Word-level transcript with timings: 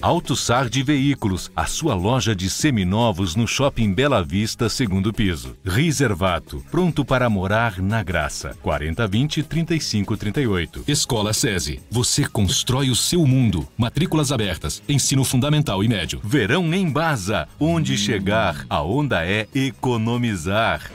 AutoSar 0.00 0.68
de 0.68 0.80
Veículos, 0.84 1.50
a 1.56 1.66
sua 1.66 1.92
loja 1.92 2.32
de 2.34 2.48
seminovos 2.48 3.34
no 3.34 3.48
Shopping 3.48 3.92
Bela 3.92 4.22
Vista, 4.22 4.68
segundo 4.68 5.12
piso. 5.12 5.56
Reservato, 5.64 6.64
pronto 6.70 7.04
para 7.04 7.28
morar 7.28 7.82
na 7.82 8.04
graça. 8.04 8.56
4020-3538. 8.64 10.84
Escola 10.86 11.32
SESI, 11.32 11.80
você 11.90 12.24
constrói 12.24 12.90
o 12.90 12.96
seu 12.96 13.26
mundo. 13.26 13.66
Matrículas 13.76 14.30
abertas, 14.30 14.80
ensino 14.88 15.24
fundamental 15.24 15.82
e 15.82 15.88
médio. 15.88 16.20
Verão 16.22 16.72
em 16.72 16.88
Baza, 16.88 17.48
onde 17.58 17.98
chegar, 17.98 18.64
a 18.70 18.80
onda 18.80 19.26
é 19.26 19.48
economizar. 19.52 20.88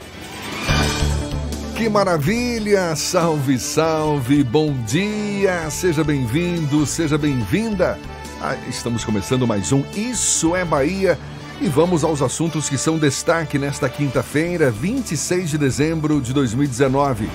Que 1.76 1.90
maravilha! 1.90 2.96
Salve, 2.96 3.58
salve! 3.58 4.42
Bom 4.42 4.72
dia! 4.84 5.68
Seja 5.68 6.02
bem-vindo, 6.02 6.86
seja 6.86 7.18
bem-vinda! 7.18 7.98
Ah, 8.46 8.58
estamos 8.68 9.02
começando 9.06 9.46
mais 9.46 9.72
um 9.72 9.82
Isso 9.96 10.54
é 10.54 10.66
Bahia 10.66 11.18
e 11.62 11.66
vamos 11.66 12.04
aos 12.04 12.20
assuntos 12.20 12.68
que 12.68 12.76
são 12.76 12.98
destaque 12.98 13.58
nesta 13.58 13.88
quinta-feira, 13.88 14.70
26 14.70 15.48
de 15.48 15.56
dezembro 15.56 16.20
de 16.20 16.34
2019. 16.34 17.30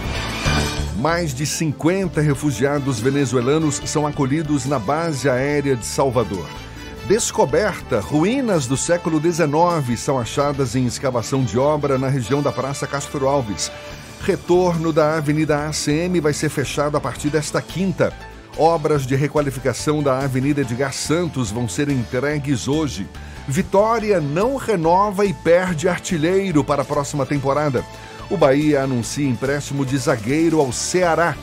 Mais 0.98 1.34
de 1.34 1.48
50 1.48 2.22
refugiados 2.22 3.00
venezuelanos 3.00 3.82
são 3.86 4.06
acolhidos 4.06 4.68
na 4.68 4.78
base 4.78 5.28
aérea 5.28 5.76
de 5.76 5.84
Salvador. 5.84 6.48
Descoberta: 7.08 8.00
ruínas 8.00 8.68
do 8.68 8.78
século 8.78 9.20
XIX 9.20 10.00
são 10.00 10.20
achadas 10.20 10.76
em 10.76 10.86
escavação 10.86 11.44
de 11.44 11.58
obra 11.58 11.98
na 11.98 12.08
região 12.08 12.44
da 12.44 12.52
Praça 12.52 12.86
Castro 12.86 13.28
Alves. 13.28 13.72
Retorno 14.22 14.94
da 14.94 15.18
Avenida 15.18 15.66
ACM 15.66 16.22
vai 16.22 16.34
ser 16.34 16.50
fechado 16.50 16.96
a 16.96 17.02
partir 17.02 17.32
desta 17.32 17.60
quinta. 17.64 18.14
Obras 18.60 19.08
de 19.08 19.16
requalificação 19.16 20.04
da 20.04 20.20
Avenida 20.20 20.60
Edgar 20.60 20.92
Santos 20.92 21.50
vão 21.50 21.66
ser 21.66 21.88
entregues 21.88 22.68
hoje. 22.68 23.08
Vitória 23.48 24.20
não 24.20 24.58
renova 24.58 25.26
e 25.26 25.34
perde 25.34 25.88
artilheiro 25.88 26.62
para 26.62 26.82
a 26.82 26.86
próxima 26.86 27.26
temporada. 27.26 27.86
O 28.30 28.36
Bahia 28.36 28.84
anuncia 28.84 29.26
empréstimo 29.26 29.86
de 29.86 29.98
zagueiro 29.98 30.60
ao 30.60 30.74
Ceará. 30.74 31.38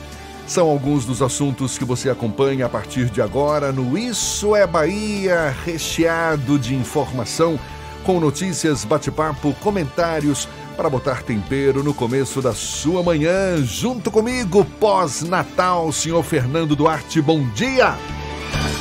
São 0.47 0.69
alguns 0.69 1.07
dos 1.07 1.23
assuntos 1.23 1.79
que 1.79 1.87
você 1.87 2.11
acompanha 2.11 2.67
a 2.67 2.69
partir 2.69 3.07
de 3.07 3.23
agora 3.23 3.73
no 3.73 3.97
Isso 3.97 4.55
é 4.55 4.67
Bahia, 4.67 5.57
recheado 5.65 6.59
de 6.59 6.75
informação, 6.75 7.59
com 8.05 8.21
notícias, 8.21 8.85
bate-papo, 8.85 9.55
comentários 9.61 10.47
para 10.77 10.91
botar 10.91 11.23
tempero 11.23 11.83
no 11.83 11.95
começo 11.95 12.43
da 12.43 12.53
sua 12.53 13.03
manhã. 13.03 13.57
Junto 13.65 14.11
comigo, 14.11 14.65
pós-Natal, 14.79 15.91
senhor 15.91 16.23
Fernando 16.23 16.77
Duarte, 16.77 17.23
bom 17.23 17.43
dia! 17.55 17.97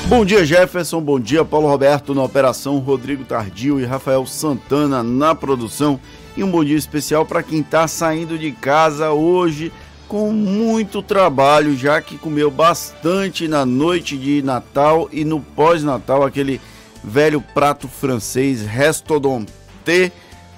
Bom 0.08 0.24
dia, 0.26 0.46
Jefferson. 0.46 1.02
Bom 1.02 1.20
dia, 1.20 1.44
Paulo 1.46 1.68
Roberto 1.68 2.14
na 2.14 2.22
operação, 2.22 2.78
Rodrigo 2.80 3.24
Tardio 3.24 3.80
e 3.80 3.86
Rafael 3.86 4.26
Santana 4.26 5.02
na 5.02 5.34
produção. 5.34 6.00
E 6.38 6.44
um 6.44 6.52
bom 6.52 6.64
dia 6.64 6.78
especial 6.78 7.26
para 7.26 7.42
quem 7.42 7.62
está 7.62 7.88
saindo 7.88 8.38
de 8.38 8.52
casa 8.52 9.12
hoje 9.12 9.72
com 10.08 10.32
muito 10.32 11.02
trabalho, 11.02 11.76
já 11.76 12.00
que 12.02 12.18
comeu 12.18 12.52
bastante 12.52 13.48
na 13.48 13.66
noite 13.66 14.18
de 14.18 14.44
Natal 14.44 15.10
e 15.12 15.26
no 15.26 15.40
pós-Natal, 15.40 16.24
aquele 16.24 16.62
velho 17.04 17.42
prato 17.42 17.88
francês 17.88 18.62
Restauranté 18.62 20.12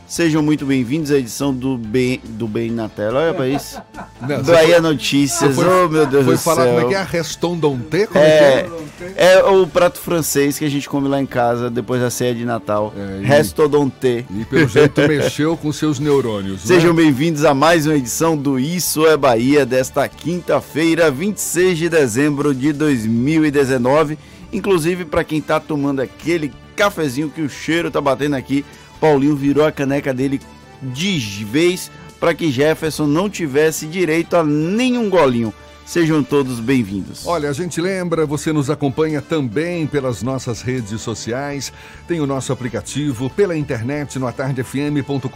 Sejam 0.08 0.42
muito 0.42 0.66
bem-vindos 0.66 1.12
à 1.12 1.18
edição 1.18 1.54
do 1.54 1.78
Bem, 1.78 2.22
do 2.24 2.48
Bem 2.48 2.72
na 2.72 2.88
Tela. 2.88 3.20
Olha 3.20 3.34
pra 3.34 3.46
isso. 3.46 3.82
Não, 4.22 4.42
Bahia 4.42 4.76
foi, 4.76 4.80
Notícias. 4.80 5.54
Foi, 5.54 5.68
oh, 5.68 5.90
meu 5.90 6.06
Deus 6.06 6.24
foi 6.24 6.36
do 6.36 6.40
falar 6.40 6.64
céu. 6.64 6.76
como 6.76 6.86
é 6.86 6.90
que 6.90 6.96
é? 6.96 7.04
Reston 7.04 7.58
Donté? 7.58 8.08
É, 8.16 8.20
é, 8.20 8.70
é, 9.18 9.34
é, 9.34 9.44
o 9.44 9.68
prato 9.68 10.00
francês 10.00 10.58
que 10.58 10.64
a 10.64 10.70
gente 10.70 10.88
come 10.88 11.10
lá 11.10 11.22
em 11.22 11.26
casa 11.26 11.70
depois 11.70 12.00
da 12.00 12.10
ceia 12.10 12.34
de 12.34 12.46
Natal. 12.46 12.94
É, 12.96 13.28
Resto 13.28 13.68
Donté. 13.68 14.24
E 14.34 14.46
pelo 14.46 14.66
jeito 14.70 15.02
mexeu 15.10 15.58
com 15.58 15.74
seus 15.74 16.00
neurônios. 16.00 16.62
Né? 16.62 16.76
Sejam 16.76 16.96
bem-vindos 16.96 17.44
a 17.44 17.54
mais 17.54 17.86
uma 17.86 17.96
edição 17.96 18.38
do 18.38 18.58
Isso 18.58 19.06
é 19.06 19.18
Bahia 19.18 19.66
desta 19.66 20.08
quinta-feira, 20.08 21.12
26 21.12 21.78
de 21.78 21.90
dezembro 21.90 22.56
de 22.56 22.72
2019. 22.72 24.18
Inclusive 24.54 25.04
para 25.04 25.26
quem 25.26 25.42
tá 25.42 25.60
tomando 25.60 26.00
aquele 26.00 26.54
cafezinho 26.78 27.30
que 27.30 27.42
o 27.42 27.50
cheiro 27.50 27.92
tá 27.92 28.00
batendo 28.00 28.38
aqui 28.38 28.64
Paulinho 29.00 29.36
virou 29.36 29.66
a 29.66 29.72
caneca 29.72 30.14
dele 30.14 30.40
de 30.82 31.20
vez 31.46 31.92
para 32.20 32.34
que 32.34 32.52
Jefferson 32.52 33.06
não 33.06 33.30
tivesse 33.30 33.86
direito 33.86 34.36
a 34.36 34.44
nenhum 34.44 35.10
golinho. 35.10 35.54
Sejam 35.88 36.22
todos 36.22 36.60
bem-vindos. 36.60 37.26
Olha, 37.26 37.50
a 37.50 37.54
gente 37.54 37.80
lembra, 37.80 38.26
você 38.26 38.52
nos 38.52 38.70
acompanha 38.70 39.22
também 39.22 39.88
pelas 39.88 40.22
nossas 40.22 40.62
redes 40.62 41.00
sociais, 41.00 41.72
tem 42.06 42.20
o 42.20 42.28
nosso 42.28 42.52
aplicativo 42.52 43.30
pela 43.30 43.56
internet 43.56 44.20
no 44.20 44.28
atardefm.com.br. 44.28 45.30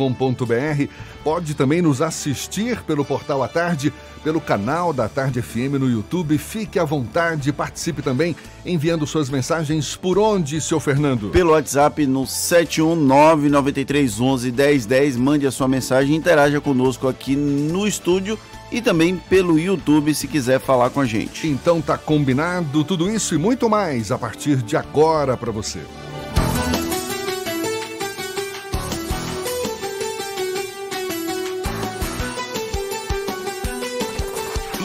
Pode 1.24 1.54
também 1.54 1.82
nos 1.82 2.02
assistir 2.02 2.82
pelo 2.82 3.06
portal 3.06 3.42
A 3.42 3.48
Tarde, 3.48 3.94
pelo 4.26 4.42
canal 4.42 4.92
da 4.92 5.08
Tarde 5.08 5.42
FM 5.42 5.80
no 5.80 5.90
YouTube. 5.90 6.38
Fique 6.38 6.78
à 6.78 6.84
vontade, 6.84 7.54
participe 7.54 8.02
também 8.02 8.36
enviando 8.66 9.08
suas 9.08 9.30
mensagens 9.30 9.96
por 9.96 10.20
onde, 10.20 10.60
seu 10.60 10.82
Fernando? 10.82 11.30
Pelo 11.30 11.52
WhatsApp 11.52 12.06
no 12.06 12.24
71993111010. 12.24 15.18
Mande 15.18 15.48
a 15.48 15.52
sua 15.52 15.70
mensagem 15.70 16.14
e 16.14 16.18
interaja 16.18 16.60
conosco 16.60 17.08
aqui 17.08 17.38
no 17.38 17.88
estúdio 17.88 18.38
e 18.72 18.82
também 18.82 19.18
pelo 19.18 19.60
YouTube 19.60 20.14
se 20.14 20.28
quiser 20.28 20.60
falar 20.60 20.90
com 20.90 21.02
a 21.02 21.06
gente. 21.06 21.48
Então 21.48 21.82
tá 21.82 21.98
combinado 21.98 22.84
tudo 22.84 23.10
isso 23.10 23.36
e 23.36 23.38
muito 23.38 23.70
mais 23.70 24.12
a 24.12 24.18
partir 24.18 24.58
de 24.58 24.78
agora 24.78 25.36
para 25.36 25.52
você. 25.52 25.82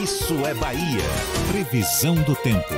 Isso 0.03 0.35
é 0.47 0.55
Bahia. 0.55 1.05
Previsão 1.53 2.15
do 2.17 2.35
tempo. 2.35 2.75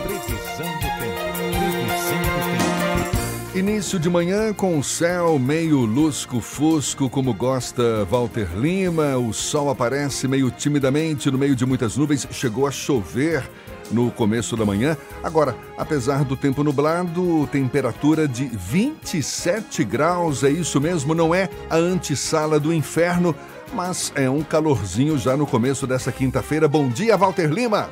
Início 3.58 3.98
de 3.98 4.08
manhã 4.08 4.54
com 4.54 4.78
o 4.78 4.84
céu 4.84 5.36
meio 5.36 5.80
lusco-fusco, 5.80 7.10
como 7.10 7.34
gosta 7.34 8.04
Walter 8.04 8.56
Lima. 8.56 9.16
O 9.18 9.32
sol 9.32 9.68
aparece 9.68 10.28
meio 10.28 10.48
timidamente 10.48 11.28
no 11.28 11.36
meio 11.36 11.56
de 11.56 11.66
muitas 11.66 11.96
nuvens. 11.96 12.24
Chegou 12.30 12.68
a 12.68 12.70
chover 12.70 13.42
no 13.90 14.12
começo 14.12 14.56
da 14.56 14.64
manhã. 14.64 14.96
Agora, 15.24 15.56
apesar 15.76 16.22
do 16.22 16.36
tempo 16.36 16.62
nublado, 16.62 17.48
temperatura 17.48 18.28
de 18.28 18.44
27 18.44 19.82
graus. 19.82 20.44
É 20.44 20.50
isso 20.50 20.80
mesmo, 20.80 21.12
não 21.12 21.34
é 21.34 21.48
a 21.68 21.74
antessala 21.74 22.60
do 22.60 22.72
inferno, 22.72 23.34
mas 23.72 24.12
é 24.14 24.30
um 24.30 24.44
calorzinho 24.44 25.18
já 25.18 25.36
no 25.36 25.48
começo 25.48 25.84
dessa 25.84 26.12
quinta-feira. 26.12 26.68
Bom 26.68 26.88
dia, 26.88 27.16
Walter 27.16 27.50
Lima. 27.52 27.90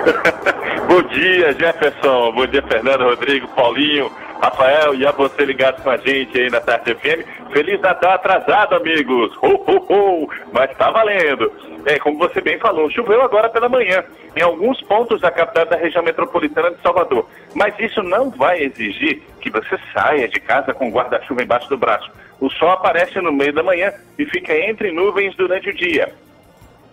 Bom 0.90 1.02
dia, 1.02 1.52
Jefferson. 1.52 2.32
Bom 2.32 2.46
dia, 2.48 2.64
Fernando, 2.66 3.04
Rodrigo, 3.04 3.46
Paulinho. 3.54 4.10
Rafael 4.40 4.94
e 4.94 5.06
a 5.06 5.12
você 5.12 5.44
ligado 5.44 5.82
com 5.82 5.90
a 5.90 5.96
gente 5.96 6.38
aí 6.38 6.50
na 6.50 6.60
Tarde 6.60 6.94
FM. 6.94 7.52
Feliz 7.52 7.80
Natal 7.80 8.12
atrasado, 8.12 8.74
amigos! 8.74 9.36
Ho, 9.42 9.64
ho, 9.66 9.86
ho! 9.88 10.30
Mas 10.52 10.76
tá 10.76 10.90
valendo! 10.90 11.50
é, 11.88 11.98
como 11.98 12.18
você 12.18 12.40
bem 12.40 12.58
falou, 12.58 12.90
choveu 12.90 13.22
agora 13.22 13.48
pela 13.48 13.68
manhã 13.68 14.04
em 14.36 14.42
alguns 14.42 14.80
pontos 14.82 15.20
da 15.22 15.30
capital 15.30 15.64
da 15.64 15.76
região 15.76 16.04
metropolitana 16.04 16.70
de 16.70 16.82
Salvador. 16.82 17.26
Mas 17.54 17.74
isso 17.78 18.02
não 18.02 18.30
vai 18.30 18.62
exigir 18.62 19.22
que 19.40 19.50
você 19.50 19.78
saia 19.92 20.28
de 20.28 20.38
casa 20.38 20.74
com 20.74 20.90
guarda-chuva 20.90 21.42
embaixo 21.42 21.68
do 21.68 21.78
braço. 21.78 22.10
O 22.40 22.50
sol 22.50 22.70
aparece 22.70 23.18
no 23.20 23.32
meio 23.32 23.54
da 23.54 23.62
manhã 23.62 23.92
e 24.18 24.26
fica 24.26 24.54
entre 24.54 24.92
nuvens 24.92 25.34
durante 25.34 25.70
o 25.70 25.74
dia 25.74 26.12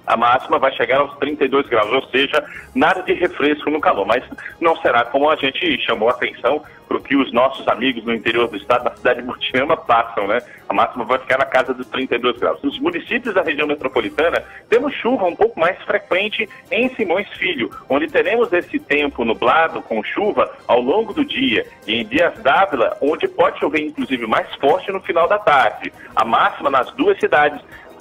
a 0.06 0.18
máxima 0.18 0.60
vai 0.60 0.72
chegar 0.74 1.00
aos 1.00 1.16
32 1.18 1.68
graus, 1.68 1.92
ou 1.92 2.10
seja, 2.10 2.44
nada 2.74 3.02
de 3.02 3.14
refresco 3.14 3.70
no 3.70 3.80
calor, 3.80 4.06
mas 4.06 4.24
não 4.60 4.76
será 4.78 5.04
como 5.06 5.30
a 5.30 5.36
gente 5.36 5.80
chamou 5.82 6.10
a 6.10 6.12
atenção 6.12 6.62
para 6.88 6.98
o 6.98 7.02
que 7.02 7.16
os 7.16 7.32
nossos 7.34 7.68
amigos 7.68 8.04
no 8.04 8.14
interior 8.14 8.48
do 8.48 8.58
estado, 8.58 8.86
na 8.86 8.96
cidade 8.96 9.20
de 9.20 9.26
Burtinama, 9.26 9.76
passam, 9.76 10.28
né? 10.28 10.40
A 10.70 10.74
máxima 10.74 11.04
vai 11.04 11.20
ficar 11.20 11.38
na 11.38 11.46
casa 11.46 11.74
dos 11.74 11.88
32 11.88 12.38
graus. 12.38 12.62
Nos 12.62 12.80
municípios 12.80 13.34
da 13.34 13.42
região 13.42 13.68
metropolitana, 13.68 14.44
temos 14.70 14.94
chuva 14.94 15.26
um 15.26 15.36
pouco 15.36 15.60
mais 15.60 15.82
frequente 15.84 16.48
em 16.72 16.94
Simões 16.96 17.28
Filho, 17.38 17.72
onde 17.90 18.08
teremos 18.08 18.52
esse 18.54 18.80
tempo 18.80 19.26
nublado 19.26 19.82
com 19.82 20.04
chuva 20.04 20.52
ao 20.68 20.80
longo 20.80 21.14
do 21.14 21.26
dia, 21.26 21.66
e 21.88 22.02
em 22.02 22.06
Dias 22.06 22.38
d'Ávila, 22.40 22.98
onde 23.02 23.28
pode 23.28 23.60
chover 23.60 23.82
inclusive 23.82 24.26
mais 24.28 24.54
forte 24.56 24.92
no 24.92 25.02
final 25.02 25.28
da 25.28 25.40
tarde. 25.40 25.92
A 26.16 26.24
máxima 26.24 26.70
nas 26.70 26.92
duas 26.92 27.20
cidades 27.20 27.60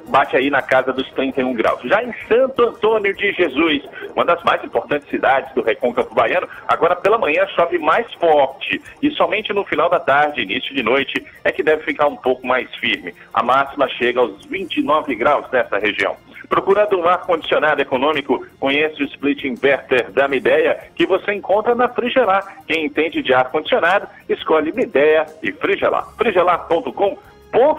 bate 0.09 0.37
aí 0.37 0.51
na 0.51 0.63
casa 0.63 0.93
dos 0.93 1.09
31 1.13 1.55
graus. 1.55 1.81
Já 1.85 2.03
em 2.03 2.13
Santo 2.29 2.63
Antônio 2.63 3.15
de 3.15 3.33
Jesus, 3.33 3.83
uma 4.15 4.25
das 4.25 4.43
mais 4.45 4.63
importantes 4.65 5.09
cidades 5.09 5.53
do 5.55 5.63
Recôncavo 5.63 6.15
Baiano, 6.15 6.49
agora 6.69 6.97
pela 6.97 7.19
manhã 7.19 7.47
chove 7.55 7.79
mais 7.79 8.13
forte 8.15 8.81
e 9.03 9.11
somente 9.13 9.53
no 9.53 9.65
final 9.65 9.89
da 9.89 10.01
tarde, 10.01 10.43
início 10.43 10.75
de 10.75 10.83
noite, 10.83 11.25
é 11.43 11.51
que 11.51 11.63
deve 11.63 11.85
ficar 11.85 12.07
um 12.07 12.17
pouco 12.17 12.47
mais 12.47 12.73
firme. 12.77 13.15
A 13.33 13.43
máxima 13.43 13.89
chega 13.89 14.21
aos 14.21 14.45
29 14.47 15.15
graus 15.15 15.51
nessa 15.51 15.79
região. 15.79 16.17
Procurando 16.49 16.99
um 16.99 17.09
ar-condicionado 17.09 17.81
econômico, 17.81 18.47
conhece 18.61 19.03
o 19.03 19.07
split 19.07 19.45
inverter 19.45 20.11
da 20.13 20.29
Mideia, 20.29 20.79
que 20.95 21.07
você 21.07 21.33
encontra 21.33 21.75
na 21.75 21.89
Frigelar. 21.89 22.59
Quem 22.67 22.85
entende 22.85 23.23
de 23.23 23.33
ar-condicionado, 23.33 24.07
escolhe 24.29 24.73
Mideia 24.73 25.27
e 25.43 25.53
Frigelar. 25.53 26.07
frigelar.com 26.17 27.19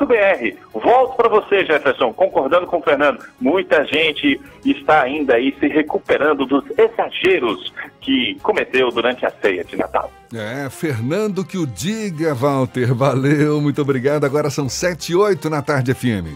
br 0.05 0.57
Volto 0.73 1.15
para 1.15 1.29
você, 1.29 1.65
Jefferson, 1.65 2.13
concordando 2.13 2.65
com 2.67 2.77
o 2.77 2.81
Fernando. 2.81 3.19
Muita 3.39 3.85
gente 3.85 4.39
está 4.63 5.01
ainda 5.01 5.35
aí 5.35 5.55
se 5.59 5.67
recuperando 5.67 6.45
dos 6.45 6.63
exageros 6.77 7.73
que 7.99 8.37
cometeu 8.41 8.89
durante 8.91 9.25
a 9.25 9.31
ceia 9.41 9.63
de 9.63 9.75
Natal. 9.75 10.11
É, 10.33 10.69
Fernando 10.69 11.43
que 11.43 11.57
o 11.57 11.67
diga, 11.67 12.33
Walter. 12.33 12.93
Valeu, 12.93 13.59
muito 13.61 13.81
obrigado. 13.81 14.25
Agora 14.25 14.49
são 14.49 14.69
7 14.69 15.11
e 15.11 15.15
8 15.15 15.49
na 15.49 15.61
tarde 15.61 15.93
FM. 15.93 16.27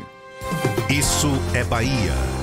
Isso 0.89 1.29
é 1.53 1.63
Bahia. 1.63 2.39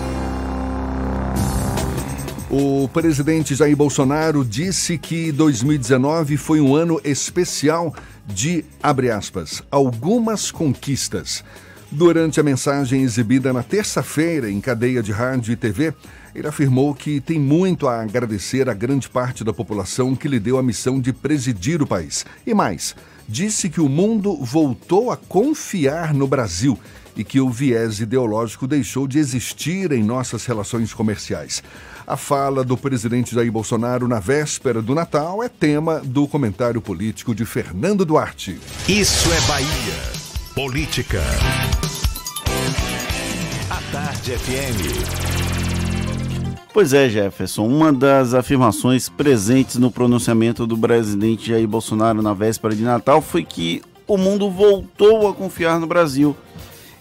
O 2.49 2.89
presidente 2.89 3.57
Jair 3.57 3.77
Bolsonaro 3.77 4.45
disse 4.45 4.97
que 4.97 5.33
2019 5.33 6.37
foi 6.37 6.61
um 6.61 6.77
ano 6.77 7.01
especial 7.05 7.93
de, 8.27 8.65
abre 8.83 9.11
aspas, 9.11 9.63
algumas 9.71 10.51
conquistas. 10.51 11.45
Durante 11.91 12.41
a 12.41 12.43
mensagem 12.43 13.03
exibida 13.03 13.53
na 13.53 13.63
terça-feira 13.63 14.51
em 14.51 14.61
cadeia 14.61 15.03
de 15.03 15.13
rádio 15.13 15.53
e 15.53 15.57
TV, 15.57 15.95
ele 16.35 16.49
afirmou 16.49 16.95
que 16.95 17.21
tem 17.21 17.39
muito 17.39 17.87
a 17.87 18.03
agradecer 18.03 18.69
a 18.69 18.75
grande 18.75 19.09
parte 19.09 19.45
da 19.45 19.53
população 19.53 20.15
que 20.15 20.29
lhe 20.29 20.41
deu 20.41 20.59
a 20.59 20.63
missão 20.63 21.01
de 21.01 21.13
presidir 21.13 21.81
o 21.81 21.87
país. 21.87 22.27
E 22.47 22.53
mais, 22.53 22.95
disse 23.29 23.69
que 23.69 23.81
o 23.81 23.89
mundo 23.89 24.37
voltou 24.37 25.11
a 25.11 25.17
confiar 25.17 26.15
no 26.15 26.27
Brasil 26.27 26.79
e 27.17 27.25
que 27.25 27.41
o 27.41 27.49
viés 27.49 28.01
ideológico 28.01 28.67
deixou 28.67 29.09
de 29.09 29.19
existir 29.19 29.91
em 29.93 30.03
nossas 30.03 30.45
relações 30.45 30.93
comerciais. 30.93 31.63
A 32.07 32.17
fala 32.17 32.63
do 32.63 32.77
presidente 32.77 33.35
Jair 33.35 33.51
Bolsonaro 33.51 34.07
na 34.07 34.21
véspera 34.21 34.81
do 34.81 34.95
Natal 34.95 35.43
é 35.43 35.49
tema 35.49 36.01
do 36.01 36.29
comentário 36.29 36.81
político 36.81 37.35
de 37.35 37.45
Fernando 37.45 38.05
Duarte. 38.05 38.61
Isso 38.89 39.29
é 39.33 39.41
Bahia. 39.49 39.67
Política. 40.55 41.23
A 43.71 43.93
Tarde 43.93 44.39
FM. 44.39 45.46
Pois 46.77 46.93
é, 46.93 47.09
Jefferson. 47.09 47.67
Uma 47.67 47.91
das 47.91 48.35
afirmações 48.35 49.09
presentes 49.09 49.77
no 49.77 49.91
pronunciamento 49.91 50.67
do 50.67 50.77
presidente 50.77 51.49
Jair 51.49 51.67
Bolsonaro 51.67 52.21
na 52.21 52.35
véspera 52.35 52.77
de 52.77 52.83
Natal 52.83 53.23
foi 53.23 53.43
que 53.45 53.81
o 54.07 54.19
mundo 54.19 54.51
voltou 54.51 55.27
a 55.27 55.33
confiar 55.33 55.81
no 55.81 55.87
Brasil. 55.87 56.37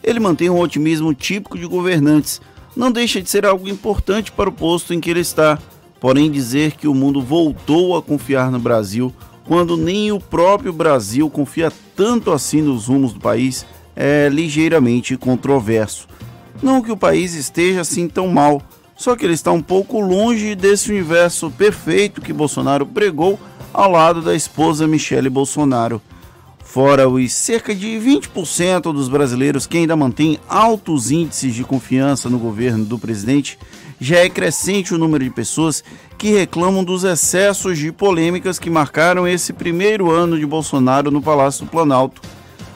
Ele 0.02 0.18
mantém 0.18 0.50
um 0.50 0.62
otimismo 0.62 1.14
típico 1.14 1.58
de 1.58 1.66
governantes 1.66 2.40
não 2.74 2.90
deixa 2.90 3.22
de 3.22 3.30
ser 3.30 3.46
algo 3.46 3.68
importante 3.68 4.32
para 4.32 4.48
o 4.48 4.54
posto 4.54 4.94
em 4.94 5.02
que 5.02 5.10
ele 5.10 5.20
está. 5.20 5.60
Porém, 6.00 6.32
dizer 6.32 6.72
que 6.78 6.88
o 6.88 6.96
mundo 6.96 7.22
voltou 7.22 7.98
a 7.98 8.02
confiar 8.02 8.50
no 8.50 8.60
Brasil 8.60 9.14
quando 9.44 9.76
nem 9.76 10.10
o 10.10 10.22
próprio 10.22 10.72
Brasil 10.72 11.30
confia 11.30 11.70
tanto 11.98 12.32
assim 12.32 12.62
nos 12.62 12.88
rumos 12.88 13.12
do 13.12 13.20
país 13.20 13.66
é 13.94 14.30
ligeiramente 14.30 15.18
controverso. 15.18 16.08
Não 16.64 16.82
que 16.82 16.94
o 16.94 16.98
país 16.98 17.34
esteja 17.34 17.82
assim 17.82 18.08
tão 18.08 18.30
mal, 18.30 18.62
só 18.96 19.16
que 19.16 19.26
ele 19.26 19.34
está 19.34 19.52
um 19.52 19.62
pouco 19.62 20.00
longe 20.00 20.56
desse 20.56 20.90
universo 20.90 21.52
perfeito 21.52 22.22
que 22.22 22.32
Bolsonaro 22.32 22.86
pregou 22.86 23.40
ao 23.74 23.92
lado 23.92 24.22
da 24.22 24.34
esposa 24.34 24.88
Michele 24.88 25.30
Bolsonaro. 25.30 26.02
Fora 26.64 27.08
os 27.08 27.32
cerca 27.32 27.74
de 27.74 27.88
20% 27.88 28.94
dos 28.94 29.08
brasileiros 29.08 29.66
que 29.66 29.78
ainda 29.78 29.96
mantêm 29.96 30.40
altos 30.48 31.12
índices 31.12 31.54
de 31.54 31.64
confiança 31.64 32.30
no 32.30 32.38
governo 32.38 32.84
do 32.84 33.00
presidente, 33.00 33.58
já 34.00 34.18
é 34.18 34.30
crescente 34.30 34.94
o 34.94 34.98
número 34.98 35.24
de 35.24 35.30
pessoas 35.30 35.84
que 36.18 36.32
reclamam 36.32 36.84
dos 36.84 37.04
excessos 37.04 37.78
de 37.78 37.92
polêmicas 37.92 38.60
que 38.60 38.70
marcaram 38.70 39.28
esse 39.28 39.54
primeiro 39.54 40.12
ano 40.12 40.38
de 40.38 40.46
Bolsonaro 40.46 41.10
no 41.12 41.22
Palácio 41.22 41.66
do 41.66 41.72
Planalto. 41.72 42.22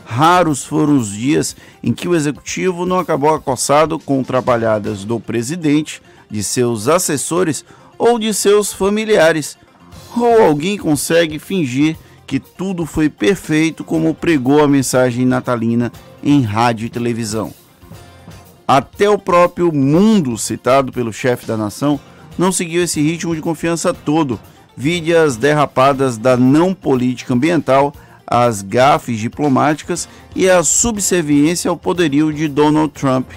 Raros 0.09 0.65
foram 0.65 0.97
os 0.97 1.11
dias 1.11 1.55
em 1.83 1.93
que 1.93 2.07
o 2.07 2.15
executivo 2.15 2.83
não 2.83 2.97
acabou 2.97 3.31
acossado 3.31 3.99
com 3.99 4.23
trabalhadas 4.23 5.05
do 5.05 5.19
presidente, 5.19 6.01
de 6.27 6.43
seus 6.43 6.87
assessores 6.87 7.63
ou 7.95 8.17
de 8.17 8.33
seus 8.33 8.73
familiares. 8.73 9.55
Ou 10.17 10.41
alguém 10.41 10.79
consegue 10.79 11.37
fingir 11.37 11.95
que 12.25 12.39
tudo 12.39 12.87
foi 12.87 13.07
perfeito 13.07 13.83
como 13.83 14.15
pregou 14.15 14.63
a 14.63 14.67
mensagem 14.67 15.27
natalina 15.27 15.91
em 16.23 16.41
rádio 16.41 16.87
e 16.87 16.89
televisão. 16.89 17.53
Até 18.67 19.07
o 19.07 19.17
próprio 19.17 19.71
mundo, 19.71 20.35
citado 20.39 20.91
pelo 20.91 21.13
chefe 21.13 21.45
da 21.45 21.55
nação, 21.55 21.99
não 22.35 22.51
seguiu 22.51 22.81
esse 22.81 22.99
ritmo 22.99 23.35
de 23.35 23.41
confiança 23.41 23.93
todo. 23.93 24.39
Vide 24.75 25.15
as 25.15 25.37
derrapadas 25.37 26.17
da 26.17 26.35
não 26.35 26.73
política 26.73 27.35
ambiental, 27.35 27.93
as 28.29 28.61
gafes 28.61 29.19
diplomáticas 29.19 30.07
e 30.35 30.47
a 30.47 30.63
subserviência 30.63 31.67
ao 31.67 31.75
poderio 31.75 32.31
de 32.31 32.47
Donald 32.47 32.93
Trump. 32.93 33.31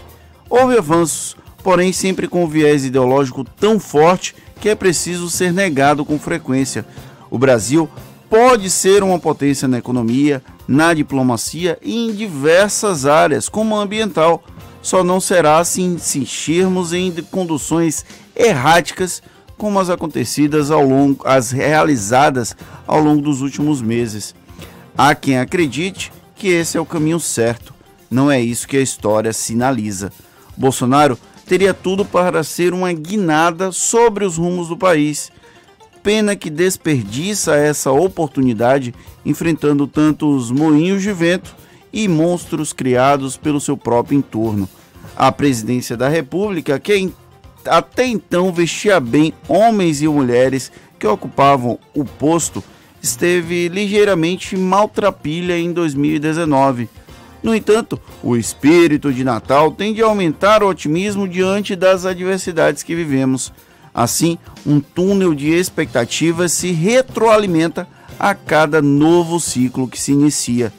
Houve 0.50 0.76
avanços, 0.76 1.34
porém 1.62 1.94
sempre 1.94 2.28
com 2.28 2.44
um 2.44 2.48
viés 2.48 2.84
ideológico 2.84 3.42
tão 3.42 3.80
forte 3.80 4.34
que 4.60 4.68
é 4.68 4.74
preciso 4.74 5.30
ser 5.30 5.50
negado 5.50 6.04
com 6.04 6.18
frequência. 6.18 6.84
O 7.30 7.38
Brasil 7.38 7.88
pode 8.28 8.68
ser 8.68 9.02
uma 9.02 9.18
potência 9.18 9.66
na 9.66 9.78
economia, 9.78 10.42
na 10.68 10.92
diplomacia 10.92 11.78
e 11.80 12.06
em 12.06 12.12
diversas 12.12 13.06
áreas, 13.06 13.48
como 13.48 13.74
a 13.74 13.82
ambiental. 13.82 14.44
Só 14.82 15.02
não 15.02 15.20
será 15.20 15.58
assim 15.58 15.96
se 15.96 16.18
enchermos 16.18 16.92
em 16.92 17.10
conduções 17.30 18.04
erráticas 18.36 19.22
como 19.56 19.78
as 19.78 19.88
acontecidas 19.88 20.70
ao 20.70 20.84
longo, 20.84 21.26
as 21.26 21.50
realizadas 21.50 22.56
ao 22.86 23.00
longo 23.00 23.22
dos 23.22 23.40
últimos 23.40 23.80
meses. 23.80 24.34
Há 24.96 25.14
quem 25.14 25.38
acredite 25.38 26.12
que 26.34 26.48
esse 26.48 26.76
é 26.76 26.80
o 26.80 26.86
caminho 26.86 27.20
certo. 27.20 27.74
Não 28.10 28.30
é 28.30 28.40
isso 28.40 28.68
que 28.68 28.76
a 28.76 28.82
história 28.82 29.32
sinaliza. 29.32 30.12
Bolsonaro 30.56 31.18
teria 31.46 31.72
tudo 31.72 32.04
para 32.04 32.44
ser 32.44 32.74
uma 32.74 32.92
guinada 32.92 33.72
sobre 33.72 34.24
os 34.24 34.36
rumos 34.36 34.68
do 34.68 34.76
país 34.76 35.32
Pena 36.02 36.34
que 36.34 36.50
desperdiça 36.50 37.54
essa 37.54 37.92
oportunidade 37.92 38.92
enfrentando 39.24 39.86
tantos 39.86 40.50
moinhos 40.50 41.00
de 41.00 41.12
vento 41.12 41.54
e 41.92 42.08
monstros 42.08 42.72
criados 42.72 43.36
pelo 43.36 43.60
seu 43.60 43.76
próprio 43.76 44.18
entorno. 44.18 44.68
A 45.16 45.30
presidência 45.30 45.96
da 45.96 46.08
República, 46.08 46.80
que 46.80 47.12
até 47.64 48.04
então 48.04 48.52
vestia 48.52 48.98
bem 48.98 49.32
homens 49.46 50.02
e 50.02 50.08
mulheres 50.08 50.72
que 50.98 51.06
ocupavam 51.06 51.78
o 51.94 52.04
posto, 52.04 52.64
esteve 53.02 53.68
ligeiramente 53.68 54.56
maltrapilha 54.56 55.58
em 55.58 55.72
2019. 55.72 56.88
No 57.42 57.54
entanto, 57.54 58.00
o 58.22 58.36
espírito 58.36 59.12
de 59.12 59.24
Natal 59.24 59.72
tende 59.72 60.00
a 60.00 60.06
aumentar 60.06 60.62
o 60.62 60.68
otimismo 60.68 61.26
diante 61.26 61.74
das 61.74 62.06
adversidades 62.06 62.84
que 62.84 62.94
vivemos. 62.94 63.52
Assim, 63.92 64.38
um 64.64 64.80
túnel 64.80 65.34
de 65.34 65.48
expectativas 65.48 66.52
se 66.52 66.70
retroalimenta 66.70 67.88
a 68.18 68.34
cada 68.34 68.80
novo 68.80 69.40
ciclo 69.40 69.88
que 69.88 70.00
se 70.00 70.12
inicia. 70.12 70.72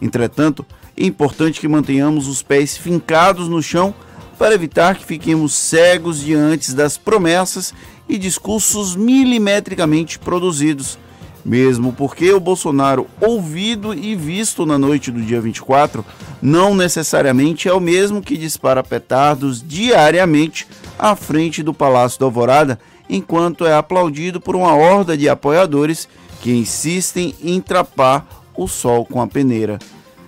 Entretanto, 0.00 0.64
é 0.96 1.04
importante 1.04 1.60
que 1.60 1.68
mantenhamos 1.68 2.26
os 2.26 2.42
pés 2.42 2.76
fincados 2.76 3.48
no 3.48 3.62
chão 3.62 3.94
para 4.38 4.54
evitar 4.54 4.96
que 4.96 5.04
fiquemos 5.04 5.52
cegos 5.52 6.20
diante 6.20 6.74
das 6.74 6.96
promessas 6.96 7.74
e 8.08 8.16
discursos 8.16 8.96
milimetricamente 8.96 10.18
produzidos. 10.18 10.98
Mesmo 11.46 11.92
porque 11.92 12.32
o 12.32 12.40
Bolsonaro, 12.40 13.06
ouvido 13.20 13.94
e 13.94 14.16
visto 14.16 14.66
na 14.66 14.76
noite 14.76 15.12
do 15.12 15.22
dia 15.22 15.40
24, 15.40 16.04
não 16.42 16.74
necessariamente 16.74 17.68
é 17.68 17.72
o 17.72 17.78
mesmo 17.78 18.20
que 18.20 18.36
dispara 18.36 18.82
petardos 18.82 19.62
diariamente 19.64 20.66
à 20.98 21.14
frente 21.14 21.62
do 21.62 21.72
Palácio 21.72 22.18
da 22.18 22.26
Alvorada, 22.26 22.80
enquanto 23.08 23.64
é 23.64 23.72
aplaudido 23.72 24.40
por 24.40 24.56
uma 24.56 24.74
horda 24.74 25.16
de 25.16 25.28
apoiadores 25.28 26.08
que 26.40 26.50
insistem 26.50 27.32
em 27.40 27.60
trapar 27.60 28.26
o 28.56 28.66
sol 28.66 29.06
com 29.06 29.22
a 29.22 29.28
peneira. 29.28 29.78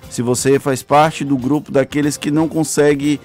Se 0.08 0.22
você 0.22 0.60
faz 0.60 0.84
parte 0.84 1.24
do 1.24 1.36
grupo 1.36 1.72
daqueles 1.72 2.16
que 2.16 2.30
não 2.30 2.48
consegue 2.48 3.20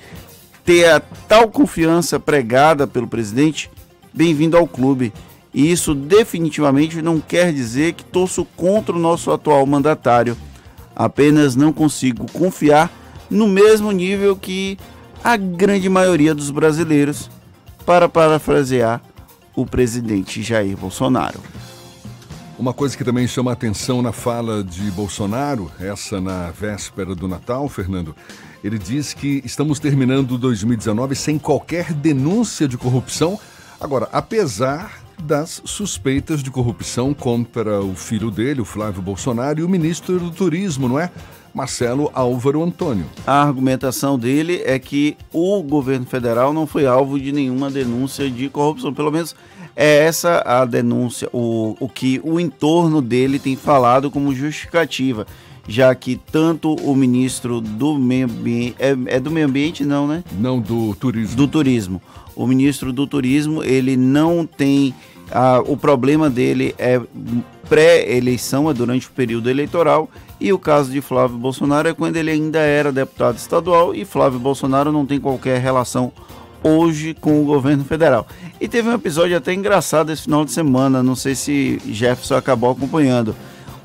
ter 0.66 0.90
a 0.90 1.00
tal 1.00 1.48
confiança 1.48 2.20
pregada 2.20 2.88
pelo 2.88 3.08
presidente, 3.08 3.70
bem-vindo 4.12 4.58
ao 4.58 4.66
clube. 4.66 5.14
E 5.54 5.72
isso 5.72 5.94
definitivamente 5.94 7.02
não 7.02 7.20
quer 7.20 7.54
dizer 7.54 7.94
que 7.94 8.04
torço 8.04 8.46
contra 8.58 8.96
o 8.96 9.00
nosso 9.00 9.32
atual 9.32 9.66
mandatário. 9.66 10.36
Apenas 10.96 11.56
não 11.56 11.72
consigo 11.72 12.26
confiar 12.32 12.92
no 13.30 13.48
mesmo 13.48 13.92
nível 13.92 14.36
que 14.36 14.78
a 15.24 15.38
grande 15.38 15.88
maioria 15.88 16.36
dos 16.36 16.52
brasileiros, 16.52 17.30
para 17.86 18.10
parafrasear 18.10 19.02
o 19.56 19.66
presidente 19.66 20.42
Jair 20.42 20.76
Bolsonaro. 20.76 21.40
Uma 22.58 22.74
coisa 22.74 22.96
que 22.96 23.04
também 23.04 23.28
chama 23.28 23.52
a 23.52 23.54
atenção 23.54 24.02
na 24.02 24.12
fala 24.12 24.64
de 24.64 24.90
Bolsonaro, 24.92 25.72
essa 25.80 26.22
na 26.22 26.52
véspera 26.52 27.16
do 27.16 27.28
Natal, 27.28 27.68
Fernando, 27.68 28.16
ele 28.64 28.78
diz 28.78 29.14
que 29.14 29.42
estamos 29.44 29.80
terminando 29.80 30.38
2019 30.38 31.16
sem 31.16 31.38
qualquer 31.38 31.92
denúncia 31.94 32.68
de 32.68 32.78
corrupção. 32.78 33.40
Agora, 33.82 34.08
apesar 34.12 35.03
das 35.24 35.62
suspeitas 35.66 36.44
de 36.44 36.52
corrupção 36.52 37.14
contra 37.14 37.82
o 37.82 37.96
filho 37.96 38.30
dele, 38.30 38.62
o 38.62 38.66
Flávio 38.66 39.02
Bolsonaro, 39.02 39.60
e 39.60 39.64
o 39.64 39.70
ministro 39.70 40.20
do 40.20 40.32
Turismo, 40.32 40.88
não 40.88 41.00
é? 41.00 41.10
Marcelo 41.54 42.10
Álvaro 42.14 42.64
Antônio. 42.64 43.06
A 43.26 43.44
argumentação 43.44 44.18
dele 44.18 44.62
é 44.66 44.80
que 44.80 45.16
o 45.32 45.62
governo 45.62 46.06
federal 46.06 46.52
não 46.52 46.66
foi 46.66 46.86
alvo 46.86 47.20
de 47.20 47.32
nenhuma 47.32 47.70
denúncia 47.70 48.30
de 48.30 48.50
corrupção. 48.50 48.94
Pelo 48.94 49.12
menos 49.12 49.36
é 49.76 50.06
essa 50.06 50.42
a 50.46 50.66
denúncia, 50.66 51.30
o, 51.32 51.76
o 51.80 51.88
que 51.88 52.20
o 52.24 52.40
entorno 52.40 53.02
dele 53.02 53.40
tem 53.40 53.56
falado 53.56 54.10
como 54.10 54.34
justificativa. 54.34 55.28
Já 55.66 55.96
que 55.96 56.20
tanto 56.30 56.76
o 56.76 56.94
ministro 56.94 57.62
do 57.62 57.98
meio 57.98 58.26
ambiente. 58.26 58.76
É, 58.78 59.16
é 59.16 59.20
do 59.20 59.32
meio 59.32 59.48
ambiente, 59.48 59.86
não, 59.86 60.06
né? 60.06 60.22
Não, 60.38 60.60
do 60.60 60.94
turismo. 60.96 61.38
Do 61.38 61.48
turismo. 61.48 62.02
O 62.36 62.46
ministro 62.46 62.92
do 62.92 63.08
turismo, 63.08 63.64
ele 63.64 63.96
não 63.96 64.46
tem. 64.46 64.94
Ah, 65.34 65.64
o 65.66 65.76
problema 65.76 66.30
dele 66.30 66.76
é 66.78 67.02
pré-eleição, 67.68 68.70
é 68.70 68.74
durante 68.74 69.08
o 69.08 69.12
período 69.12 69.50
eleitoral, 69.50 70.08
e 70.40 70.54
o 70.54 70.60
caso 70.60 70.92
de 70.92 71.02
Flávio 71.02 71.38
Bolsonaro 71.38 71.88
é 71.88 71.94
quando 71.94 72.18
ele 72.18 72.30
ainda 72.30 72.60
era 72.60 72.92
deputado 72.92 73.38
estadual 73.38 73.96
e 73.96 74.06
Flávio 74.06 74.38
Bolsonaro 74.40 74.92
não 74.92 75.06
tem 75.06 75.20
qualquer 75.20 75.60
relação 75.60 76.12
hoje 76.62 77.14
com 77.14 77.42
o 77.42 77.46
governo 77.46 77.84
federal. 77.84 78.28
E 78.62 78.68
teve 78.68 78.90
um 78.90 78.94
episódio 78.94 79.36
até 79.36 79.54
engraçado 79.54 80.12
esse 80.12 80.24
final 80.24 80.46
de 80.46 80.52
semana, 80.52 81.02
não 81.02 81.16
sei 81.16 81.34
se 81.34 81.82
Jefferson 81.86 82.36
acabou 82.36 82.72
acompanhando. 82.72 83.36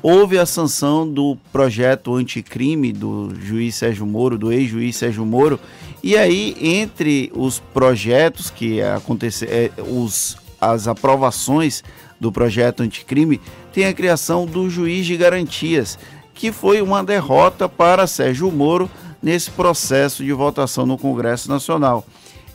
Houve 0.01 0.37
a 0.37 0.45
sanção 0.45 1.07
do 1.07 1.35
projeto 1.51 2.15
anticrime 2.15 2.93
do 2.93 3.33
juiz 3.41 3.75
Sérgio 3.75 4.05
Moro, 4.05 4.37
do 4.37 4.51
ex-juiz 4.51 4.95
Sérgio 4.95 5.25
Moro, 5.25 5.59
e 6.01 6.15
aí 6.15 6.55
entre 6.61 7.31
os 7.35 7.59
projetos 7.59 8.49
que 8.49 8.81
aconteceram, 8.81 9.51
é, 9.51 9.71
os 9.81 10.37
as 10.59 10.87
aprovações 10.87 11.83
do 12.19 12.31
projeto 12.31 12.83
anticrime 12.83 13.39
tem 13.71 13.85
a 13.85 13.93
criação 13.93 14.45
do 14.45 14.69
juiz 14.69 15.05
de 15.05 15.15
garantias, 15.15 15.97
que 16.33 16.51
foi 16.51 16.81
uma 16.81 17.03
derrota 17.03 17.69
para 17.69 18.07
Sérgio 18.07 18.51
Moro 18.51 18.89
nesse 19.21 19.51
processo 19.51 20.23
de 20.23 20.31
votação 20.31 20.85
no 20.85 20.97
Congresso 20.97 21.49
Nacional. 21.49 22.05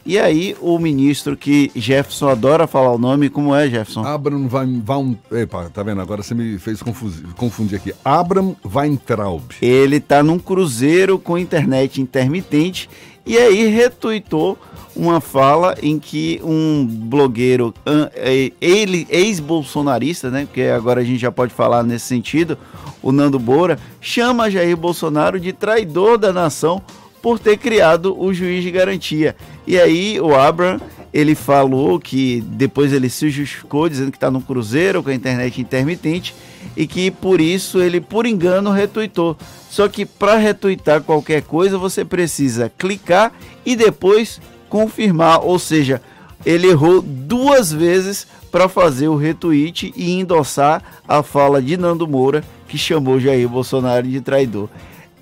E 0.07 0.19
aí 0.19 0.55
o 0.61 0.79
ministro 0.79 1.35
que 1.35 1.73
Jefferson 1.75 2.29
adora 2.29 2.67
falar 2.67 2.93
o 2.93 2.99
nome, 2.99 3.31
como 3.31 3.55
é 3.55 3.71
Jefferson? 3.71 4.05
Abram 4.05 4.47
Van 4.47 5.17
epa, 5.33 5.71
tá 5.73 5.83
vendo? 5.83 6.03
Agora 6.03 6.23
você 6.23 6.35
me 6.35 6.59
fez 6.59 6.83
confundir, 6.83 7.23
confundir 7.35 7.79
aqui. 7.79 7.95
Abram 8.05 8.55
Weintraub. 8.63 9.43
Ele 9.63 10.01
tá 10.01 10.23
num 10.23 10.39
cruzeiro 10.39 11.19
com 11.19 11.39
internet 11.39 12.03
intermitente 12.03 12.91
e 13.25 13.39
aí 13.39 13.67
retuitou 13.69 14.59
uma 14.97 15.21
fala 15.21 15.75
em 15.83 15.99
que 15.99 16.41
um 16.45 16.87
blogueiro 16.87 17.75
é, 18.15 18.53
ele 18.61 19.07
ex-bolsonarista, 19.11 20.31
né? 20.31 20.45
Porque 20.47 20.63
agora 20.63 21.01
a 21.01 21.05
gente 21.05 21.19
já 21.19 21.33
pode 21.33 21.53
falar 21.53 21.83
nesse 21.83 22.07
sentido, 22.07 22.57
o 23.03 23.11
Nando 23.11 23.41
Moura 23.41 23.79
chama 24.01 24.51
Jair 24.51 24.77
Bolsonaro 24.77 25.41
de 25.41 25.53
traidor 25.53 26.19
da 26.19 26.33
nação 26.33 26.81
por 27.21 27.39
ter 27.39 27.57
criado 27.57 28.19
o 28.19 28.33
juiz 28.33 28.63
de 28.63 28.71
garantia. 28.71 29.35
E 29.67 29.79
aí 29.79 30.21
o 30.21 30.35
Abraham 30.35 30.81
ele 31.15 31.37
falou 31.37 32.01
que 32.01 32.41
depois 32.41 32.93
ele 32.93 33.09
se 33.09 33.31
justificou 33.31 33.89
dizendo 33.89 34.11
que 34.11 34.17
está 34.17 34.33
no 34.33 34.41
cruzeiro 34.41 35.01
com 35.01 35.11
a 35.11 35.15
internet 35.15 35.61
intermitente 35.61 36.35
e 36.77 36.89
que 36.89 37.09
por 37.09 37.41
isso 37.41 37.81
ele 37.81 38.01
por 38.01 38.27
engano 38.27 38.73
retuitou. 38.73 39.37
Só 39.71 39.89
que 39.89 40.05
para 40.05 40.37
retuitar 40.37 41.03
qualquer 41.03 41.43
coisa 41.43 41.79
você 41.79 42.05
precisa 42.05 42.71
clicar 42.77 43.33
e 43.65 43.77
depois 43.77 44.41
confirmar, 44.75 45.39
ou 45.45 45.57
seja, 45.57 46.03
ele 46.45 46.67
errou 46.67 47.01
duas 47.01 47.73
vezes 47.73 48.27
para 48.51 48.69
fazer 48.69 49.07
o 49.07 49.15
retweet 49.15 49.95
e 49.95 50.11
endossar 50.19 50.83
a 51.07 51.23
fala 51.23 51.63
de 51.63 51.77
Nando 51.77 52.09
Moura, 52.09 52.43
que 52.67 52.77
chamou 52.77 53.21
Jair 53.21 53.49
Bolsonaro 53.49 54.05
de 54.05 54.21
traidor. 54.21 54.69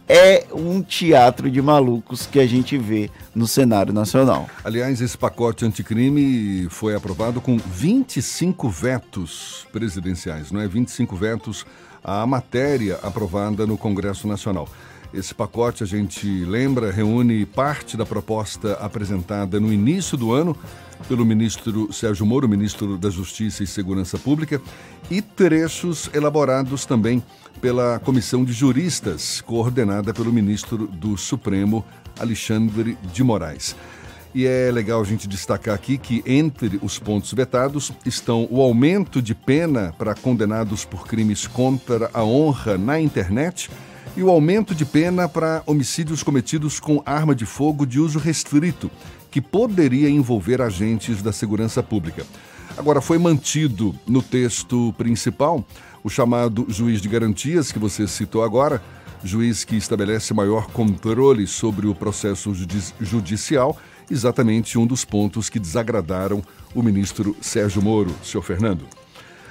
É 0.08 0.46
um 0.54 0.80
teatro 0.80 1.50
de 1.50 1.60
malucos 1.60 2.24
que 2.24 2.40
a 2.40 2.46
gente 2.46 2.78
vê 2.78 3.10
no 3.34 3.46
cenário 3.46 3.92
nacional. 3.92 4.48
Aliás, 4.64 5.02
esse 5.02 5.18
pacote 5.18 5.66
anticrime 5.66 6.66
foi 6.70 6.94
aprovado 6.94 7.38
com 7.38 7.58
25 7.58 8.70
vetos 8.70 9.66
presidenciais, 9.70 10.50
não 10.50 10.62
é? 10.62 10.66
25 10.66 11.14
vetos 11.14 11.66
à 12.02 12.26
matéria 12.26 12.98
aprovada 13.02 13.66
no 13.66 13.76
Congresso 13.76 14.26
Nacional. 14.26 14.66
Esse 15.12 15.34
pacote, 15.34 15.82
a 15.82 15.86
gente 15.86 16.26
lembra, 16.46 16.90
reúne 16.90 17.44
parte 17.44 17.98
da 17.98 18.06
proposta 18.06 18.72
apresentada 18.74 19.60
no 19.60 19.70
início 19.70 20.16
do 20.16 20.32
ano 20.32 20.56
pelo 21.06 21.22
ministro 21.22 21.92
Sérgio 21.92 22.24
Moro, 22.24 22.48
ministro 22.48 22.96
da 22.96 23.10
Justiça 23.10 23.62
e 23.62 23.66
Segurança 23.66 24.16
Pública, 24.16 24.58
e 25.10 25.20
trechos 25.20 26.08
elaborados 26.14 26.86
também 26.86 27.22
pela 27.60 27.98
comissão 27.98 28.42
de 28.42 28.54
juristas, 28.54 29.42
coordenada 29.42 30.14
pelo 30.14 30.32
ministro 30.32 30.86
do 30.86 31.18
Supremo, 31.18 31.84
Alexandre 32.18 32.96
de 33.12 33.22
Moraes. 33.22 33.76
E 34.34 34.46
é 34.46 34.70
legal 34.72 35.02
a 35.02 35.04
gente 35.04 35.28
destacar 35.28 35.74
aqui 35.74 35.98
que 35.98 36.22
entre 36.24 36.80
os 36.82 36.98
pontos 36.98 37.34
vetados 37.34 37.92
estão 38.06 38.48
o 38.50 38.62
aumento 38.62 39.20
de 39.20 39.34
pena 39.34 39.94
para 39.98 40.14
condenados 40.14 40.86
por 40.86 41.06
crimes 41.06 41.46
contra 41.46 42.08
a 42.14 42.24
honra 42.24 42.78
na 42.78 42.98
internet 42.98 43.68
e 44.16 44.22
o 44.22 44.30
aumento 44.30 44.74
de 44.74 44.84
pena 44.84 45.28
para 45.28 45.62
homicídios 45.66 46.22
cometidos 46.22 46.78
com 46.78 47.02
arma 47.06 47.34
de 47.34 47.46
fogo 47.46 47.86
de 47.86 47.98
uso 47.98 48.18
restrito, 48.18 48.90
que 49.30 49.40
poderia 49.40 50.10
envolver 50.10 50.60
agentes 50.60 51.22
da 51.22 51.32
segurança 51.32 51.82
pública. 51.82 52.26
Agora, 52.76 53.00
foi 53.00 53.18
mantido 53.18 53.94
no 54.06 54.22
texto 54.22 54.94
principal 54.96 55.64
o 56.04 56.10
chamado 56.10 56.66
juiz 56.68 57.00
de 57.00 57.08
garantias, 57.08 57.70
que 57.70 57.78
você 57.78 58.06
citou 58.06 58.42
agora, 58.42 58.82
juiz 59.22 59.64
que 59.64 59.76
estabelece 59.76 60.34
maior 60.34 60.66
controle 60.66 61.46
sobre 61.46 61.86
o 61.86 61.94
processo 61.94 62.52
judicial, 63.00 63.76
exatamente 64.10 64.78
um 64.78 64.86
dos 64.86 65.04
pontos 65.04 65.48
que 65.48 65.58
desagradaram 65.58 66.42
o 66.74 66.82
ministro 66.82 67.36
Sérgio 67.40 67.80
Moro, 67.80 68.14
senhor 68.22 68.42
Fernando. 68.42 68.84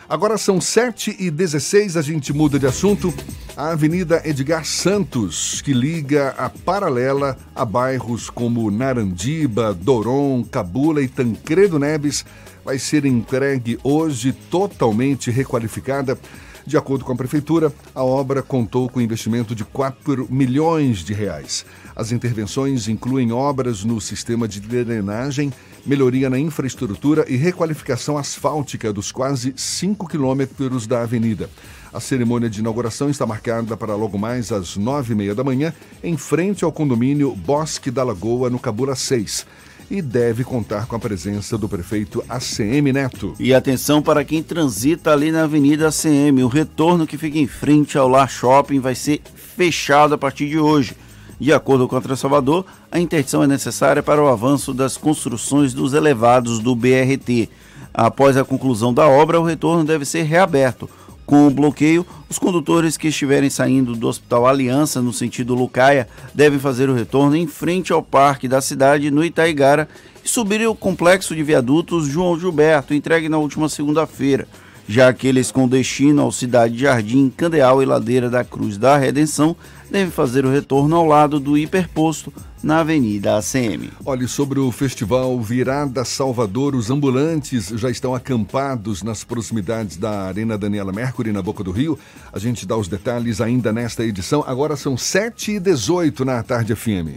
Agora 0.09 0.37
são 0.37 0.59
7 0.59 1.15
e 1.17 1.31
16 1.31 1.95
a 1.95 2.01
gente 2.01 2.33
muda 2.33 2.59
de 2.59 2.67
assunto. 2.67 3.13
A 3.55 3.71
Avenida 3.71 4.21
Edgar 4.23 4.65
Santos, 4.65 5.61
que 5.61 5.73
liga 5.73 6.29
a 6.37 6.49
paralela 6.49 7.37
a 7.53 7.65
bairros 7.65 8.29
como 8.29 8.71
Narandiba, 8.71 9.73
Doron, 9.73 10.41
Cabula 10.45 11.01
e 11.01 11.07
Tancredo 11.09 11.77
Neves, 11.77 12.25
vai 12.63 12.79
ser 12.79 13.05
entregue 13.05 13.77
hoje 13.83 14.31
totalmente 14.31 15.29
requalificada. 15.29 16.17
De 16.65 16.77
acordo 16.77 17.03
com 17.03 17.11
a 17.11 17.15
prefeitura, 17.15 17.73
a 17.93 18.03
obra 18.03 18.41
contou 18.41 18.87
com 18.87 19.01
investimento 19.01 19.53
de 19.53 19.65
4 19.65 20.27
milhões 20.29 20.99
de 20.99 21.13
reais. 21.13 21.65
As 21.93 22.13
intervenções 22.13 22.87
incluem 22.87 23.33
obras 23.33 23.83
no 23.83 23.99
sistema 23.99 24.47
de 24.47 24.61
drenagem, 24.61 25.51
melhoria 25.85 26.29
na 26.29 26.39
infraestrutura 26.39 27.25
e 27.27 27.35
requalificação 27.35 28.17
asfáltica 28.17 28.93
dos 28.93 29.11
quase 29.11 29.53
5 29.57 30.07
quilômetros 30.07 30.87
da 30.87 31.01
avenida. 31.01 31.49
A 31.93 31.99
cerimônia 31.99 32.49
de 32.49 32.61
inauguração 32.61 33.09
está 33.09 33.25
marcada 33.25 33.75
para 33.75 33.95
logo 33.95 34.17
mais 34.17 34.51
às 34.51 34.77
nove 34.77 35.13
e 35.13 35.15
meia 35.15 35.35
da 35.35 35.43
manhã, 35.43 35.73
em 36.03 36.15
frente 36.15 36.63
ao 36.63 36.71
condomínio 36.71 37.35
Bosque 37.35 37.91
da 37.91 38.03
Lagoa, 38.03 38.49
no 38.49 38.59
Cabula 38.59 38.95
6 38.95 39.45
e 39.91 40.01
deve 40.01 40.45
contar 40.45 40.85
com 40.85 40.95
a 40.95 40.99
presença 40.99 41.57
do 41.57 41.67
prefeito 41.67 42.23
ACM 42.29 42.93
Neto. 42.93 43.35
E 43.37 43.53
atenção 43.53 44.01
para 44.01 44.23
quem 44.23 44.41
transita 44.41 45.11
ali 45.11 45.33
na 45.33 45.43
Avenida 45.43 45.89
ACM, 45.89 46.41
o 46.43 46.47
retorno 46.47 47.05
que 47.05 47.17
fica 47.17 47.37
em 47.37 47.45
frente 47.45 47.97
ao 47.97 48.07
Lar 48.07 48.29
Shopping 48.29 48.79
vai 48.79 48.95
ser 48.95 49.19
fechado 49.35 50.13
a 50.13 50.17
partir 50.17 50.47
de 50.47 50.57
hoje. 50.57 50.95
De 51.37 51.51
acordo 51.51 51.89
com 51.89 51.97
a 51.97 52.01
Transalvador, 52.01 52.63
a 52.89 53.01
interdição 53.01 53.43
é 53.43 53.47
necessária 53.47 54.01
para 54.01 54.23
o 54.23 54.29
avanço 54.29 54.73
das 54.73 54.95
construções 54.95 55.73
dos 55.73 55.93
elevados 55.93 56.59
do 56.59 56.73
BRT. 56.73 57.49
Após 57.93 58.37
a 58.37 58.45
conclusão 58.45 58.93
da 58.93 59.09
obra, 59.09 59.41
o 59.41 59.43
retorno 59.43 59.83
deve 59.83 60.05
ser 60.05 60.23
reaberto. 60.23 60.89
Com 61.31 61.47
o 61.47 61.49
bloqueio, 61.49 62.05
os 62.29 62.37
condutores 62.37 62.97
que 62.97 63.07
estiverem 63.07 63.49
saindo 63.49 63.95
do 63.95 64.09
Hospital 64.09 64.45
Aliança 64.45 65.01
no 65.01 65.13
sentido 65.13 65.55
Lucaia 65.55 66.05
devem 66.35 66.59
fazer 66.59 66.89
o 66.89 66.93
retorno 66.93 67.37
em 67.37 67.47
frente 67.47 67.93
ao 67.93 68.03
Parque 68.03 68.49
da 68.49 68.59
Cidade, 68.59 69.09
no 69.09 69.23
Itaigara, 69.23 69.87
e 70.25 70.27
subir 70.27 70.67
o 70.67 70.75
complexo 70.75 71.33
de 71.33 71.41
viadutos 71.41 72.05
João 72.05 72.37
Gilberto, 72.37 72.93
entregue 72.93 73.29
na 73.29 73.37
última 73.37 73.69
segunda-feira. 73.69 74.45
Já 74.91 75.07
aqueles 75.07 75.51
com 75.51 75.69
destino 75.69 76.21
ao 76.21 76.33
Cidade 76.33 76.77
Jardim, 76.77 77.29
Candeal 77.29 77.81
e 77.81 77.85
Ladeira 77.85 78.29
da 78.29 78.43
Cruz 78.43 78.77
da 78.77 78.97
Redenção 78.97 79.55
devem 79.89 80.11
fazer 80.11 80.45
o 80.45 80.51
retorno 80.51 80.97
ao 80.97 81.05
lado 81.05 81.39
do 81.39 81.57
hiperposto 81.57 82.33
na 82.61 82.81
Avenida 82.81 83.37
ACM. 83.37 83.89
Olhe, 84.05 84.27
sobre 84.27 84.59
o 84.59 84.69
festival 84.69 85.39
Virada 85.39 86.03
Salvador, 86.03 86.75
os 86.75 86.89
ambulantes 86.89 87.69
já 87.69 87.89
estão 87.89 88.13
acampados 88.13 89.01
nas 89.01 89.23
proximidades 89.23 89.95
da 89.95 90.23
Arena 90.23 90.57
Daniela 90.57 90.91
Mercury, 90.91 91.31
na 91.31 91.41
Boca 91.41 91.63
do 91.63 91.71
Rio. 91.71 91.97
A 92.33 92.37
gente 92.37 92.65
dá 92.65 92.75
os 92.75 92.89
detalhes 92.89 93.39
ainda 93.39 93.71
nesta 93.71 94.03
edição. 94.03 94.43
Agora 94.45 94.75
são 94.75 94.95
7h18 94.95 96.19
na 96.25 96.43
Tarde 96.43 96.75
FM. 96.75 97.15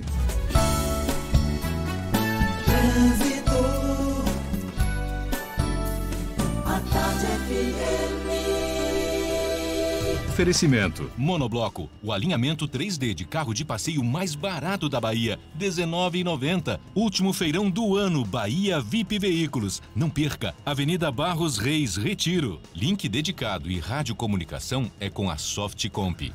Oferecimento. 10.35 11.09
Monobloco, 11.17 11.89
o 12.03 12.13
alinhamento 12.13 12.67
3D 12.67 13.15
de 13.15 13.25
carro 13.25 13.55
de 13.55 13.65
passeio 13.65 14.03
mais 14.03 14.35
barato 14.35 14.89
da 14.89 15.01
Bahia, 15.01 15.39
R$ 15.57 15.65
19,90. 15.65 16.81
Último 16.93 17.33
feirão 17.33 17.71
do 17.71 17.97
ano, 17.97 18.25
Bahia 18.25 18.81
VIP 18.81 19.17
Veículos. 19.21 19.81
Não 19.95 20.11
perca, 20.11 20.53
Avenida 20.67 21.09
Barros 21.13 21.57
Reis, 21.57 21.97
Retiro. 21.97 22.59
Link 22.75 23.09
dedicado 23.09 23.71
e 23.71 23.79
radiocomunicação 23.79 24.91
é 24.99 25.09
com 25.09 25.31
a 25.31 25.37
Softcomp. 25.37 26.33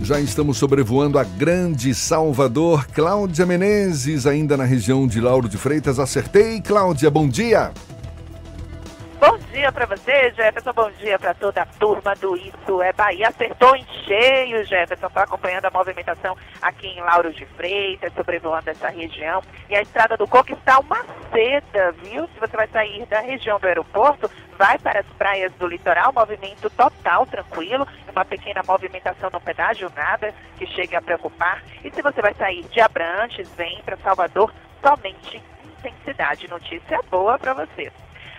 Já 0.00 0.18
estamos 0.18 0.56
sobrevoando 0.56 1.18
a 1.18 1.24
grande 1.24 1.94
Salvador. 1.94 2.86
Cláudia 2.94 3.44
Menezes, 3.44 4.26
ainda 4.26 4.56
na 4.56 4.64
região 4.64 5.06
de 5.06 5.20
Lauro 5.20 5.50
de 5.50 5.58
Freitas. 5.58 5.98
Acertei, 5.98 6.62
Cláudia, 6.62 7.10
bom 7.10 7.28
dia. 7.28 7.74
Bom 9.26 9.38
dia 9.38 9.72
para 9.72 9.86
você, 9.86 10.30
Jefferson. 10.32 10.74
Bom 10.74 10.90
dia 10.90 11.18
para 11.18 11.32
toda 11.32 11.62
a 11.62 11.64
turma 11.64 12.14
do 12.16 12.36
Isso 12.36 12.82
é 12.82 12.92
Bahia. 12.92 13.28
Acertou 13.28 13.74
em 13.74 13.82
cheio, 14.04 14.62
Jefferson. 14.66 15.06
Está 15.06 15.22
acompanhando 15.22 15.64
a 15.64 15.70
movimentação 15.70 16.36
aqui 16.60 16.88
em 16.88 17.00
Lauro 17.00 17.32
de 17.32 17.46
Freitas, 17.46 18.12
sobrevoando 18.12 18.68
essa 18.68 18.90
região. 18.90 19.42
E 19.70 19.74
a 19.74 19.80
estrada 19.80 20.18
do 20.18 20.28
Coco 20.28 20.52
está 20.52 20.78
uma 20.78 21.02
seda, 21.32 21.92
viu? 22.02 22.28
Se 22.34 22.38
você 22.38 22.54
vai 22.54 22.68
sair 22.68 23.06
da 23.06 23.20
região 23.20 23.58
do 23.58 23.66
aeroporto, 23.66 24.30
vai 24.58 24.78
para 24.78 25.00
as 25.00 25.06
praias 25.16 25.50
do 25.54 25.68
litoral, 25.68 26.12
movimento 26.12 26.68
total, 26.68 27.24
tranquilo, 27.24 27.88
uma 28.12 28.26
pequena 28.26 28.62
movimentação 28.62 29.30
no 29.32 29.40
pedágio, 29.40 29.90
nada 29.96 30.34
que 30.58 30.66
chegue 30.66 30.96
a 30.96 31.00
preocupar. 31.00 31.62
E 31.82 31.90
se 31.90 32.02
você 32.02 32.20
vai 32.20 32.34
sair 32.34 32.62
de 32.64 32.78
Abrantes, 32.78 33.48
vem 33.56 33.80
para 33.86 33.96
Salvador, 33.96 34.52
somente 34.86 35.42
intensidade. 35.78 36.46
Notícia 36.46 37.00
boa 37.10 37.38
para 37.38 37.54
você. 37.54 37.90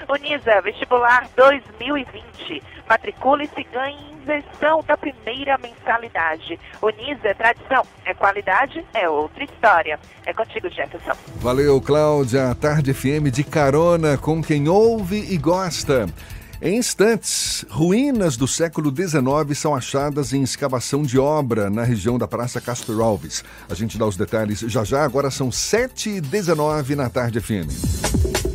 Unisa 0.10 0.62
Vestibular 0.62 1.28
2020. 1.36 2.64
Matricule-se 2.88 3.62
e 3.62 3.64
ganhe 3.64 4.16
isenção 4.22 4.84
da 4.88 4.98
primeira 4.98 5.58
mensalidade. 5.58 6.60
Unisa 6.82 7.28
é 7.28 7.34
tradição, 7.34 7.84
é 8.06 8.14
qualidade, 8.14 8.84
é 8.94 9.10
outra 9.10 9.44
história. 9.44 10.00
É 10.26 10.34
contigo, 10.34 10.70
Jefferson. 10.70 11.14
Valeu, 11.38 11.80
Cláudia. 11.82 12.56
Tarde 12.56 12.94
FM 12.94 13.30
de 13.32 13.44
carona 13.44 14.18
com 14.18 14.42
quem 14.42 14.68
ouve 14.68 15.18
e 15.32 15.38
gosta. 15.38 16.08
Em 16.62 16.78
instantes, 16.78 17.66
ruínas 17.70 18.38
do 18.38 18.48
século 18.48 18.90
XIX 18.90 19.58
são 19.58 19.76
achadas 19.76 20.34
em 20.34 20.42
escavação 20.42 21.04
de 21.04 21.20
obra 21.20 21.70
na 21.70 21.84
região 21.84 22.18
da 22.18 22.28
Praça 22.28 22.62
Castro 22.62 23.04
Alves. 23.04 23.44
A 23.70 23.76
gente 23.76 23.98
dá 23.98 24.06
os 24.06 24.16
detalhes 24.16 24.62
já 24.62 24.84
já, 24.84 25.04
agora 25.04 25.30
são 25.30 25.50
7h19 25.50 26.96
na 26.96 27.10
Tarde 27.10 27.42
FM. 27.42 28.55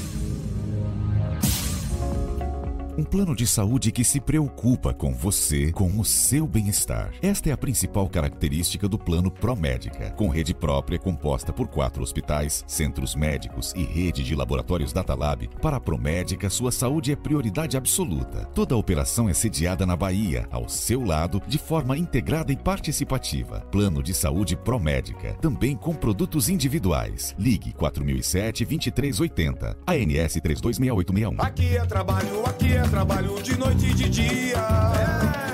Um 2.97 3.05
plano 3.05 3.33
de 3.33 3.47
saúde 3.47 3.89
que 3.89 4.03
se 4.03 4.19
preocupa 4.19 4.93
com 4.93 5.13
você, 5.13 5.71
com 5.71 5.97
o 5.97 6.03
seu 6.03 6.45
bem-estar. 6.45 7.13
Esta 7.21 7.49
é 7.49 7.53
a 7.53 7.57
principal 7.57 8.09
característica 8.09 8.87
do 8.87 8.99
Plano 8.99 9.31
Promédica, 9.31 10.11
com 10.11 10.27
rede 10.27 10.53
própria 10.53 10.99
composta 10.99 11.53
por 11.53 11.69
quatro 11.69 12.03
hospitais, 12.03 12.65
centros 12.67 13.15
médicos 13.15 13.73
e 13.77 13.83
rede 13.83 14.23
de 14.23 14.35
laboratórios 14.35 14.91
Datalab. 14.91 15.47
Para 15.61 15.77
a 15.77 15.79
Promédica, 15.79 16.49
sua 16.49 16.69
saúde 16.69 17.13
é 17.13 17.15
prioridade 17.15 17.77
absoluta. 17.77 18.43
Toda 18.53 18.75
a 18.75 18.77
operação 18.77 19.29
é 19.29 19.33
sediada 19.33 19.85
na 19.85 19.95
Bahia, 19.95 20.45
ao 20.51 20.67
seu 20.67 21.01
lado, 21.01 21.41
de 21.47 21.57
forma 21.57 21.97
integrada 21.97 22.51
e 22.51 22.57
participativa. 22.57 23.61
Plano 23.71 24.03
de 24.03 24.13
saúde 24.13 24.57
Promédica, 24.57 25.33
também 25.35 25.77
com 25.77 25.93
produtos 25.95 26.49
individuais. 26.49 27.33
Ligue 27.39 27.71
4007 27.71 28.65
2380, 28.65 29.77
ANS 29.87 30.35
326861. 30.41 31.35
Aqui 31.39 31.77
é 31.77 31.85
trabalho, 31.85 32.45
aqui 32.45 32.80
é 32.81 32.87
trabalho 32.87 33.41
de 33.41 33.57
noite 33.57 33.85
e 33.85 33.93
de 33.93 34.09
dia. 34.09 34.57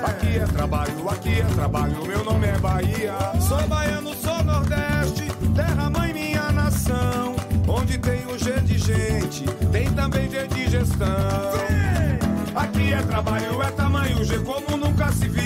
Aqui 0.02 0.38
é 0.38 0.44
trabalho, 0.46 1.10
aqui 1.10 1.40
é 1.40 1.44
trabalho, 1.54 2.06
meu 2.06 2.24
nome 2.24 2.46
é 2.46 2.58
Bahia. 2.58 3.14
Sou 3.40 3.60
baiano, 3.68 4.14
sou 4.14 4.42
nordeste, 4.42 5.24
terra 5.54 5.90
mãe 5.90 6.12
minha 6.12 6.50
nação. 6.52 7.36
Onde 7.66 7.98
tem 7.98 8.24
o 8.26 8.38
G 8.38 8.60
de 8.62 8.78
gente, 8.78 9.44
tem 9.70 9.92
também 9.92 10.30
G 10.30 10.46
de 10.46 10.70
gestão. 10.70 11.06
Aqui 12.54 12.92
é 12.92 13.02
trabalho, 13.02 13.62
é 13.62 13.70
tamanho 13.72 14.24
G 14.24 14.38
como 14.38 14.76
nunca 14.76 15.12
se 15.12 15.28
viu. 15.28 15.42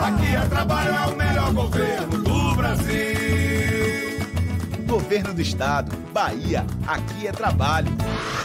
Aqui 0.00 0.36
é 0.36 0.46
trabalho, 0.48 0.94
é 0.94 1.06
o 1.06 1.16
melhor 1.16 1.52
governo 1.52 2.18
do 2.18 2.54
Brasil. 2.54 3.21
Governo 4.92 5.32
do 5.32 5.40
Estado, 5.40 5.96
Bahia, 6.12 6.66
aqui 6.86 7.26
é 7.26 7.32
trabalho. 7.32 7.88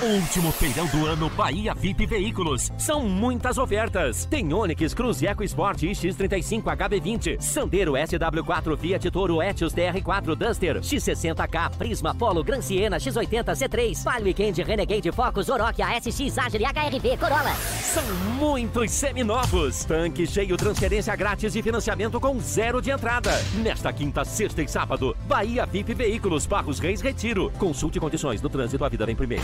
Último 0.01 0.49
feirão 0.53 0.85
do 0.87 1.05
ano 1.05 1.29
Bahia 1.31 1.73
VIP 1.73 2.05
Veículos. 2.05 2.71
São 2.77 3.01
muitas 3.03 3.57
ofertas. 3.57 4.23
Tem 4.23 4.53
Onix, 4.53 4.93
Cruze 4.93 5.27
Eco 5.27 5.43
Sport 5.43 5.81
X35 5.81 6.63
HB20, 6.63 7.41
Sandero 7.41 7.93
SW4 7.93 8.77
Fiat 8.77 9.11
Toro 9.11 9.41
Etios 9.41 9.73
TR4 9.73 10.35
Duster, 10.35 10.79
X60K, 10.79 11.75
Prisma 11.75 12.15
Polo 12.15 12.41
Gran 12.45 12.61
Siena 12.61 12.95
X80 12.95 13.43
C3, 13.53 14.01
Palio 14.01 14.27
Weekend 14.27 14.63
Renegade 14.63 15.11
Focus 15.11 15.49
Oroch 15.49 15.81
ASX 15.81 16.37
Agile 16.37 16.63
HRV 16.63 17.17
Corolla. 17.17 17.53
São 17.81 18.05
muitos 18.39 18.91
seminovos. 18.91 19.83
Tanque 19.83 20.25
cheio, 20.25 20.55
transferência 20.55 21.13
grátis 21.13 21.53
e 21.57 21.61
financiamento 21.61 22.21
com 22.21 22.39
zero 22.39 22.81
de 22.81 22.89
entrada. 22.89 23.31
Nesta 23.55 23.91
quinta, 23.91 24.23
sexta 24.23 24.61
e 24.61 24.67
sábado, 24.69 25.13
Bahia 25.27 25.65
VIP 25.65 25.93
Veículos 25.93 26.36
Barros 26.45 26.79
Reis 26.79 27.01
Retiro. 27.01 27.51
Consulte 27.57 27.99
condições 27.99 28.41
no 28.41 28.49
trânsito, 28.49 28.83
a 28.83 28.89
vida 28.89 29.05
vem 29.05 29.15
primeiro. 29.15 29.43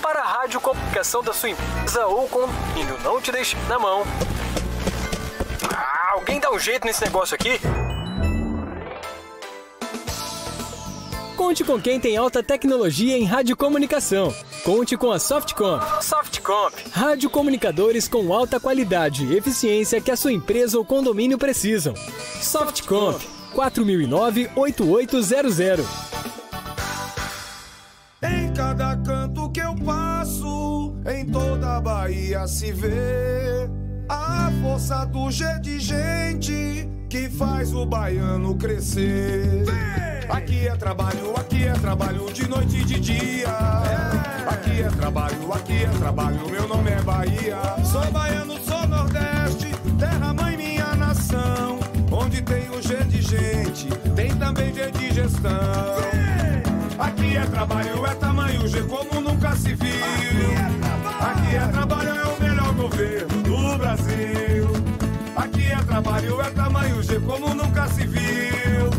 Para 0.00 0.20
a 0.20 0.26
rádio 0.40 0.60
comunicação 0.60 1.22
da 1.22 1.32
sua 1.32 1.50
empresa 1.50 2.06
ou 2.06 2.28
condomínio, 2.28 2.98
não 3.02 3.20
te 3.20 3.30
deixe 3.32 3.56
na 3.68 3.78
mão. 3.78 4.04
Ah, 5.72 6.12
alguém 6.14 6.40
dá 6.40 6.50
um 6.52 6.58
jeito 6.58 6.86
nesse 6.86 7.02
negócio 7.02 7.34
aqui? 7.34 7.60
Conte 11.36 11.64
com 11.64 11.80
quem 11.80 12.00
tem 12.00 12.16
alta 12.16 12.42
tecnologia 12.42 13.18
em 13.18 13.24
radiocomunicação. 13.24 14.34
Conte 14.64 14.96
com 14.96 15.12
a 15.12 15.18
Softcomp. 15.18 15.82
Softcomp. 16.02 16.72
Radiocomunicadores 16.90 18.08
com 18.08 18.32
alta 18.32 18.58
qualidade 18.58 19.26
e 19.26 19.36
eficiência 19.36 20.00
que 20.00 20.10
a 20.10 20.16
sua 20.16 20.32
empresa 20.32 20.78
ou 20.78 20.84
condomínio 20.84 21.36
precisam. 21.36 21.94
Softcomp. 22.40 23.33
4009-8800. 23.54 25.84
Em 28.22 28.52
cada 28.52 28.96
canto 28.96 29.48
que 29.50 29.60
eu 29.60 29.74
passo 29.76 30.96
em 31.06 31.24
toda 31.26 31.76
a 31.76 31.80
Bahia 31.80 32.44
se 32.46 32.72
vê 32.72 33.68
a 34.08 34.50
força 34.62 35.04
do 35.06 35.30
G 35.30 35.44
de 35.60 35.78
gente 35.78 36.88
que 37.08 37.28
faz 37.28 37.72
o 37.72 37.86
baiano 37.86 38.56
crescer. 38.56 39.64
Aqui 40.28 40.66
é 40.66 40.74
trabalho, 40.74 41.32
aqui 41.36 41.62
é 41.64 41.72
trabalho 41.74 42.32
de 42.32 42.48
noite 42.48 42.78
e 42.78 42.84
de 42.84 42.98
dia. 42.98 43.48
Aqui 44.48 44.82
é 44.82 44.88
trabalho, 44.88 45.52
aqui 45.52 45.84
é 45.84 45.88
trabalho, 45.98 46.50
meu 46.50 46.66
nome 46.66 46.90
é 46.90 47.00
Bahia. 47.02 47.58
Sou 47.84 48.10
baiano, 48.10 48.58
sou 48.64 48.84
Nordeste, 48.86 49.68
terra 49.98 50.32
mãe 50.34 50.56
minha 50.56 50.94
nação. 50.96 51.78
Onde 52.10 52.42
tem 52.42 52.68
o 52.70 52.82
gente, 53.34 53.88
tem 54.14 54.30
também 54.36 54.72
G 54.72 54.90
de 54.90 55.12
gestão. 55.12 55.50
Aqui 56.98 57.36
é 57.36 57.44
trabalho, 57.46 58.06
é 58.06 58.14
tamanho 58.14 58.68
G 58.68 58.82
como 58.82 59.20
nunca 59.20 59.54
se 59.56 59.74
viu. 59.74 60.54
Aqui 61.20 61.56
é 61.56 61.68
trabalho, 61.72 62.10
é 62.10 62.24
o 62.24 62.40
melhor 62.40 62.74
governo 62.74 63.42
do 63.42 63.78
Brasil. 63.78 64.68
Aqui 65.36 65.72
é 65.72 65.82
trabalho, 65.84 66.40
é 66.40 66.50
tamanho 66.50 67.02
G 67.02 67.20
como 67.20 67.54
nunca 67.54 67.88
se 67.88 68.06
viu. 68.06 68.90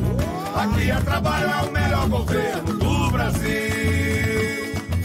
Aqui 0.56 0.92
é 0.92 1.00
trabalho, 1.02 1.50
é 1.50 1.68
o 1.68 1.72
melhor 1.72 2.10
governo 2.10 2.74
do 2.74 3.12
Brasil. 3.12 4.05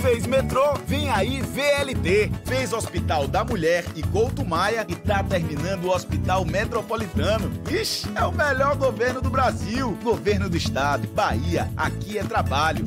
Fez 0.00 0.26
metrô, 0.26 0.72
vem 0.86 1.10
aí 1.10 1.42
VLT. 1.42 2.32
Fez 2.46 2.72
Hospital 2.72 3.28
da 3.28 3.44
Mulher 3.44 3.84
e 3.94 4.02
Couto 4.02 4.46
Maia 4.46 4.86
e 4.88 4.94
tá 4.94 5.22
terminando 5.22 5.84
o 5.84 5.94
Hospital 5.94 6.42
Metropolitano. 6.46 7.52
Ixi, 7.70 8.08
é 8.14 8.24
o 8.24 8.32
melhor 8.32 8.76
governo 8.76 9.20
do 9.20 9.28
Brasil. 9.28 9.94
Governo 10.02 10.48
do 10.48 10.56
Estado, 10.56 11.06
Bahia, 11.08 11.70
aqui 11.76 12.16
é 12.16 12.24
trabalho. 12.24 12.86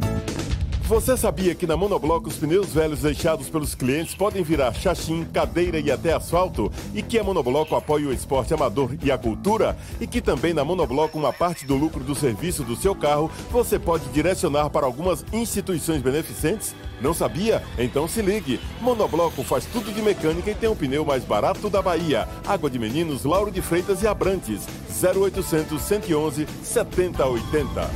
Você 0.85 1.15
sabia 1.15 1.55
que 1.55 1.67
na 1.67 1.77
Monobloco 1.77 2.27
os 2.27 2.35
pneus 2.35 2.73
velhos 2.73 3.01
deixados 3.01 3.47
pelos 3.47 3.73
clientes 3.73 4.15
podem 4.15 4.43
virar 4.43 4.73
chachim, 4.73 5.23
cadeira 5.23 5.79
e 5.79 5.91
até 5.91 6.13
asfalto? 6.13 6.71
E 6.95 7.01
que 7.03 7.19
a 7.19 7.23
Monobloco 7.23 7.75
apoia 7.75 8.07
o 8.07 8.13
esporte 8.13 8.53
amador 8.53 8.89
e 9.01 9.11
a 9.11 9.17
cultura? 9.17 9.77
E 10.01 10.07
que 10.07 10.19
também 10.19 10.53
na 10.53 10.65
Monobloco 10.65 11.17
uma 11.17 11.31
parte 11.31 11.65
do 11.65 11.75
lucro 11.75 12.03
do 12.03 12.15
serviço 12.15 12.63
do 12.63 12.75
seu 12.75 12.95
carro 12.95 13.29
você 13.51 13.77
pode 13.77 14.05
direcionar 14.09 14.71
para 14.71 14.85
algumas 14.85 15.23
instituições 15.31 16.01
beneficentes? 16.01 16.75
Não 17.01 17.13
sabia? 17.13 17.61
Então 17.77 18.07
se 18.07 18.21
ligue. 18.21 18.59
Monobloco 18.81 19.43
faz 19.43 19.65
tudo 19.65 19.91
de 19.91 20.01
mecânica 20.01 20.51
e 20.51 20.55
tem 20.55 20.69
o 20.69 20.75
pneu 20.75 21.05
mais 21.05 21.23
barato 21.23 21.69
da 21.69 21.81
Bahia. 21.81 22.27
Água 22.47 22.69
de 22.69 22.79
Meninos, 22.79 23.23
Lauro 23.23 23.51
de 23.51 23.61
Freitas 23.61 24.01
e 24.01 24.07
Abrantes. 24.07 24.61
0800 25.03 25.81
111 25.81 26.47
7080. 26.63 27.89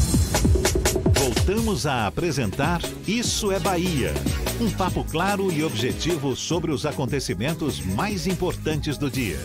Voltamos 1.13 1.85
a 1.85 2.07
apresentar 2.07 2.81
Isso 3.07 3.51
é 3.51 3.59
Bahia. 3.59 4.13
Um 4.59 4.71
papo 4.71 5.03
claro 5.03 5.51
e 5.51 5.63
objetivo 5.63 6.35
sobre 6.35 6.71
os 6.71 6.85
acontecimentos 6.85 7.79
mais 7.79 8.27
importantes 8.27 8.97
do 8.97 9.09
dia. 9.09 9.39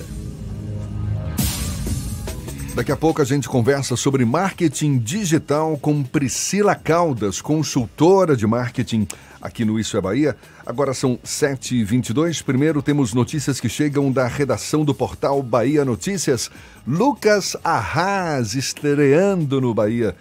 Daqui 2.75 2.91
a 2.91 2.97
pouco 2.97 3.21
a 3.21 3.25
gente 3.25 3.51
conversa 3.51 3.97
sobre 3.97 4.25
marketing 4.25 4.99
digital 4.99 5.77
com 5.77 6.03
Priscila 6.03 6.75
Caldas, 6.75 7.43
consultora 7.43 8.35
de 8.35 8.47
marketing 8.47 9.07
aqui 9.43 9.65
no 9.65 9.79
Isso 9.79 9.97
é 9.97 10.01
Bahia. 10.01 10.37
Agora 10.65 10.95
são 10.95 11.19
7h22. 11.19 12.43
Primeiro 12.45 12.81
temos 12.81 13.13
notícias 13.13 13.61
que 13.61 13.69
chegam 13.69 14.13
da 14.13 14.27
redação 14.27 14.85
do 14.85 14.95
portal 14.95 15.43
Bahia 15.43 15.85
Notícias. 15.85 16.51
Lucas 16.87 17.57
Arras 17.65 18.55
estreando 18.55 19.61
no 19.61 19.75
Bahia 19.75 20.15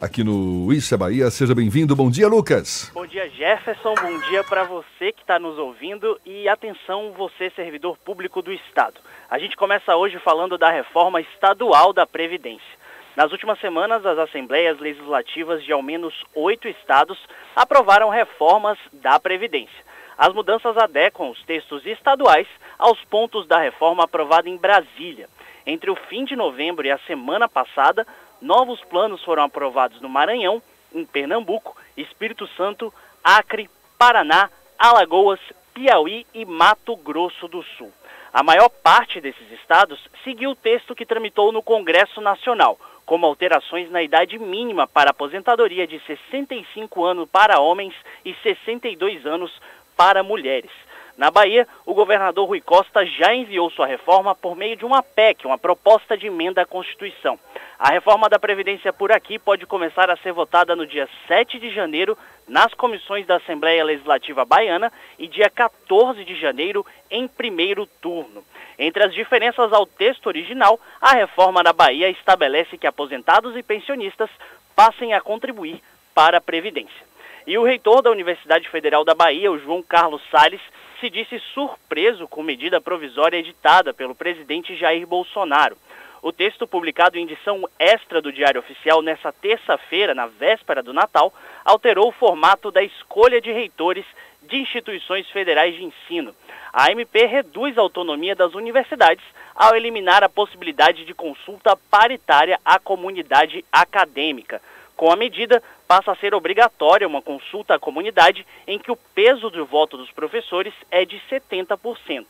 aqui 0.00 0.24
no 0.24 0.72
Isso 0.72 0.94
é 0.94 0.96
Bahia. 0.96 1.30
Seja 1.30 1.54
bem-vindo. 1.54 1.94
Bom 1.94 2.10
dia, 2.10 2.26
Lucas. 2.26 2.90
Bom 2.94 3.06
dia, 3.06 3.28
Jefferson. 3.28 3.94
Bom 3.94 4.18
dia 4.30 4.42
para 4.44 4.64
você 4.64 5.12
que 5.12 5.20
está 5.20 5.38
nos 5.38 5.58
ouvindo 5.58 6.18
e 6.24 6.48
atenção, 6.48 7.12
você, 7.16 7.50
servidor 7.50 7.98
público 7.98 8.40
do 8.40 8.52
Estado. 8.52 9.00
A 9.28 9.38
gente 9.38 9.56
começa 9.56 9.94
hoje 9.94 10.18
falando 10.20 10.56
da 10.56 10.70
reforma 10.70 11.20
estadual 11.20 11.92
da 11.92 12.06
Previdência. 12.06 12.79
Nas 13.20 13.32
últimas 13.32 13.60
semanas, 13.60 14.06
as 14.06 14.16
assembleias 14.16 14.78
legislativas 14.78 15.62
de 15.62 15.70
ao 15.70 15.82
menos 15.82 16.14
oito 16.34 16.66
estados 16.66 17.18
aprovaram 17.54 18.08
reformas 18.08 18.78
da 18.94 19.20
Previdência. 19.20 19.84
As 20.16 20.32
mudanças 20.32 20.74
adequam 20.78 21.28
os 21.28 21.42
textos 21.42 21.84
estaduais 21.84 22.46
aos 22.78 22.98
pontos 23.04 23.46
da 23.46 23.58
reforma 23.58 24.04
aprovada 24.04 24.48
em 24.48 24.56
Brasília. 24.56 25.28
Entre 25.66 25.90
o 25.90 25.96
fim 26.08 26.24
de 26.24 26.34
novembro 26.34 26.86
e 26.86 26.90
a 26.90 26.96
semana 27.00 27.46
passada, 27.46 28.06
novos 28.40 28.80
planos 28.84 29.22
foram 29.22 29.42
aprovados 29.42 30.00
no 30.00 30.08
Maranhão, 30.08 30.62
em 30.90 31.04
Pernambuco, 31.04 31.76
Espírito 31.98 32.46
Santo, 32.56 32.90
Acre, 33.22 33.68
Paraná, 33.98 34.48
Alagoas, 34.78 35.40
Piauí 35.74 36.26
e 36.32 36.46
Mato 36.46 36.96
Grosso 36.96 37.46
do 37.48 37.62
Sul. 37.76 37.92
A 38.32 38.42
maior 38.42 38.70
parte 38.70 39.20
desses 39.20 39.50
estados 39.52 40.00
seguiu 40.24 40.52
o 40.52 40.56
texto 40.56 40.94
que 40.94 41.04
tramitou 41.04 41.52
no 41.52 41.62
Congresso 41.62 42.20
Nacional, 42.22 42.78
como 43.10 43.26
alterações 43.26 43.90
na 43.90 44.00
idade 44.04 44.38
mínima 44.38 44.86
para 44.86 45.10
aposentadoria 45.10 45.84
de 45.84 45.98
65 46.06 47.04
anos 47.04 47.28
para 47.28 47.58
homens 47.58 47.92
e 48.24 48.32
62 48.34 49.26
anos 49.26 49.50
para 49.96 50.22
mulheres. 50.22 50.70
Na 51.18 51.28
Bahia, 51.28 51.66
o 51.84 51.92
governador 51.92 52.46
Rui 52.46 52.60
Costa 52.60 53.04
já 53.04 53.34
enviou 53.34 53.68
sua 53.68 53.88
reforma 53.88 54.32
por 54.32 54.54
meio 54.54 54.76
de 54.76 54.84
uma 54.84 55.02
PEC, 55.02 55.44
uma 55.44 55.58
proposta 55.58 56.16
de 56.16 56.28
emenda 56.28 56.62
à 56.62 56.64
Constituição. 56.64 57.36
A 57.76 57.90
reforma 57.90 58.28
da 58.28 58.38
Previdência 58.38 58.92
por 58.92 59.10
aqui 59.10 59.40
pode 59.40 59.66
começar 59.66 60.08
a 60.08 60.16
ser 60.16 60.32
votada 60.32 60.76
no 60.76 60.86
dia 60.86 61.08
7 61.26 61.58
de 61.58 61.74
janeiro 61.74 62.16
nas 62.46 62.72
comissões 62.74 63.26
da 63.26 63.38
Assembleia 63.38 63.82
Legislativa 63.82 64.44
Baiana 64.44 64.92
e 65.18 65.26
dia 65.26 65.50
14 65.50 66.24
de 66.24 66.40
janeiro 66.40 66.86
em 67.10 67.26
primeiro 67.26 67.86
turno. 68.00 68.44
Entre 68.82 69.04
as 69.04 69.12
diferenças 69.12 69.74
ao 69.74 69.84
texto 69.84 70.26
original, 70.26 70.80
a 71.02 71.12
reforma 71.12 71.62
da 71.62 71.70
Bahia 71.70 72.08
estabelece 72.08 72.78
que 72.78 72.86
aposentados 72.86 73.54
e 73.54 73.62
pensionistas 73.62 74.30
passem 74.74 75.12
a 75.12 75.20
contribuir 75.20 75.82
para 76.14 76.38
a 76.38 76.40
Previdência. 76.40 77.04
E 77.46 77.58
o 77.58 77.62
reitor 77.62 78.00
da 78.00 78.10
Universidade 78.10 78.66
Federal 78.70 79.04
da 79.04 79.14
Bahia, 79.14 79.52
o 79.52 79.58
João 79.58 79.82
Carlos 79.82 80.22
Salles, 80.30 80.62
se 80.98 81.10
disse 81.10 81.38
surpreso 81.52 82.26
com 82.26 82.42
medida 82.42 82.80
provisória 82.80 83.36
editada 83.36 83.92
pelo 83.92 84.14
presidente 84.14 84.74
Jair 84.74 85.06
Bolsonaro. 85.06 85.76
O 86.22 86.32
texto 86.32 86.66
publicado 86.66 87.18
em 87.18 87.24
edição 87.24 87.68
extra 87.78 88.22
do 88.22 88.32
Diário 88.32 88.60
Oficial 88.60 89.02
nesta 89.02 89.30
terça-feira, 89.30 90.14
na 90.14 90.26
véspera 90.26 90.82
do 90.82 90.94
Natal, 90.94 91.34
alterou 91.66 92.08
o 92.08 92.12
formato 92.12 92.70
da 92.70 92.82
escolha 92.82 93.42
de 93.42 93.52
reitores 93.52 94.06
de 94.50 94.56
instituições 94.56 95.30
federais 95.30 95.74
de 95.74 95.84
ensino. 95.84 96.34
A 96.72 96.90
MP 96.90 97.24
reduz 97.24 97.78
a 97.78 97.80
autonomia 97.80 98.34
das 98.34 98.54
universidades 98.54 99.24
ao 99.54 99.74
eliminar 99.74 100.22
a 100.22 100.28
possibilidade 100.28 101.04
de 101.04 101.14
consulta 101.14 101.76
paritária 101.90 102.60
à 102.64 102.78
comunidade 102.78 103.64
acadêmica. 103.72 104.60
Com 104.96 105.10
a 105.10 105.16
medida, 105.16 105.62
passa 105.88 106.12
a 106.12 106.16
ser 106.16 106.34
obrigatória 106.34 107.06
uma 107.06 107.22
consulta 107.22 107.74
à 107.74 107.78
comunidade 107.78 108.46
em 108.66 108.78
que 108.78 108.90
o 108.90 108.96
peso 109.14 109.48
do 109.48 109.64
voto 109.64 109.96
dos 109.96 110.10
professores 110.10 110.74
é 110.90 111.04
de 111.04 111.18
70%. 111.30 112.26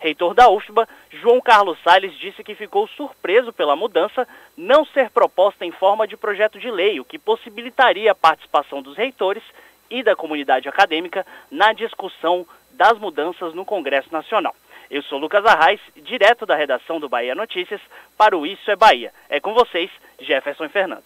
Reitor 0.00 0.34
da 0.34 0.48
UFBA, 0.50 0.88
João 1.10 1.40
Carlos 1.40 1.78
Salles, 1.82 2.16
disse 2.18 2.44
que 2.44 2.54
ficou 2.54 2.86
surpreso 2.88 3.52
pela 3.52 3.74
mudança 3.74 4.28
não 4.56 4.84
ser 4.84 5.10
proposta 5.10 5.64
em 5.64 5.70
forma 5.70 6.06
de 6.06 6.16
projeto 6.16 6.58
de 6.58 6.70
lei, 6.70 7.00
o 7.00 7.04
que 7.04 7.18
possibilitaria 7.18 8.12
a 8.12 8.14
participação 8.14 8.82
dos 8.82 8.96
reitores 8.96 9.42
e 9.94 10.02
da 10.02 10.16
comunidade 10.16 10.68
acadêmica 10.68 11.24
na 11.50 11.72
discussão 11.72 12.44
das 12.72 12.98
mudanças 12.98 13.54
no 13.54 13.64
Congresso 13.64 14.12
Nacional. 14.12 14.54
Eu 14.90 15.02
sou 15.02 15.18
Lucas 15.18 15.44
Arraes, 15.46 15.80
direto 16.02 16.44
da 16.44 16.56
redação 16.56 16.98
do 16.98 17.08
Bahia 17.08 17.34
Notícias, 17.34 17.80
para 18.18 18.36
o 18.36 18.44
Isso 18.44 18.68
é 18.70 18.76
Bahia. 18.76 19.12
É 19.28 19.38
com 19.38 19.54
vocês, 19.54 19.88
Jefferson 20.20 20.64
e 20.64 20.68
Fernando. 20.68 21.04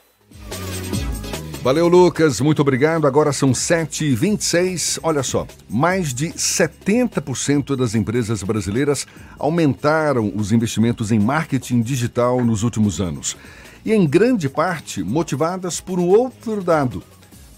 Valeu, 1.62 1.86
Lucas. 1.86 2.40
Muito 2.40 2.62
obrigado. 2.62 3.06
Agora 3.06 3.30
são 3.30 3.50
7h26. 3.50 5.00
Olha 5.02 5.22
só, 5.22 5.46
mais 5.68 6.14
de 6.14 6.28
70% 6.28 7.76
das 7.76 7.94
empresas 7.94 8.42
brasileiras 8.42 9.06
aumentaram 9.38 10.32
os 10.34 10.50
investimentos 10.50 11.12
em 11.12 11.18
marketing 11.18 11.82
digital 11.82 12.42
nos 12.42 12.62
últimos 12.62 13.00
anos. 13.00 13.36
E 13.84 13.92
em 13.92 14.06
grande 14.06 14.48
parte 14.48 15.02
motivadas 15.02 15.78
por 15.78 15.98
um 15.98 16.08
outro 16.08 16.62
dado. 16.62 17.02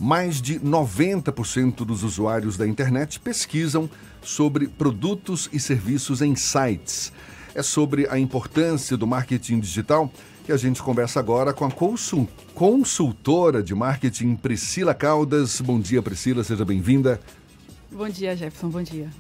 Mais 0.00 0.40
de 0.40 0.58
90% 0.58 1.84
dos 1.84 2.02
usuários 2.02 2.56
da 2.56 2.66
internet 2.66 3.20
pesquisam 3.20 3.88
sobre 4.22 4.66
produtos 4.66 5.50
e 5.52 5.60
serviços 5.60 6.22
em 6.22 6.34
sites. 6.34 7.12
É 7.54 7.62
sobre 7.62 8.08
a 8.08 8.18
importância 8.18 8.96
do 8.96 9.06
marketing 9.06 9.60
digital 9.60 10.10
que 10.46 10.52
a 10.52 10.56
gente 10.56 10.82
conversa 10.82 11.20
agora 11.20 11.52
com 11.52 11.66
a 11.66 11.70
consultora 12.54 13.62
de 13.62 13.74
marketing 13.74 14.36
Priscila 14.36 14.94
Caldas. 14.94 15.60
Bom 15.60 15.78
dia, 15.78 16.00
Priscila, 16.00 16.42
seja 16.42 16.64
bem-vinda. 16.64 17.20
Bom 17.92 18.08
dia, 18.08 18.34
Jefferson, 18.34 18.70
bom 18.70 18.82
dia. 18.82 19.10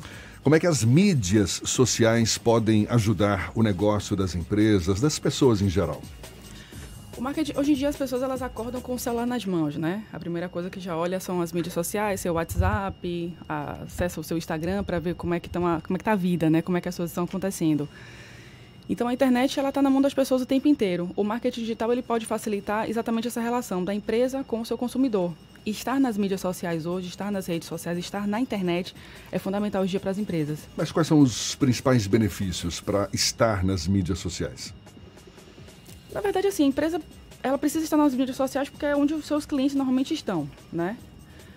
Como 0.42 0.56
é 0.56 0.60
que 0.60 0.66
as 0.66 0.82
mídias 0.82 1.60
sociais 1.64 2.38
podem 2.38 2.86
ajudar 2.88 3.52
o 3.54 3.62
negócio 3.62 4.16
das 4.16 4.34
empresas, 4.34 4.98
das 4.98 5.18
pessoas 5.18 5.60
em 5.60 5.68
geral? 5.68 6.00
O 7.20 7.22
marketing, 7.22 7.52
hoje 7.54 7.72
em 7.72 7.74
dia 7.74 7.90
as 7.90 7.96
pessoas 7.96 8.22
elas 8.22 8.40
acordam 8.40 8.80
com 8.80 8.94
o 8.94 8.98
celular 8.98 9.26
nas 9.26 9.44
mãos, 9.44 9.76
né? 9.76 10.04
A 10.10 10.18
primeira 10.18 10.48
coisa 10.48 10.70
que 10.70 10.80
já 10.80 10.96
olha 10.96 11.20
são 11.20 11.42
as 11.42 11.52
mídias 11.52 11.74
sociais, 11.74 12.18
seu 12.18 12.32
WhatsApp, 12.32 13.36
acessa 13.46 14.18
o 14.18 14.24
seu 14.24 14.38
Instagram 14.38 14.82
para 14.82 14.98
ver 14.98 15.14
como 15.14 15.34
é 15.34 15.38
que 15.38 15.46
estão 15.46 15.60
como 15.82 15.96
é 15.96 15.98
que 15.98 16.04
tá 16.04 16.12
a 16.12 16.16
vida, 16.16 16.48
né? 16.48 16.62
Como 16.62 16.78
é 16.78 16.80
que 16.80 16.88
as 16.88 16.96
coisas 16.96 17.10
estão 17.10 17.24
acontecendo. 17.24 17.86
Então 18.88 19.06
a 19.06 19.12
internet 19.12 19.60
ela 19.60 19.68
está 19.68 19.82
na 19.82 19.90
mão 19.90 20.00
das 20.00 20.14
pessoas 20.14 20.40
o 20.40 20.46
tempo 20.46 20.66
inteiro. 20.66 21.10
O 21.14 21.22
marketing 21.22 21.60
digital 21.60 21.92
ele 21.92 22.00
pode 22.00 22.24
facilitar 22.24 22.88
exatamente 22.88 23.28
essa 23.28 23.42
relação 23.42 23.84
da 23.84 23.92
empresa 23.92 24.42
com 24.42 24.62
o 24.62 24.64
seu 24.64 24.78
consumidor. 24.78 25.34
Estar 25.66 26.00
nas 26.00 26.16
mídias 26.16 26.40
sociais 26.40 26.86
hoje, 26.86 27.08
estar 27.08 27.30
nas 27.30 27.46
redes 27.46 27.68
sociais, 27.68 27.98
estar 27.98 28.26
na 28.26 28.40
internet 28.40 28.94
é 29.30 29.38
fundamental 29.38 29.82
hoje 29.82 29.98
para 29.98 30.10
as 30.10 30.16
empresas. 30.16 30.60
Mas 30.74 30.90
quais 30.90 31.06
são 31.06 31.20
os 31.20 31.54
principais 31.54 32.06
benefícios 32.06 32.80
para 32.80 33.10
estar 33.12 33.62
nas 33.62 33.86
mídias 33.86 34.18
sociais? 34.20 34.72
Na 36.12 36.20
verdade, 36.20 36.46
assim, 36.46 36.64
a 36.64 36.66
empresa 36.66 37.00
ela 37.42 37.56
precisa 37.56 37.84
estar 37.84 37.96
nas 37.96 38.14
mídias 38.14 38.36
sociais 38.36 38.68
porque 38.68 38.84
é 38.84 38.94
onde 38.94 39.14
os 39.14 39.24
seus 39.24 39.46
clientes 39.46 39.74
normalmente 39.74 40.12
estão, 40.12 40.48
né? 40.72 40.96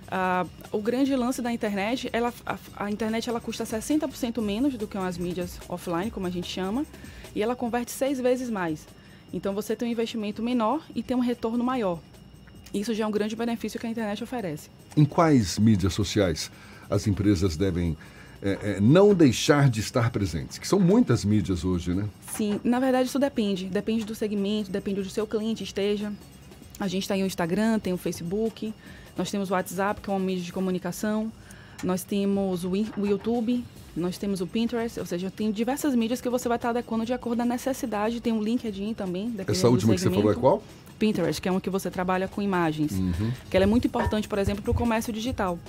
Ah, 0.10 0.46
o 0.72 0.80
grande 0.80 1.16
lance 1.16 1.42
da 1.42 1.52
internet, 1.52 2.10
ela, 2.14 2.34
a, 2.46 2.58
a, 2.76 2.92
internet 2.92 3.28
ela 3.28 3.40
custa 3.42 3.64
60% 3.64 4.42
menos 4.42 4.78
do 4.78 4.88
que 4.88 4.98
as 4.98 5.18
mídias 5.18 5.60
offline, 5.68 6.12
como 6.12 6.28
a 6.28 6.30
gente 6.30 6.48
chama, 6.50 6.86
e 7.34 7.42
ela 7.42 7.56
converte 7.56 7.92
seis 7.92 8.20
vezes 8.20 8.50
mais. 8.50 8.88
Então 9.34 9.54
você 9.54 9.76
tem 9.76 9.88
um 9.88 9.92
investimento 9.92 10.44
menor 10.44 10.86
e 10.94 11.02
tem 11.02 11.18
um 11.18 11.20
retorno 11.20 11.64
maior. 11.64 12.00
Isso 12.74 12.94
já 12.94 13.04
é 13.06 13.08
um 13.08 13.12
grande 13.12 13.36
benefício 13.36 13.80
que 13.80 13.88
a 13.88 13.90
internet 13.90 14.24
oferece. 14.24 14.70
Em 14.96 15.06
quais 15.06 15.58
mídias 15.58 15.94
sociais 15.94 16.52
as 16.90 17.08
empresas 17.08 17.58
devem 17.58 17.98
é, 18.44 18.60
é, 18.64 18.80
não 18.82 19.14
deixar 19.14 19.70
de 19.70 19.80
estar 19.80 20.12
presentes? 20.12 20.58
Que 20.58 20.68
são 20.68 20.80
muitas 20.80 21.24
mídias 21.24 21.64
hoje, 21.64 21.94
né? 21.94 22.06
Sim, 22.36 22.60
na 22.64 22.80
verdade 22.80 23.08
isso 23.08 23.18
depende. 23.18 23.66
Depende 23.66 24.04
do 24.04 24.14
segmento, 24.14 24.70
depende 24.70 25.02
do 25.02 25.10
seu 25.10 25.26
cliente 25.26 25.64
esteja. 25.64 26.12
A 26.80 26.88
gente 26.88 27.08
tem 27.08 27.24
o 27.24 27.26
Instagram, 27.26 27.80
tem 27.80 27.94
o 27.94 27.98
Facebook, 27.98 28.74
nós 29.18 29.32
temos 29.32 29.50
o 29.50 29.54
WhatsApp, 29.54 30.02
que 30.02 30.10
é 30.10 30.14
uma 30.14 30.20
mídia 30.20 30.44
de 30.44 30.52
comunicação, 30.52 31.32
nós 31.84 32.04
temos 32.04 32.66
o 32.66 32.76
YouTube, 32.76 33.64
nós 33.96 34.18
temos 34.18 34.42
o 34.42 34.48
Pinterest, 34.48 35.00
ou 35.00 35.06
seja, 35.06 35.30
tem 35.30 35.52
diversas 35.52 35.96
mídias 35.96 36.20
que 36.20 36.30
você 36.30 36.48
vai 36.48 36.58
estar 36.58 36.70
adequando 36.70 37.06
de 37.06 37.14
acordo 37.14 37.38
com 37.38 37.44
a 37.44 37.46
necessidade. 37.46 38.20
Tem 38.20 38.34
o 38.34 38.42
LinkedIn 38.42 38.94
também. 38.94 39.34
Essa 39.48 39.70
última 39.70 39.94
que 39.94 40.02
você 40.02 40.10
falou 40.10 40.32
é 40.32 40.36
qual? 40.36 40.64
Pinterest, 40.98 41.42
que 41.42 41.48
é 41.48 41.52
uma 41.52 41.62
que 41.62 41.70
você 41.70 41.92
trabalha 41.92 42.28
com 42.28 42.42
imagens. 42.42 42.92
Uhum. 42.94 43.32
Que 43.50 43.58
ela 43.58 43.66
é 43.66 43.68
muito 43.68 43.86
importante, 43.86 44.28
por 44.28 44.40
exemplo, 44.40 44.64
para 44.64 44.72
o 44.72 44.74
comércio 44.74 45.14
digital. 45.14 45.60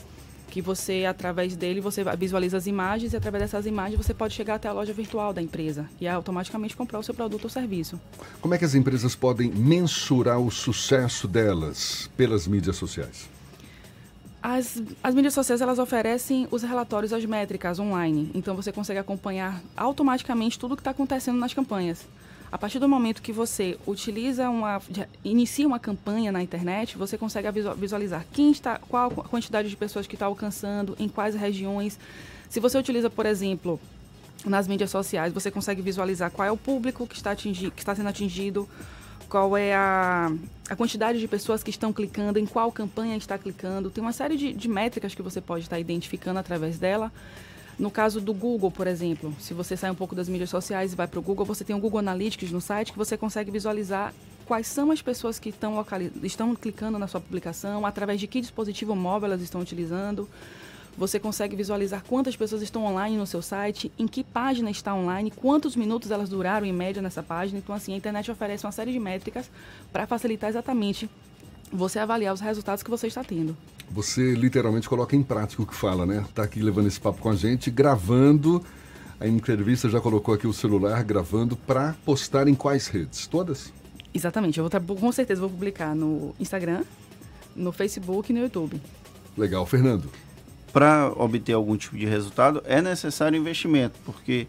Que 0.51 0.61
você, 0.61 1.05
através 1.05 1.57
dele, 1.57 1.81
você 1.81 2.03
visualiza 2.17 2.57
as 2.57 2.67
imagens 2.67 3.13
e 3.13 3.17
através 3.17 3.43
dessas 3.43 3.67
imagens 3.67 3.97
você 3.97 4.15
pode 4.15 4.35
chegar 4.35 4.55
até 4.55 4.69
a 4.69 4.73
loja 4.73 4.93
virtual 4.93 5.33
da 5.33 5.43
empresa 5.43 5.89
e 6.01 6.07
automaticamente 6.07 6.77
comprar 6.77 6.99
o 6.99 7.03
seu 7.03 7.15
produto 7.15 7.45
ou 7.45 7.51
serviço. 7.51 8.01
Como 8.41 8.55
é 8.55 8.59
que 8.59 8.65
as 8.65 8.75
empresas 8.75 9.17
podem 9.17 9.51
mensurar 9.51 10.39
o 10.39 10.51
sucesso 10.51 11.27
delas 11.27 12.09
pelas 12.17 12.47
mídias 12.47 12.77
sociais? 12.77 13.29
As, 14.43 14.83
as 15.03 15.15
mídias 15.15 15.33
sociais 15.33 15.63
elas 15.63 15.79
oferecem 15.79 16.47
os 16.51 16.63
relatórios, 16.63 17.15
as 17.15 17.25
métricas 17.25 17.79
online. 17.79 18.31
Então 18.35 18.55
você 18.55 18.71
consegue 18.71 18.99
acompanhar 18.99 19.63
automaticamente 19.75 20.59
tudo 20.59 20.73
o 20.73 20.77
que 20.77 20.83
está 20.83 20.91
acontecendo 20.91 21.39
nas 21.39 21.55
campanhas. 21.55 22.07
A 22.55 22.57
partir 22.57 22.79
do 22.79 22.89
momento 22.89 23.21
que 23.21 23.33
você 23.33 23.77
utiliza 23.85 24.49
uma, 24.49 24.81
inicia 25.25 25.67
uma 25.67 25.81
campanha 25.81 26.31
na 26.31 26.41
internet, 26.41 26.97
você 26.97 27.19
consegue 27.19 27.49
visualizar 27.77 28.25
quem 28.33 28.53
está, 28.53 28.79
qual 28.79 29.11
a 29.11 29.29
quantidade 29.29 29.69
de 29.69 29.77
pessoas 29.77 30.07
que 30.07 30.15
está 30.15 30.27
alcançando, 30.27 30.95
em 30.97 31.09
quais 31.09 31.35
regiões. 31.35 31.99
Se 32.49 32.61
você 32.61 32.79
utiliza, 32.79 33.11
por 33.11 33.27
exemplo, 33.27 33.81
nas 34.47 34.69
mídias 34.69 34.93
sociais, 34.93 35.33
você 35.33 35.51
consegue 35.51 35.83
visualizar 35.83 36.31
qual 36.31 36.47
é 36.47 36.53
o 36.53 36.57
público 36.57 37.09
que 37.09 37.17
está, 37.17 37.33
atingi, 37.33 37.73
que 37.73 37.83
está 37.83 37.93
sendo 37.93 38.09
atingido, 38.09 38.69
qual 39.29 39.57
é 39.57 39.75
a, 39.75 40.33
a 40.71 40.77
quantidade 40.77 41.19
de 41.19 41.27
pessoas 41.27 41.61
que 41.61 41.71
estão 41.71 41.93
clicando, 41.93 42.39
em 42.39 42.47
qual 42.47 42.71
campanha 42.71 43.17
está 43.17 43.37
clicando. 43.37 43.91
Tem 43.91 44.01
uma 44.01 44.13
série 44.13 44.37
de, 44.37 44.53
de 44.53 44.69
métricas 44.69 45.13
que 45.13 45.23
você 45.23 45.41
pode 45.41 45.65
estar 45.65 45.81
identificando 45.81 46.39
através 46.39 46.79
dela. 46.79 47.11
No 47.79 47.91
caso 47.91 48.21
do 48.21 48.33
Google, 48.33 48.71
por 48.71 48.87
exemplo, 48.87 49.35
se 49.41 49.53
você 49.53 49.77
sai 49.77 49.91
um 49.91 49.95
pouco 49.95 50.15
das 50.15 50.29
mídias 50.29 50.51
sociais 50.51 50.93
e 50.93 50.97
vai 50.97 51.09
para 51.09 51.19
o 51.19 51.23
Google, 51.23 51.45
você 51.45 51.65
tem 51.65 51.75
o 51.75 51.79
Google 51.79 51.99
Analytics 51.99 52.53
no 52.53 52.61
site 52.61 52.93
que 52.93 52.99
você 52.99 53.17
consegue 53.17 53.51
visualizar 53.51 54.15
quais 54.45 54.67
são 54.67 54.91
as 54.91 55.03
pessoas 55.03 55.39
que 55.39 55.49
estão, 55.49 55.85
estão 56.23 56.55
clicando 56.55 56.99
na 56.99 57.09
sua 57.09 57.21
publicação, 57.21 57.85
através 57.85 58.21
de 58.21 58.27
que 58.27 58.41
dispositivo 58.41 58.95
móvel 58.95 59.27
elas 59.27 59.43
estão 59.43 59.61
utilizando. 59.61 60.29
Você 60.97 61.19
consegue 61.19 61.57
visualizar 61.57 62.05
quantas 62.05 62.37
pessoas 62.37 62.63
estão 62.63 62.85
online 62.85 63.17
no 63.17 63.27
seu 63.27 63.43
site, 63.43 63.91
em 63.99 64.07
que 64.07 64.23
página 64.23 64.71
está 64.71 64.95
online, 64.95 65.33
quantos 65.33 65.75
minutos 65.75 66.13
elas 66.13 66.29
duraram 66.29 66.65
em 66.65 66.73
média 66.73 67.03
nessa 67.03 67.21
página. 67.21 67.59
Então, 67.59 67.75
assim, 67.75 67.95
a 67.95 67.97
internet 67.97 68.31
oferece 68.31 68.65
uma 68.65 68.71
série 68.71 68.93
de 68.93 69.01
métricas 69.01 69.51
para 69.93 70.07
facilitar 70.07 70.49
exatamente 70.49 71.11
você 71.75 71.99
avaliar 71.99 72.33
os 72.33 72.41
resultados 72.41 72.83
que 72.83 72.91
você 72.91 73.09
está 73.09 73.25
tendo. 73.25 73.57
Você 73.91 74.35
literalmente 74.35 74.89
coloca 74.89 75.15
em 75.17 75.23
prática 75.23 75.63
o 75.63 75.67
que 75.67 75.75
fala, 75.75 76.07
né? 76.07 76.25
Está 76.29 76.45
aqui 76.45 76.61
levando 76.61 76.87
esse 76.87 77.01
papo 77.01 77.21
com 77.21 77.29
a 77.29 77.35
gente, 77.35 77.71
gravando. 77.71 78.65
A 79.21 79.27
entrevista 79.27 79.89
já 79.89 80.01
colocou 80.01 80.35
aqui 80.35 80.47
o 80.47 80.53
celular 80.53 81.03
gravando 81.03 81.57
para 81.57 81.95
postar 82.05 82.49
em 82.49 82.55
quais 82.55 82.87
redes? 82.87 83.27
Todas? 83.27 83.73
Exatamente. 84.13 84.59
Eu 84.59 84.69
vou 84.69 84.97
com 84.97 85.13
certeza 85.13 85.41
vou 85.41 85.51
publicar 85.51 85.95
no 85.95 86.35
Instagram, 86.39 86.85
no 87.55 87.73
Facebook 87.73 88.31
e 88.31 88.35
no 88.35 88.43
YouTube. 88.43 88.81
Legal, 89.37 89.67
Fernando. 89.67 90.09
Para 90.73 91.13
obter 91.17 91.53
algum 91.53 91.77
tipo 91.77 91.97
de 91.97 92.07
resultado 92.07 92.63
é 92.65 92.81
necessário 92.83 93.39
investimento, 93.39 93.99
porque 94.05 94.47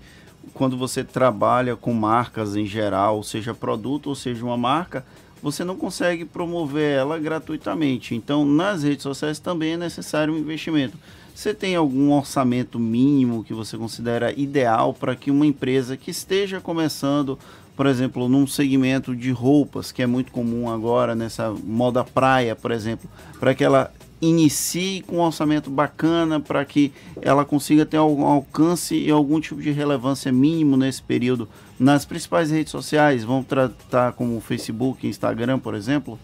quando 0.53 0.77
você 0.77 1.03
trabalha 1.03 1.75
com 1.75 1.93
marcas 1.93 2.55
em 2.55 2.65
geral, 2.65 3.21
seja 3.23 3.53
produto 3.53 4.07
ou 4.07 4.15
seja 4.15 4.43
uma 4.43 4.57
marca, 4.57 5.05
você 5.45 5.63
não 5.63 5.75
consegue 5.75 6.25
promover 6.25 6.97
ela 6.97 7.19
gratuitamente. 7.19 8.15
Então, 8.15 8.43
nas 8.43 8.81
redes 8.81 9.03
sociais 9.03 9.38
também 9.38 9.73
é 9.73 9.77
necessário 9.77 10.34
um 10.34 10.39
investimento. 10.39 10.97
Você 11.36 11.53
tem 11.53 11.75
algum 11.75 12.12
orçamento 12.12 12.79
mínimo 12.79 13.43
que 13.43 13.53
você 13.53 13.77
considera 13.77 14.34
ideal 14.36 14.91
para 14.91 15.15
que 15.15 15.29
uma 15.29 15.45
empresa 15.45 15.95
que 15.95 16.10
esteja 16.10 16.60
começando, 16.60 17.38
por 17.75 17.86
exemplo, 17.86 18.27
num 18.27 18.47
segmento 18.47 19.15
de 19.15 19.29
roupas, 19.29 19.91
que 19.91 20.01
é 20.01 20.08
muito 20.08 20.31
comum 20.31 20.67
agora 20.67 21.13
nessa 21.13 21.51
moda 21.51 22.03
praia, 22.03 22.55
por 22.55 22.71
exemplo, 22.71 23.08
para 23.39 23.53
que 23.53 23.63
ela 23.63 23.93
inicie 24.19 25.03
com 25.03 25.17
um 25.17 25.21
orçamento 25.21 25.69
bacana 25.69 26.39
para 26.39 26.65
que 26.65 26.91
ela 27.21 27.45
consiga 27.45 27.86
ter 27.86 27.97
algum 27.97 28.25
alcance 28.25 28.95
e 28.95 29.12
algum 29.12 29.39
tipo 29.39 29.62
de 29.62 29.71
relevância 29.71 30.31
mínimo 30.31 30.75
nesse 30.75 31.03
período 31.03 31.47
nas 31.79 32.05
principais 32.05 32.51
redes 32.51 32.71
sociais? 32.71 33.23
Vamos 33.23 33.47
tratar 33.47 34.13
como 34.13 34.39
Facebook, 34.39 35.07
Instagram, 35.07 35.59
por 35.59 35.75
exemplo? 35.75 36.19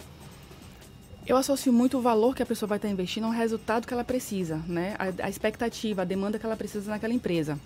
Eu 1.26 1.38
associo 1.38 1.72
muito 1.72 1.98
o 1.98 2.02
valor 2.02 2.36
que 2.36 2.42
a 2.42 2.46
pessoa 2.46 2.68
vai 2.68 2.78
estar 2.78 2.90
investindo 2.90 3.26
ao 3.26 3.32
resultado 3.32 3.86
que 3.86 3.94
ela 3.94 4.04
precisa, 4.04 4.58
né? 4.68 4.96
A, 4.98 5.26
a 5.26 5.30
expectativa, 5.30 6.02
a 6.02 6.06
demanda 6.06 6.40
que 6.40 6.46
ela 6.46 6.56
precisa 6.56 6.90
naquela 6.90 7.14
empresa. 7.14 7.60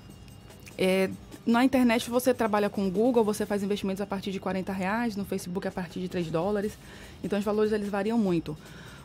É, 0.78 1.10
na 1.46 1.64
internet 1.64 2.10
você 2.10 2.34
trabalha 2.34 2.70
com 2.70 2.88
o 2.88 2.92
Google, 2.92 3.24
você 3.24 3.46
faz 3.46 3.64
investimentos 3.64 4.02
a 4.02 4.06
partir 4.06 4.32
de 4.32 4.40
40 4.40 4.74
reais, 4.74 5.16
no 5.16 5.24
Facebook 5.24 5.68
a 5.68 5.72
partir 5.72 6.00
de 6.00 6.10
3 6.10 6.30
dólares. 6.30 6.78
Então 7.24 7.40
os 7.40 7.46
valores 7.46 7.72
eles 7.72 7.88
variam 7.88 8.18
muito. 8.18 8.58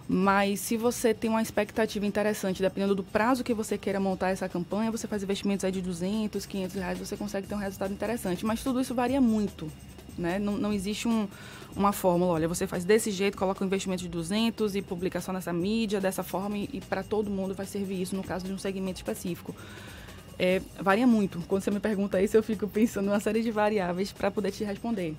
Mas 0.08 0.60
se 0.60 0.76
você 0.76 1.14
tem 1.14 1.30
uma 1.30 1.40
expectativa 1.40 2.04
interessante, 2.04 2.60
dependendo 2.60 2.94
do 2.94 3.04
prazo 3.04 3.44
que 3.44 3.54
você 3.54 3.78
queira 3.78 4.00
montar 4.00 4.30
essa 4.30 4.48
campanha, 4.48 4.90
você 4.90 5.06
faz 5.06 5.22
investimentos 5.22 5.64
aí 5.64 5.70
de 5.70 5.80
200, 5.80 6.44
500 6.46 6.76
reais, 6.76 6.98
você 6.98 7.16
consegue 7.16 7.46
ter 7.46 7.54
um 7.54 7.58
resultado 7.58 7.92
interessante. 7.92 8.44
Mas 8.44 8.62
tudo 8.62 8.80
isso 8.80 8.94
varia 8.94 9.20
muito. 9.20 9.70
Né? 10.18 10.38
Não, 10.38 10.56
não 10.56 10.72
existe 10.72 11.06
um, 11.06 11.28
uma 11.76 11.92
fórmula, 11.92 12.32
olha, 12.32 12.48
você 12.48 12.66
faz 12.66 12.84
desse 12.84 13.10
jeito, 13.10 13.38
coloca 13.38 13.62
um 13.62 13.66
investimento 13.66 14.02
de 14.02 14.08
200 14.08 14.74
e 14.74 14.82
publica 14.82 15.20
só 15.20 15.32
nessa 15.32 15.52
mídia, 15.52 16.00
dessa 16.00 16.22
forma, 16.22 16.58
e, 16.58 16.68
e 16.72 16.80
para 16.80 17.02
todo 17.02 17.30
mundo 17.30 17.54
vai 17.54 17.66
servir 17.66 18.02
isso 18.02 18.16
no 18.16 18.22
caso 18.24 18.44
de 18.44 18.52
um 18.52 18.58
segmento 18.58 18.98
específico. 18.98 19.54
É, 20.38 20.60
varia 20.80 21.06
muito. 21.06 21.40
Quando 21.46 21.62
você 21.62 21.70
me 21.70 21.80
pergunta 21.80 22.20
isso, 22.20 22.36
eu 22.36 22.42
fico 22.42 22.66
pensando 22.66 23.06
em 23.06 23.10
uma 23.10 23.20
série 23.20 23.42
de 23.42 23.50
variáveis 23.50 24.10
para 24.10 24.30
poder 24.30 24.50
te 24.50 24.64
responder 24.64 25.14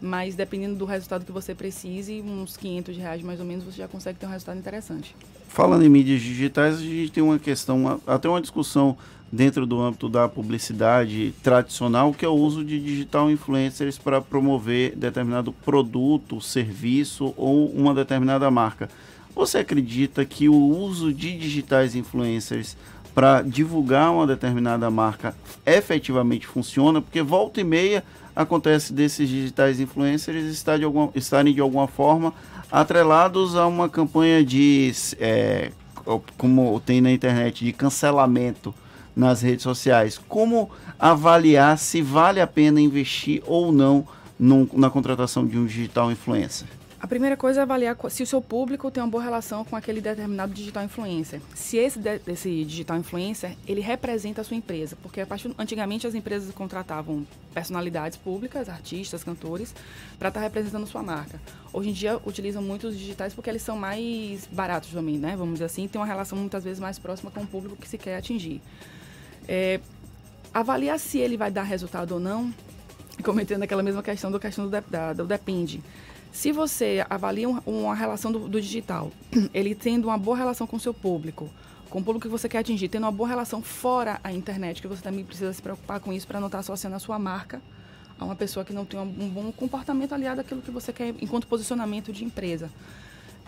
mas 0.00 0.34
dependendo 0.34 0.76
do 0.76 0.84
resultado 0.84 1.24
que 1.24 1.32
você 1.32 1.54
precise, 1.54 2.20
uns 2.20 2.56
500 2.56 2.96
reais 2.96 3.22
mais 3.22 3.40
ou 3.40 3.46
menos, 3.46 3.64
você 3.64 3.78
já 3.78 3.88
consegue 3.88 4.18
ter 4.18 4.26
um 4.26 4.30
resultado 4.30 4.58
interessante. 4.58 5.14
Falando 5.48 5.84
em 5.84 5.88
mídias 5.88 6.20
digitais, 6.20 6.76
a 6.76 6.80
gente 6.80 7.12
tem 7.12 7.22
uma 7.22 7.38
questão, 7.38 8.00
até 8.06 8.28
uma 8.28 8.40
discussão 8.40 8.96
dentro 9.30 9.66
do 9.66 9.80
âmbito 9.80 10.08
da 10.08 10.28
publicidade 10.28 11.34
tradicional, 11.42 12.12
que 12.12 12.24
é 12.24 12.28
o 12.28 12.34
uso 12.34 12.64
de 12.64 12.78
digital 12.78 13.30
influencers 13.30 13.98
para 13.98 14.20
promover 14.20 14.94
determinado 14.96 15.52
produto, 15.52 16.40
serviço 16.40 17.34
ou 17.36 17.68
uma 17.70 17.94
determinada 17.94 18.50
marca. 18.50 18.88
Você 19.34 19.58
acredita 19.58 20.24
que 20.24 20.48
o 20.48 20.54
uso 20.54 21.12
de 21.12 21.36
digitais 21.36 21.96
influencers 21.96 22.76
para 23.14 23.42
divulgar 23.42 24.10
uma 24.12 24.26
determinada 24.26 24.90
marca 24.90 25.34
efetivamente 25.64 26.46
funciona? 26.46 27.00
Porque 27.00 27.22
volta 27.22 27.60
e 27.60 27.64
meia 27.64 28.02
acontece 28.34 28.92
desses 28.92 29.28
digitais 29.28 29.78
influencers 29.78 30.44
estar 30.46 30.78
de 30.78 30.84
alguma, 30.84 31.10
estarem 31.14 31.54
de 31.54 31.60
alguma 31.60 31.86
forma 31.86 32.34
atrelados 32.70 33.54
a 33.54 33.66
uma 33.66 33.88
campanha 33.88 34.44
de, 34.44 34.92
é, 35.20 35.70
como 36.36 36.80
tem 36.80 37.00
na 37.00 37.12
internet, 37.12 37.64
de 37.64 37.72
cancelamento 37.72 38.74
nas 39.14 39.42
redes 39.42 39.62
sociais. 39.62 40.20
Como 40.28 40.70
avaliar 40.98 41.78
se 41.78 42.02
vale 42.02 42.40
a 42.40 42.46
pena 42.46 42.80
investir 42.80 43.42
ou 43.46 43.70
não 43.70 44.06
num, 44.38 44.68
na 44.72 44.90
contratação 44.90 45.46
de 45.46 45.56
um 45.56 45.66
digital 45.66 46.10
influencer? 46.10 46.66
A 47.04 47.06
primeira 47.06 47.36
coisa 47.36 47.60
é 47.60 47.62
avaliar 47.62 47.98
se 48.08 48.22
o 48.22 48.26
seu 48.26 48.40
público 48.40 48.90
tem 48.90 49.02
uma 49.02 49.10
boa 49.10 49.22
relação 49.22 49.62
com 49.62 49.76
aquele 49.76 50.00
determinado 50.00 50.54
digital 50.54 50.82
influencer. 50.82 51.38
Se 51.54 51.76
esse, 51.76 52.00
esse 52.26 52.64
digital 52.64 52.96
influencer, 52.96 53.58
ele 53.68 53.82
representa 53.82 54.40
a 54.40 54.44
sua 54.44 54.56
empresa. 54.56 54.96
Porque 55.02 55.20
a 55.20 55.26
partir, 55.26 55.54
antigamente 55.58 56.06
as 56.06 56.14
empresas 56.14 56.50
contratavam 56.54 57.26
personalidades 57.52 58.16
públicas, 58.16 58.70
artistas, 58.70 59.22
cantores, 59.22 59.74
para 60.18 60.28
estar 60.28 60.40
tá 60.40 60.46
representando 60.46 60.86
sua 60.86 61.02
marca. 61.02 61.38
Hoje 61.74 61.90
em 61.90 61.92
dia 61.92 62.18
utilizam 62.24 62.62
muito 62.62 62.86
os 62.86 62.96
digitais 62.96 63.34
porque 63.34 63.50
eles 63.50 63.60
são 63.60 63.76
mais 63.76 64.48
baratos 64.50 64.88
também, 64.90 65.18
né? 65.18 65.36
Vamos 65.36 65.56
dizer 65.56 65.66
assim, 65.66 65.86
tem 65.86 66.00
uma 66.00 66.06
relação 66.06 66.38
muitas 66.38 66.64
vezes 66.64 66.80
mais 66.80 66.98
próxima 66.98 67.30
com 67.30 67.42
o 67.42 67.46
público 67.46 67.76
que 67.76 67.86
se 67.86 67.98
quer 67.98 68.16
atingir. 68.16 68.62
É, 69.46 69.78
avaliar 70.54 70.98
se 70.98 71.18
ele 71.18 71.36
vai 71.36 71.50
dar 71.50 71.64
resultado 71.64 72.12
ou 72.12 72.18
não, 72.18 72.50
cometendo 73.22 73.62
aquela 73.62 73.82
mesma 73.82 74.02
questão 74.02 74.32
do 74.32 74.40
questão 74.40 74.70
do, 74.70 74.80
da, 74.88 75.12
do 75.12 75.26
depende. 75.26 75.82
Se 76.34 76.50
você 76.50 77.06
avalia 77.08 77.48
uma 77.48 77.94
relação 77.94 78.32
do, 78.32 78.48
do, 78.48 78.60
digital, 78.60 79.12
ele 79.54 79.72
tendo 79.72 80.08
uma 80.08 80.18
boa 80.18 80.36
relação 80.36 80.66
com 80.66 80.76
o 80.76 80.80
seu 80.80 80.92
público, 80.92 81.48
com 81.88 82.00
o 82.00 82.02
público 82.02 82.26
que 82.26 82.28
você 82.28 82.48
quer 82.48 82.58
atingir, 82.58 82.88
tendo 82.88 83.04
uma 83.04 83.12
boa 83.12 83.28
relação 83.28 83.62
fora 83.62 84.18
a 84.22 84.32
internet, 84.32 84.82
que 84.82 84.88
você 84.88 85.00
também 85.00 85.24
precisa 85.24 85.52
se 85.52 85.62
preocupar 85.62 86.00
com 86.00 86.12
isso 86.12 86.26
para 86.26 86.40
não 86.40 86.48
estar 86.48 86.58
associando 86.58 86.96
a 86.96 86.98
sua 86.98 87.20
marca 87.20 87.62
a 88.18 88.24
uma 88.24 88.34
pessoa 88.34 88.64
que 88.64 88.72
não 88.72 88.84
tem 88.84 88.98
um, 88.98 89.02
um 89.04 89.28
bom 89.28 89.52
comportamento 89.52 90.12
aliado 90.12 90.40
àquilo 90.40 90.60
que 90.60 90.72
você 90.72 90.92
quer 90.92 91.14
enquanto 91.20 91.46
posicionamento 91.46 92.12
de 92.12 92.24
empresa. 92.24 92.68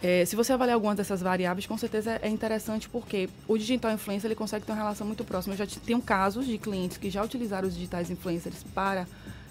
É, 0.00 0.24
se 0.24 0.36
você 0.36 0.52
avaliar 0.52 0.74
algumas 0.74 0.96
dessas 0.96 1.20
variáveis, 1.20 1.66
com 1.66 1.76
certeza 1.76 2.20
é 2.22 2.28
interessante 2.28 2.88
porque 2.88 3.28
o 3.48 3.58
digital 3.58 3.90
influencer 3.90 4.28
ele 4.28 4.36
consegue 4.36 4.64
ter 4.64 4.70
uma 4.70 4.78
relação 4.78 5.04
muito 5.04 5.24
próxima. 5.24 5.54
Eu 5.54 5.58
já 5.58 5.66
tenho 5.84 6.00
casos 6.00 6.46
de 6.46 6.56
clientes 6.56 6.98
que 6.98 7.10
já 7.10 7.24
utilizaram 7.24 7.66
os 7.66 7.74
digitais 7.74 8.12
influencers 8.12 8.62
para 8.72 9.08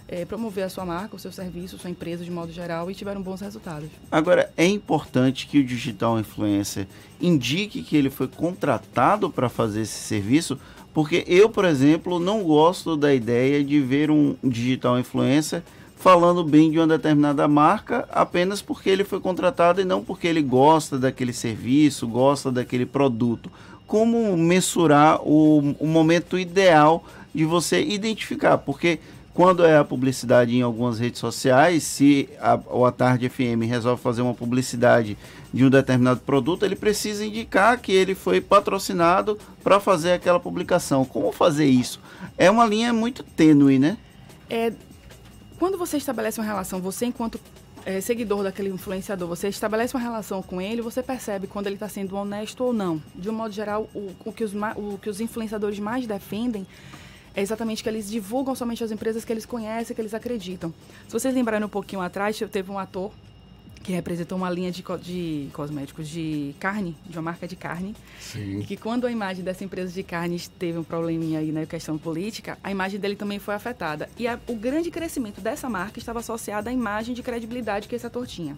é, 0.07 0.25
promover 0.25 0.63
a 0.63 0.69
sua 0.69 0.85
marca, 0.85 1.15
o 1.15 1.19
seu 1.19 1.31
serviço, 1.31 1.77
sua 1.77 1.89
empresa 1.89 2.23
de 2.23 2.31
modo 2.31 2.51
geral 2.51 2.89
e 2.89 2.95
tiveram 2.95 3.21
bons 3.21 3.41
resultados. 3.41 3.89
Agora, 4.11 4.51
é 4.55 4.65
importante 4.65 5.47
que 5.47 5.59
o 5.59 5.63
digital 5.63 6.19
influencer 6.19 6.87
indique 7.19 7.81
que 7.81 7.97
ele 7.97 8.09
foi 8.09 8.27
contratado 8.27 9.29
para 9.29 9.49
fazer 9.49 9.81
esse 9.81 9.99
serviço, 9.99 10.59
porque 10.93 11.23
eu, 11.27 11.49
por 11.49 11.65
exemplo, 11.65 12.19
não 12.19 12.43
gosto 12.43 12.95
da 12.95 13.13
ideia 13.13 13.63
de 13.63 13.79
ver 13.79 14.11
um 14.11 14.35
digital 14.43 14.99
influencer 14.99 15.63
falando 15.97 16.43
bem 16.43 16.69
de 16.69 16.77
uma 16.77 16.87
determinada 16.87 17.47
marca 17.47 18.07
apenas 18.11 18.61
porque 18.61 18.89
ele 18.89 19.03
foi 19.03 19.19
contratado 19.19 19.81
e 19.81 19.85
não 19.85 20.03
porque 20.03 20.27
ele 20.27 20.41
gosta 20.41 20.99
daquele 20.99 21.33
serviço, 21.33 22.07
gosta 22.07 22.51
daquele 22.51 22.85
produto. 22.85 23.51
Como 23.87 24.37
mensurar 24.37 25.19
o, 25.23 25.75
o 25.79 25.87
momento 25.87 26.37
ideal 26.37 27.03
de 27.33 27.43
você 27.43 27.83
identificar? 27.83 28.57
Porque 28.59 28.99
quando 29.35 29.65
é 29.65 29.77
a 29.77 29.83
publicidade 29.83 30.55
em 30.55 30.61
algumas 30.61 30.97
redes 30.97 31.19
sociais, 31.19 31.83
se 31.83 32.29
a, 32.39 32.57
o 32.71 32.85
A 32.85 32.91
Tarde 32.91 33.27
FM 33.27 33.67
resolve 33.67 34.01
fazer 34.01 34.21
uma 34.21 34.33
publicidade 34.33 35.17
de 35.53 35.65
um 35.65 35.69
determinado 35.69 36.21
produto, 36.21 36.63
ele 36.63 36.75
precisa 36.77 37.25
indicar 37.25 37.77
que 37.77 37.91
ele 37.91 38.15
foi 38.15 38.39
patrocinado 38.39 39.37
para 39.61 39.77
fazer 39.77 40.13
aquela 40.13 40.39
publicação. 40.39 41.03
Como 41.03 41.33
fazer 41.33 41.65
isso? 41.65 41.99
É 42.37 42.49
uma 42.49 42.65
linha 42.65 42.93
muito 42.93 43.23
tênue, 43.23 43.77
né? 43.77 43.97
É, 44.49 44.71
quando 45.59 45.77
você 45.77 45.97
estabelece 45.97 46.39
uma 46.39 46.47
relação, 46.47 46.79
você 46.79 47.05
enquanto 47.05 47.37
é, 47.85 47.99
seguidor 47.99 48.41
daquele 48.41 48.69
influenciador, 48.69 49.27
você 49.27 49.49
estabelece 49.49 49.93
uma 49.93 50.01
relação 50.01 50.41
com 50.41 50.61
ele, 50.61 50.81
você 50.81 51.03
percebe 51.03 51.45
quando 51.45 51.67
ele 51.67 51.75
está 51.75 51.89
sendo 51.89 52.15
honesto 52.15 52.63
ou 52.63 52.71
não. 52.71 53.03
De 53.13 53.29
um 53.29 53.33
modo 53.33 53.53
geral, 53.53 53.89
o, 53.93 54.13
o, 54.23 54.31
que 54.31 54.45
os, 54.45 54.53
o 54.77 54.97
que 54.97 55.09
os 55.09 55.19
influenciadores 55.19 55.77
mais 55.77 56.07
defendem 56.07 56.65
é 57.35 57.41
exatamente 57.41 57.83
que 57.83 57.89
eles 57.89 58.09
divulgam 58.09 58.55
somente 58.55 58.83
as 58.83 58.91
empresas 58.91 59.25
que 59.25 59.33
eles 59.33 59.45
conhecem, 59.45 59.95
que 59.95 60.01
eles 60.01 60.13
acreditam. 60.13 60.73
Se 61.07 61.13
vocês 61.13 61.33
lembrarem 61.33 61.65
um 61.65 61.69
pouquinho 61.69 62.01
atrás, 62.01 62.39
teve 62.51 62.71
um 62.71 62.79
ator 62.79 63.11
que 63.85 63.91
representou 63.91 64.35
uma 64.35 64.49
linha 64.49 64.71
de, 64.71 64.83
de 64.99 65.47
cosméticos 65.53 66.07
de 66.07 66.55
carne, 66.59 66.97
de 67.05 67.15
uma 67.15 67.21
marca 67.21 67.47
de 67.47 67.55
carne. 67.55 67.95
Sim. 68.19 68.63
Que 68.63 68.75
quando 68.75 69.05
a 69.05 69.11
imagem 69.11 69.43
dessa 69.43 69.63
empresa 69.63 69.93
de 69.93 70.01
carne 70.01 70.41
teve 70.57 70.79
um 70.79 70.83
probleminha 70.83 71.37
aí 71.39 71.51
na 71.51 71.67
questão 71.67 71.95
política, 71.95 72.57
a 72.63 72.71
imagem 72.71 72.99
dele 72.99 73.15
também 73.15 73.37
foi 73.37 73.53
afetada. 73.53 74.09
E 74.17 74.27
a, 74.27 74.39
o 74.47 74.55
grande 74.55 74.89
crescimento 74.89 75.39
dessa 75.39 75.69
marca 75.69 75.99
estava 75.99 76.17
associado 76.17 76.67
à 76.67 76.73
imagem 76.73 77.13
de 77.13 77.21
credibilidade 77.21 77.87
que 77.87 77.93
esse 77.95 78.07
ator 78.07 78.25
tinha. 78.25 78.57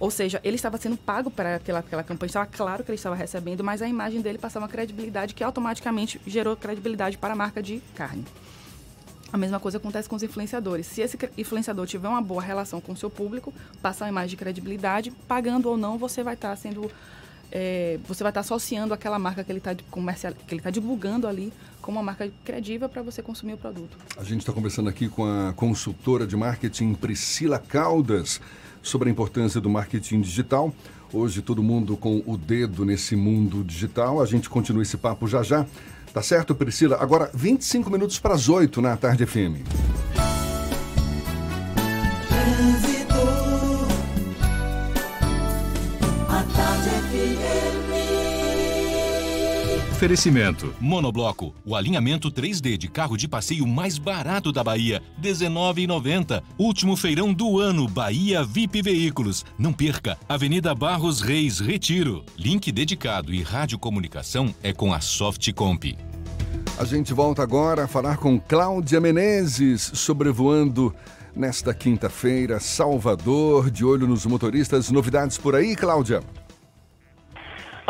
Ou 0.00 0.10
seja, 0.10 0.40
ele 0.42 0.56
estava 0.56 0.78
sendo 0.78 0.96
pago 0.96 1.30
para 1.30 1.56
aquela, 1.56 1.80
aquela 1.80 2.02
campanha, 2.02 2.28
estava 2.28 2.46
claro 2.46 2.82
que 2.82 2.90
ele 2.90 2.96
estava 2.96 3.14
recebendo, 3.14 3.62
mas 3.62 3.82
a 3.82 3.86
imagem 3.86 4.22
dele 4.22 4.38
passava 4.38 4.64
uma 4.64 4.72
credibilidade 4.72 5.34
que 5.34 5.44
automaticamente 5.44 6.18
gerou 6.26 6.56
credibilidade 6.56 7.18
para 7.18 7.34
a 7.34 7.36
marca 7.36 7.62
de 7.62 7.82
carne. 7.94 8.24
A 9.30 9.36
mesma 9.36 9.60
coisa 9.60 9.76
acontece 9.76 10.08
com 10.08 10.16
os 10.16 10.22
influenciadores. 10.22 10.86
Se 10.86 11.02
esse 11.02 11.18
influenciador 11.36 11.86
tiver 11.86 12.08
uma 12.08 12.22
boa 12.22 12.42
relação 12.42 12.80
com 12.80 12.92
o 12.92 12.96
seu 12.96 13.10
público, 13.10 13.52
passar 13.82 14.06
uma 14.06 14.10
imagem 14.10 14.30
de 14.30 14.36
credibilidade, 14.38 15.10
pagando 15.28 15.68
ou 15.68 15.76
não, 15.76 15.98
você 15.98 16.22
vai 16.22 16.34
estar 16.34 16.48
tá 16.48 16.56
sendo. 16.56 16.90
É, 17.52 17.98
você 18.08 18.22
vai 18.22 18.30
estar 18.30 18.40
tá 18.40 18.40
associando 18.40 18.94
aquela 18.94 19.18
marca 19.18 19.44
que 19.44 19.52
ele 19.52 19.58
está 19.58 19.76
comercial, 19.90 20.32
que 20.32 20.54
ele 20.54 20.60
está 20.60 20.70
divulgando 20.70 21.28
ali 21.28 21.52
como 21.82 21.98
uma 21.98 22.02
marca 22.02 22.30
credível 22.44 22.88
para 22.88 23.02
você 23.02 23.22
consumir 23.22 23.52
o 23.52 23.58
produto. 23.58 23.96
A 24.16 24.24
gente 24.24 24.40
está 24.40 24.52
conversando 24.52 24.88
aqui 24.88 25.08
com 25.08 25.24
a 25.24 25.52
consultora 25.52 26.26
de 26.26 26.36
marketing 26.36 26.94
Priscila 26.94 27.58
Caldas 27.58 28.40
sobre 28.82 29.08
a 29.08 29.12
importância 29.12 29.60
do 29.60 29.68
marketing 29.68 30.20
digital. 30.20 30.72
Hoje 31.12 31.42
todo 31.42 31.62
mundo 31.62 31.96
com 31.96 32.22
o 32.26 32.36
dedo 32.36 32.84
nesse 32.84 33.16
mundo 33.16 33.64
digital. 33.64 34.22
A 34.22 34.26
gente 34.26 34.48
continua 34.48 34.82
esse 34.82 34.96
papo 34.96 35.26
já 35.26 35.42
já. 35.42 35.66
Tá 36.12 36.22
certo, 36.22 36.54
Priscila? 36.54 36.96
Agora 37.00 37.30
25 37.34 37.90
minutos 37.90 38.18
para 38.18 38.34
as 38.34 38.48
8 38.48 38.80
na 38.80 38.96
Tarde 38.96 39.26
FM. 39.26 40.39
Oferecimento. 50.00 50.74
Monobloco, 50.80 51.54
o 51.62 51.76
alinhamento 51.76 52.30
3D 52.30 52.78
de 52.78 52.88
carro 52.88 53.18
de 53.18 53.28
passeio 53.28 53.66
mais 53.66 53.98
barato 53.98 54.50
da 54.50 54.64
Bahia, 54.64 55.02
R$ 55.22 55.30
19,90. 55.30 56.42
Último 56.56 56.96
feirão 56.96 57.34
do 57.34 57.60
ano, 57.60 57.86
Bahia 57.86 58.42
VIP 58.42 58.80
Veículos. 58.80 59.44
Não 59.58 59.74
perca, 59.74 60.16
Avenida 60.26 60.74
Barros 60.74 61.20
Reis, 61.20 61.60
Retiro. 61.60 62.24
Link 62.38 62.72
dedicado 62.72 63.30
e 63.30 63.42
radiocomunicação 63.42 64.54
é 64.62 64.72
com 64.72 64.90
a 64.94 65.02
Softcomp. 65.02 65.94
A 66.78 66.84
gente 66.86 67.12
volta 67.12 67.42
agora 67.42 67.84
a 67.84 67.86
falar 67.86 68.16
com 68.16 68.40
Cláudia 68.40 69.02
Menezes, 69.02 69.82
sobrevoando 69.92 70.94
nesta 71.36 71.74
quinta-feira, 71.74 72.58
Salvador, 72.58 73.70
de 73.70 73.84
olho 73.84 74.06
nos 74.06 74.24
motoristas. 74.24 74.90
Novidades 74.90 75.36
por 75.36 75.54
aí, 75.54 75.76
Cláudia? 75.76 76.22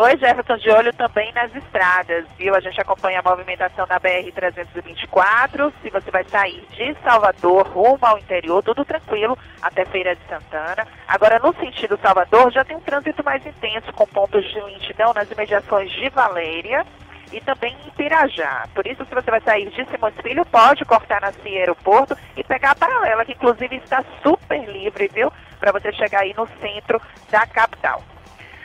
Oi, 0.02 0.16
Jefferson, 0.16 0.56
de 0.56 0.70
olho 0.70 0.94
também 0.94 1.30
nas 1.34 1.54
estradas, 1.54 2.24
viu? 2.38 2.54
A 2.54 2.60
gente 2.60 2.80
acompanha 2.80 3.20
a 3.20 3.22
movimentação 3.22 3.86
na 3.86 4.00
BR-324. 4.00 5.70
Se 5.82 5.90
você 5.90 6.10
vai 6.10 6.24
sair 6.24 6.64
de 6.70 6.96
Salvador 7.04 7.66
rumo 7.66 7.98
ao 8.00 8.16
interior, 8.16 8.62
tudo 8.62 8.82
tranquilo, 8.82 9.36
até 9.60 9.84
Feira 9.84 10.16
de 10.16 10.22
Santana. 10.26 10.88
Agora, 11.06 11.38
no 11.38 11.54
sentido 11.54 11.98
Salvador, 12.00 12.50
já 12.50 12.64
tem 12.64 12.78
um 12.78 12.80
trânsito 12.80 13.22
mais 13.22 13.44
intenso, 13.44 13.92
com 13.92 14.06
pontos 14.06 14.42
de 14.50 14.58
lentidão 14.62 15.12
nas 15.12 15.30
imediações 15.30 15.90
de 15.90 16.08
Valéria 16.08 16.86
e 17.30 17.38
também 17.42 17.76
em 17.86 17.90
Pirajá. 17.90 18.68
Por 18.74 18.86
isso, 18.86 19.04
se 19.04 19.14
você 19.14 19.30
vai 19.30 19.42
sair 19.42 19.68
de 19.68 19.84
Simões 19.84 20.14
Filho, 20.22 20.46
pode 20.46 20.82
cortar 20.86 21.20
na 21.20 21.30
Cia 21.30 21.60
Aeroporto 21.60 22.16
e 22.38 22.42
pegar 22.42 22.70
a 22.70 22.74
paralela, 22.74 23.22
que 23.26 23.32
inclusive 23.32 23.76
está 23.76 24.02
super 24.22 24.66
livre, 24.66 25.10
viu? 25.12 25.30
Para 25.58 25.72
você 25.72 25.92
chegar 25.92 26.20
aí 26.20 26.32
no 26.34 26.48
centro 26.58 26.98
da 27.30 27.46
capital. 27.46 28.02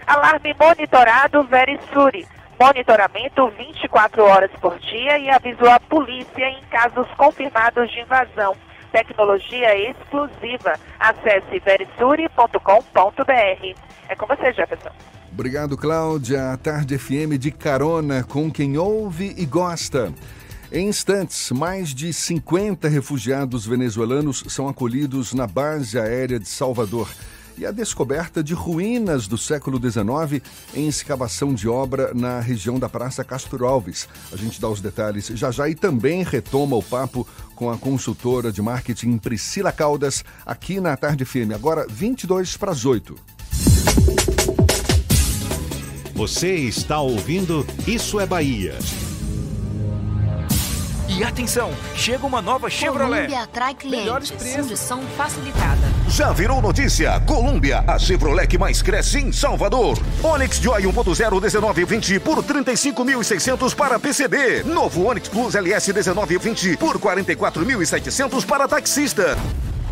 Alarme 0.07 0.55
monitorado 0.59 1.43
Verisuri. 1.43 2.27
Monitoramento 2.59 3.51
24 3.57 4.23
horas 4.23 4.51
por 4.61 4.79
dia 4.79 5.17
e 5.17 5.29
avisou 5.29 5.69
a 5.69 5.79
polícia 5.79 6.47
em 6.47 6.61
casos 6.69 7.07
confirmados 7.17 7.91
de 7.91 7.99
invasão. 7.99 8.55
Tecnologia 8.91 9.75
exclusiva. 9.89 10.79
Acesse 10.99 11.59
verisuri.com.br. 11.59 13.75
É 14.07 14.15
com 14.15 14.25
você, 14.25 14.53
Jefferson. 14.53 14.89
Obrigado, 15.31 15.75
Cláudia. 15.75 16.53
A 16.53 16.57
Tarde 16.57 16.97
FM 16.97 17.37
de 17.37 17.51
carona 17.51 18.23
com 18.23 18.49
quem 18.49 18.77
ouve 18.77 19.34
e 19.38 19.45
gosta. 19.45 20.13
Em 20.71 20.88
instantes, 20.88 21.51
mais 21.51 21.93
de 21.93 22.13
50 22.13 22.88
refugiados 22.88 23.65
venezuelanos 23.65 24.45
são 24.47 24.69
acolhidos 24.69 25.34
na 25.34 25.45
base 25.45 25.99
aérea 25.99 26.39
de 26.39 26.47
Salvador 26.47 27.09
e 27.58 27.66
a 27.66 27.72
descoberta 27.72 28.43
de 28.43 28.53
ruínas 28.53 29.28
do 29.28 29.38
século 29.38 29.80
XIX 29.80 30.41
em 30.74 30.88
escavação 30.88 31.53
de 31.53 31.68
obra 31.68 32.14
na 32.14 32.39
região 32.39 32.80
da 32.80 32.89
Praça 32.89 33.24
Castro 33.24 33.66
Alves. 33.66 34.08
A 34.32 34.36
gente 34.36 34.60
dá 34.60 34.70
os 34.70 34.82
detalhes 34.82 35.28
já 35.28 35.51
já 35.51 35.70
e 35.70 35.76
também 35.76 36.24
retoma 36.24 36.76
o 36.76 36.84
papo 36.84 37.28
com 37.56 37.70
a 37.70 37.78
consultora 37.78 38.51
de 38.51 38.62
marketing 38.62 39.18
Priscila 39.18 39.72
Caldas 39.72 40.24
aqui 40.45 40.80
na 40.80 40.95
Tarde 40.97 41.26
FM. 41.26 41.53
Agora 41.53 41.86
22 41.89 42.58
para 42.58 42.72
as 42.72 42.86
8. 42.86 43.16
Você 46.14 46.56
está 46.56 46.99
ouvindo 46.99 47.66
Isso 47.86 48.20
é 48.20 48.26
Bahia. 48.26 48.76
E 51.18 51.24
atenção, 51.24 51.72
chega 51.95 52.26
uma 52.26 52.41
nova 52.41 52.70
Chevrolet. 52.70 53.28
Colômbia 53.28 53.41
atrai 53.43 53.76
Melhores 53.86 54.30
clientes. 54.32 54.53
preços. 54.53 54.68
Condição 54.68 55.01
facilitada. 55.16 55.80
Já 56.09 56.34
virou 56.34 56.61
notícia? 56.61 57.18
Colômbia, 57.22 57.86
a 57.88 57.97
Chevrolet 57.97 58.47
que 58.47 58.57
mais 58.57 58.82
cresce 58.82 59.20
em 59.20 59.32
Salvador. 59.32 59.97
Onix 60.22 60.57
Joy 60.57 60.84
1.0 60.84 61.32
1920 61.32 62.20
por 62.20 62.43
35.600 62.43 63.74
para 63.74 63.97
PCD. 63.97 64.63
Novo 64.63 65.05
Onix 65.05 65.30
Plus 65.30 65.55
LS 65.55 65.93
1920 65.93 66.76
por 66.76 66.99
44.700 66.99 68.45
para 68.45 68.68
taxista. 68.68 69.38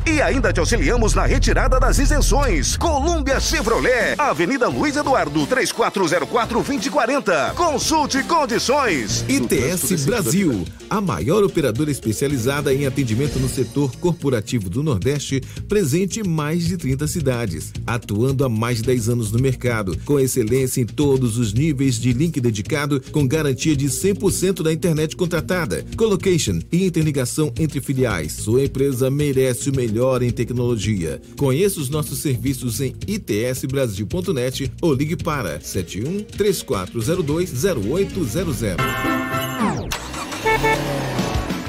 E 0.06 0.22
ainda 0.22 0.52
te 0.52 0.60
auxiliamos 0.60 1.14
na 1.14 1.26
retirada 1.26 1.80
das 1.80 1.98
isenções. 1.98 2.76
Colômbia 2.76 3.40
Chevrolet, 3.40 4.16
Avenida 4.18 4.68
Luiz 4.68 4.98
Eduardo, 4.98 5.48
3404-2040. 5.48 7.54
Consulte 7.54 8.22
condições. 8.24 9.24
ITS 9.30 10.06
Brasil, 10.06 10.66
a 10.90 11.00
maior 11.00 11.42
operadora 11.42 11.90
especializada 11.90 12.74
em 12.74 12.86
atendimento 12.86 13.40
no 13.40 13.48
setor 13.48 13.96
corporativo 13.96 14.70
do 14.70 14.84
Nordeste, 14.84 15.40
presente 15.70 16.20
em 16.20 16.28
mais 16.28 16.66
de 16.66 16.76
30 16.76 17.08
cidades, 17.08 17.72
atuando 17.88 18.44
há 18.44 18.50
mais 18.50 18.80
de 18.80 18.84
10 18.84 19.08
anos 19.08 19.32
no 19.32 19.40
mercado, 19.40 19.98
com 20.04 20.20
excelência 20.20 20.82
em 20.82 20.86
todos 20.86 21.38
os 21.38 21.54
níveis 21.54 21.96
de 21.96 22.12
link 22.12 22.42
dedicado, 22.42 23.02
com 23.14 23.26
garantia 23.26 23.74
de 23.74 23.86
100% 23.86 24.64
da 24.64 24.74
internet 24.74 25.16
contratada, 25.16 25.86
colocation 25.96 26.60
e 26.74 26.86
interligação 26.86 27.54
entre 27.58 27.80
filiais. 27.80 28.34
Sua 28.34 28.66
empresa 28.66 29.10
merece 29.10 29.70
o 29.70 29.76
melhor 29.76 29.93
em 30.22 30.32
tecnologia. 30.32 31.22
Conheça 31.38 31.80
os 31.80 31.90
nossos 31.90 32.20
serviços 32.20 32.82
em 32.82 32.96
itsbrasil.net 33.08 34.72
ou 34.82 34.94
ligue 34.94 35.16
para 35.16 35.60
71 35.60 36.24
3402 36.24 37.64
0800. 37.64 38.64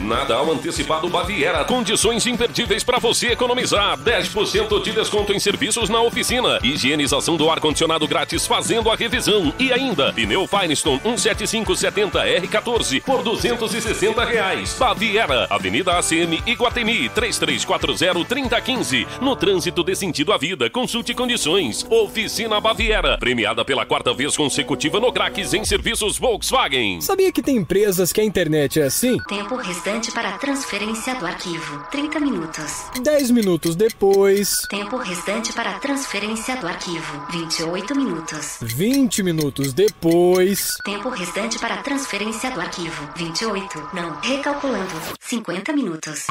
Natal 0.04 0.52
antecipado 0.52 1.08
Baviera. 1.08 1.64
Condições 1.64 2.26
imperdíveis 2.26 2.84
para 2.84 2.98
você 2.98 3.28
economizar. 3.28 3.98
10% 3.98 4.82
de 4.82 4.92
desconto 4.92 5.32
em 5.32 5.38
serviços 5.38 5.88
na 5.88 6.02
oficina. 6.02 6.58
Higienização 6.62 7.36
do 7.36 7.50
ar-condicionado 7.50 8.06
grátis 8.06 8.46
fazendo 8.46 8.90
a 8.90 8.96
revisão. 8.96 9.52
E 9.58 9.72
ainda, 9.72 10.12
pneu 10.12 10.46
Firestone 10.46 11.00
17570R14 11.00 13.02
por 13.02 13.22
260 13.22 14.22
reais. 14.24 14.76
Baviera, 14.78 15.46
Avenida 15.48 15.98
ACM 15.98 16.42
Iguatemi, 16.46 17.08
3340-3015. 17.10 19.06
No 19.20 19.34
trânsito 19.34 19.82
de 19.82 19.94
sentido 19.94 20.32
à 20.32 20.36
vida, 20.36 20.68
consulte 20.68 21.14
condições. 21.14 21.86
Oficina 21.88 22.60
Baviera, 22.60 23.16
premiada 23.18 23.64
pela 23.64 23.86
quarta 23.86 24.12
vez 24.12 24.36
consecutiva 24.36 25.00
no 25.00 25.12
Craques 25.12 25.54
em 25.54 25.64
serviços 25.64 26.18
Volkswagen. 26.18 27.00
Sabia 27.00 27.32
que 27.32 27.42
tem 27.42 27.56
empresas 27.56 28.12
que 28.12 28.20
a 28.20 28.24
internet 28.24 28.80
é 28.80 28.84
assim? 28.84 29.16
Tempo 29.28 29.56
restante 29.56 29.93
para 29.94 30.32
transferência 30.38 31.14
do 31.14 31.24
arquivo. 31.24 31.84
30 31.90 32.18
minutos. 32.18 32.86
10 33.00 33.30
minutos 33.30 33.76
depois. 33.76 34.62
Tempo 34.68 34.96
restante 34.96 35.52
para 35.52 35.78
transferência 35.78 36.56
do 36.56 36.66
arquivo. 36.66 37.24
28 37.30 37.94
minutos. 37.94 38.56
20 38.60 39.22
minutos 39.22 39.72
depois. 39.72 40.72
Tempo 40.84 41.10
restante 41.10 41.60
para 41.60 41.76
transferência 41.76 42.50
do 42.50 42.60
arquivo. 42.60 43.08
28. 43.14 43.90
Não. 43.94 44.18
Recalculando. 44.20 44.90
50 45.20 45.72
minutos. 45.72 46.26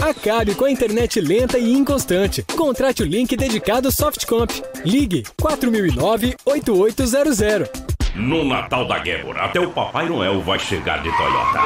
Acabe 0.00 0.54
com 0.54 0.64
a 0.64 0.70
internet 0.70 1.20
lenta 1.20 1.58
e 1.58 1.74
inconstante. 1.74 2.42
Contrate 2.56 3.02
o 3.02 3.06
link 3.06 3.36
dedicado 3.36 3.92
Softcomp. 3.92 4.50
Ligue 4.82 5.24
4009-8800. 5.38 7.89
No 8.14 8.44
Natal 8.44 8.86
da 8.86 8.98
Gébora, 9.02 9.44
até 9.44 9.60
o 9.60 9.70
Papai 9.70 10.08
Noel 10.08 10.40
vai 10.40 10.58
chegar 10.58 11.02
de 11.02 11.10
Toyota. 11.16 11.60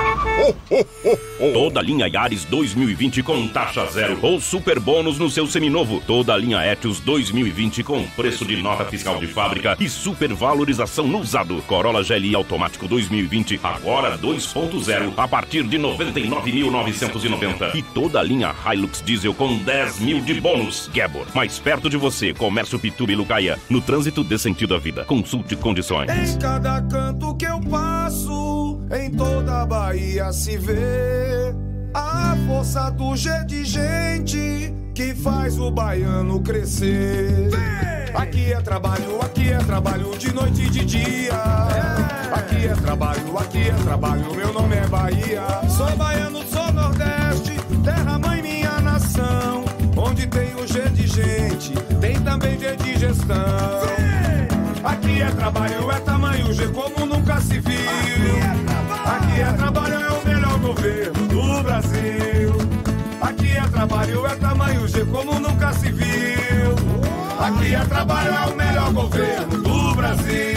Toda 1.38 1.82
linha 1.82 2.06
Yaris 2.06 2.44
2020 2.44 3.22
com 3.22 3.48
taxa 3.48 3.84
zero 3.86 4.18
ou 4.22 4.40
super 4.40 4.78
bônus 4.78 5.18
no 5.18 5.28
seu 5.28 5.46
seminovo. 5.46 6.00
Toda 6.06 6.36
linha 6.36 6.64
Etios 6.64 7.00
2020 7.00 7.82
com 7.82 8.04
preço 8.08 8.44
de 8.44 8.56
nota 8.62 8.84
fiscal 8.84 9.18
de 9.18 9.26
fábrica 9.26 9.76
e 9.80 9.88
super 9.88 10.32
valorização 10.32 11.08
no 11.08 11.18
usado. 11.18 11.60
Corolla 11.66 12.04
GLI 12.04 12.34
automático 12.36 12.86
2020 12.86 13.58
agora 13.62 14.16
2.0 14.16 15.12
a 15.16 15.26
partir 15.26 15.64
de 15.64 15.76
99.990 15.78 17.74
e 17.74 17.82
toda 17.82 18.22
linha 18.22 18.54
Hilux 18.64 19.02
diesel 19.04 19.34
com 19.34 19.56
10 19.58 19.98
mil 19.98 20.20
de 20.20 20.40
bônus. 20.40 20.88
Gébor, 20.94 21.26
mais 21.34 21.58
perto 21.58 21.90
de 21.90 21.96
você, 21.96 22.32
Comércio 22.32 22.78
Pituba 22.78 23.10
e 23.10 23.16
Lucaia. 23.16 23.58
No 23.68 23.80
trânsito 23.80 24.22
dê 24.22 24.38
sentido 24.38 24.74
à 24.74 24.78
vida. 24.78 25.04
Consulte 25.04 25.56
condições. 25.56 26.08
Em 26.10 26.38
cada 26.38 26.80
canto 26.82 27.34
que 27.36 27.44
eu 27.44 27.60
passo, 27.60 28.80
em 28.92 29.10
toda 29.10 29.62
a 29.62 29.66
Bahia 29.66 30.32
se 30.32 30.56
vê 30.56 31.23
a 31.92 32.36
força 32.46 32.90
do 32.90 33.16
G 33.16 33.30
de 33.44 33.64
gente 33.64 34.74
que 34.94 35.14
faz 35.14 35.58
o 35.58 35.70
baiano 35.70 36.40
crescer. 36.40 37.50
Aqui 38.14 38.52
é 38.52 38.60
trabalho, 38.60 39.20
aqui 39.20 39.50
é 39.50 39.58
trabalho 39.58 40.16
de 40.16 40.32
noite 40.32 40.62
e 40.62 40.70
de 40.70 40.84
dia. 40.84 41.32
Aqui 42.32 42.66
é 42.66 42.74
trabalho, 42.74 43.38
aqui 43.38 43.68
é 43.68 43.72
trabalho, 43.82 44.34
meu 44.34 44.52
nome 44.52 44.76
é 44.76 44.86
Bahia. 44.86 45.42
Sou 45.68 45.96
baiano, 45.96 46.42
sou 46.46 46.72
Nordeste, 46.72 47.58
terra 47.84 48.18
mãe 48.18 48.40
minha 48.40 48.80
nação. 48.80 49.64
Onde 49.96 50.26
tem 50.28 50.54
o 50.54 50.66
G 50.66 50.88
de 50.90 51.06
gente, 51.08 51.72
tem 52.00 52.20
também 52.20 52.58
G 52.58 52.76
de 52.76 52.98
gestão. 52.98 53.36
Aqui 54.84 55.22
é 55.22 55.30
trabalho, 55.30 55.90
é 55.90 56.00
tamanho 56.00 56.52
G 56.52 56.68
como 56.68 57.06
nunca 57.06 57.40
se 57.40 57.58
viu. 57.58 57.84
Aqui 59.04 59.40
é 59.40 59.52
trabalho, 59.52 59.64
é 59.64 59.70
o 59.70 59.73
Aqui 67.64 67.88
trabalho, 67.88 68.34
é 68.34 68.52
o 68.52 68.56
melhor 68.56 68.92
governo 68.92 69.62
do 69.62 69.94
Brasil. 69.94 70.53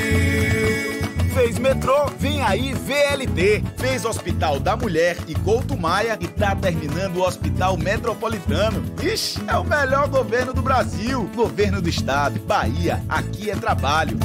Fez 1.38 1.60
metrô, 1.60 2.08
vem 2.18 2.42
aí 2.42 2.74
VLT. 2.74 3.64
Fez 3.78 4.06
Hospital 4.06 4.60
da 4.60 4.76
Mulher 4.76 5.16
e 5.28 5.36
Couto 5.36 5.78
Maia 5.78 6.18
e 6.20 6.28
tá 6.28 6.56
terminando 6.56 7.18
o 7.18 7.22
Hospital 7.22 7.78
Metropolitano. 7.78 8.84
Ixi, 9.00 9.44
é 9.48 9.56
o 9.56 9.64
melhor 9.64 10.08
governo 10.08 10.52
do 10.52 10.64
Brasil. 10.64 11.30
Governo 11.36 11.80
do 11.80 11.88
Estado, 11.88 12.40
Bahia, 12.40 13.04
aqui 13.08 13.52
é 13.52 13.56
trabalho. 13.56 14.18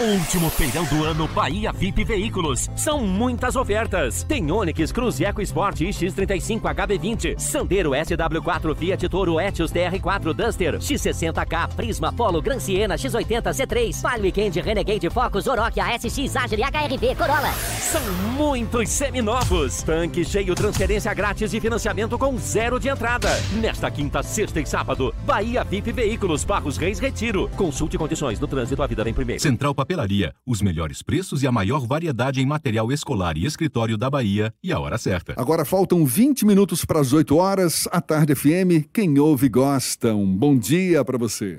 Último 0.00 0.48
feirão 0.50 0.84
do 0.86 1.04
ano 1.04 1.28
Bahia 1.28 1.70
VIP 1.70 2.02
Veículos. 2.02 2.70
São 2.74 3.06
muitas 3.06 3.56
ofertas. 3.56 4.24
Tem 4.24 4.50
Onix, 4.50 4.90
Cruz 4.90 5.20
Eco 5.20 5.42
Sport 5.42 5.82
X35 5.82 6.62
HB20, 6.62 7.38
Sandero 7.38 7.90
SW4 7.90 8.74
Fiat 8.74 9.08
Toro 9.10 9.38
Etios 9.38 9.70
TR4 9.70 10.32
Duster, 10.32 10.78
X60K 10.78 11.74
Prisma 11.76 12.10
Polo 12.10 12.40
Gran 12.40 12.58
Siena 12.58 12.96
X80 12.96 13.52
C3, 13.52 14.02
Palio 14.02 14.22
Weekend 14.24 14.60
Renegade 14.60 15.10
Focus 15.10 15.46
Oroch 15.46 15.78
ASX 15.78 16.34
Agile 16.54 16.62
HRV 16.62 17.16
Corolla. 17.16 17.52
São 17.80 18.02
muitos 18.36 18.88
seminovos. 18.88 19.82
Tanque 19.82 20.24
cheio, 20.24 20.54
transferência 20.54 21.12
grátis 21.12 21.52
e 21.52 21.60
financiamento 21.60 22.16
com 22.16 22.38
zero 22.38 22.78
de 22.78 22.88
entrada. 22.88 23.28
Nesta 23.60 23.90
quinta, 23.90 24.22
sexta 24.22 24.60
e 24.60 24.66
sábado, 24.66 25.12
Bahia 25.24 25.64
VIP 25.64 25.90
Veículos 25.90 26.44
Barros 26.44 26.76
Reis 26.76 26.98
Retiro. 26.98 27.50
Consulte 27.56 27.98
condições 27.98 28.38
do 28.38 28.46
trânsito, 28.46 28.82
a 28.82 28.86
vida 28.86 29.02
vem 29.02 29.12
primeiro. 29.12 29.42
Central 29.42 29.74
Papelaria, 29.74 30.32
os 30.46 30.62
melhores 30.62 31.02
preços 31.02 31.42
e 31.42 31.46
a 31.46 31.52
maior 31.52 31.86
variedade 31.86 32.40
em 32.40 32.46
material 32.46 32.92
escolar 32.92 33.36
e 33.36 33.44
escritório 33.44 33.98
da 33.98 34.08
Bahia 34.08 34.52
e 34.62 34.72
a 34.72 34.78
hora 34.78 34.96
certa. 34.96 35.34
Agora 35.36 35.64
faltam 35.64 36.06
20 36.06 36.46
minutos 36.46 36.84
para 36.84 37.00
as 37.00 37.12
8 37.12 37.36
horas. 37.36 37.88
A 37.90 38.00
Tarde 38.00 38.34
FM, 38.34 38.88
quem 38.92 39.18
ouve 39.18 39.48
gosta. 39.48 40.14
Um 40.14 40.36
bom 40.36 40.56
dia 40.56 41.04
para 41.04 41.18
você. 41.18 41.58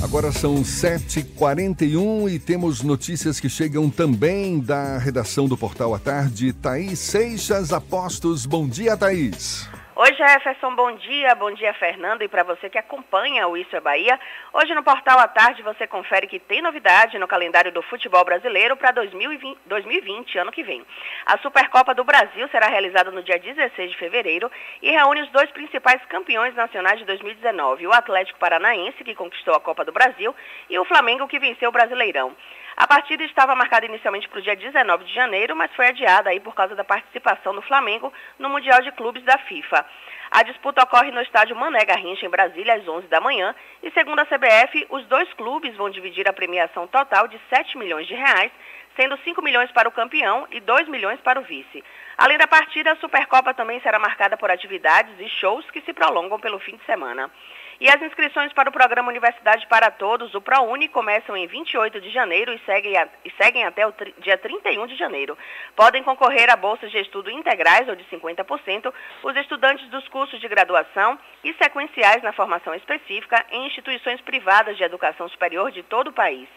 Agora 0.00 0.30
são 0.30 0.62
7h41 0.62 2.30
e 2.30 2.38
temos 2.38 2.82
notícias 2.82 3.40
que 3.40 3.48
chegam 3.48 3.90
também 3.90 4.60
da 4.60 4.96
redação 4.96 5.48
do 5.48 5.56
Portal 5.56 5.92
à 5.92 5.98
Tarde. 5.98 6.52
Thaís 6.52 7.00
Seixas 7.00 7.72
Apostos. 7.72 8.46
Bom 8.46 8.68
dia, 8.68 8.96
Thaís. 8.96 9.68
Oi, 10.00 10.14
Jefferson, 10.14 10.76
bom 10.76 10.92
dia. 10.92 11.34
Bom 11.34 11.50
dia, 11.50 11.74
Fernando. 11.74 12.22
E 12.22 12.28
para 12.28 12.44
você 12.44 12.70
que 12.70 12.78
acompanha 12.78 13.48
o 13.48 13.56
Isso 13.56 13.74
é 13.74 13.80
Bahia, 13.80 14.16
hoje 14.52 14.72
no 14.72 14.84
Portal 14.84 15.18
à 15.18 15.26
Tarde 15.26 15.60
você 15.60 15.88
confere 15.88 16.28
que 16.28 16.38
tem 16.38 16.62
novidade 16.62 17.18
no 17.18 17.26
calendário 17.26 17.72
do 17.72 17.82
futebol 17.82 18.24
brasileiro 18.24 18.76
para 18.76 18.92
2020, 18.92 19.58
2020, 19.66 20.38
ano 20.38 20.52
que 20.52 20.62
vem. 20.62 20.86
A 21.26 21.36
Supercopa 21.38 21.96
do 21.96 22.04
Brasil 22.04 22.46
será 22.46 22.68
realizada 22.68 23.10
no 23.10 23.24
dia 23.24 23.40
16 23.40 23.90
de 23.90 23.98
fevereiro 23.98 24.48
e 24.80 24.88
reúne 24.88 25.22
os 25.22 25.30
dois 25.30 25.50
principais 25.50 26.00
campeões 26.04 26.54
nacionais 26.54 27.00
de 27.00 27.04
2019, 27.04 27.88
o 27.88 27.92
Atlético 27.92 28.38
Paranaense, 28.38 29.02
que 29.02 29.16
conquistou 29.16 29.56
a 29.56 29.60
Copa 29.60 29.84
do 29.84 29.90
Brasil, 29.90 30.32
e 30.70 30.78
o 30.78 30.84
Flamengo, 30.84 31.26
que 31.26 31.40
venceu 31.40 31.70
o 31.70 31.72
Brasileirão. 31.72 32.36
A 32.80 32.86
partida 32.86 33.24
estava 33.24 33.56
marcada 33.56 33.86
inicialmente 33.86 34.28
para 34.28 34.38
o 34.38 34.42
dia 34.42 34.54
19 34.54 35.02
de 35.02 35.12
janeiro, 35.12 35.56
mas 35.56 35.74
foi 35.74 35.88
adiada 35.88 36.30
aí 36.30 36.38
por 36.38 36.54
causa 36.54 36.76
da 36.76 36.84
participação 36.84 37.52
do 37.52 37.60
Flamengo 37.60 38.12
no 38.38 38.48
Mundial 38.48 38.80
de 38.82 38.92
Clubes 38.92 39.24
da 39.24 39.36
FIFA. 39.36 39.84
A 40.30 40.44
disputa 40.44 40.84
ocorre 40.84 41.10
no 41.10 41.20
estádio 41.20 41.56
Mané 41.56 41.84
Garrincha, 41.84 42.24
em 42.24 42.30
Brasília, 42.30 42.74
às 42.74 42.86
11 42.86 43.08
da 43.08 43.20
manhã, 43.20 43.52
e 43.82 43.90
segundo 43.90 44.20
a 44.20 44.26
CBF, 44.26 44.86
os 44.90 45.04
dois 45.06 45.28
clubes 45.32 45.74
vão 45.74 45.90
dividir 45.90 46.28
a 46.28 46.32
premiação 46.32 46.86
total 46.86 47.26
de 47.26 47.40
7 47.52 47.76
milhões 47.76 48.06
de 48.06 48.14
reais, 48.14 48.52
sendo 48.94 49.18
5 49.24 49.42
milhões 49.42 49.72
para 49.72 49.88
o 49.88 49.92
campeão 49.92 50.46
e 50.52 50.60
2 50.60 50.86
milhões 50.86 51.20
para 51.20 51.40
o 51.40 51.42
vice. 51.42 51.82
Além 52.16 52.38
da 52.38 52.46
partida, 52.46 52.92
a 52.92 52.96
Supercopa 52.96 53.52
também 53.54 53.80
será 53.80 53.98
marcada 53.98 54.36
por 54.36 54.52
atividades 54.52 55.18
e 55.18 55.28
shows 55.28 55.68
que 55.72 55.80
se 55.80 55.92
prolongam 55.92 56.38
pelo 56.38 56.60
fim 56.60 56.76
de 56.76 56.84
semana. 56.84 57.28
E 57.80 57.88
as 57.88 58.02
inscrições 58.02 58.52
para 58.52 58.68
o 58.68 58.72
programa 58.72 59.08
Universidade 59.08 59.64
para 59.68 59.88
Todos, 59.88 60.34
o 60.34 60.40
ProUni, 60.40 60.88
começam 60.88 61.36
em 61.36 61.46
28 61.46 62.00
de 62.00 62.10
janeiro 62.10 62.52
e 62.52 62.58
seguem, 62.66 62.96
a, 62.96 63.08
e 63.24 63.30
seguem 63.40 63.64
até 63.64 63.86
o 63.86 63.92
tri, 63.92 64.12
dia 64.18 64.36
31 64.36 64.84
de 64.88 64.96
janeiro. 64.96 65.38
Podem 65.76 66.02
concorrer 66.02 66.50
a 66.50 66.56
bolsas 66.56 66.90
de 66.90 66.98
estudo 66.98 67.30
integrais 67.30 67.88
ou 67.88 67.94
de 67.94 68.04
50% 68.06 68.92
os 69.22 69.36
estudantes 69.36 69.88
dos 69.90 70.08
cursos 70.08 70.40
de 70.40 70.48
graduação 70.48 71.16
e 71.44 71.54
sequenciais 71.54 72.20
na 72.20 72.32
formação 72.32 72.74
específica 72.74 73.46
em 73.52 73.68
instituições 73.68 74.20
privadas 74.22 74.76
de 74.76 74.82
educação 74.82 75.28
superior 75.28 75.70
de 75.70 75.84
todo 75.84 76.08
o 76.08 76.12
país. 76.12 76.48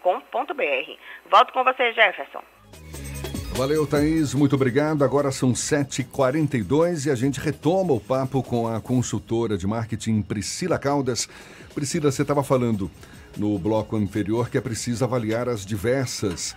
Volto 1.30 1.54
com 1.54 1.64
você, 1.64 1.94
Jefferson. 1.94 2.44
Valeu, 3.54 3.86
Thaís, 3.86 4.34
muito 4.34 4.56
obrigado. 4.56 5.04
Agora 5.04 5.32
são 5.32 5.52
7h42 5.52 7.06
e 7.06 7.12
a 7.12 7.16
gente 7.16 7.40
retoma 7.40 7.94
o 7.94 8.00
papo 8.00 8.42
com 8.42 8.68
a 8.68 8.82
consultora 8.82 9.58
de 9.58 9.68
marketing 9.68 10.22
Priscila 10.22 10.80
Caldas. 10.80 11.28
Priscila, 11.76 12.12
você 12.12 12.22
estava 12.22 12.44
falando 12.44 12.90
no 13.38 13.58
bloco 13.58 13.96
anterior 13.96 14.50
que 14.50 14.58
é 14.58 14.62
preciso 14.62 15.04
avaliar 15.04 15.48
as 15.50 15.66
diversas 15.66 16.56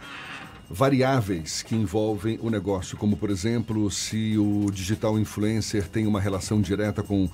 variáveis 0.68 1.62
que 1.62 1.74
envolvem 1.74 2.38
o 2.42 2.50
negócio, 2.50 2.96
como 2.96 3.16
por 3.16 3.30
exemplo, 3.30 3.90
se 3.90 4.36
o 4.38 4.70
digital 4.72 5.18
influencer 5.18 5.88
tem 5.88 6.06
uma 6.06 6.20
relação 6.20 6.60
direta 6.60 7.02
com 7.02 7.28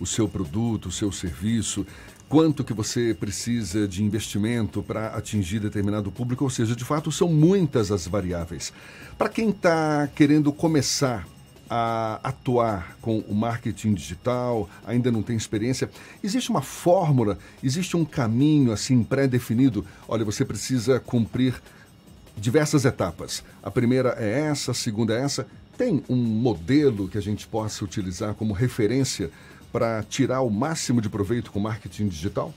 o 0.00 0.06
seu 0.06 0.28
produto, 0.28 0.86
o 0.86 0.92
seu 0.92 1.12
serviço, 1.12 1.86
quanto 2.28 2.64
que 2.64 2.72
você 2.72 3.14
precisa 3.14 3.86
de 3.86 4.02
investimento 4.02 4.82
para 4.82 5.08
atingir 5.08 5.60
determinado 5.60 6.10
público, 6.10 6.44
ou 6.44 6.50
seja, 6.50 6.74
de 6.74 6.84
fato 6.84 7.12
são 7.12 7.28
muitas 7.28 7.92
as 7.92 8.06
variáveis. 8.06 8.72
Para 9.16 9.28
quem 9.28 9.50
está 9.50 10.08
querendo 10.14 10.52
começar 10.52 11.26
a 11.74 12.20
atuar 12.22 12.98
com 13.00 13.20
o 13.20 13.34
marketing 13.34 13.94
digital, 13.94 14.68
ainda 14.86 15.10
não 15.10 15.22
tem 15.22 15.34
experiência, 15.34 15.88
existe 16.22 16.50
uma 16.50 16.60
fórmula, 16.60 17.38
existe 17.64 17.96
um 17.96 18.04
caminho 18.04 18.72
assim 18.72 19.02
pré-definido? 19.02 19.82
Olha, 20.06 20.22
você 20.22 20.44
precisa 20.44 21.00
cumprir 21.00 21.62
diversas 22.36 22.84
etapas. 22.84 23.42
A 23.62 23.70
primeira 23.70 24.14
é 24.18 24.40
essa, 24.40 24.72
a 24.72 24.74
segunda 24.74 25.14
é 25.14 25.22
essa. 25.22 25.46
Tem 25.78 26.04
um 26.10 26.16
modelo 26.16 27.08
que 27.08 27.16
a 27.16 27.22
gente 27.22 27.46
possa 27.46 27.82
utilizar 27.82 28.34
como 28.34 28.52
referência 28.52 29.30
para 29.72 30.02
tirar 30.02 30.42
o 30.42 30.50
máximo 30.50 31.00
de 31.00 31.08
proveito 31.08 31.50
com 31.50 31.58
marketing 31.58 32.08
digital? 32.08 32.52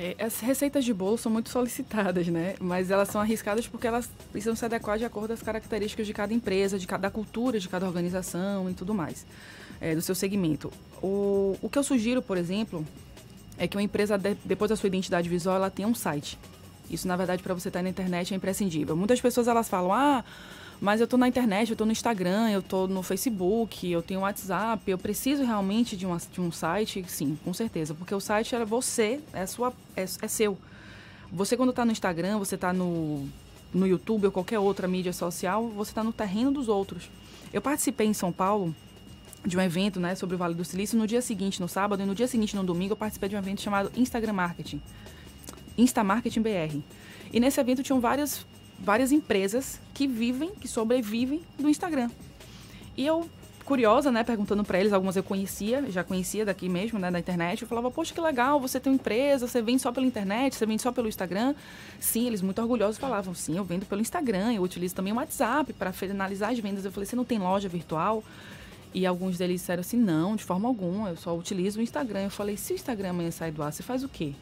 É, 0.00 0.14
as 0.20 0.38
receitas 0.38 0.84
de 0.84 0.94
bolo 0.94 1.18
são 1.18 1.30
muito 1.32 1.50
solicitadas, 1.50 2.28
né? 2.28 2.54
Mas 2.60 2.88
elas 2.88 3.08
são 3.08 3.20
arriscadas 3.20 3.66
porque 3.66 3.84
elas 3.84 4.08
precisam 4.30 4.54
se 4.54 4.64
adequar 4.64 4.96
de 4.96 5.04
acordo 5.04 5.32
às 5.32 5.42
características 5.42 6.06
de 6.06 6.14
cada 6.14 6.32
empresa, 6.32 6.78
de 6.78 6.86
cada 6.86 7.10
cultura, 7.10 7.58
de 7.58 7.68
cada 7.68 7.84
organização 7.84 8.70
e 8.70 8.74
tudo 8.74 8.94
mais, 8.94 9.26
é, 9.80 9.96
do 9.96 10.00
seu 10.00 10.14
segmento. 10.14 10.72
O, 11.02 11.58
o 11.60 11.68
que 11.68 11.76
eu 11.76 11.82
sugiro, 11.82 12.22
por 12.22 12.38
exemplo, 12.38 12.86
é 13.58 13.66
que 13.66 13.76
uma 13.76 13.82
empresa, 13.82 14.16
de, 14.16 14.36
depois 14.44 14.68
da 14.68 14.76
sua 14.76 14.86
identidade 14.86 15.28
visual, 15.28 15.56
ela 15.56 15.68
tenha 15.68 15.88
um 15.88 15.94
site. 15.96 16.38
Isso, 16.88 17.08
na 17.08 17.16
verdade, 17.16 17.42
para 17.42 17.52
você 17.52 17.66
estar 17.66 17.82
na 17.82 17.88
internet 17.88 18.32
é 18.32 18.36
imprescindível. 18.36 18.96
Muitas 18.96 19.20
pessoas 19.20 19.48
elas 19.48 19.68
falam, 19.68 19.92
ah, 19.92 20.24
mas 20.80 21.00
eu 21.00 21.04
estou 21.04 21.18
na 21.18 21.26
internet, 21.26 21.70
eu 21.70 21.74
estou 21.74 21.86
no 21.86 21.92
Instagram, 21.92 22.50
eu 22.50 22.60
estou 22.60 22.86
no 22.86 23.02
Facebook, 23.02 23.90
eu 23.90 24.00
tenho 24.00 24.20
WhatsApp, 24.20 24.88
eu 24.88 24.96
preciso 24.96 25.44
realmente 25.44 25.96
de, 25.96 26.06
uma, 26.06 26.18
de 26.18 26.40
um 26.40 26.52
site? 26.52 27.04
Sim, 27.08 27.36
com 27.44 27.52
certeza, 27.52 27.94
porque 27.94 28.14
o 28.14 28.20
site 28.20 28.54
é 28.54 28.64
você, 28.64 29.20
é, 29.32 29.44
sua, 29.44 29.72
é, 29.96 30.02
é 30.02 30.28
seu. 30.28 30.56
Você 31.32 31.56
quando 31.56 31.70
está 31.70 31.84
no 31.84 31.90
Instagram, 31.90 32.38
você 32.38 32.54
está 32.54 32.72
no, 32.72 33.28
no 33.74 33.86
YouTube 33.86 34.26
ou 34.26 34.32
qualquer 34.32 34.58
outra 34.60 34.86
mídia 34.86 35.12
social, 35.12 35.68
você 35.68 35.90
está 35.90 36.04
no 36.04 36.12
terreno 36.12 36.52
dos 36.52 36.68
outros. 36.68 37.10
Eu 37.52 37.60
participei 37.60 38.06
em 38.06 38.14
São 38.14 38.32
Paulo 38.32 38.74
de 39.44 39.56
um 39.56 39.60
evento 39.60 39.98
né, 39.98 40.14
sobre 40.14 40.36
o 40.36 40.38
Vale 40.38 40.54
do 40.54 40.64
Silício. 40.64 40.98
No 40.98 41.06
dia 41.06 41.20
seguinte, 41.20 41.60
no 41.60 41.68
sábado, 41.68 42.02
e 42.02 42.06
no 42.06 42.14
dia 42.14 42.28
seguinte, 42.28 42.54
no 42.54 42.62
domingo, 42.62 42.92
eu 42.92 42.96
participei 42.96 43.28
de 43.28 43.34
um 43.34 43.38
evento 43.38 43.60
chamado 43.60 43.90
Instagram 43.96 44.32
Marketing. 44.32 44.80
Insta 45.76 46.04
Marketing 46.04 46.42
BR. 46.42 46.78
E 47.32 47.40
nesse 47.40 47.60
evento 47.60 47.82
tinham 47.82 48.00
várias 48.00 48.46
várias 48.78 49.12
empresas 49.12 49.80
que 49.92 50.06
vivem, 50.06 50.50
que 50.50 50.68
sobrevivem 50.68 51.42
do 51.58 51.68
Instagram. 51.68 52.10
E 52.96 53.06
eu, 53.06 53.28
curiosa, 53.64 54.10
né, 54.10 54.24
perguntando 54.24 54.64
para 54.64 54.80
eles, 54.80 54.92
algumas 54.92 55.16
eu 55.16 55.22
conhecia, 55.22 55.84
já 55.90 56.02
conhecia 56.02 56.44
daqui 56.44 56.68
mesmo, 56.68 56.98
né, 56.98 57.10
da 57.10 57.18
internet, 57.18 57.62
eu 57.62 57.68
falava, 57.68 57.90
poxa, 57.90 58.14
que 58.14 58.20
legal, 58.20 58.58
você 58.58 58.80
tem 58.80 58.90
uma 58.90 58.96
empresa, 58.96 59.46
você 59.46 59.60
vende 59.60 59.82
só 59.82 59.92
pela 59.92 60.06
internet, 60.06 60.54
você 60.54 60.64
vende 60.64 60.82
só 60.82 60.90
pelo 60.90 61.08
Instagram. 61.08 61.54
Sim, 62.00 62.26
eles 62.26 62.40
muito 62.40 62.60
orgulhosos 62.60 62.98
falavam, 62.98 63.34
sim, 63.34 63.56
eu 63.56 63.64
vendo 63.64 63.84
pelo 63.86 64.00
Instagram, 64.00 64.54
eu 64.54 64.62
utilizo 64.62 64.94
também 64.94 65.12
o 65.12 65.16
WhatsApp 65.16 65.72
para 65.72 65.92
finalizar 65.92 66.50
as 66.50 66.58
vendas. 66.58 66.84
Eu 66.84 66.92
falei, 66.92 67.06
você 67.06 67.16
não 67.16 67.24
tem 67.24 67.38
loja 67.38 67.68
virtual? 67.68 68.24
E 68.94 69.04
alguns 69.04 69.36
deles 69.36 69.60
disseram 69.60 69.80
assim, 69.80 69.98
não, 69.98 70.34
de 70.34 70.44
forma 70.44 70.66
alguma, 70.66 71.10
eu 71.10 71.16
só 71.16 71.36
utilizo 71.36 71.78
o 71.78 71.82
Instagram. 71.82 72.22
Eu 72.22 72.30
falei, 72.30 72.56
se 72.56 72.72
o 72.72 72.74
Instagram 72.74 73.10
amanhã 73.10 73.30
sai 73.30 73.50
do 73.50 73.62
ar, 73.62 73.72
você 73.72 73.82
faz 73.82 74.02
o 74.02 74.08
quê? 74.08 74.32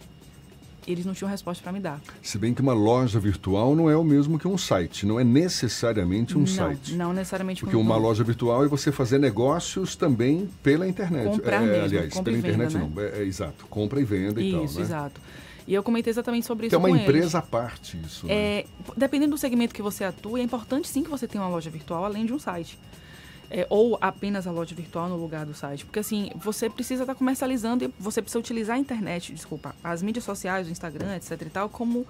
Eles 0.87 1.05
não 1.05 1.14
tinham 1.14 1.28
resposta 1.30 1.62
para 1.62 1.72
me 1.72 1.80
dar. 1.80 2.01
Se 2.22 2.39
bem 2.39 2.55
que 2.55 2.62
uma 2.62 2.72
loja 2.72 3.18
virtual 3.18 3.74
não 3.74 3.91
é 3.91 3.97
o 3.97 4.05
mesmo 4.05 4.39
que 4.39 4.47
um 4.47 4.57
site, 4.57 5.05
não 5.05 5.18
é 5.18 5.24
necessariamente 5.24 6.37
um 6.37 6.41
não, 6.41 6.47
site. 6.47 6.95
Não 6.95 7.12
necessariamente. 7.12 7.61
Porque 7.62 7.76
uma 7.76 7.97
loja 7.97 8.22
virtual 8.22 8.64
é 8.64 8.68
você 8.68 8.93
fazer 8.93 9.18
negócios 9.18 9.97
também 9.97 10.49
pela 10.62 10.87
internet. 10.87 11.26
Comprar 11.26 11.62
é, 11.62 11.66
mesmo, 11.66 11.84
aliás, 11.84 12.14
pela 12.14 12.24
venda, 12.24 12.39
internet 12.39 12.74
né? 12.74 12.91
não, 12.95 13.03
é, 13.03 13.20
é, 13.20 13.22
exato, 13.24 13.66
compra 13.66 14.01
e 14.01 14.05
venda 14.05 14.41
isso, 14.41 14.49
e 14.49 14.53
tal, 14.53 14.61
né? 14.61 14.66
Isso, 14.66 14.80
exato. 14.80 15.20
E 15.66 15.74
eu 15.74 15.82
comentei 15.82 16.12
exatamente 16.12 16.47
sobre 16.47 16.68
isso 16.68 16.76
é 16.76 16.78
uma 16.78 16.91
empresa 16.91 17.18
eles. 17.18 17.34
à 17.34 17.43
parte 17.43 17.99
isso. 18.07 18.26
Né? 18.26 18.34
É, 18.34 18.66
dependendo 18.97 19.32
do 19.32 19.39
segmento 19.39 19.74
que 19.74 19.82
você 19.82 20.05
atua, 20.05 20.39
é 20.39 20.43
importante 20.43 20.87
sim 20.87 21.03
que 21.03 21.11
você 21.11 21.26
tenha 21.26 21.43
uma 21.43 21.51
loja 21.51 21.68
virtual 21.68 22.05
além 22.05 22.24
de 22.24 22.32
um 22.32 22.39
site. 22.39 22.78
É, 23.51 23.66
ou 23.70 23.97
apenas 24.01 24.47
a 24.47 24.51
loja 24.51 24.74
virtual 24.74 25.09
no 25.09 25.16
lugar 25.16 25.47
do 25.47 25.55
site. 25.55 25.84
Porque 25.84 26.01
assim, 26.01 26.30
você 26.34 26.68
precisa 26.68 27.05
estar 27.05 27.14
comercializando 27.14 27.84
e 27.84 27.94
você 27.99 28.20
precisa 28.20 28.40
utilizar 28.40 28.76
a 28.76 28.78
internet, 28.78 29.32
desculpa, 29.32 29.74
as 29.84 30.03
mídias 30.03 30.24
sociais, 30.24 30.66
o 30.66 30.70
Instagram, 30.70 31.16
etc 31.16 31.42
e 31.42 31.51
tal, 31.51 31.68
como 31.68 32.07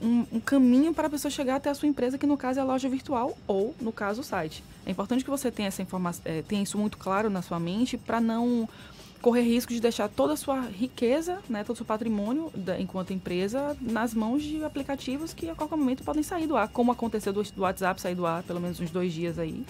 um, 0.00 0.26
um, 0.32 0.40
caminho 0.40 0.92
para 0.92 1.06
a 1.06 1.10
pessoa 1.10 1.30
chegar 1.30 1.56
até 1.56 1.70
a 1.70 1.74
sua 1.74 1.88
empresa, 1.88 2.18
que 2.18 2.26
no 2.26 2.36
caso 2.36 2.58
é 2.58 2.62
a 2.62 2.64
loja 2.64 2.88
virtual 2.88 3.36
ou, 3.46 3.74
no 3.80 3.92
caso, 3.92 4.20
o 4.20 4.24
site. 4.24 4.62
É 4.84 4.90
importante 4.90 5.24
que 5.24 5.30
você 5.30 5.50
tenha 5.50 5.68
essa 5.68 5.82
informação, 5.82 6.22
é, 6.24 6.42
tenha 6.42 6.62
isso 6.62 6.78
muito 6.78 6.98
claro 6.98 7.30
na 7.30 7.42
sua 7.42 7.58
mente 7.58 7.96
para 7.96 8.20
não 8.20 8.68
correr 9.26 9.42
risco 9.42 9.72
de 9.72 9.80
deixar 9.80 10.08
toda 10.08 10.34
a 10.34 10.36
sua 10.36 10.60
riqueza, 10.60 11.40
né, 11.48 11.64
todo 11.64 11.74
o 11.74 11.78
seu 11.78 11.84
patrimônio 11.84 12.48
da, 12.54 12.80
enquanto 12.80 13.12
empresa 13.12 13.76
nas 13.80 14.14
mãos 14.14 14.40
de 14.40 14.62
aplicativos 14.62 15.34
que 15.34 15.50
a 15.50 15.54
qualquer 15.56 15.74
momento 15.74 16.04
podem 16.04 16.22
sair 16.22 16.46
do 16.46 16.56
ar, 16.56 16.68
como 16.68 16.92
aconteceu 16.92 17.32
do, 17.32 17.42
do 17.42 17.62
WhatsApp 17.62 18.00
sair 18.00 18.14
do 18.14 18.24
ar 18.24 18.44
pelo 18.44 18.60
menos 18.60 18.78
uns 18.78 18.88
dois 18.88 19.12
dias 19.12 19.36
aí 19.36 19.64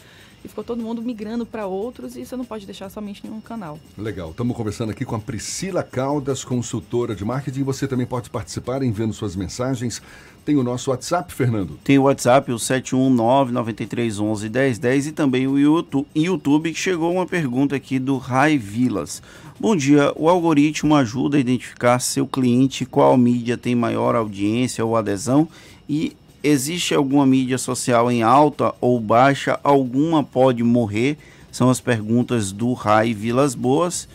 e 0.46 0.48
ficou 0.48 0.62
todo 0.62 0.80
mundo 0.80 1.02
migrando 1.02 1.44
para 1.44 1.66
outros 1.66 2.16
e 2.16 2.24
você 2.24 2.36
não 2.36 2.44
pode 2.44 2.64
deixar 2.66 2.88
somente 2.88 3.26
em 3.26 3.30
um 3.30 3.40
canal. 3.40 3.80
Legal. 3.98 4.30
Estamos 4.30 4.56
conversando 4.56 4.90
aqui 4.90 5.04
com 5.04 5.16
a 5.16 5.18
Priscila 5.18 5.82
Caldas, 5.82 6.44
consultora 6.44 7.16
de 7.16 7.24
marketing. 7.24 7.64
Você 7.64 7.88
também 7.88 8.06
pode 8.06 8.30
participar 8.30 8.80
enviando 8.82 9.12
suas 9.12 9.34
mensagens. 9.34 10.00
Tem 10.44 10.56
o 10.56 10.62
nosso 10.62 10.90
WhatsApp, 10.90 11.34
Fernando? 11.34 11.76
Tem 11.82 11.98
o 11.98 12.02
WhatsApp, 12.02 12.52
o 12.52 12.56
719-9311-1010 12.56 15.08
e 15.08 15.12
também 15.12 15.48
o 15.48 15.58
YouTube, 15.58 16.06
YouTube, 16.14 16.72
que 16.72 16.78
chegou 16.78 17.12
uma 17.12 17.26
pergunta 17.26 17.74
aqui 17.74 17.98
do 17.98 18.16
Rai 18.16 18.56
Vilas. 18.56 19.20
Bom 19.58 19.74
dia, 19.74 20.12
o 20.16 20.28
algoritmo 20.28 20.94
ajuda 20.94 21.38
a 21.38 21.40
identificar 21.40 21.98
seu 21.98 22.26
cliente, 22.26 22.84
qual 22.84 23.16
mídia 23.16 23.56
tem 23.56 23.74
maior 23.74 24.14
audiência 24.14 24.84
ou 24.84 24.94
adesão 24.94 25.48
e 25.88 26.14
existe 26.44 26.94
alguma 26.94 27.24
mídia 27.24 27.56
social 27.56 28.12
em 28.12 28.22
alta 28.22 28.74
ou 28.82 29.00
baixa? 29.00 29.58
Alguma 29.64 30.22
pode 30.22 30.62
morrer? 30.62 31.16
São 31.50 31.70
as 31.70 31.80
perguntas 31.80 32.52
do 32.52 32.74
Rai 32.74 33.14
Vilas 33.14 33.54
Boas. 33.54 34.06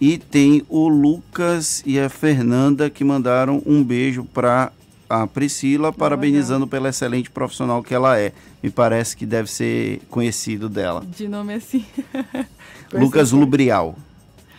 E 0.00 0.16
tem 0.16 0.62
o 0.68 0.86
Lucas 0.86 1.82
e 1.84 1.98
a 1.98 2.08
Fernanda 2.08 2.88
que 2.88 3.02
mandaram 3.02 3.60
um 3.66 3.82
beijo 3.82 4.24
para 4.24 4.70
a 5.10 5.26
Priscila, 5.26 5.92
parabenizando 5.92 6.68
pela 6.68 6.90
excelente 6.90 7.30
profissional 7.30 7.82
que 7.82 7.94
ela 7.94 8.18
é. 8.18 8.32
Me 8.62 8.70
parece 8.70 9.16
que 9.16 9.26
deve 9.26 9.50
ser 9.50 10.00
conhecido 10.08 10.68
dela. 10.68 11.04
De 11.04 11.26
nome 11.26 11.54
assim. 11.54 11.84
Lucas 12.94 13.32
Lubrial. 13.32 13.96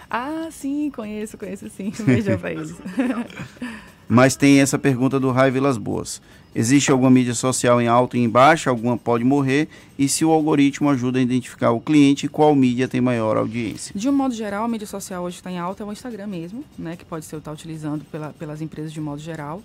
Ah, 0.10 0.48
sim, 0.52 0.92
conheço, 0.92 1.38
conheço 1.38 1.70
sim. 1.70 1.92
Um 2.00 2.06
beijão 2.06 2.38
pra 2.38 2.52
eles. 2.52 2.76
Mas 4.08 4.36
tem 4.36 4.62
essa 4.62 4.78
pergunta 4.78 5.20
do 5.20 5.32
Rai 5.32 5.50
Vilas 5.50 5.78
Boas. 5.78 6.22
Existe 6.54 6.90
alguma 6.90 7.10
mídia 7.10 7.34
social 7.34 7.82
em 7.82 7.88
alta 7.88 8.18
e 8.18 8.22
em 8.22 8.30
baixa? 8.30 8.70
Alguma 8.70 8.98
pode 8.98 9.26
morrer? 9.26 9.68
E 10.00 10.08
se 10.08 10.24
o 10.24 10.32
algoritmo 10.32 10.90
ajuda 10.90 11.20
a 11.20 11.22
identificar 11.22 11.72
o 11.72 11.82
cliente, 11.82 12.30
qual 12.30 12.56
mídia 12.56 12.88
tem 12.88 13.02
maior 13.02 13.36
audiência? 13.36 13.92
De 13.94 14.08
um 14.08 14.14
modo 14.14 14.34
geral, 14.34 14.64
a 14.64 14.68
mídia 14.68 14.88
social 14.88 15.24
hoje 15.24 15.36
está 15.36 15.52
em 15.52 15.58
alta 15.58 15.84
é 15.84 15.86
o 15.86 15.92
Instagram 15.92 16.28
mesmo, 16.28 16.64
né? 16.78 16.96
Que 16.96 17.04
pode 17.04 17.26
ser 17.26 17.36
estar 17.36 17.52
utilizando 17.52 18.06
pela, 18.06 18.30
pelas 18.30 18.62
empresas 18.62 18.94
de 18.94 19.02
modo 19.02 19.20
geral. 19.22 19.62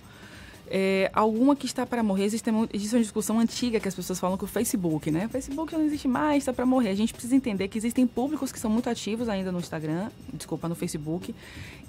É, 0.73 1.11
alguma 1.13 1.57
que 1.57 1.67
está 1.67 1.85
para 1.85 2.01
morrer, 2.01 2.23
existe, 2.27 2.49
existe 2.73 2.95
uma 2.95 3.03
discussão 3.03 3.41
antiga 3.41 3.81
que 3.81 3.89
as 3.89 3.95
pessoas 3.95 4.21
falam 4.21 4.39
que 4.39 4.45
o 4.45 4.47
Facebook, 4.47 5.11
né? 5.11 5.27
O 5.27 5.29
Facebook 5.29 5.73
não 5.73 5.83
existe 5.83 6.07
mais, 6.07 6.39
está 6.39 6.53
para 6.53 6.65
morrer. 6.65 6.91
A 6.91 6.95
gente 6.95 7.13
precisa 7.13 7.35
entender 7.35 7.67
que 7.67 7.77
existem 7.77 8.07
públicos 8.07 8.53
que 8.53 8.59
são 8.61 8.71
muito 8.71 8.89
ativos 8.89 9.29
ainda 9.29 9.51
no 9.51 9.59
Instagram, 9.59 10.11
desculpa, 10.33 10.69
no 10.69 10.77
Facebook. 10.77 11.35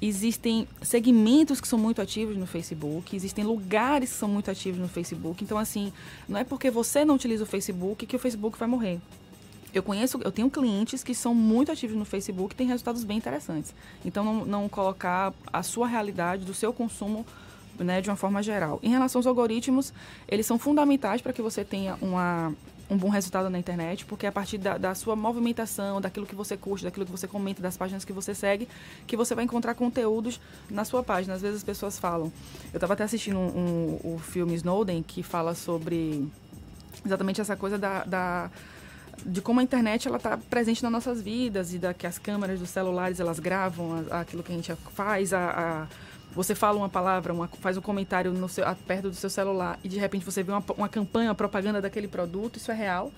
Existem 0.01 0.67
segmentos 0.81 1.61
que 1.61 1.67
são 1.67 1.77
muito 1.77 2.01
ativos 2.01 2.35
no 2.35 2.47
Facebook, 2.47 3.15
existem 3.15 3.45
lugares 3.45 4.09
que 4.09 4.15
são 4.15 4.27
muito 4.27 4.49
ativos 4.49 4.81
no 4.81 4.87
Facebook. 4.87 5.43
Então, 5.43 5.59
assim, 5.59 5.93
não 6.27 6.39
é 6.39 6.43
porque 6.43 6.71
você 6.71 7.05
não 7.05 7.13
utiliza 7.13 7.43
o 7.43 7.45
Facebook 7.47 8.07
que 8.07 8.15
o 8.15 8.19
Facebook 8.19 8.57
vai 8.57 8.67
morrer. 8.67 8.99
Eu 9.71 9.83
conheço, 9.83 10.19
eu 10.23 10.31
tenho 10.31 10.49
clientes 10.49 11.03
que 11.03 11.13
são 11.13 11.35
muito 11.35 11.71
ativos 11.71 11.95
no 11.95 12.03
Facebook 12.03 12.55
e 12.55 12.57
têm 12.57 12.67
resultados 12.67 13.03
bem 13.03 13.17
interessantes. 13.17 13.75
Então, 14.03 14.23
não, 14.23 14.43
não 14.43 14.67
colocar 14.67 15.33
a 15.53 15.61
sua 15.61 15.87
realidade, 15.87 16.45
do 16.45 16.53
seu 16.53 16.73
consumo 16.73 17.23
né, 17.83 18.01
de 18.01 18.09
uma 18.09 18.15
forma 18.15 18.41
geral. 18.41 18.79
Em 18.81 18.89
relação 18.89 19.19
aos 19.19 19.27
algoritmos, 19.27 19.93
eles 20.27 20.45
são 20.45 20.57
fundamentais 20.57 21.21
para 21.21 21.33
que 21.33 21.41
você 21.41 21.63
tenha 21.63 21.97
uma, 22.01 22.53
um 22.89 22.97
bom 22.97 23.09
resultado 23.09 23.49
na 23.49 23.57
internet, 23.57 24.05
porque 24.05 24.25
é 24.25 24.29
a 24.29 24.31
partir 24.31 24.57
da, 24.57 24.77
da, 24.77 24.93
sua 24.93 25.15
movimentação, 25.15 26.01
daquilo 26.01 26.25
que 26.25 26.35
você 26.35 26.57
curte, 26.57 26.83
daquilo 26.83 27.05
que 27.05 27.11
você 27.11 27.27
comenta, 27.27 27.61
das 27.61 27.77
páginas 27.77 28.03
que 28.03 28.11
você 28.11 28.35
segue, 28.35 28.67
que 29.07 29.15
você 29.15 29.33
vai 29.33 29.45
encontrar 29.45 29.75
conteúdos 29.75 30.41
na 30.69 30.83
sua 30.83 31.01
página. 31.01 31.33
Às 31.33 31.41
vezes 31.41 31.57
as 31.57 31.63
pessoas 31.63 31.97
falam. 31.97 32.31
Eu 32.73 32.77
estava 32.77 32.93
até 32.93 33.03
assistindo 33.03 33.37
um, 33.37 33.99
um, 34.03 34.15
o 34.15 34.19
filme 34.19 34.53
Snowden, 34.55 35.01
que 35.03 35.23
fala 35.23 35.55
sobre 35.55 36.27
exatamente 37.05 37.39
essa 37.39 37.55
coisa 37.55 37.77
da, 37.77 38.03
da 38.03 38.51
de 39.25 39.41
como 39.41 39.59
a 39.59 39.63
internet 39.63 40.07
ela 40.07 40.17
está 40.17 40.37
presente 40.37 40.81
nas 40.83 40.91
nossas 40.91 41.21
vidas 41.21 41.73
e 41.73 41.77
da 41.77 41.93
que 41.93 42.07
as 42.07 42.17
câmeras 42.17 42.59
dos 42.59 42.69
celulares 42.69 43.19
elas 43.19 43.39
gravam 43.39 44.05
a, 44.09 44.21
aquilo 44.21 44.43
que 44.43 44.51
a 44.51 44.55
gente 44.55 44.73
faz, 44.93 45.33
a, 45.33 45.49
a 45.49 45.87
você 46.33 46.55
fala 46.55 46.77
uma 46.77 46.89
palavra, 46.89 47.33
uma, 47.33 47.47
faz 47.47 47.77
um 47.77 47.81
comentário 47.81 48.31
no 48.31 48.47
seu, 48.49 48.65
perto 48.87 49.09
do 49.09 49.15
seu 49.15 49.29
celular 49.29 49.79
e 49.83 49.89
de 49.89 49.99
repente 49.99 50.25
você 50.25 50.43
vê 50.43 50.51
uma, 50.51 50.63
uma 50.77 50.89
campanha, 50.89 51.29
uma 51.29 51.35
propaganda 51.35 51.81
daquele 51.81 52.07
produto, 52.07 52.57
isso 52.57 52.71
é 52.71 52.75
real. 52.75 53.11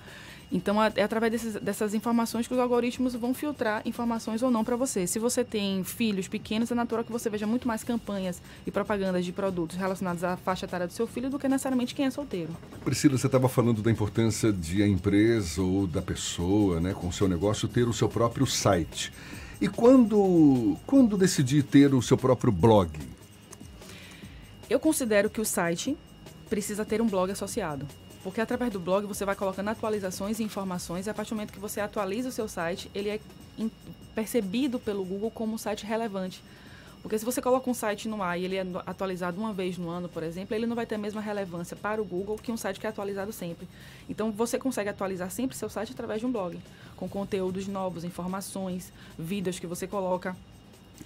Então, 0.52 0.80
é 0.82 1.02
através 1.02 1.32
desses, 1.32 1.54
dessas 1.54 1.94
informações 1.94 2.46
que 2.46 2.54
os 2.54 2.60
algoritmos 2.60 3.14
vão 3.14 3.34
filtrar 3.34 3.82
informações 3.84 4.42
ou 4.42 4.50
não 4.50 4.62
para 4.62 4.76
você. 4.76 5.06
Se 5.06 5.18
você 5.18 5.42
tem 5.42 5.82
filhos 5.82 6.28
pequenos, 6.28 6.70
é 6.70 6.74
natural 6.74 7.04
que 7.04 7.10
você 7.10 7.28
veja 7.28 7.46
muito 7.46 7.66
mais 7.66 7.82
campanhas 7.82 8.40
e 8.66 8.70
propagandas 8.70 9.24
de 9.24 9.32
produtos 9.32 9.76
relacionados 9.76 10.22
à 10.22 10.36
faixa 10.36 10.66
etária 10.66 10.86
do 10.86 10.92
seu 10.92 11.06
filho 11.06 11.28
do 11.28 11.38
que 11.38 11.48
necessariamente 11.48 11.94
quem 11.94 12.06
é 12.06 12.10
solteiro. 12.10 12.54
Priscila, 12.84 13.18
você 13.18 13.26
estava 13.26 13.48
falando 13.48 13.82
da 13.82 13.90
importância 13.90 14.52
de 14.52 14.82
a 14.82 14.86
empresa 14.86 15.60
ou 15.60 15.86
da 15.86 16.02
pessoa, 16.02 16.80
né, 16.80 16.94
com 16.94 17.08
o 17.08 17.12
seu 17.12 17.26
negócio, 17.26 17.66
ter 17.66 17.88
o 17.88 17.92
seu 17.92 18.08
próprio 18.08 18.46
site. 18.46 19.12
E 19.64 19.68
quando, 19.68 20.76
quando 20.86 21.16
decidir 21.16 21.62
ter 21.62 21.94
o 21.94 22.02
seu 22.02 22.18
próprio 22.18 22.52
blog? 22.52 22.90
Eu 24.68 24.78
considero 24.78 25.30
que 25.30 25.40
o 25.40 25.44
site 25.46 25.96
precisa 26.50 26.84
ter 26.84 27.00
um 27.00 27.06
blog 27.08 27.32
associado. 27.32 27.88
Porque 28.22 28.42
através 28.42 28.70
do 28.70 28.78
blog 28.78 29.06
você 29.06 29.24
vai 29.24 29.34
colocando 29.34 29.68
atualizações 29.68 30.38
e 30.38 30.42
informações 30.42 31.06
e 31.06 31.10
a 31.10 31.14
partir 31.14 31.30
do 31.30 31.36
momento 31.36 31.54
que 31.54 31.58
você 31.58 31.80
atualiza 31.80 32.28
o 32.28 32.32
seu 32.32 32.46
site, 32.46 32.90
ele 32.94 33.08
é 33.08 33.18
percebido 34.14 34.78
pelo 34.78 35.02
Google 35.02 35.30
como 35.30 35.54
um 35.54 35.58
site 35.58 35.86
relevante. 35.86 36.42
Porque 37.00 37.18
se 37.18 37.24
você 37.24 37.40
coloca 37.40 37.70
um 37.70 37.74
site 37.74 38.06
no 38.06 38.22
ar 38.22 38.38
e 38.38 38.44
ele 38.44 38.56
é 38.56 38.66
atualizado 38.84 39.38
uma 39.38 39.52
vez 39.54 39.78
no 39.78 39.88
ano, 39.88 40.10
por 40.10 40.22
exemplo, 40.22 40.54
ele 40.54 40.66
não 40.66 40.76
vai 40.76 40.84
ter 40.84 40.96
a 40.96 40.98
mesma 40.98 41.22
relevância 41.22 41.74
para 41.74 42.02
o 42.02 42.04
Google 42.04 42.36
que 42.36 42.52
um 42.52 42.56
site 42.58 42.78
que 42.78 42.86
é 42.86 42.90
atualizado 42.90 43.32
sempre. 43.32 43.66
Então 44.10 44.30
você 44.30 44.58
consegue 44.58 44.90
atualizar 44.90 45.30
sempre 45.30 45.56
seu 45.56 45.70
site 45.70 45.92
através 45.92 46.20
de 46.20 46.26
um 46.26 46.32
blog, 46.32 46.58
com 47.08 47.20
conteúdos 47.20 47.66
novos, 47.66 48.04
informações, 48.04 48.92
vídeos 49.18 49.58
que 49.58 49.66
você 49.66 49.86
coloca 49.86 50.36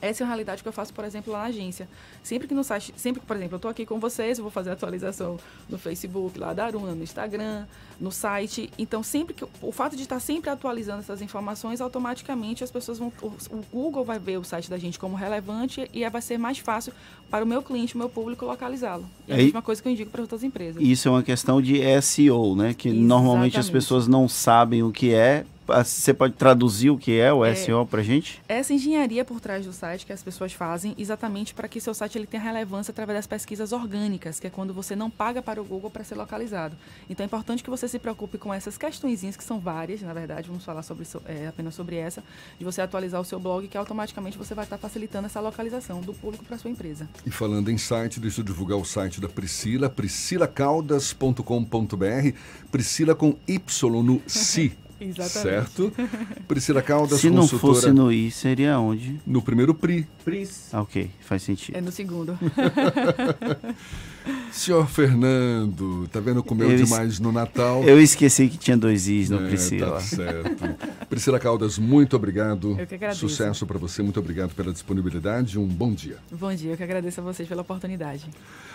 essa 0.01 0.23
é 0.23 0.25
a 0.25 0.29
realidade 0.29 0.63
que 0.63 0.69
eu 0.69 0.73
faço, 0.73 0.93
por 0.93 1.05
exemplo, 1.05 1.33
lá 1.33 1.41
na 1.41 1.45
agência. 1.47 1.89
Sempre 2.23 2.47
que 2.47 2.55
no 2.55 2.63
site, 2.63 2.95
sempre 2.97 3.21
que, 3.21 3.27
por 3.27 3.37
exemplo, 3.37 3.55
eu 3.55 3.59
estou 3.59 3.71
aqui 3.71 3.85
com 3.85 3.99
vocês, 3.99 4.39
eu 4.39 4.45
vou 4.45 4.51
fazer 4.51 4.71
atualização 4.71 5.39
no 5.69 5.79
Facebook, 5.79 6.39
lá 6.39 6.53
da 6.53 6.67
Aruna, 6.67 6.95
no 6.95 7.03
Instagram, 7.03 7.65
no 8.01 8.13
site. 8.13 8.71
Então, 8.79 9.03
sempre 9.03 9.35
que 9.35 9.45
o 9.61 9.73
fato 9.73 9.97
de 9.97 10.03
estar 10.03 10.21
sempre 10.21 10.51
atualizando 10.51 11.01
essas 11.01 11.21
informações, 11.21 11.81
automaticamente 11.81 12.63
as 12.63 12.71
pessoas 12.71 12.99
vão, 12.99 13.13
o, 13.21 13.27
o 13.51 13.65
Google 13.73 14.05
vai 14.05 14.21
ver 14.21 14.39
o 14.39 14.45
site 14.45 14.71
da 14.71 14.79
gente 14.79 14.99
como 14.99 15.17
relevante 15.17 15.91
e 15.93 16.09
vai 16.09 16.23
ser 16.23 16.39
mais 16.39 16.59
fácil 16.59 16.93
para 17.29 17.45
o 17.45 17.49
meu 17.49 17.63
cliente, 17.63 17.97
o 17.97 17.99
meu 17.99 18.09
público 18.09 18.45
localizá-lo. 18.45 19.05
É 19.27 19.35
a 19.35 19.37
mesma 19.39 19.63
coisa 19.63 19.83
que 19.83 19.89
eu 19.89 19.93
indico 19.93 20.13
para 20.13 20.23
outras 20.23 20.45
empresas. 20.45 20.81
Isso 20.81 21.09
é 21.09 21.11
uma 21.11 21.23
questão 21.25 21.61
de 21.61 21.81
SEO, 22.03 22.55
né? 22.55 22.73
Que 22.73 22.89
Exatamente. 22.89 23.09
normalmente 23.09 23.59
as 23.59 23.69
pessoas 23.69 24.07
não 24.07 24.29
sabem 24.29 24.83
o 24.83 24.93
que 24.93 25.13
é, 25.13 25.45
você 25.69 26.15
pode 26.15 26.35
traduzir 26.35 26.91
o 26.91 26.97
que 26.97 27.19
é 27.19 27.33
o 27.33 27.45
é, 27.45 27.55
SEO 27.55 27.87
para 27.87 28.03
gente? 28.03 28.41
Essa 28.49 28.73
engenharia 28.73 29.25
por 29.25 29.41
trás 29.41 29.67
do 29.67 29.73
site 29.73 30.07
que 30.07 30.13
as 30.13 30.23
pessoas 30.23 30.53
fazem 30.53 30.95
exatamente 30.97 31.53
para 31.53 31.67
que 31.69 31.81
seu 31.81 31.93
site 31.93 32.17
ele 32.17 32.27
tenha 32.27 32.43
relevância 32.43 32.91
através 32.91 33.19
das 33.19 33.27
pesquisas 33.27 33.73
orgânicas, 33.73 34.41
que 34.41 34.47
é 34.47 34.51
quando 34.51 34.73
você 34.73 34.97
não 34.97 35.11
paga 35.11 35.43
para 35.43 35.61
o 35.61 35.65
Google 35.65 35.91
para 35.91 36.03
ser 36.05 36.15
localizado. 36.15 36.75
Então 37.09 37.23
é 37.23 37.27
importante 37.27 37.63
que 37.63 37.69
você 37.69 37.87
se 37.87 37.99
preocupe 37.99 38.39
com 38.39 38.53
essas 38.53 38.79
questõezinhas, 38.79 39.37
que 39.37 39.45
são 39.45 39.61
várias, 39.61 40.01
na 40.01 40.15
verdade, 40.15 40.49
vamos 40.49 40.65
falar 40.65 40.83
sobre, 40.83 41.07
é, 41.27 41.49
apenas 41.49 41.75
sobre 41.75 41.97
essa, 41.97 42.25
de 42.59 42.65
você 42.65 42.81
atualizar 42.81 43.21
o 43.21 43.25
seu 43.25 43.39
blog, 43.39 43.69
que 43.69 43.77
automaticamente 43.77 44.39
você 44.39 44.55
vai 44.55 44.65
estar 44.65 44.79
facilitando 44.79 45.27
essa 45.27 45.41
localização 45.41 46.01
do 46.01 46.15
público 46.15 46.45
para 46.45 46.57
sua 46.57 46.71
empresa. 46.71 47.07
E 47.27 47.31
falando 47.31 47.71
em 47.71 47.77
site, 47.77 48.19
deixa 48.19 48.41
eu 48.41 48.45
divulgar 48.45 48.79
o 48.79 48.85
site 48.85 49.21
da 49.21 49.29
Priscila, 49.29 49.91
priscilacaldas.com.br, 49.91 52.33
Priscila 52.71 53.15
com 53.15 53.37
Y 53.47 54.03
no 54.03 54.23
Si. 54.27 54.73
Exatamente. 55.01 55.43
Certo? 55.43 55.93
Priscila 56.47 56.83
Caldas, 56.83 57.21
Se 57.21 57.31
não 57.31 57.43
consultora... 57.43 57.75
fosse 57.75 57.93
no 57.93 58.13
I, 58.13 58.31
seria 58.31 58.79
onde? 58.79 59.21
No 59.27 59.41
primeiro 59.41 59.75
PRI. 59.75 60.07
PRIS. 60.25 60.69
Ah, 60.73 60.83
ok, 60.83 61.11
faz 61.21 61.43
sentido. 61.43 61.77
É 61.77 61.81
no 61.81 61.93
segundo. 61.93 62.39
Senhor 64.53 64.87
Fernando, 64.89 66.07
tá 66.09 66.21
vendo 66.21 66.43
comeu 66.43 66.71
eu 66.71 66.77
demais 66.77 67.15
es... 67.15 67.21
no 67.21 67.33
Natal? 67.33 67.83
Eu 67.85 68.01
esqueci 68.01 68.49
que 68.49 68.59
tinha 68.59 68.77
dois 68.77 69.09
Is 69.09 69.31
no 69.31 69.45
é, 69.45 69.49
Priscila. 69.49 69.93
Tá 69.93 70.01
certo. 70.01 70.65
Priscila 71.09 71.39
Caldas, 71.39 71.79
muito 71.79 72.17
obrigado. 72.17 72.77
Eu 72.79 72.87
que 72.87 72.95
agradeço. 72.95 73.21
Sucesso 73.21 73.67
para 73.67 73.79
você, 73.79 74.03
muito 74.03 74.19
obrigado 74.21 74.55
pela 74.55 74.73
disponibilidade. 74.73 75.59
Um 75.59 75.67
bom 75.67 75.93
dia. 75.93 76.17
Bom 76.31 76.53
dia, 76.55 76.73
eu 76.73 76.77
que 76.77 76.83
agradeço 76.83 77.21
a 77.21 77.25
vocês 77.25 77.49
pela 77.49 77.63
oportunidade. 77.63 78.27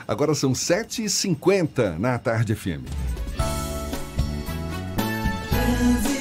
Agora 0.07 0.33
são 0.33 0.53
7h50 0.53 1.97
na 1.97 2.17
Tarde 2.17 2.55
FM. 2.55 2.83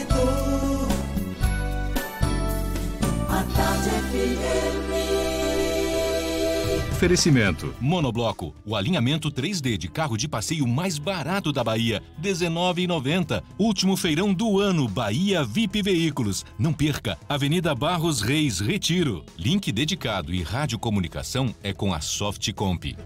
Oferecimento: 7.02 7.74
Monobloco, 7.80 8.54
o 8.64 8.76
alinhamento 8.76 9.28
3D 9.28 9.76
de 9.76 9.88
carro 9.88 10.16
de 10.16 10.28
passeio 10.28 10.68
mais 10.68 10.98
barato 10.98 11.52
da 11.52 11.64
Bahia, 11.64 12.00
R$19,90. 12.22 13.42
Último 13.58 13.96
feirão 13.96 14.32
do 14.32 14.60
ano, 14.60 14.86
Bahia 14.86 15.42
VIP 15.42 15.82
Veículos. 15.82 16.44
Não 16.56 16.72
perca, 16.72 17.18
Avenida 17.28 17.74
Barros 17.74 18.20
Reis, 18.20 18.60
Retiro. 18.60 19.24
Link 19.36 19.72
dedicado 19.72 20.32
e 20.32 20.44
radiocomunicação 20.44 21.52
é 21.60 21.72
com 21.72 21.92
a 21.92 22.00
Softcomp. 22.00 22.96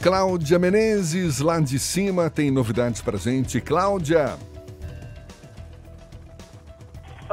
Cláudia 0.00 0.58
Menezes, 0.58 1.38
lá 1.38 1.60
de 1.60 1.78
cima, 1.78 2.28
tem 2.28 2.50
novidades 2.50 3.00
pra 3.00 3.16
gente. 3.16 3.60
Cláudia! 3.60 4.36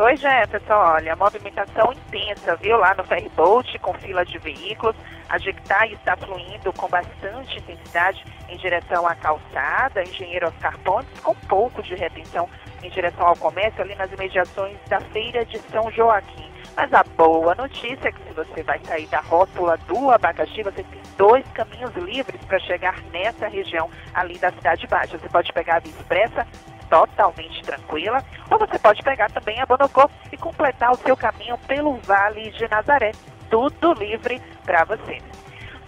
Oi, 0.02 0.16
Jefferson. 0.16 0.76
Olha, 0.76 1.14
movimentação 1.18 1.92
intensa, 1.92 2.56
viu, 2.56 2.78
lá 2.78 2.96
no 2.96 3.04
ferryboat, 3.04 3.78
com 3.80 3.94
fila 3.96 4.24
de 4.24 4.38
veículos. 4.38 4.96
A 5.28 5.38
Jequitá 5.38 5.86
está 5.88 6.16
fluindo 6.16 6.72
com 6.72 6.88
bastante 6.88 7.60
intensidade 7.60 8.24
em 8.48 8.56
direção 8.56 9.06
à 9.06 9.14
calçada, 9.14 10.02
Engenheiro 10.02 10.48
Oscar 10.48 10.78
Pontes, 10.86 11.20
com 11.20 11.36
pouco 11.36 11.84
de 11.84 11.96
retenção 11.96 12.48
em 12.82 12.90
direção 12.90 13.28
ao 13.28 13.36
comércio, 13.36 13.82
ali 13.82 13.94
nas 13.96 14.10
imediações 14.14 14.78
da 14.88 15.02
Feira 15.02 15.44
de 15.44 15.60
São 15.64 15.92
Joaquim. 15.92 16.50
Mas 16.78 16.94
a 16.94 17.04
boa 17.18 17.54
notícia 17.56 18.08
é 18.08 18.12
que 18.14 18.24
se 18.24 18.34
você 18.34 18.64
vai 18.64 18.80
sair 18.86 19.08
da 19.08 19.20
rótula 19.20 19.76
do 19.80 20.12
abacaxi, 20.12 20.64
você 20.64 20.82
tem 20.82 21.02
dois 21.18 21.46
caminhos 21.50 21.94
livres 21.96 22.42
para 22.46 22.60
chegar 22.60 23.02
nessa 23.12 23.50
região 23.50 23.90
ali 24.14 24.40
da 24.40 24.50
Cidade 24.54 24.88
Baixa. 24.88 25.18
Você 25.18 25.28
pode 25.28 25.52
pegar 25.52 25.76
a 25.76 25.80
Via 25.80 25.92
Expressa 25.92 26.48
totalmente 26.90 27.62
tranquila, 27.64 28.24
ou 28.50 28.60
você 28.60 28.78
pode 28.80 29.02
pegar 29.04 29.30
também 29.32 29.60
a 29.62 29.66
Bonocô 29.66 30.10
e 30.32 30.38
completar 30.38 30.92
o 30.92 30.98
seu 30.98 31.16
caminho 31.16 31.58
pelo 31.68 31.98
Vale 31.98 32.52
de 32.52 32.68
Nazaré. 32.68 33.12
Tudo 33.50 33.94
livre 33.94 34.42
para 34.66 34.84
você. 34.84 35.22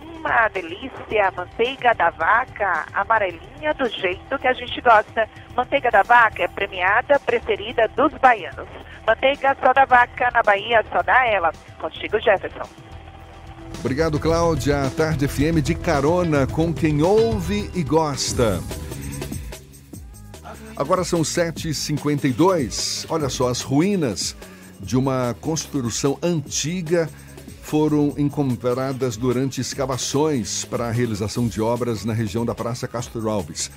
Uma 0.01 0.47
delícia, 0.49 1.31
manteiga 1.35 1.93
da 1.95 2.11
vaca, 2.11 2.85
amarelinha 2.93 3.73
do 3.73 3.89
jeito 3.89 4.37
que 4.37 4.47
a 4.47 4.53
gente 4.53 4.79
gosta. 4.81 5.27
Manteiga 5.55 5.89
da 5.89 6.03
vaca 6.03 6.43
é 6.43 6.47
premiada, 6.47 7.19
preferida 7.19 7.87
dos 7.95 8.13
baianos. 8.19 8.67
Manteiga 9.05 9.57
só 9.63 9.73
da 9.73 9.85
vaca 9.85 10.29
na 10.31 10.43
Bahia, 10.43 10.85
só 10.91 11.01
dá 11.01 11.25
ela. 11.27 11.51
Contigo, 11.79 12.19
Jefferson. 12.19 12.69
Obrigado, 13.79 14.19
Cláudia. 14.19 14.91
Tarde 14.95 15.27
FM 15.27 15.59
de 15.63 15.73
carona 15.73 16.45
com 16.45 16.71
quem 16.71 17.01
ouve 17.01 17.71
e 17.73 17.83
gosta. 17.83 18.59
Agora 20.75 21.03
são 21.03 21.21
7h52. 21.21 23.05
Olha 23.09 23.29
só, 23.29 23.49
as 23.49 23.61
ruínas 23.61 24.35
de 24.79 24.97
uma 24.97 25.35
construção 25.39 26.17
antiga 26.21 27.09
foram 27.61 28.13
encontradas 28.17 29.15
durante 29.15 29.61
escavações 29.61 30.65
para 30.65 30.87
a 30.87 30.91
realização 30.91 31.47
de 31.47 31.61
obras 31.61 32.03
na 32.03 32.13
região 32.13 32.45
da 32.45 32.55
Praça 32.55 32.87
Castro 32.87 33.29
Alves. 33.29 33.69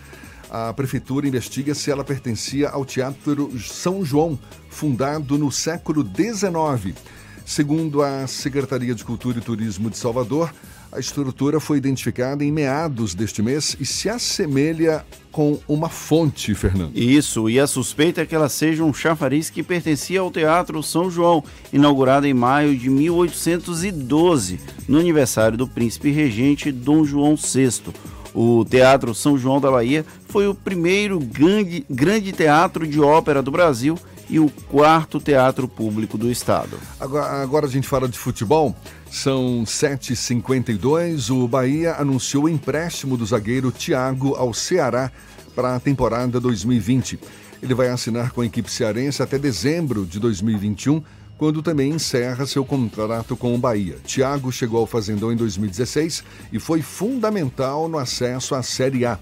A 0.51 0.73
prefeitura 0.73 1.27
investiga 1.27 1.75
se 1.75 1.91
ela 1.91 2.05
pertencia 2.05 2.69
ao 2.69 2.85
Teatro 2.85 3.51
São 3.61 4.05
João, 4.05 4.39
fundado 4.69 5.37
no 5.37 5.51
século 5.51 6.05
XIX. 6.05 6.97
Segundo 7.45 8.03
a 8.03 8.27
Secretaria 8.27 8.95
de 8.95 9.05
Cultura 9.05 9.39
e 9.39 9.43
Turismo 9.43 9.91
de 9.91 9.99
Salvador, 9.99 10.53
a 10.91 10.99
estrutura 10.99 11.59
foi 11.61 11.77
identificada 11.79 12.45
em 12.45 12.53
meados 12.53 13.15
deste 13.15 13.43
mês 13.43 13.77
e 13.81 13.85
se 13.85 14.09
assemelha 14.09 15.05
com 15.35 15.59
uma 15.67 15.89
fonte, 15.89 16.55
Fernando. 16.55 16.93
Isso, 16.95 17.51
e 17.51 17.59
a 17.59 17.67
suspeita 17.67 18.21
é 18.21 18.25
que 18.25 18.37
ela 18.37 18.49
seja 18.49 18.85
um 18.85 18.95
chafariz 18.95 19.51
que 19.51 19.65
pertencia 19.65 20.21
ao 20.21 20.31
Teatro 20.31 20.81
São 20.81 21.11
João, 21.11 21.43
inaugurado 21.73 22.25
em 22.25 22.33
maio 22.33 22.77
de 22.77 22.89
1812, 22.89 24.61
no 24.87 24.97
aniversário 24.97 25.59
do 25.59 25.67
príncipe 25.67 26.13
regente 26.13 26.71
Dom 26.71 27.05
João 27.05 27.35
VI. 27.35 27.93
O 28.33 28.65
Teatro 28.65 29.13
São 29.13 29.37
João 29.37 29.61
da 29.61 29.73
Bahia 29.73 30.07
foi 30.29 30.47
o 30.47 30.55
primeiro 30.55 31.19
grande, 31.19 31.85
grande 31.91 32.31
teatro 32.31 32.87
de 32.87 33.01
ópera 33.01 33.43
do 33.43 33.51
Brasil 33.51 33.99
e 34.29 34.39
o 34.39 34.51
quarto 34.71 35.21
teatro 35.21 35.69
público 35.69 36.17
do 36.17 36.31
estado. 36.31 36.79
Agora, 36.99 37.43
agora 37.43 37.67
a 37.67 37.71
gente 37.71 37.89
fala 37.89 38.09
de 38.09 38.19
futebol. 38.19 38.75
São 39.11 39.65
7h52. 39.65 41.31
O 41.31 41.47
Bahia 41.47 41.95
anunciou 41.95 42.45
o 42.45 42.49
empréstimo 42.49 43.17
do 43.17 43.27
zagueiro 43.27 43.71
Thiago 43.71 44.35
ao 44.35 44.53
Ceará 44.55 45.11
para 45.55 45.77
a 45.77 45.81
temporada 45.81 46.41
2020. 46.41 47.19
Ele 47.63 47.75
vai 47.75 47.89
assinar 47.89 48.33
com 48.33 48.41
a 48.41 48.47
equipe 48.47 48.71
cearense 48.71 49.23
até 49.23 49.39
dezembro 49.39 50.05
de 50.05 50.19
2021, 50.19 51.03
quando 51.39 51.63
também 51.63 51.93
encerra 51.93 52.47
seu 52.47 52.65
contrato 52.65 53.37
com 53.37 53.55
o 53.55 53.59
Bahia. 53.59 53.97
Thiago 54.07 54.53
chegou 54.53 54.81
ao 54.81 54.87
Fazendão 54.87 55.33
em 55.33 55.37
2016 55.37 56.25
e 56.53 56.59
foi 56.59 56.83
fundamental 56.83 57.89
no 57.89 57.99
acesso 57.99 58.55
à 58.55 58.63
Série 58.63 59.05
A. 59.07 59.19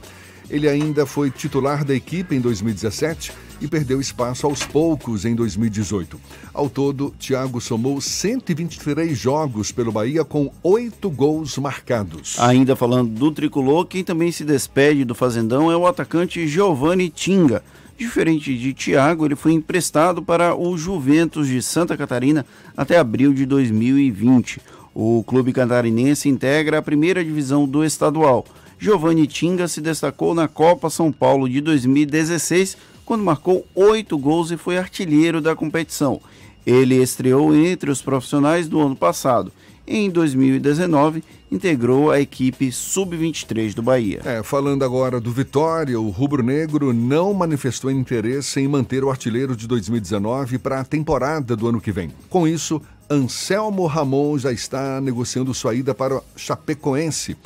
Ele 0.50 0.68
ainda 0.68 1.07
foi 1.07 1.30
titular 1.30 1.84
da 1.84 1.94
equipe 1.94 2.34
em 2.34 2.40
2017 2.40 3.32
e 3.62 3.68
perdeu 3.68 4.00
espaço 4.00 4.44
aos 4.44 4.64
poucos 4.64 5.24
em 5.24 5.36
2018. 5.36 6.20
Ao 6.52 6.68
todo, 6.68 7.14
Thiago 7.16 7.60
somou 7.60 8.00
123 8.00 9.16
jogos 9.16 9.70
pelo 9.70 9.92
Bahia 9.92 10.24
com 10.24 10.50
oito 10.64 11.08
gols 11.08 11.56
marcados. 11.58 12.36
Ainda 12.40 12.74
falando 12.74 13.10
do 13.10 13.30
tricolor, 13.30 13.86
quem 13.86 14.02
também 14.02 14.32
se 14.32 14.44
despede 14.44 15.04
do 15.04 15.14
Fazendão 15.14 15.70
é 15.70 15.76
o 15.76 15.86
atacante 15.86 16.46
Giovanni 16.48 17.08
Tinga. 17.08 17.62
Diferente 17.96 18.58
de 18.58 18.74
Thiago, 18.74 19.24
ele 19.24 19.36
foi 19.36 19.52
emprestado 19.52 20.20
para 20.22 20.56
o 20.56 20.76
Juventus 20.76 21.46
de 21.46 21.62
Santa 21.62 21.96
Catarina 21.96 22.44
até 22.76 22.98
abril 22.98 23.32
de 23.32 23.46
2020. 23.46 24.60
O 24.92 25.22
clube 25.22 25.52
catarinense 25.52 26.28
integra 26.28 26.78
a 26.78 26.82
primeira 26.82 27.24
divisão 27.24 27.66
do 27.66 27.84
estadual. 27.84 28.44
Giovanni 28.76 29.28
Tinga 29.28 29.68
se 29.68 29.80
destacou 29.80 30.34
na 30.34 30.48
Copa 30.48 30.90
São 30.90 31.12
Paulo 31.12 31.48
de 31.48 31.60
2016 31.60 32.76
quando 33.12 33.24
marcou 33.24 33.66
oito 33.74 34.16
gols 34.16 34.50
e 34.50 34.56
foi 34.56 34.78
artilheiro 34.78 35.38
da 35.38 35.54
competição. 35.54 36.18
Ele 36.64 36.94
estreou 36.94 37.54
entre 37.54 37.90
os 37.90 38.00
profissionais 38.00 38.70
do 38.70 38.80
ano 38.80 38.96
passado. 38.96 39.52
Em 39.86 40.08
2019, 40.08 41.22
integrou 41.50 42.10
a 42.10 42.18
equipe 42.18 42.72
sub-23 42.72 43.74
do 43.74 43.82
Bahia. 43.82 44.22
É, 44.24 44.42
falando 44.42 44.82
agora 44.82 45.20
do 45.20 45.30
Vitória, 45.30 46.00
o 46.00 46.08
rubro-negro 46.08 46.94
não 46.94 47.34
manifestou 47.34 47.90
interesse 47.90 48.60
em 48.60 48.66
manter 48.66 49.04
o 49.04 49.10
artilheiro 49.10 49.54
de 49.54 49.68
2019 49.68 50.56
para 50.56 50.80
a 50.80 50.84
temporada 50.84 51.54
do 51.54 51.68
ano 51.68 51.82
que 51.82 51.92
vem. 51.92 52.10
Com 52.30 52.48
isso, 52.48 52.80
Anselmo 53.10 53.84
Ramon 53.84 54.38
já 54.38 54.50
está 54.52 55.02
negociando 55.02 55.52
sua 55.52 55.74
ida 55.74 55.94
para 55.94 56.16
o 56.16 56.22
Chapecoense. 56.34 57.36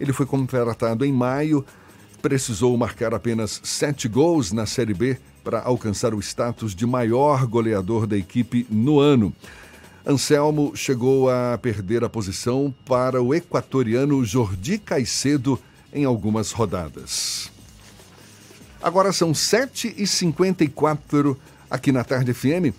Ele 0.00 0.12
foi 0.12 0.26
contratado 0.26 1.04
em 1.04 1.12
maio 1.12 1.64
precisou 2.26 2.76
marcar 2.76 3.14
apenas 3.14 3.60
sete 3.62 4.08
gols 4.08 4.50
na 4.50 4.66
Série 4.66 4.92
B 4.92 5.16
para 5.44 5.60
alcançar 5.60 6.12
o 6.12 6.18
status 6.18 6.74
de 6.74 6.84
maior 6.84 7.46
goleador 7.46 8.04
da 8.04 8.16
equipe 8.16 8.66
no 8.68 8.98
ano. 8.98 9.32
Anselmo 10.04 10.72
chegou 10.74 11.30
a 11.30 11.56
perder 11.56 12.02
a 12.02 12.08
posição 12.08 12.74
para 12.84 13.22
o 13.22 13.32
equatoriano 13.32 14.24
Jordi 14.24 14.76
Caicedo 14.76 15.56
em 15.92 16.04
algumas 16.04 16.50
rodadas. 16.50 17.48
Agora 18.82 19.12
são 19.12 19.30
7h54 19.30 21.36
aqui 21.70 21.92
na 21.92 22.02
Tarde 22.02 22.34
FM. 22.34 22.74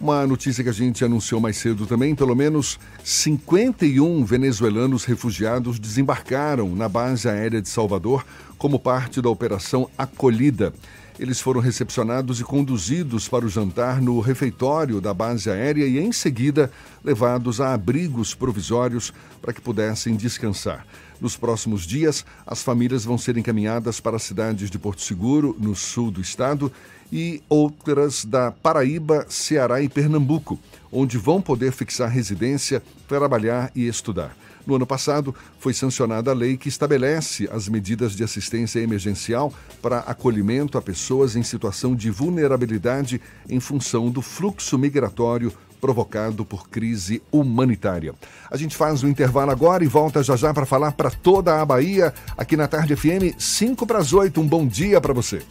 Uma 0.00 0.24
notícia 0.26 0.64
que 0.64 0.70
a 0.70 0.72
gente 0.72 1.04
anunciou 1.04 1.40
mais 1.40 1.56
cedo 1.56 1.86
também: 1.86 2.14
pelo 2.14 2.36
menos 2.36 2.78
51 3.02 4.24
venezuelanos 4.24 5.04
refugiados 5.04 5.80
desembarcaram 5.80 6.74
na 6.74 6.88
base 6.88 7.28
aérea 7.28 7.60
de 7.60 7.68
Salvador 7.68 8.24
como 8.62 8.78
parte 8.78 9.20
da 9.20 9.28
Operação 9.28 9.90
Acolhida. 9.98 10.72
Eles 11.18 11.40
foram 11.40 11.60
recepcionados 11.60 12.38
e 12.38 12.44
conduzidos 12.44 13.26
para 13.26 13.44
o 13.44 13.48
jantar 13.48 14.00
no 14.00 14.20
refeitório 14.20 15.00
da 15.00 15.12
base 15.12 15.50
aérea 15.50 15.84
e, 15.84 15.98
em 15.98 16.12
seguida, 16.12 16.70
levados 17.02 17.60
a 17.60 17.74
abrigos 17.74 18.36
provisórios 18.36 19.12
para 19.40 19.52
que 19.52 19.60
pudessem 19.60 20.14
descansar. 20.14 20.86
Nos 21.20 21.36
próximos 21.36 21.82
dias, 21.82 22.24
as 22.46 22.62
famílias 22.62 23.04
vão 23.04 23.18
ser 23.18 23.36
encaminhadas 23.36 23.98
para 23.98 24.14
as 24.14 24.22
cidades 24.22 24.70
de 24.70 24.78
Porto 24.78 25.02
Seguro, 25.02 25.56
no 25.58 25.74
sul 25.74 26.12
do 26.12 26.20
estado, 26.20 26.70
e 27.10 27.42
outras 27.48 28.24
da 28.24 28.52
Paraíba, 28.52 29.26
Ceará 29.28 29.82
e 29.82 29.88
Pernambuco, 29.88 30.56
onde 30.92 31.18
vão 31.18 31.42
poder 31.42 31.72
fixar 31.72 32.08
residência, 32.08 32.80
trabalhar 33.08 33.72
e 33.74 33.88
estudar. 33.88 34.36
No 34.66 34.76
ano 34.76 34.86
passado, 34.86 35.34
foi 35.58 35.74
sancionada 35.74 36.30
a 36.30 36.34
lei 36.34 36.56
que 36.56 36.68
estabelece 36.68 37.48
as 37.52 37.68
medidas 37.68 38.14
de 38.14 38.22
assistência 38.22 38.80
emergencial 38.80 39.52
para 39.80 39.98
acolhimento 40.00 40.78
a 40.78 40.82
pessoas 40.82 41.34
em 41.36 41.42
situação 41.42 41.94
de 41.94 42.10
vulnerabilidade 42.10 43.20
em 43.48 43.58
função 43.60 44.10
do 44.10 44.22
fluxo 44.22 44.78
migratório 44.78 45.52
provocado 45.80 46.44
por 46.44 46.68
crise 46.68 47.20
humanitária. 47.32 48.14
A 48.48 48.56
gente 48.56 48.76
faz 48.76 49.02
o 49.02 49.08
intervalo 49.08 49.50
agora 49.50 49.82
e 49.82 49.88
volta 49.88 50.22
já 50.22 50.36
já 50.36 50.54
para 50.54 50.64
falar 50.64 50.92
para 50.92 51.10
toda 51.10 51.60
a 51.60 51.66
Bahia, 51.66 52.14
aqui 52.38 52.56
na 52.56 52.68
Tarde 52.68 52.94
FM, 52.94 53.34
5 53.36 53.84
para 53.84 53.98
as 53.98 54.12
8. 54.12 54.40
Um 54.40 54.46
bom 54.46 54.64
dia 54.64 55.00
para 55.00 55.12
você. 55.12 55.42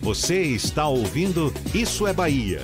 Você 0.00 0.40
está 0.40 0.88
ouvindo 0.88 1.52
Isso 1.74 2.06
é 2.06 2.14
Bahia. 2.14 2.62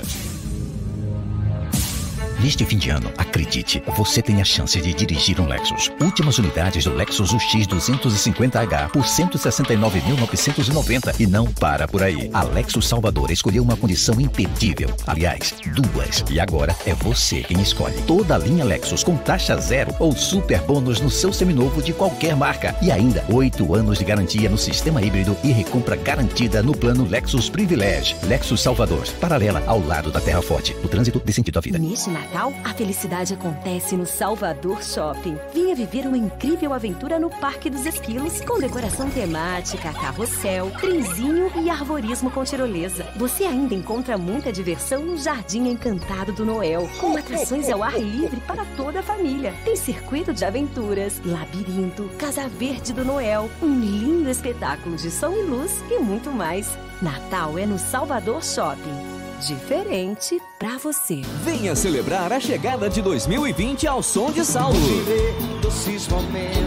Neste 2.45 2.65
fim 2.67 2.77
de 2.77 2.91
ano, 2.91 3.11
acredite, 3.17 3.83
você 3.97 4.21
tem 4.21 4.43
a 4.43 4.45
chance 4.45 4.79
de 4.79 4.93
dirigir 4.93 5.41
um 5.41 5.47
Lexus. 5.47 5.91
Últimas 5.99 6.37
unidades 6.37 6.85
do 6.85 6.93
Lexus 6.93 7.33
UX 7.33 7.67
250H 7.67 8.91
por 8.91 9.03
169.990 9.03 11.19
e 11.19 11.27
não 11.27 11.47
para 11.47 11.89
por 11.89 12.03
aí. 12.03 12.29
A 12.35 12.43
Lexus 12.43 12.87
Salvador 12.87 13.31
escolheu 13.31 13.63
uma 13.63 13.79
condição 13.79 14.21
imperdível. 14.21 14.91
Aliás, 15.07 15.55
duas. 15.75 16.23
E 16.31 16.39
agora 16.39 16.77
é 16.85 16.93
você 16.93 17.41
quem 17.41 17.63
escolhe. 17.63 17.97
Toda 18.03 18.35
a 18.35 18.39
linha 18.39 18.63
Lexus 18.63 19.03
com 19.03 19.17
taxa 19.17 19.57
zero 19.57 19.97
ou 19.99 20.15
super 20.15 20.61
bônus 20.61 21.01
no 21.01 21.11
seu 21.11 21.33
seminovo 21.33 21.81
de 21.81 21.95
qualquer 21.95 22.37
marca. 22.37 22.77
E 22.83 22.93
ainda, 22.93 23.25
oito 23.31 23.75
anos 23.75 23.97
de 23.97 24.05
garantia 24.05 24.51
no 24.51 24.59
sistema 24.59 25.01
híbrido 25.01 25.35
e 25.43 25.51
recompra 25.51 25.97
garantida 25.97 26.63
no 26.63 26.77
plano 26.77 27.09
Lexus 27.09 27.49
Privilege. 27.49 28.15
Lexus 28.25 28.61
Salvador, 28.61 29.09
paralela 29.19 29.63
ao 29.67 29.81
lado 29.81 30.13
da 30.13 30.21
Terra 30.21 30.43
Forte. 30.43 30.77
O 30.85 30.89
trânsito 30.89 31.23
de 31.25 31.33
sentido 31.33 31.57
à 31.57 31.63
vida. 31.63 31.79
Neste 31.79 32.11
Natal, 32.35 32.53
a 32.65 32.75
felicidade 32.75 33.33
acontece 33.33 33.97
no 33.97 34.05
Salvador 34.05 34.83
Shopping. 34.83 35.39
Venha 35.55 35.77
viver 35.77 36.05
uma 36.05 36.19
incrível 36.19 36.73
aventura 36.73 37.17
no 37.17 37.31
Parque 37.31 37.71
dos 37.71 37.87
Esquilos, 37.87 38.41
com 38.41 38.59
decoração 38.59 39.09
temática, 39.09 39.93
carrossel, 39.93 40.69
trenzinho 40.81 41.49
e 41.63 41.71
arborismo 41.71 42.33
com 42.33 42.43
tirolesa. 42.43 43.07
Você 43.15 43.45
ainda 43.45 43.73
encontra 43.73 44.19
muita 44.19 44.53
diversão 44.53 45.05
no 45.05 45.17
Jardim 45.17 45.69
Encantado 45.69 46.33
do 46.33 46.45
Noel, 46.45 46.91
com 46.99 47.17
atrações 47.17 47.71
ao 47.71 47.85
ar 47.85 48.01
livre 48.01 48.41
para 48.41 48.65
toda 48.77 48.99
a 48.99 49.05
família. 49.05 49.55
Tem 49.65 49.77
circuito 49.77 50.35
de 50.35 50.45
aventuras, 50.45 51.21
labirinto, 51.25 52.11
Casa 52.19 52.49
Verde 52.49 52.93
do 52.93 53.05
Noel, 53.05 53.49
um 53.63 53.79
lindo 53.79 54.29
espetáculo 54.29 54.97
de 54.97 55.09
som 55.09 55.31
e 55.31 55.43
luz 55.43 55.85
e 55.89 56.01
muito 56.01 56.33
mais. 56.33 56.77
Natal 57.01 57.57
é 57.57 57.65
no 57.65 57.79
Salvador 57.79 58.43
Shopping. 58.43 59.14
Diferente 59.41 60.41
pra 60.59 60.79
você. 60.79 61.21
Venha 61.43 61.75
celebrar 61.75 62.33
a 62.33 62.41
chegada 62.41 62.89
de 62.89 63.03
2020 63.03 63.87
ao 63.87 64.03
som 64.03 64.31
de 64.31 64.45
Saulo. 64.45 64.79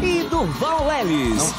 E 0.04 0.24
Durval 0.30 0.88
Ellis. 1.00 1.54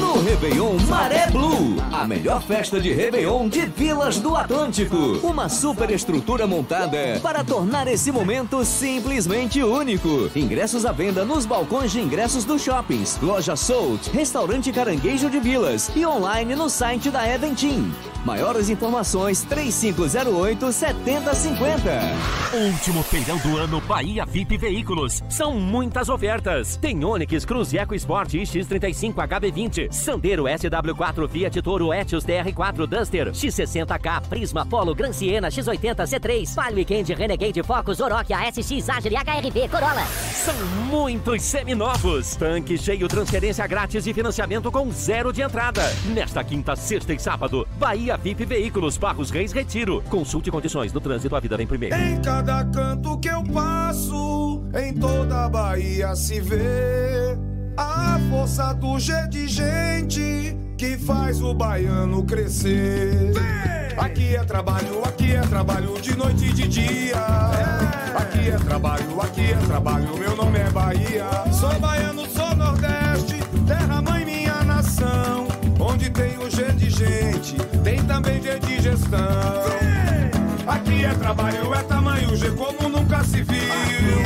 No 0.00 0.22
Réveillon 0.22 0.78
Maré 0.88 1.26
Blue, 1.30 1.76
a 1.92 2.06
melhor 2.06 2.40
festa 2.42 2.80
de 2.80 2.92
Réveillon 2.92 3.48
de 3.48 3.66
Vilas 3.66 4.18
do 4.18 4.36
Atlântico. 4.36 4.96
Uma 5.22 5.48
super 5.48 5.90
estrutura 5.90 6.46
montada 6.46 7.18
para 7.22 7.44
tornar 7.44 7.88
esse 7.88 8.10
momento 8.12 8.64
simplesmente 8.64 9.62
único. 9.62 10.30
Ingressos 10.34 10.86
à 10.86 10.92
venda 10.92 11.24
nos 11.24 11.44
balcões 11.44 11.92
de 11.92 12.00
ingressos 12.00 12.44
dos 12.44 12.62
shoppings, 12.62 13.18
loja 13.20 13.56
Soult, 13.56 14.10
restaurante 14.10 14.72
Caranguejo 14.72 15.28
de 15.28 15.40
Vilas 15.40 15.90
e 15.94 16.06
online 16.06 16.54
no 16.54 16.70
site 16.70 17.10
da 17.10 17.28
Eventim. 17.28 17.92
Maiores 18.24 18.70
informações 18.70 19.42
3508 19.42 20.72
7050. 20.72 21.90
Último 22.54 23.02
feirão 23.02 23.36
do 23.38 23.58
ano 23.58 23.82
Bahia 23.82 24.24
VIP 24.24 24.56
Veículos. 24.56 25.22
São 25.28 25.60
muitas 25.60 26.08
ofertas. 26.08 26.78
Tem 26.78 27.04
Onix 27.04 27.44
Cruz 27.44 27.74
Eco 27.74 27.94
Sport 27.94 28.32
X35 28.32 29.14
HB20, 29.14 29.92
Sandero 29.92 30.44
SW4 30.44 31.28
Fiat 31.28 31.60
Toro 31.60 31.92
Etios 31.92 32.24
TR4 32.24 32.86
Duster, 32.86 33.30
X60K 33.32 34.22
Prisma 34.22 34.64
Polo 34.64 34.94
Gran 34.94 35.12
Siena 35.12 35.48
X80 35.48 35.96
C3, 36.06 36.54
Palio 36.54 36.76
Weekend 36.76 37.12
Renegade 37.12 37.62
Focus 37.62 38.00
Oroch 38.00 38.32
ASX 38.32 38.88
Agile 38.88 39.16
HRV 39.16 39.68
Corolla. 39.68 40.06
São 40.06 40.54
muitos 40.88 41.42
seminovos. 41.42 42.36
Tanque 42.36 42.78
cheio, 42.78 43.06
transferência 43.06 43.66
grátis 43.66 44.06
e 44.06 44.14
financiamento 44.14 44.72
com 44.72 44.90
zero 44.90 45.30
de 45.30 45.42
entrada. 45.42 45.82
Nesta 46.06 46.42
quinta, 46.42 46.74
sexta 46.74 47.12
e 47.12 47.18
sábado, 47.18 47.68
Bahia 47.76 48.13
VIP 48.16 48.44
Veículos 48.44 48.96
Barros 48.96 49.30
Reis 49.30 49.52
Retiro. 49.52 50.02
Consulte 50.08 50.50
condições 50.50 50.92
no 50.92 51.00
trânsito, 51.00 51.34
a 51.34 51.40
vida 51.40 51.56
vem 51.56 51.66
primeiro. 51.66 51.96
Em 51.96 52.20
cada 52.20 52.64
canto 52.64 53.18
que 53.18 53.28
eu 53.28 53.42
passo, 53.44 54.64
em 54.74 54.92
toda 54.94 55.44
a 55.44 55.48
Bahia 55.48 56.14
se 56.14 56.40
vê 56.40 57.36
a 57.76 58.18
força 58.30 58.72
do 58.74 58.98
G 58.98 59.12
de 59.28 59.48
gente 59.48 60.56
que 60.76 60.96
faz 60.98 61.40
o 61.42 61.54
baiano 61.54 62.24
crescer. 62.24 63.32
Aqui 63.96 64.34
é 64.36 64.44
trabalho, 64.44 65.02
aqui 65.04 65.32
é 65.32 65.40
trabalho 65.40 66.00
de 66.00 66.16
noite 66.16 66.46
e 66.46 66.52
de 66.52 66.68
dia. 66.68 67.16
Aqui 68.14 68.50
é 68.50 68.56
trabalho, 68.56 69.20
aqui 69.20 69.52
é 69.52 69.56
trabalho, 69.66 70.18
meu 70.18 70.36
nome 70.36 70.58
é 70.58 70.70
Bahia. 70.70 71.26
Sou 71.52 71.78
baiano, 71.78 72.26
sou 72.26 72.54
Nordeste, 72.56 73.36
terra 73.66 74.02
mãe 74.02 74.24
minha 74.24 74.62
nação. 74.64 75.46
Onde 75.78 76.10
tem 76.10 76.36
o 76.38 76.50
G 76.50 76.72
de 76.72 76.90
gente, 76.90 77.56
também 78.14 78.40
de 78.40 78.80
gestão. 78.80 79.18
Aqui 80.68 81.04
é 81.04 81.14
trabalho, 81.14 81.74
é 81.74 81.82
tamanho 81.82 82.36
G 82.36 82.50
como 82.52 82.88
nunca 82.88 83.24
se 83.24 83.42
viu. 83.42 84.22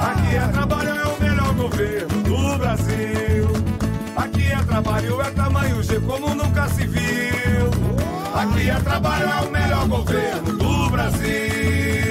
Aqui 0.00 0.36
é 0.36 0.48
trabalho, 0.52 0.90
é 0.90 1.06
o 1.06 1.20
melhor 1.20 1.54
governo 1.54 2.22
do 2.22 2.58
Brasil. 2.58 3.48
Aqui 4.16 4.52
é 4.52 4.62
trabalho, 4.64 5.20
é 5.20 5.30
tamanho 5.30 5.82
G 5.82 6.00
como 6.00 6.34
nunca 6.36 6.68
se 6.68 6.86
viu. 6.86 7.66
Aqui 8.32 8.70
é 8.70 8.74
trabalho, 8.76 9.28
é 9.28 9.40
o 9.42 9.50
melhor 9.50 9.88
governo 9.88 10.52
do 10.56 10.90
Brasil. 10.90 12.05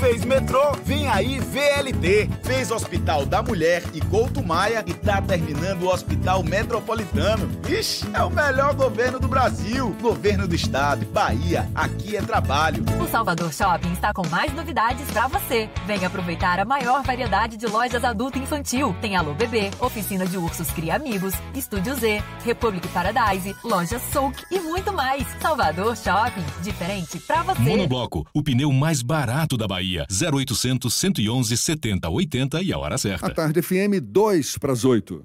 Fez 0.00 0.24
metrô, 0.24 0.72
vem 0.82 1.06
aí 1.08 1.38
VLT. 1.38 2.30
Fez 2.42 2.70
Hospital 2.70 3.26
da 3.26 3.42
Mulher 3.42 3.82
e 3.92 4.00
Couto 4.00 4.42
Maia 4.42 4.82
e 4.86 4.94
tá 4.94 5.20
terminando 5.20 5.82
o 5.82 5.92
Hospital 5.92 6.42
Metropolitano. 6.42 7.46
Ixi, 7.68 8.08
é 8.14 8.22
o 8.22 8.30
melhor 8.30 8.74
governo 8.74 9.20
do 9.20 9.28
Brasil. 9.28 9.94
Governo 10.00 10.48
do 10.48 10.54
Estado, 10.54 11.04
Bahia, 11.04 11.68
aqui 11.74 12.16
é 12.16 12.22
trabalho. 12.22 12.82
O 12.98 13.06
Salvador 13.08 13.52
Shopping 13.52 13.92
está 13.92 14.10
com 14.14 14.26
mais 14.28 14.54
novidades 14.54 15.06
para 15.10 15.28
você. 15.28 15.68
Venha 15.86 16.06
aproveitar 16.06 16.58
a 16.58 16.64
maior 16.64 17.02
variedade 17.02 17.58
de 17.58 17.66
lojas 17.66 18.02
adulto 18.02 18.38
e 18.38 18.42
infantil. 18.42 18.96
Tem 19.02 19.16
Alô 19.16 19.34
Bebê, 19.34 19.70
Oficina 19.80 20.24
de 20.24 20.38
Ursos 20.38 20.70
Cria 20.70 20.96
Amigos, 20.96 21.34
Estúdio 21.54 21.94
Z, 21.94 22.22
Republic 22.42 22.88
Paradise, 22.88 23.54
Loja 23.62 24.00
Souk 24.10 24.42
e 24.50 24.58
muito 24.60 24.94
mais. 24.94 25.26
Salvador 25.42 25.94
Shopping, 25.94 26.44
diferente 26.62 27.18
para 27.18 27.42
você. 27.42 27.60
Monobloco, 27.60 28.26
o 28.32 28.42
pneu 28.42 28.72
mais 28.72 29.02
barato 29.02 29.58
da 29.58 29.68
Bahia. 29.68 29.89
0800 29.98 30.92
111 30.92 31.56
70 31.56 32.08
80 32.08 32.62
e 32.62 32.72
a 32.72 32.78
hora 32.78 32.98
certa. 32.98 33.26
A 33.26 33.30
tarde 33.30 33.62
FM 33.62 34.00
2 34.02 34.58
para 34.58 34.72
as 34.72 34.84
8. 34.84 35.24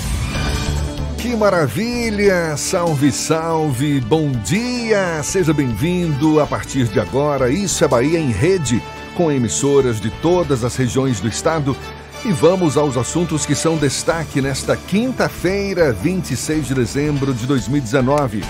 Que 1.21 1.35
maravilha! 1.35 2.57
Salve, 2.57 3.11
salve! 3.11 4.01
Bom 4.01 4.31
dia! 4.31 5.21
Seja 5.21 5.53
bem-vindo 5.53 6.39
a 6.39 6.47
partir 6.47 6.85
de 6.85 6.99
agora. 6.99 7.51
Isso 7.51 7.85
é 7.85 7.87
Bahia 7.87 8.17
em 8.17 8.31
Rede, 8.31 8.81
com 9.13 9.31
emissoras 9.31 10.01
de 10.01 10.09
todas 10.09 10.63
as 10.63 10.75
regiões 10.75 11.19
do 11.19 11.27
estado 11.27 11.77
E 12.25 12.31
vamos 12.31 12.75
aos 12.75 12.97
assuntos 12.97 13.45
que 13.45 13.53
são 13.53 13.77
destaque 13.77 14.41
nesta 14.41 14.75
quinta-feira, 14.75 15.93
26 15.93 16.65
de 16.65 16.73
dezembro 16.73 17.35
de 17.35 17.45
2019. 17.45 18.43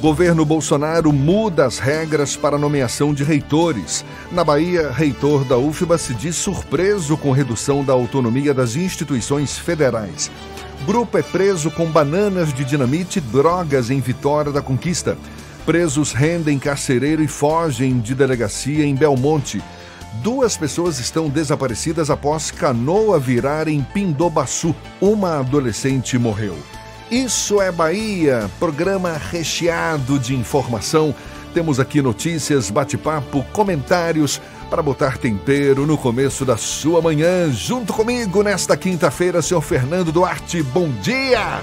Governo 0.00 0.44
Bolsonaro 0.44 1.12
muda 1.12 1.66
as 1.66 1.80
regras 1.80 2.36
para 2.36 2.56
nomeação 2.56 3.12
de 3.12 3.24
reitores. 3.24 4.04
Na 4.30 4.44
Bahia, 4.44 4.92
reitor 4.92 5.42
da 5.44 5.58
UFBA 5.58 5.98
se 5.98 6.14
diz 6.14 6.36
surpreso 6.36 7.16
com 7.16 7.32
redução 7.32 7.82
da 7.82 7.92
autonomia 7.92 8.54
das 8.54 8.76
instituições 8.76 9.58
federais. 9.58 10.30
Grupo 10.86 11.18
é 11.18 11.22
preso 11.22 11.68
com 11.68 11.86
bananas 11.86 12.52
de 12.52 12.64
dinamite 12.64 13.18
e 13.18 13.20
drogas 13.20 13.90
em 13.90 13.98
Vitória 13.98 14.52
da 14.52 14.62
Conquista. 14.62 15.18
Presos 15.64 16.12
rendem 16.12 16.60
carcereiro 16.60 17.24
e 17.24 17.26
fogem 17.26 17.98
de 17.98 18.14
delegacia 18.14 18.86
em 18.86 18.94
Belmonte. 18.94 19.60
Duas 20.22 20.56
pessoas 20.56 21.00
estão 21.00 21.28
desaparecidas 21.28 22.08
após 22.08 22.52
canoa 22.52 23.18
virar 23.18 23.66
em 23.66 23.82
Pindobaçu. 23.82 24.76
Uma 25.00 25.40
adolescente 25.40 26.16
morreu. 26.16 26.56
Isso 27.10 27.60
é 27.60 27.72
Bahia, 27.72 28.48
programa 28.60 29.20
recheado 29.30 30.20
de 30.20 30.36
informação. 30.36 31.12
Temos 31.52 31.80
aqui 31.80 32.00
notícias, 32.00 32.70
bate-papo, 32.70 33.44
comentários 33.52 34.40
para 34.68 34.82
botar 34.82 35.18
tempero 35.18 35.86
no 35.86 35.96
começo 35.96 36.44
da 36.44 36.56
sua 36.56 37.00
manhã. 37.00 37.50
Junto 37.50 37.92
comigo 37.92 38.42
nesta 38.42 38.76
quinta-feira, 38.76 39.40
senhor 39.40 39.60
Fernando 39.60 40.12
Duarte. 40.12 40.62
Bom 40.62 40.88
dia! 41.02 41.60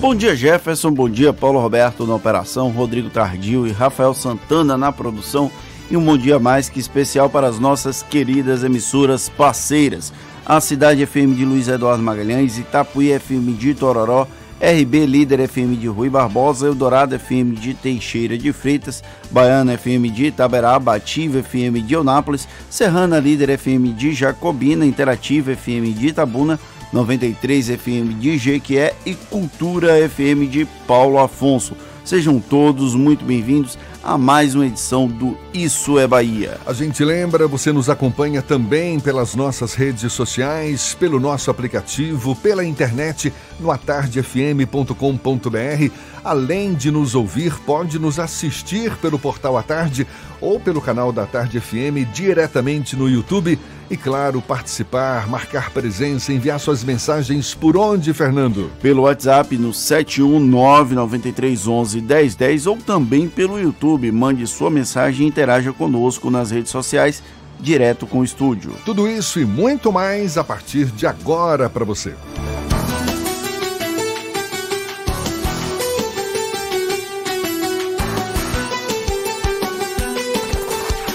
Bom 0.00 0.14
dia, 0.14 0.34
Jefferson. 0.34 0.90
Bom 0.90 1.08
dia, 1.08 1.32
Paulo 1.32 1.60
Roberto 1.60 2.06
na 2.06 2.14
operação, 2.14 2.70
Rodrigo 2.70 3.08
Tardio 3.08 3.66
e 3.66 3.72
Rafael 3.72 4.12
Santana 4.14 4.76
na 4.76 4.90
produção. 4.90 5.50
E 5.90 5.96
um 5.96 6.04
bom 6.04 6.18
dia 6.18 6.38
mais 6.38 6.68
que 6.68 6.80
especial 6.80 7.30
para 7.30 7.46
as 7.46 7.58
nossas 7.58 8.02
queridas 8.02 8.64
emissoras 8.64 9.28
parceiras. 9.28 10.12
A 10.44 10.60
Cidade 10.60 11.06
FM 11.06 11.36
de 11.36 11.44
Luiz 11.44 11.68
Eduardo 11.68 12.02
Magalhães, 12.02 12.58
Itapuí 12.58 13.16
FM 13.18 13.56
de 13.56 13.74
Tororó, 13.74 14.26
RB 14.62 15.06
Líder 15.06 15.40
FM 15.40 15.74
de 15.74 15.88
Rui 15.88 16.08
Barbosa, 16.08 16.68
Eldorado 16.68 17.16
FM 17.16 17.56
de 17.56 17.74
Teixeira 17.74 18.38
de 18.38 18.52
Freitas, 18.52 19.02
Baiana 19.28 19.74
FM 19.74 20.08
de 20.10 20.26
Itaberaba, 20.26 20.94
Ativa 20.94 21.40
FM 21.40 21.82
de 21.82 21.94
Eunápolis, 21.94 22.46
Serrana 22.70 23.18
Líder 23.18 23.50
FM 23.50 23.92
de 23.94 24.14
Jacobina, 24.14 24.86
Interativa 24.86 25.50
FM 25.50 25.90
de 25.90 26.06
Itabuna, 26.06 26.60
93 26.92 27.70
FM 27.70 28.14
de 28.14 28.38
Jequié 28.38 28.94
e 29.04 29.14
Cultura 29.14 29.98
FM 29.98 30.46
de 30.46 30.64
Paulo 30.86 31.18
Afonso. 31.18 31.74
Sejam 32.04 32.38
todos 32.38 32.94
muito 32.94 33.24
bem-vindos 33.24 33.76
a 34.02 34.18
mais 34.18 34.54
uma 34.54 34.66
edição 34.66 35.06
do 35.06 35.36
Isso 35.54 35.98
é 35.98 36.06
Bahia. 36.06 36.58
A 36.66 36.72
gente 36.72 37.04
lembra, 37.04 37.46
você 37.46 37.72
nos 37.72 37.88
acompanha 37.88 38.42
também 38.42 38.98
pelas 38.98 39.34
nossas 39.34 39.74
redes 39.74 40.12
sociais, 40.12 40.96
pelo 40.98 41.20
nosso 41.20 41.50
aplicativo, 41.50 42.34
pela 42.34 42.64
internet 42.64 43.32
no 43.60 43.70
atardefm.com.br. 43.70 45.92
Além 46.24 46.72
de 46.72 46.90
nos 46.90 47.14
ouvir, 47.16 47.52
pode 47.66 47.98
nos 47.98 48.20
assistir 48.20 48.96
pelo 48.98 49.18
portal 49.18 49.56
A 49.56 49.62
Tarde 49.62 50.06
ou 50.40 50.60
pelo 50.60 50.80
canal 50.80 51.12
da 51.12 51.26
Tarde 51.26 51.58
FM 51.58 52.06
diretamente 52.12 52.94
no 52.94 53.10
YouTube. 53.10 53.58
E 53.90 53.96
claro, 53.96 54.40
participar, 54.40 55.28
marcar 55.28 55.70
presença, 55.70 56.32
enviar 56.32 56.60
suas 56.60 56.84
mensagens 56.84 57.54
por 57.54 57.76
onde, 57.76 58.14
Fernando? 58.14 58.70
Pelo 58.80 59.02
WhatsApp 59.02 59.58
no 59.58 59.70
71993111010 59.70 62.70
ou 62.70 62.76
também 62.76 63.28
pelo 63.28 63.60
YouTube. 63.60 64.12
Mande 64.12 64.46
sua 64.46 64.70
mensagem 64.70 65.26
e 65.26 65.28
interaja 65.28 65.72
conosco 65.72 66.30
nas 66.30 66.52
redes 66.52 66.70
sociais, 66.70 67.20
direto 67.58 68.06
com 68.06 68.20
o 68.20 68.24
estúdio. 68.24 68.74
Tudo 68.84 69.08
isso 69.08 69.40
e 69.40 69.44
muito 69.44 69.90
mais 69.90 70.38
a 70.38 70.44
partir 70.44 70.84
de 70.86 71.04
agora 71.04 71.68
para 71.68 71.84
você. 71.84 72.14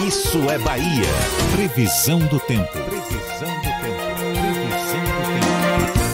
Isso 0.08 0.50
é 0.50 0.58
Bahia. 0.58 1.04
Previsão 1.52 2.20
do 2.20 2.40
tempo. 2.40 2.72
Previsão 2.72 3.50
do 3.58 3.72
tempo. 3.82 4.08
Previsão 4.16 5.04
do 5.04 5.22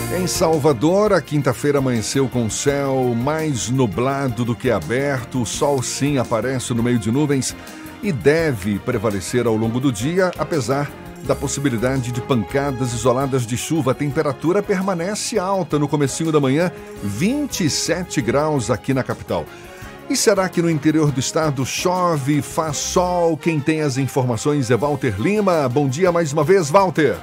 tempo. 0.10 0.20
Em 0.20 0.26
Salvador, 0.26 1.14
a 1.14 1.22
quinta-feira 1.22 1.78
amanheceu 1.78 2.28
com 2.28 2.50
céu 2.50 3.14
mais 3.16 3.70
nublado 3.70 4.44
do 4.44 4.56
que 4.56 4.72
aberto. 4.72 5.44
O 5.44 5.46
sol 5.46 5.84
sim 5.84 6.18
aparece 6.18 6.74
no 6.74 6.82
meio 6.82 6.98
de 6.98 7.12
nuvens 7.12 7.56
e 8.02 8.12
deve 8.12 8.80
prevalecer 8.80 9.46
ao 9.46 9.56
longo 9.56 9.80
do 9.80 9.92
dia, 9.92 10.32
apesar 10.40 10.92
da 11.24 11.36
possibilidade 11.36 12.12
de 12.12 12.20
pancadas 12.20 12.94
isoladas 12.94 13.46
de 13.46 13.56
chuva. 13.56 13.92
A 13.92 13.94
temperatura 13.94 14.64
permanece 14.64 15.38
alta 15.38 15.78
no 15.78 15.88
comecinho 15.88 16.32
da 16.32 16.40
manhã, 16.40 16.72
27 17.04 18.24
graus 18.24 18.72
aqui 18.72 18.92
na 18.92 19.04
capital. 19.04 19.46
E 20.10 20.16
será 20.18 20.50
que 20.50 20.62
no 20.62 20.70
interior 20.70 21.12
do 21.12 21.20
estado 21.20 21.66
chove, 21.66 22.42
faz 22.42 22.78
sol? 22.78 23.38
Quem 23.38 23.60
tem 23.60 23.82
as 23.82 23.98
informações 23.98 24.70
é 24.70 24.76
Walter 24.76 25.20
Lima. 25.20 25.68
Bom 25.70 25.88
dia 25.88 26.12
mais 26.12 26.34
uma 26.34 26.44
vez, 26.44 26.70
Walter. 26.70 27.16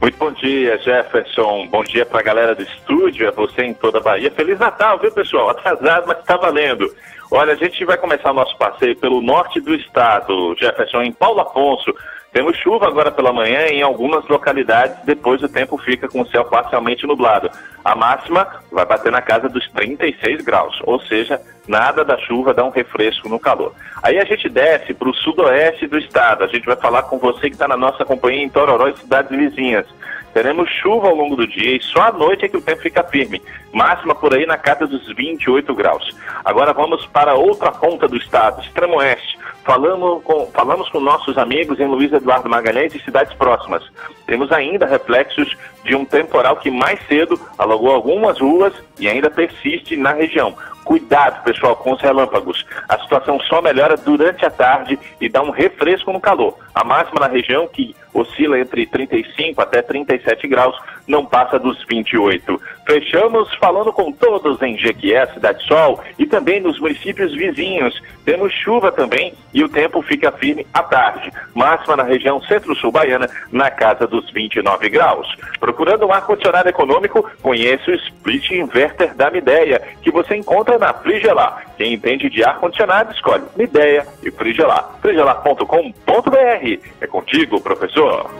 Muito 0.00 0.18
bom 0.18 0.32
dia, 0.32 0.76
Jefferson. 0.78 1.68
Bom 1.68 1.84
dia 1.84 2.04
para 2.04 2.20
a 2.20 2.22
galera 2.22 2.54
do 2.54 2.62
estúdio, 2.62 3.28
a 3.28 3.30
você 3.30 3.62
em 3.62 3.74
toda 3.74 3.98
a 3.98 4.02
Bahia. 4.02 4.30
Feliz 4.30 4.58
Natal, 4.58 4.98
viu, 4.98 5.12
pessoal? 5.12 5.50
Atrasado, 5.50 6.06
mas 6.08 6.18
está 6.18 6.36
valendo. 6.36 6.92
Olha, 7.30 7.52
a 7.52 7.56
gente 7.56 7.84
vai 7.84 7.96
começar 7.96 8.32
nosso 8.32 8.56
passeio 8.58 8.96
pelo 8.96 9.22
norte 9.22 9.60
do 9.60 9.72
estado, 9.74 10.56
Jefferson, 10.58 11.02
em 11.02 11.12
Paulo 11.12 11.40
Afonso. 11.40 11.94
Temos 12.32 12.56
chuva 12.58 12.86
agora 12.86 13.10
pela 13.10 13.32
manhã 13.32 13.66
em 13.66 13.82
algumas 13.82 14.26
localidades, 14.28 14.96
depois 15.04 15.42
o 15.42 15.48
tempo 15.48 15.76
fica 15.78 16.08
com 16.08 16.20
o 16.20 16.26
céu 16.28 16.44
parcialmente 16.44 17.04
nublado. 17.04 17.50
A 17.84 17.96
máxima 17.96 18.46
vai 18.70 18.86
bater 18.86 19.10
na 19.10 19.20
casa 19.20 19.48
dos 19.48 19.68
36 19.70 20.44
graus, 20.44 20.80
ou 20.84 21.00
seja, 21.00 21.40
nada 21.66 22.04
da 22.04 22.16
chuva 22.18 22.54
dá 22.54 22.64
um 22.64 22.70
refresco 22.70 23.28
no 23.28 23.40
calor. 23.40 23.74
Aí 24.00 24.16
a 24.16 24.24
gente 24.24 24.48
desce 24.48 24.94
para 24.94 25.08
o 25.08 25.14
sudoeste 25.14 25.88
do 25.88 25.98
estado, 25.98 26.44
a 26.44 26.46
gente 26.46 26.66
vai 26.66 26.76
falar 26.76 27.02
com 27.02 27.18
você 27.18 27.48
que 27.48 27.54
está 27.56 27.66
na 27.66 27.76
nossa 27.76 28.04
companhia 28.04 28.44
em 28.44 28.48
Tororó 28.48 28.86
e 28.86 28.96
cidades 28.96 29.36
vizinhas. 29.36 29.86
Teremos 30.32 30.70
chuva 30.70 31.08
ao 31.08 31.14
longo 31.16 31.34
do 31.34 31.46
dia 31.48 31.76
e 31.76 31.82
só 31.82 32.02
à 32.02 32.12
noite 32.12 32.44
é 32.44 32.48
que 32.48 32.56
o 32.56 32.62
tempo 32.62 32.80
fica 32.80 33.02
firme. 33.02 33.42
Máxima 33.72 34.14
por 34.14 34.32
aí 34.32 34.46
na 34.46 34.56
casa 34.56 34.86
dos 34.86 35.04
28 35.16 35.74
graus. 35.74 36.16
Agora 36.44 36.72
vamos 36.72 37.04
para 37.06 37.34
outra 37.34 37.72
ponta 37.72 38.06
do 38.06 38.16
estado, 38.16 38.62
extremo 38.62 38.98
oeste. 38.98 39.29
Falamos 39.64 40.22
com, 40.24 40.46
falamos 40.46 40.88
com 40.88 41.00
nossos 41.00 41.36
amigos 41.36 41.78
em 41.78 41.86
Luiz 41.86 42.12
Eduardo 42.12 42.48
Magalhães 42.48 42.94
e 42.94 43.00
cidades 43.00 43.34
próximas. 43.34 43.82
Temos 44.26 44.50
ainda 44.50 44.86
reflexos 44.86 45.56
de 45.84 45.94
um 45.94 46.04
temporal 46.04 46.56
que 46.56 46.70
mais 46.70 46.98
cedo 47.06 47.38
alagou 47.58 47.90
algumas 47.90 48.40
ruas 48.40 48.72
e 48.98 49.08
ainda 49.08 49.30
persiste 49.30 49.96
na 49.96 50.12
região. 50.12 50.54
Cuidado, 50.90 51.44
pessoal, 51.44 51.76
com 51.76 51.92
os 51.92 52.00
relâmpagos. 52.00 52.66
A 52.88 52.98
situação 52.98 53.38
só 53.42 53.62
melhora 53.62 53.96
durante 53.96 54.44
a 54.44 54.50
tarde 54.50 54.98
e 55.20 55.28
dá 55.28 55.40
um 55.40 55.50
refresco 55.50 56.12
no 56.12 56.20
calor. 56.20 56.58
A 56.74 56.82
máxima 56.82 57.20
na 57.20 57.28
região, 57.28 57.68
que 57.68 57.94
oscila 58.12 58.58
entre 58.58 58.86
35 58.86 59.62
até 59.62 59.82
37 59.82 60.48
graus, 60.48 60.76
não 61.06 61.24
passa 61.24 61.58
dos 61.58 61.84
28. 61.88 62.60
Fechamos 62.86 63.52
falando 63.54 63.92
com 63.92 64.10
todos 64.10 64.60
em 64.62 64.76
Jequié, 64.76 65.26
Cidade 65.28 65.64
Sol 65.64 66.00
e 66.18 66.26
também 66.26 66.60
nos 66.60 66.78
municípios 66.80 67.32
vizinhos. 67.34 68.00
Temos 68.24 68.52
chuva 68.52 68.90
também 68.90 69.34
e 69.54 69.62
o 69.62 69.68
tempo 69.68 70.02
fica 70.02 70.32
firme 70.32 70.66
à 70.74 70.82
tarde. 70.82 71.32
Máxima 71.54 71.96
na 71.96 72.02
região 72.02 72.42
centro-sul 72.42 72.90
baiana, 72.90 73.28
na 73.52 73.70
casa 73.70 74.06
dos 74.06 74.30
29 74.30 74.88
graus. 74.88 75.28
Procurando 75.58 76.06
um 76.06 76.12
ar-condicionado 76.12 76.68
econômico, 76.68 77.28
conheça 77.42 77.90
o 77.90 77.94
Split 77.94 78.50
Inverter 78.50 79.14
da 79.14 79.30
Mideia, 79.30 79.82
que 80.02 80.10
você 80.10 80.36
encontra 80.36 80.78
na 80.80 80.92
Frigelar. 80.94 81.66
Quem 81.76 81.94
entende 81.94 82.28
de 82.28 82.42
ar-condicionado, 82.42 83.12
escolhe 83.12 83.44
Mideia 83.56 84.06
e 84.22 84.30
Frigelar. 84.30 84.96
frigelar.com.br. 85.00 86.78
É 87.00 87.06
contigo, 87.06 87.60
professor. 87.60 88.30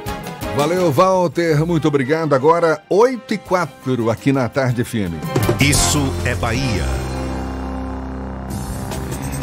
Valeu, 0.57 0.91
Walter. 0.91 1.65
Muito 1.65 1.87
obrigado. 1.87 2.35
Agora, 2.35 2.83
8 2.91 3.35
e 3.35 3.39
4 3.39 4.11
aqui 4.11 4.33
na 4.33 4.49
Tarde 4.49 4.83
FM. 4.83 5.15
Isso 5.61 6.01
é 6.27 6.35
Bahia. 6.35 6.85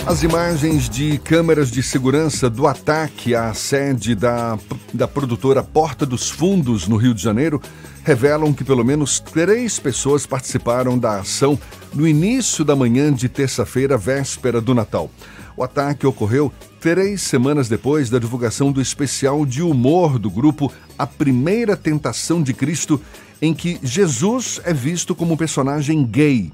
As 0.06 0.24
imagens 0.24 0.90
de 0.90 1.18
câmeras 1.18 1.70
de 1.70 1.84
segurança 1.84 2.50
do 2.50 2.66
ataque 2.66 3.36
à 3.36 3.54
sede 3.54 4.16
da, 4.16 4.58
da 4.94 5.06
produtora 5.06 5.62
Porta 5.62 6.06
dos 6.06 6.30
Fundos, 6.30 6.88
no 6.88 6.96
Rio 6.96 7.14
de 7.14 7.22
Janeiro, 7.22 7.62
revelam 8.08 8.54
que 8.54 8.64
pelo 8.64 8.86
menos 8.86 9.20
três 9.20 9.80
pessoas 9.80 10.26
participaram 10.26 10.98
da 10.98 11.20
ação 11.20 11.60
no 11.94 12.08
início 12.08 12.64
da 12.64 12.74
manhã 12.74 13.12
de 13.12 13.28
terça-feira, 13.28 13.98
véspera 13.98 14.62
do 14.62 14.74
Natal. 14.74 15.12
O 15.58 15.62
ataque 15.62 16.08
ocorreu 16.08 16.50
três 16.80 17.22
semanas 17.22 17.68
depois 17.68 18.10
da 18.10 18.18
divulgação 18.18 18.72
do 18.72 18.80
especial 18.80 19.46
de 19.46 19.62
humor 19.62 20.18
do 20.18 20.30
grupo 20.30 20.72
A 20.98 21.06
Primeira 21.06 21.76
Tentação 21.76 22.42
de 22.42 22.54
Cristo, 22.54 23.02
em 23.42 23.54
que 23.54 23.78
Jesus 23.84 24.62
é 24.64 24.72
visto 24.72 25.14
como 25.14 25.34
um 25.34 25.38
personagem 25.38 26.06
gay. 26.06 26.50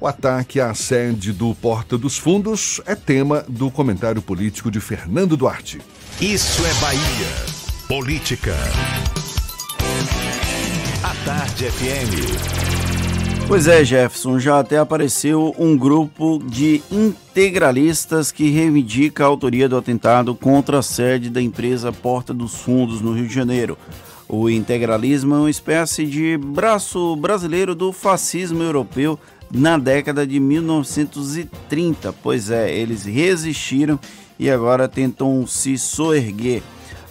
O 0.00 0.06
ataque 0.06 0.60
à 0.60 0.72
sede 0.74 1.32
do 1.32 1.56
Porta 1.56 1.98
dos 1.98 2.16
Fundos 2.16 2.80
é 2.86 2.94
tema 2.94 3.44
do 3.48 3.68
comentário 3.68 4.22
político 4.22 4.70
de 4.70 4.78
Fernando 4.78 5.36
Duarte. 5.36 5.80
Isso 6.20 6.64
é 6.64 6.74
Bahia. 6.74 7.64
Política. 7.88 8.54
Tarde 11.24 11.70
FM. 11.70 13.46
Pois 13.46 13.68
é, 13.68 13.84
Jefferson, 13.84 14.38
já 14.38 14.60
até 14.60 14.78
apareceu 14.78 15.54
um 15.58 15.76
grupo 15.76 16.42
de 16.42 16.82
integralistas 16.90 18.32
que 18.32 18.48
reivindica 18.48 19.22
a 19.22 19.26
autoria 19.26 19.68
do 19.68 19.76
atentado 19.76 20.34
contra 20.34 20.78
a 20.78 20.82
sede 20.82 21.28
da 21.28 21.42
empresa 21.42 21.92
Porta 21.92 22.32
dos 22.32 22.54
Fundos, 22.54 23.02
no 23.02 23.12
Rio 23.12 23.28
de 23.28 23.34
Janeiro. 23.34 23.76
O 24.26 24.48
integralismo 24.48 25.34
é 25.34 25.38
uma 25.38 25.50
espécie 25.50 26.06
de 26.06 26.38
braço 26.38 27.14
brasileiro 27.16 27.74
do 27.74 27.92
fascismo 27.92 28.62
europeu 28.62 29.18
na 29.52 29.76
década 29.76 30.26
de 30.26 30.40
1930. 30.40 32.14
Pois 32.22 32.50
é, 32.50 32.74
eles 32.74 33.04
resistiram 33.04 34.00
e 34.38 34.50
agora 34.50 34.88
tentam 34.88 35.46
se 35.46 35.76
soerguer. 35.76 36.62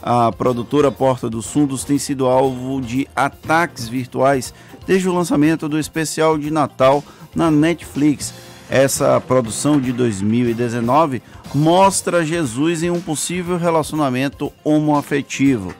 A 0.05 0.33
produtora 0.33 0.91
Porta 0.91 1.29
dos 1.29 1.49
Fundos 1.49 1.85
tem 1.85 1.97
sido 1.97 2.27
alvo 2.27 2.81
de 2.81 3.07
ataques 3.15 3.87
virtuais 3.87 4.53
desde 4.85 5.07
o 5.07 5.13
lançamento 5.13 5.69
do 5.69 5.79
especial 5.79 6.37
de 6.37 6.51
Natal 6.51 7.01
na 7.33 7.49
Netflix. 7.49 8.33
Essa 8.69 9.21
produção 9.21 9.79
de 9.79 9.93
2019 9.93 11.23
mostra 11.55 12.25
Jesus 12.25 12.83
em 12.83 12.89
um 12.89 12.99
possível 12.99 13.55
relacionamento 13.55 14.51
homoafetivo. 14.61 15.73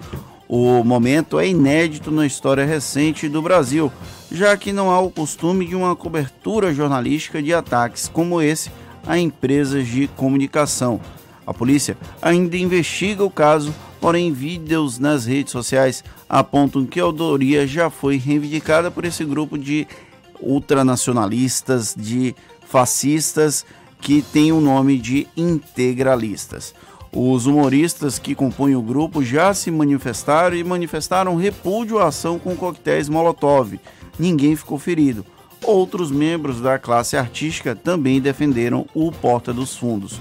O 0.48 0.86
momento 0.86 1.38
é 1.38 1.50
inédito 1.50 2.10
na 2.10 2.26
história 2.26 2.64
recente 2.64 3.28
do 3.28 3.42
Brasil, 3.42 3.92
já 4.32 4.56
que 4.56 4.72
não 4.72 4.90
há 4.90 5.02
o 5.02 5.12
costume 5.12 5.66
de 5.66 5.76
uma 5.76 5.98
cobertura 5.98 6.74
jornalística 6.74 7.44
de 7.44 7.54
ataques 7.54 8.08
como 8.08 8.42
esse 8.42 8.72
a 9.06 9.18
empresas 9.18 9.86
de 9.86 10.08
comunicação. 10.08 11.02
A 11.46 11.54
polícia 11.54 11.98
ainda 12.22 12.56
investiga 12.56 13.22
o 13.22 13.30
caso, 13.30 13.74
porém 14.04 14.34
vídeos 14.34 15.00
nas 15.00 15.26
redes 15.26 15.54
sociais 15.54 16.04
apontam 16.28 16.86
que 16.86 17.00
a 17.00 17.04
autoria 17.04 17.66
já 17.66 17.90
foi 17.90 18.18
reivindicada 18.18 18.92
por 18.92 19.06
esse 19.06 19.24
grupo 19.24 19.58
de 19.58 19.88
ultranacionalistas, 20.42 21.96
de 21.98 22.36
fascistas 22.68 23.66
que 24.02 24.22
tem 24.22 24.52
o 24.52 24.60
nome 24.60 24.98
de 24.98 25.26
integralistas. 25.38 26.76
Os 27.14 27.46
humoristas 27.46 28.20
que 28.20 28.36
compõem 28.36 28.76
o 28.76 28.82
grupo 28.82 29.24
já 29.24 29.54
se 29.54 29.72
manifestaram 29.72 30.58
e 30.58 30.66
manifestaram 30.66 31.38
repúdio 31.38 32.00
à 32.00 32.10
ação 32.10 32.38
com 32.38 32.58
coquetéis 32.58 33.08
Molotov. 33.08 33.80
Ninguém 34.20 34.54
ficou 34.58 34.78
ferido. 34.78 35.26
Outros 35.64 36.12
membros 36.12 36.60
da 36.60 36.78
classe 36.78 37.16
artística 37.16 37.74
também 37.74 38.20
defenderam 38.20 38.86
o 38.94 39.14
Porta 39.14 39.54
dos 39.54 39.78
Fundos. 39.78 40.20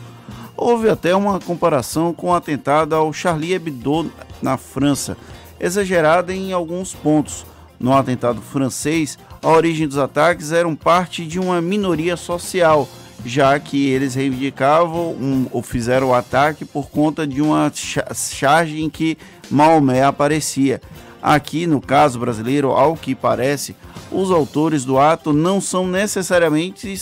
Houve 0.56 0.88
até 0.88 1.14
uma 1.14 1.40
comparação 1.40 2.12
com 2.12 2.28
o 2.28 2.34
atentado 2.34 2.94
ao 2.94 3.12
Charlie 3.12 3.54
Hebdo 3.54 4.10
na 4.40 4.56
França, 4.56 5.16
exagerada 5.58 6.34
em 6.34 6.52
alguns 6.52 6.94
pontos. 6.94 7.46
No 7.80 7.92
atentado 7.92 8.40
francês, 8.40 9.18
a 9.42 9.48
origem 9.48 9.88
dos 9.88 9.98
ataques 9.98 10.52
eram 10.52 10.76
parte 10.76 11.26
de 11.26 11.40
uma 11.40 11.60
minoria 11.60 12.16
social, 12.16 12.88
já 13.24 13.58
que 13.58 13.88
eles 13.88 14.14
reivindicavam 14.14 15.12
um, 15.12 15.46
ou 15.50 15.62
fizeram 15.62 16.10
o 16.10 16.14
ataque 16.14 16.64
por 16.64 16.88
conta 16.90 17.26
de 17.26 17.42
uma 17.42 17.72
charge 17.74 18.82
em 18.82 18.88
que 18.88 19.18
Maomé 19.50 20.04
aparecia. 20.04 20.80
Aqui, 21.20 21.66
no 21.66 21.80
caso 21.80 22.18
brasileiro, 22.18 22.70
ao 22.70 22.96
que 22.96 23.14
parece, 23.14 23.74
os 24.10 24.30
autores 24.30 24.84
do 24.84 24.98
ato 24.98 25.32
não 25.32 25.60
são 25.60 25.86
necessariamente 25.86 26.92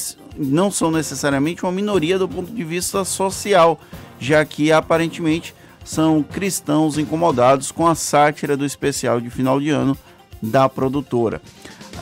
não 0.40 0.70
são 0.70 0.90
necessariamente 0.90 1.62
uma 1.62 1.72
minoria 1.72 2.18
do 2.18 2.26
ponto 2.26 2.50
de 2.50 2.64
vista 2.64 3.04
social, 3.04 3.78
já 4.18 4.42
que 4.44 4.72
aparentemente 4.72 5.54
são 5.84 6.22
cristãos 6.22 6.96
incomodados 6.96 7.70
com 7.70 7.86
a 7.86 7.94
sátira 7.94 8.56
do 8.56 8.64
especial 8.64 9.20
de 9.20 9.28
final 9.28 9.60
de 9.60 9.68
ano 9.68 9.96
da 10.42 10.66
produtora. 10.68 11.42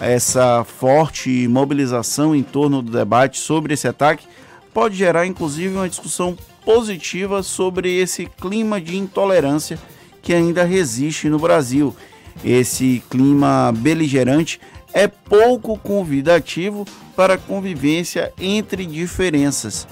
Essa 0.01 0.63
forte 0.65 1.49
mobilização 1.49 2.35
em 2.35 2.45
torno 2.45 2.81
do 2.81 2.93
debate 2.93 3.41
sobre 3.41 3.75
esse 3.75 3.89
ataque 3.89 4.27
pode 4.73 4.95
gerar 4.95 5.27
inclusive 5.27 5.75
uma 5.75 5.89
discussão 5.89 6.39
positiva 6.65 7.43
sobre 7.43 7.97
esse 7.99 8.27
clima 8.41 8.81
de 8.81 8.97
intolerância 8.97 9.79
que 10.23 10.33
ainda 10.33 10.63
resiste 10.63 11.29
no 11.29 11.39
Brasil. 11.39 11.97
Esse 12.45 13.03
clima 13.11 13.73
beligerante 13.77 14.61
é 14.93 15.09
pouco 15.09 15.77
convidativo 15.77 16.87
para 17.19 17.35
a 17.35 17.39
convivência 17.39 18.33
entre 18.41 18.87
diferenças. 18.87 19.89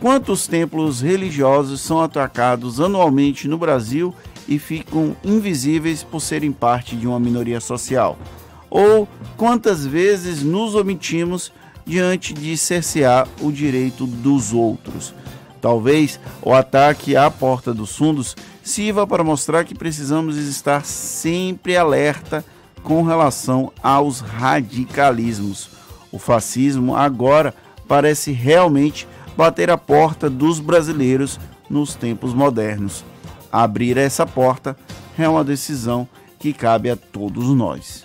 Quantos 0.00 0.48
templos 0.48 1.00
religiosos 1.00 1.80
são 1.80 2.02
atacados 2.02 2.80
anualmente 2.80 3.46
no 3.46 3.56
Brasil 3.56 4.12
e 4.48 4.58
ficam 4.58 5.16
invisíveis 5.22 6.02
por 6.02 6.18
serem 6.18 6.50
parte 6.50 6.96
de 6.96 7.06
uma 7.06 7.20
minoria 7.20 7.60
social? 7.60 8.18
Ou 8.68 9.06
quantas 9.36 9.86
vezes 9.86 10.42
nos 10.42 10.74
omitimos 10.74 11.52
diante 11.86 12.34
de 12.34 12.56
cercear 12.56 13.28
o 13.40 13.52
direito 13.52 14.04
dos 14.04 14.52
outros? 14.52 15.14
Talvez 15.60 16.18
o 16.42 16.52
ataque 16.52 17.14
à 17.14 17.30
porta 17.30 17.72
dos 17.72 17.94
fundos 17.94 18.34
sirva 18.60 19.06
para 19.06 19.22
mostrar 19.22 19.62
que 19.64 19.72
precisamos 19.72 20.36
estar 20.36 20.84
sempre 20.84 21.76
alerta 21.76 22.44
com 22.82 23.04
relação 23.04 23.72
aos 23.80 24.18
radicalismos 24.18 25.75
o 26.16 26.18
fascismo 26.18 26.96
agora 26.96 27.54
parece 27.86 28.32
realmente 28.32 29.06
bater 29.36 29.70
a 29.70 29.76
porta 29.76 30.30
dos 30.30 30.58
brasileiros 30.58 31.38
nos 31.68 31.94
tempos 31.94 32.32
modernos. 32.32 33.04
Abrir 33.52 33.98
essa 33.98 34.26
porta 34.26 34.74
é 35.18 35.28
uma 35.28 35.44
decisão 35.44 36.08
que 36.38 36.54
cabe 36.54 36.88
a 36.88 36.96
todos 36.96 37.48
nós. 37.48 38.02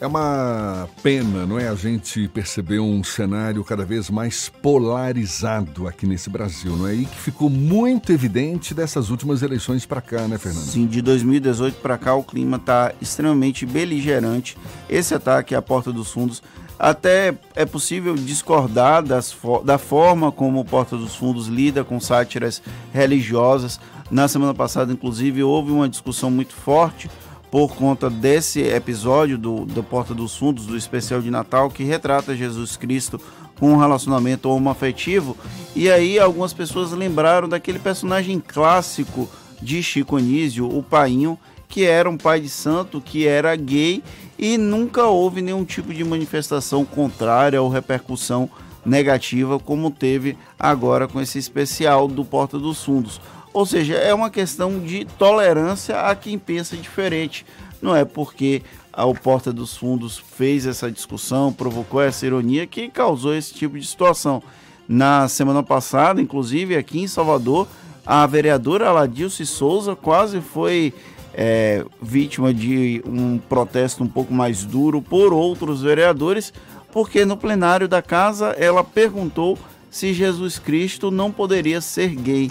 É 0.00 0.06
uma 0.06 0.88
pena, 1.02 1.44
não 1.44 1.58
é? 1.58 1.68
A 1.68 1.74
gente 1.74 2.28
perceber 2.28 2.78
um 2.78 3.02
cenário 3.02 3.64
cada 3.64 3.84
vez 3.84 4.08
mais 4.08 4.48
polarizado 4.48 5.88
aqui 5.88 6.06
nesse 6.06 6.30
Brasil, 6.30 6.76
não 6.76 6.86
é? 6.86 6.94
E 6.94 7.04
que 7.04 7.16
ficou 7.16 7.50
muito 7.50 8.12
evidente 8.12 8.74
dessas 8.74 9.10
últimas 9.10 9.42
eleições 9.42 9.84
para 9.84 10.00
cá, 10.00 10.28
né, 10.28 10.38
Fernando? 10.38 10.62
Sim, 10.62 10.86
de 10.86 11.02
2018 11.02 11.80
para 11.80 11.98
cá 11.98 12.14
o 12.14 12.22
clima 12.22 12.58
está 12.58 12.92
extremamente 13.00 13.66
beligerante. 13.66 14.56
Esse 14.88 15.14
ataque 15.14 15.54
à 15.54 15.60
porta 15.60 15.90
dos 15.90 16.12
fundos 16.12 16.40
até 16.78 17.34
é 17.56 17.64
possível 17.64 18.14
discordar 18.14 19.02
das, 19.02 19.36
da 19.64 19.78
forma 19.78 20.30
como 20.30 20.60
o 20.60 20.64
Porta 20.64 20.96
dos 20.96 21.16
Fundos 21.16 21.48
lida 21.48 21.82
com 21.82 21.98
sátiras 21.98 22.62
religiosas. 22.92 23.80
Na 24.10 24.28
semana 24.28 24.54
passada, 24.54 24.92
inclusive, 24.92 25.42
houve 25.42 25.72
uma 25.72 25.88
discussão 25.88 26.30
muito 26.30 26.54
forte 26.54 27.10
por 27.50 27.74
conta 27.74 28.08
desse 28.08 28.60
episódio 28.60 29.36
do, 29.36 29.64
do 29.64 29.82
Porta 29.82 30.14
dos 30.14 30.36
Fundos, 30.36 30.66
do 30.66 30.76
especial 30.76 31.20
de 31.20 31.30
Natal, 31.30 31.70
que 31.70 31.82
retrata 31.82 32.36
Jesus 32.36 32.76
Cristo 32.76 33.20
com 33.58 33.72
um 33.72 33.76
relacionamento 33.76 34.48
homoafetivo. 34.48 35.36
E 35.74 35.90
aí 35.90 36.18
algumas 36.18 36.52
pessoas 36.52 36.92
lembraram 36.92 37.48
daquele 37.48 37.78
personagem 37.78 38.38
clássico 38.38 39.28
de 39.60 39.82
Chico 39.82 40.16
Anísio, 40.16 40.68
o 40.68 40.82
Painho, 40.82 41.38
que 41.68 41.84
era 41.84 42.08
um 42.08 42.16
pai 42.16 42.40
de 42.40 42.48
santo, 42.48 43.00
que 43.00 43.26
era 43.26 43.54
gay 43.56 44.02
e 44.38 44.56
nunca 44.56 45.04
houve 45.04 45.42
nenhum 45.42 45.64
tipo 45.64 45.92
de 45.92 46.04
manifestação 46.04 46.84
contrária 46.84 47.60
ou 47.60 47.68
repercussão 47.68 48.48
negativa 48.86 49.58
como 49.58 49.90
teve 49.90 50.38
agora 50.58 51.08
com 51.08 51.20
esse 51.20 51.38
especial 51.38 52.06
do 52.06 52.24
Porta 52.24 52.58
dos 52.58 52.84
Fundos. 52.84 53.20
Ou 53.52 53.66
seja, 53.66 53.94
é 53.94 54.14
uma 54.14 54.30
questão 54.30 54.78
de 54.78 55.04
tolerância 55.04 56.00
a 56.00 56.14
quem 56.14 56.38
pensa 56.38 56.76
diferente. 56.76 57.44
Não 57.82 57.94
é 57.94 58.04
porque 58.04 58.62
o 58.96 59.14
Porta 59.14 59.52
dos 59.52 59.76
Fundos 59.76 60.18
fez 60.18 60.66
essa 60.66 60.90
discussão, 60.90 61.52
provocou 61.52 62.00
essa 62.00 62.26
ironia 62.26 62.66
que 62.66 62.88
causou 62.88 63.34
esse 63.34 63.54
tipo 63.54 63.78
de 63.78 63.86
situação. 63.86 64.42
Na 64.86 65.28
semana 65.28 65.62
passada, 65.62 66.20
inclusive 66.20 66.76
aqui 66.76 67.00
em 67.00 67.06
Salvador, 67.06 67.68
a 68.06 68.26
vereadora 68.26 68.88
Aladilce 68.88 69.44
Souza 69.44 69.94
quase 69.94 70.40
foi 70.40 70.94
é, 71.40 71.84
vítima 72.02 72.52
de 72.52 73.00
um 73.06 73.38
protesto 73.38 74.02
um 74.02 74.08
pouco 74.08 74.34
mais 74.34 74.64
duro 74.64 75.00
por 75.00 75.32
outros 75.32 75.82
vereadores, 75.82 76.52
porque 76.90 77.24
no 77.24 77.36
plenário 77.36 77.86
da 77.86 78.02
casa 78.02 78.56
ela 78.58 78.82
perguntou 78.82 79.56
se 79.88 80.12
Jesus 80.12 80.58
Cristo 80.58 81.12
não 81.12 81.30
poderia 81.30 81.80
ser 81.80 82.08
gay. 82.16 82.50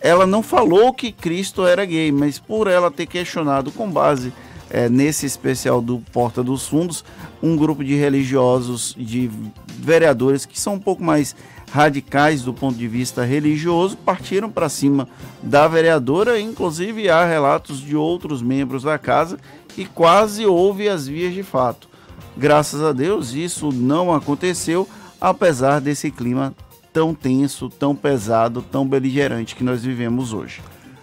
Ela 0.00 0.24
não 0.24 0.40
falou 0.40 0.94
que 0.94 1.10
Cristo 1.10 1.66
era 1.66 1.84
gay, 1.84 2.12
mas 2.12 2.38
por 2.38 2.68
ela 2.68 2.92
ter 2.92 3.06
questionado 3.06 3.72
com 3.72 3.90
base 3.90 4.32
é, 4.70 4.88
nesse 4.88 5.26
especial 5.26 5.82
do 5.82 5.98
Porta 6.12 6.40
dos 6.40 6.68
Fundos, 6.68 7.04
um 7.42 7.56
grupo 7.56 7.82
de 7.82 7.96
religiosos, 7.96 8.94
de 8.96 9.28
vereadores 9.66 10.46
que 10.46 10.60
são 10.60 10.74
um 10.74 10.80
pouco 10.80 11.02
mais 11.02 11.34
radicais 11.72 12.42
do 12.42 12.52
ponto 12.52 12.76
de 12.76 12.88
vista 12.88 13.24
religioso 13.24 13.96
partiram 13.96 14.50
para 14.50 14.68
cima 14.68 15.08
da 15.42 15.68
vereadora, 15.68 16.40
inclusive 16.40 17.08
há 17.08 17.24
relatos 17.24 17.80
de 17.80 17.96
outros 17.96 18.42
membros 18.42 18.82
da 18.82 18.98
casa 18.98 19.38
que 19.68 19.84
quase 19.84 20.44
houve 20.46 20.88
as 20.88 21.06
vias 21.06 21.34
de 21.34 21.42
fato. 21.42 21.88
Graças 22.36 22.82
a 22.82 22.92
Deus 22.92 23.34
isso 23.34 23.70
não 23.72 24.14
aconteceu, 24.14 24.88
apesar 25.20 25.80
desse 25.80 26.10
clima 26.10 26.54
tão 26.92 27.14
tenso, 27.14 27.68
tão 27.68 27.94
pesado, 27.94 28.62
tão 28.62 28.86
beligerante 28.86 29.54
que 29.54 29.64
nós 29.64 29.84
vivemos 29.84 30.32
hoje. 30.32 30.60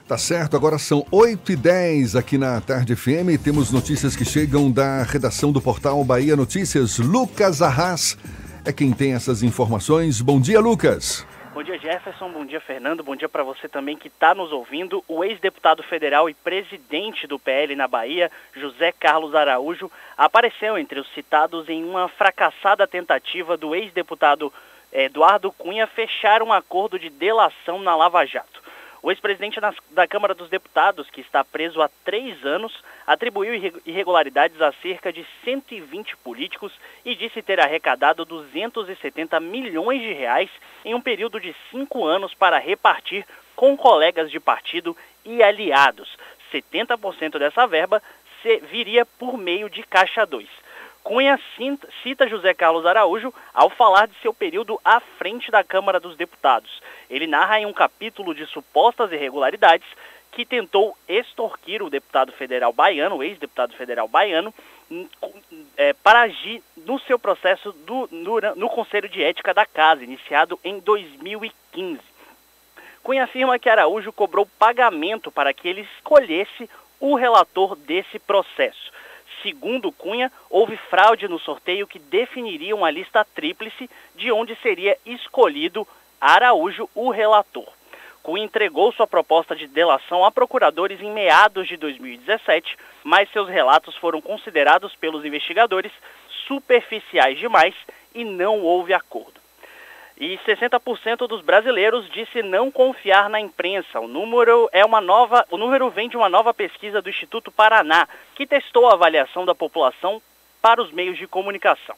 Tá 0.08 0.20
certo, 0.20 0.56
agora 0.56 0.78
são 0.78 1.04
8 1.10 1.52
e 1.52 1.56
10 1.56 2.16
aqui 2.16 2.38
na 2.38 2.62
Tarde 2.62 2.96
FM. 2.96 3.42
Temos 3.44 3.72
notícias 3.72 4.16
que 4.16 4.24
chegam 4.24 4.70
da 4.70 5.02
redação 5.02 5.52
do 5.52 5.60
portal 5.60 6.04
Bahia 6.04 6.36
Notícias. 6.36 7.00
Lucas 7.00 7.60
Arras 7.60 8.16
é 8.66 8.74
quem 8.74 8.92
tem 8.92 9.14
essas 9.14 9.44
informações. 9.44 10.22
Bom 10.22 10.42
dia, 10.42 10.60
Lucas. 10.60 11.26
Bom 11.54 11.64
dia, 11.64 11.78
Jefferson. 11.78 12.30
Bom 12.32 12.46
dia, 12.46 12.60
Fernando. 12.60 13.04
Bom 13.04 13.16
dia 13.16 13.30
para 13.30 13.44
você 13.44 13.70
também 13.70 13.96
que 13.96 14.08
está 14.08 14.36
nos 14.36 14.52
ouvindo. 14.52 15.04
O 15.08 15.24
ex-deputado 15.24 15.84
federal 15.84 16.30
e 16.30 16.34
presidente 16.34 17.28
do 17.28 17.40
PL 17.40 17.76
na 17.76 17.88
Bahia, 17.88 18.30
José 18.54 18.92
Carlos 18.92 19.34
Araújo, 19.34 19.90
apareceu 20.18 20.78
entre 20.78 21.00
os 21.00 21.08
citados 21.14 21.70
em 21.70 21.84
uma 21.84 22.10
fracassada 22.10 22.86
tentativa 22.86 23.56
do 23.56 23.74
ex-deputado 23.74 24.52
Eduardo 24.92 25.52
Cunha 25.52 25.88
fechar 25.88 26.42
um 26.42 26.52
acordo 26.52 26.98
de 26.98 27.10
delação 27.10 27.80
na 27.80 27.96
Lava 27.96 28.26
Jato. 28.26 28.64
O 29.06 29.12
ex-presidente 29.12 29.60
da 29.92 30.08
Câmara 30.08 30.34
dos 30.34 30.50
Deputados, 30.50 31.08
que 31.12 31.22
está 31.22 31.44
preso 31.44 31.80
há 31.80 31.88
três 32.04 32.44
anos, 32.44 32.74
atribuiu 33.06 33.54
irregularidades 33.86 34.60
a 34.60 34.74
cerca 34.82 35.14
de 35.14 35.24
120 35.44 36.18
políticos 36.18 36.74
e 37.06 37.14
disse 37.14 37.40
ter 37.44 37.60
arrecadado 37.60 38.26
270 38.26 39.40
milhões 39.40 40.02
de 40.02 40.12
reais 40.12 40.50
em 40.84 40.96
um 40.96 41.02
período 41.02 41.40
de 41.40 41.56
cinco 41.70 42.04
anos 42.04 42.34
para 42.34 42.58
repartir 42.58 43.24
com 43.56 43.78
colegas 43.78 44.32
de 44.32 44.40
partido 44.40 44.98
e 45.24 45.44
aliados. 45.44 46.18
70% 46.52 47.38
dessa 47.38 47.68
verba 47.68 48.02
viria 48.72 49.06
por 49.06 49.38
meio 49.38 49.70
de 49.70 49.84
Caixa 49.84 50.26
2. 50.26 50.50
Cunha 51.04 51.40
cita 52.02 52.28
José 52.28 52.56
Carlos 52.56 52.84
Araújo 52.84 53.32
ao 53.54 53.70
falar 53.70 54.08
de 54.08 54.20
seu 54.24 54.34
período 54.34 54.82
à 54.84 55.00
frente 55.00 55.52
da 55.52 55.64
Câmara 55.64 56.00
dos 56.00 56.18
Deputados. 56.18 56.82
Ele 57.10 57.28
narra 57.28 57.60
em 57.60 57.66
um 57.66 57.74
capítulo 57.74 58.34
de 58.34 58.46
supostas 58.48 59.12
irregularidades 59.12 59.88
que 60.32 60.46
tentou 60.46 60.98
extorquir 61.08 61.82
o 61.82 61.90
deputado 61.90 62.32
federal 62.34 62.74
baiano, 62.74 63.16
o 63.16 63.24
ex-deputado 63.24 63.74
federal 63.76 64.08
baiano, 64.08 64.54
é, 65.78 65.94
para 65.94 66.22
agir 66.22 66.62
no 66.78 67.00
seu 67.00 67.18
processo 67.18 67.72
do, 67.72 68.08
no, 68.12 68.40
no 68.56 68.70
Conselho 68.70 69.10
de 69.10 69.24
Ética 69.24 69.54
da 69.54 69.66
Casa, 69.66 70.04
iniciado 70.04 70.60
em 70.64 70.80
2015. 70.80 72.02
Cunha 73.02 73.24
afirma 73.24 73.58
que 73.58 73.70
Araújo 73.70 74.12
cobrou 74.12 74.48
pagamento 74.60 75.32
para 75.32 75.54
que 75.54 75.68
ele 75.68 75.82
escolhesse 75.82 76.70
o 77.00 77.16
relator 77.16 77.76
desse 77.76 78.20
processo. 78.20 78.92
Segundo 79.42 79.92
Cunha, 79.92 80.32
houve 80.50 80.76
fraude 80.90 81.28
no 81.28 81.40
sorteio 81.40 81.88
que 81.88 82.00
definiria 82.00 82.76
uma 82.76 82.90
lista 82.90 83.24
tríplice 83.24 83.90
de 84.16 84.32
onde 84.32 84.56
seria 84.56 84.98
escolhido 85.06 85.88
Araújo, 86.26 86.90
o 86.96 87.12
relator. 87.12 87.68
Cunha 88.24 88.44
entregou 88.44 88.92
sua 88.92 89.06
proposta 89.06 89.56
de 89.56 89.68
delação 89.68 90.26
a 90.26 90.32
procuradores 90.32 91.00
em 91.00 91.12
meados 91.12 91.68
de 91.68 91.78
2017, 91.78 92.76
mas 93.04 93.30
seus 93.32 93.48
relatos 93.48 93.96
foram 93.98 94.20
considerados 94.20 94.96
pelos 94.96 95.24
investigadores 95.24 95.92
superficiais 96.48 97.38
demais 97.38 97.76
e 98.16 98.26
não 98.26 98.62
houve 98.62 98.92
acordo. 98.92 99.40
E 100.18 100.40
60% 100.48 101.28
dos 101.28 101.42
brasileiros 101.42 102.10
disse 102.10 102.42
não 102.42 102.72
confiar 102.72 103.30
na 103.30 103.40
imprensa. 103.40 104.00
O 104.00 104.08
número 104.08 104.68
é 104.72 104.84
uma 104.84 105.00
nova, 105.00 105.46
o 105.52 105.58
número 105.58 105.92
vem 105.92 106.10
de 106.10 106.18
uma 106.18 106.28
nova 106.30 106.56
pesquisa 106.56 107.04
do 107.04 107.10
Instituto 107.10 107.52
Paraná, 107.52 108.08
que 108.34 108.48
testou 108.48 108.90
a 108.90 108.94
avaliação 108.94 109.46
da 109.46 109.54
população 109.54 110.20
para 110.60 110.82
os 110.82 110.92
meios 110.92 111.20
de 111.20 111.28
comunicação. 111.28 111.96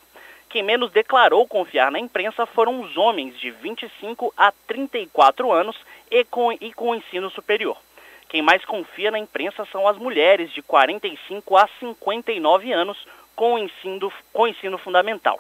Quem 0.49 0.63
menos 0.63 0.91
declarou 0.91 1.45
confiar 1.45 1.91
na 1.91 1.99
imprensa 1.99 2.45
foram 2.45 2.79
os 2.81 2.95
homens 2.95 3.37
de 3.37 3.51
25 3.51 4.33
a 4.37 4.51
34 4.65 5.51
anos 5.51 5.75
e 6.09 6.23
com, 6.23 6.51
e 6.53 6.71
com 6.73 6.95
ensino 6.95 7.29
superior. 7.29 7.77
Quem 8.29 8.41
mais 8.41 8.63
confia 8.63 9.11
na 9.11 9.19
imprensa 9.19 9.65
são 9.71 9.87
as 9.87 9.97
mulheres 9.97 10.51
de 10.51 10.61
45 10.61 11.57
a 11.57 11.67
59 11.79 12.71
anos 12.71 12.97
com 13.35 13.59
ensino, 13.59 14.11
com 14.31 14.47
ensino 14.47 14.77
fundamental. 14.77 15.39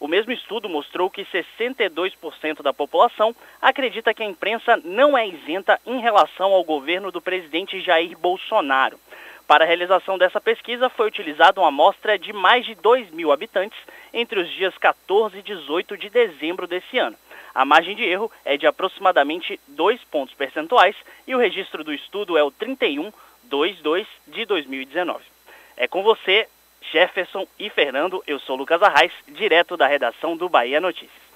O 0.00 0.06
mesmo 0.06 0.32
estudo 0.32 0.68
mostrou 0.68 1.10
que 1.10 1.24
62% 1.24 2.62
da 2.62 2.72
população 2.72 3.34
acredita 3.60 4.14
que 4.14 4.22
a 4.22 4.26
imprensa 4.26 4.76
não 4.84 5.18
é 5.18 5.26
isenta 5.26 5.80
em 5.84 6.00
relação 6.00 6.52
ao 6.52 6.62
governo 6.62 7.10
do 7.10 7.20
presidente 7.20 7.80
Jair 7.80 8.16
Bolsonaro. 8.16 8.98
Para 9.46 9.64
a 9.64 9.66
realização 9.66 10.18
dessa 10.18 10.40
pesquisa, 10.40 10.88
foi 10.90 11.08
utilizada 11.08 11.60
uma 11.60 11.68
amostra 11.68 12.18
de 12.18 12.32
mais 12.32 12.66
de 12.66 12.74
2 12.74 13.10
mil 13.10 13.32
habitantes 13.32 13.78
entre 14.12 14.40
os 14.40 14.50
dias 14.50 14.76
14 14.78 15.38
e 15.38 15.42
18 15.42 15.96
de 15.96 16.10
dezembro 16.10 16.66
desse 16.66 16.98
ano. 16.98 17.16
A 17.54 17.64
margem 17.64 17.96
de 17.96 18.04
erro 18.04 18.30
é 18.44 18.56
de 18.56 18.66
aproximadamente 18.66 19.58
2 19.68 20.00
pontos 20.04 20.34
percentuais 20.34 20.94
e 21.26 21.34
o 21.34 21.38
registro 21.38 21.82
do 21.82 21.92
estudo 21.92 22.36
é 22.36 22.42
o 22.42 22.50
3122 22.50 24.06
de 24.26 24.44
2019. 24.44 25.24
É 25.76 25.88
com 25.88 26.02
você, 26.02 26.46
Jefferson 26.92 27.46
e 27.58 27.70
Fernando. 27.70 28.22
Eu 28.26 28.38
sou 28.40 28.56
Lucas 28.56 28.82
Arraes, 28.82 29.12
direto 29.28 29.76
da 29.76 29.86
redação 29.86 30.36
do 30.36 30.48
Bahia 30.48 30.80
Notícias. 30.80 31.28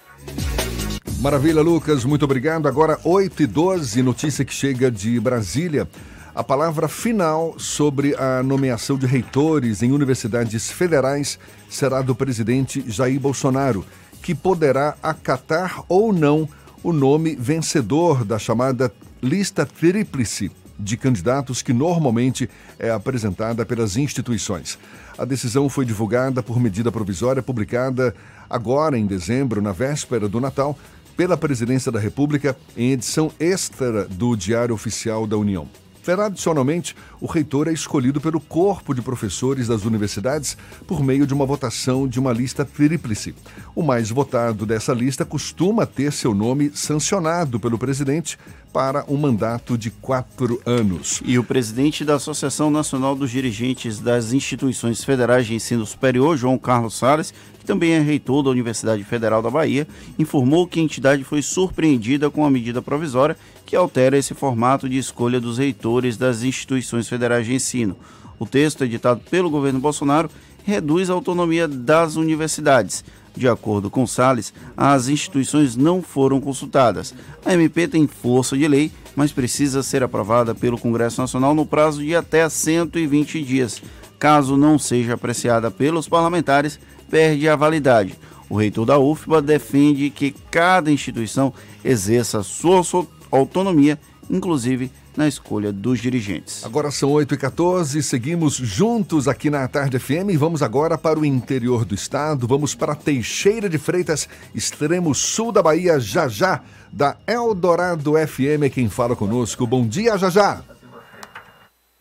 Maravilha, 1.21 1.61
Lucas, 1.61 2.03
muito 2.03 2.25
obrigado. 2.25 2.67
Agora 2.67 2.99
8 3.05 3.43
e 3.43 3.47
12, 3.47 4.03
notícia 4.03 4.43
que 4.43 4.53
chega 4.53 4.91
de 4.91 5.19
Brasília. 5.19 5.87
A 6.35 6.43
palavra 6.43 6.87
final 6.87 7.53
sobre 7.59 8.15
a 8.15 8.41
nomeação 8.41 8.97
de 8.97 9.05
reitores 9.05 9.83
em 9.83 9.91
universidades 9.91 10.71
federais 10.71 11.37
será 11.69 12.01
do 12.01 12.15
presidente 12.15 12.83
Jair 12.87 13.19
Bolsonaro, 13.19 13.85
que 14.19 14.33
poderá 14.33 14.95
acatar 15.03 15.83
ou 15.87 16.11
não 16.11 16.49
o 16.81 16.91
nome 16.91 17.35
vencedor 17.35 18.25
da 18.25 18.39
chamada 18.39 18.91
lista 19.21 19.63
tríplice 19.63 20.51
de 20.79 20.97
candidatos 20.97 21.61
que 21.61 21.71
normalmente 21.71 22.49
é 22.79 22.89
apresentada 22.89 23.63
pelas 23.63 23.95
instituições. 23.95 24.79
A 25.15 25.25
decisão 25.25 25.69
foi 25.69 25.85
divulgada 25.85 26.41
por 26.41 26.59
medida 26.59 26.91
provisória 26.91 27.43
publicada 27.43 28.15
agora 28.49 28.97
em 28.97 29.05
dezembro, 29.05 29.61
na 29.61 29.71
véspera 29.71 30.27
do 30.27 30.41
Natal, 30.41 30.75
pela 31.15 31.37
Presidência 31.37 31.91
da 31.91 31.99
República 31.99 32.57
em 32.75 32.91
edição 32.91 33.31
extra 33.39 34.05
do 34.05 34.35
Diário 34.35 34.73
Oficial 34.73 35.27
da 35.27 35.37
União. 35.37 35.82
Tradicionalmente, 36.03 36.95
o 37.21 37.25
reitor 37.25 37.69
é 37.69 37.71
escolhido 37.71 38.19
pelo 38.19 38.41
corpo 38.41 38.93
de 38.93 39.01
professores 39.01 39.69
das 39.69 39.85
universidades 39.85 40.57
por 40.85 41.01
meio 41.01 41.25
de 41.25 41.33
uma 41.33 41.45
votação 41.45 42.05
de 42.05 42.19
uma 42.19 42.33
lista 42.33 42.65
tríplice. 42.65 43.33
O 43.73 43.81
mais 43.81 44.09
votado 44.09 44.65
dessa 44.65 44.93
lista 44.93 45.23
costuma 45.23 45.85
ter 45.85 46.11
seu 46.11 46.33
nome 46.33 46.71
sancionado 46.75 47.57
pelo 47.57 47.77
presidente 47.77 48.37
para 48.73 49.05
um 49.07 49.15
mandato 49.15 49.77
de 49.77 49.91
quatro 49.91 50.59
anos. 50.65 51.21
E 51.23 51.37
o 51.37 51.43
presidente 51.43 52.03
da 52.03 52.15
Associação 52.15 52.71
Nacional 52.71 53.15
dos 53.15 53.29
Dirigentes 53.29 53.99
das 53.99 54.33
Instituições 54.33 55.03
Federais 55.03 55.45
de 55.45 55.53
Ensino 55.53 55.85
Superior, 55.85 56.35
João 56.35 56.57
Carlos 56.57 56.97
Salles, 56.97 57.31
que 57.59 57.65
também 57.65 57.91
é 57.91 57.99
reitor 57.99 58.41
da 58.41 58.49
Universidade 58.49 59.03
Federal 59.03 59.43
da 59.43 59.51
Bahia, 59.51 59.87
informou 60.17 60.65
que 60.65 60.79
a 60.79 60.83
entidade 60.83 61.23
foi 61.23 61.43
surpreendida 61.43 62.31
com 62.31 62.43
a 62.43 62.49
medida 62.49 62.81
provisória 62.81 63.37
que 63.63 63.75
altera 63.75 64.17
esse 64.17 64.33
formato 64.33 64.89
de 64.89 64.97
escolha 64.97 65.39
dos 65.39 65.59
reitores 65.59 66.17
das 66.17 66.41
instituições 66.41 67.07
federais 67.07 67.45
de 67.45 67.53
ensino. 67.53 67.95
O 68.39 68.47
texto, 68.47 68.83
editado 68.83 69.21
pelo 69.29 69.51
governo 69.51 69.79
Bolsonaro, 69.79 70.29
reduz 70.63 71.09
a 71.09 71.13
autonomia 71.13 71.67
das 71.67 72.15
universidades. 72.15 73.03
De 73.35 73.47
acordo 73.47 73.89
com 73.89 74.05
Salles, 74.05 74.53
as 74.77 75.07
instituições 75.07 75.75
não 75.75 76.01
foram 76.01 76.39
consultadas. 76.39 77.15
A 77.43 77.53
MP 77.53 77.87
tem 77.87 78.07
força 78.07 78.55
de 78.55 78.67
lei, 78.67 78.91
mas 79.15 79.31
precisa 79.31 79.81
ser 79.81 80.03
aprovada 80.03 80.53
pelo 80.53 80.77
Congresso 80.77 81.19
Nacional 81.19 81.55
no 81.55 81.65
prazo 81.65 82.01
de 82.03 82.15
até 82.15 82.47
120 82.47 83.43
dias. 83.43 83.81
Caso 84.19 84.55
não 84.55 84.77
seja 84.77 85.15
apreciada 85.15 85.71
pelos 85.71 86.07
parlamentares, 86.07 86.79
perde 87.09 87.49
a 87.49 87.55
validade. 87.55 88.15
O 88.49 88.55
reitor 88.55 88.85
da 88.85 88.99
UFBA 88.99 89.41
defende 89.41 90.09
que 90.09 90.33
cada 90.51 90.91
instituição 90.91 91.51
exerça 91.83 92.43
sua 92.43 92.83
autonomia, 93.31 93.99
inclusive 94.29 94.91
na 95.15 95.27
escolha 95.27 95.71
dos 95.71 95.99
dirigentes. 95.99 96.65
Agora 96.65 96.91
são 96.91 97.11
8h14, 97.11 98.01
seguimos 98.01 98.55
juntos 98.55 99.27
aqui 99.27 99.49
na 99.49 99.67
Tarde 99.67 99.99
FM 99.99 100.31
e 100.31 100.37
vamos 100.37 100.61
agora 100.61 100.97
para 100.97 101.19
o 101.19 101.25
interior 101.25 101.85
do 101.85 101.95
estado, 101.95 102.47
vamos 102.47 102.73
para 102.75 102.95
Teixeira 102.95 103.69
de 103.69 103.77
Freitas, 103.77 104.27
extremo 104.53 105.13
sul 105.13 105.51
da 105.51 105.61
Bahia, 105.61 105.99
já 105.99 106.27
já, 106.27 106.61
da 106.91 107.15
Eldorado 107.27 108.13
FM, 108.13 108.73
quem 108.73 108.89
fala 108.89 109.15
conosco. 109.15 109.65
Bom 109.67 109.87
dia, 109.87 110.17
já 110.17 110.29
já. 110.29 110.61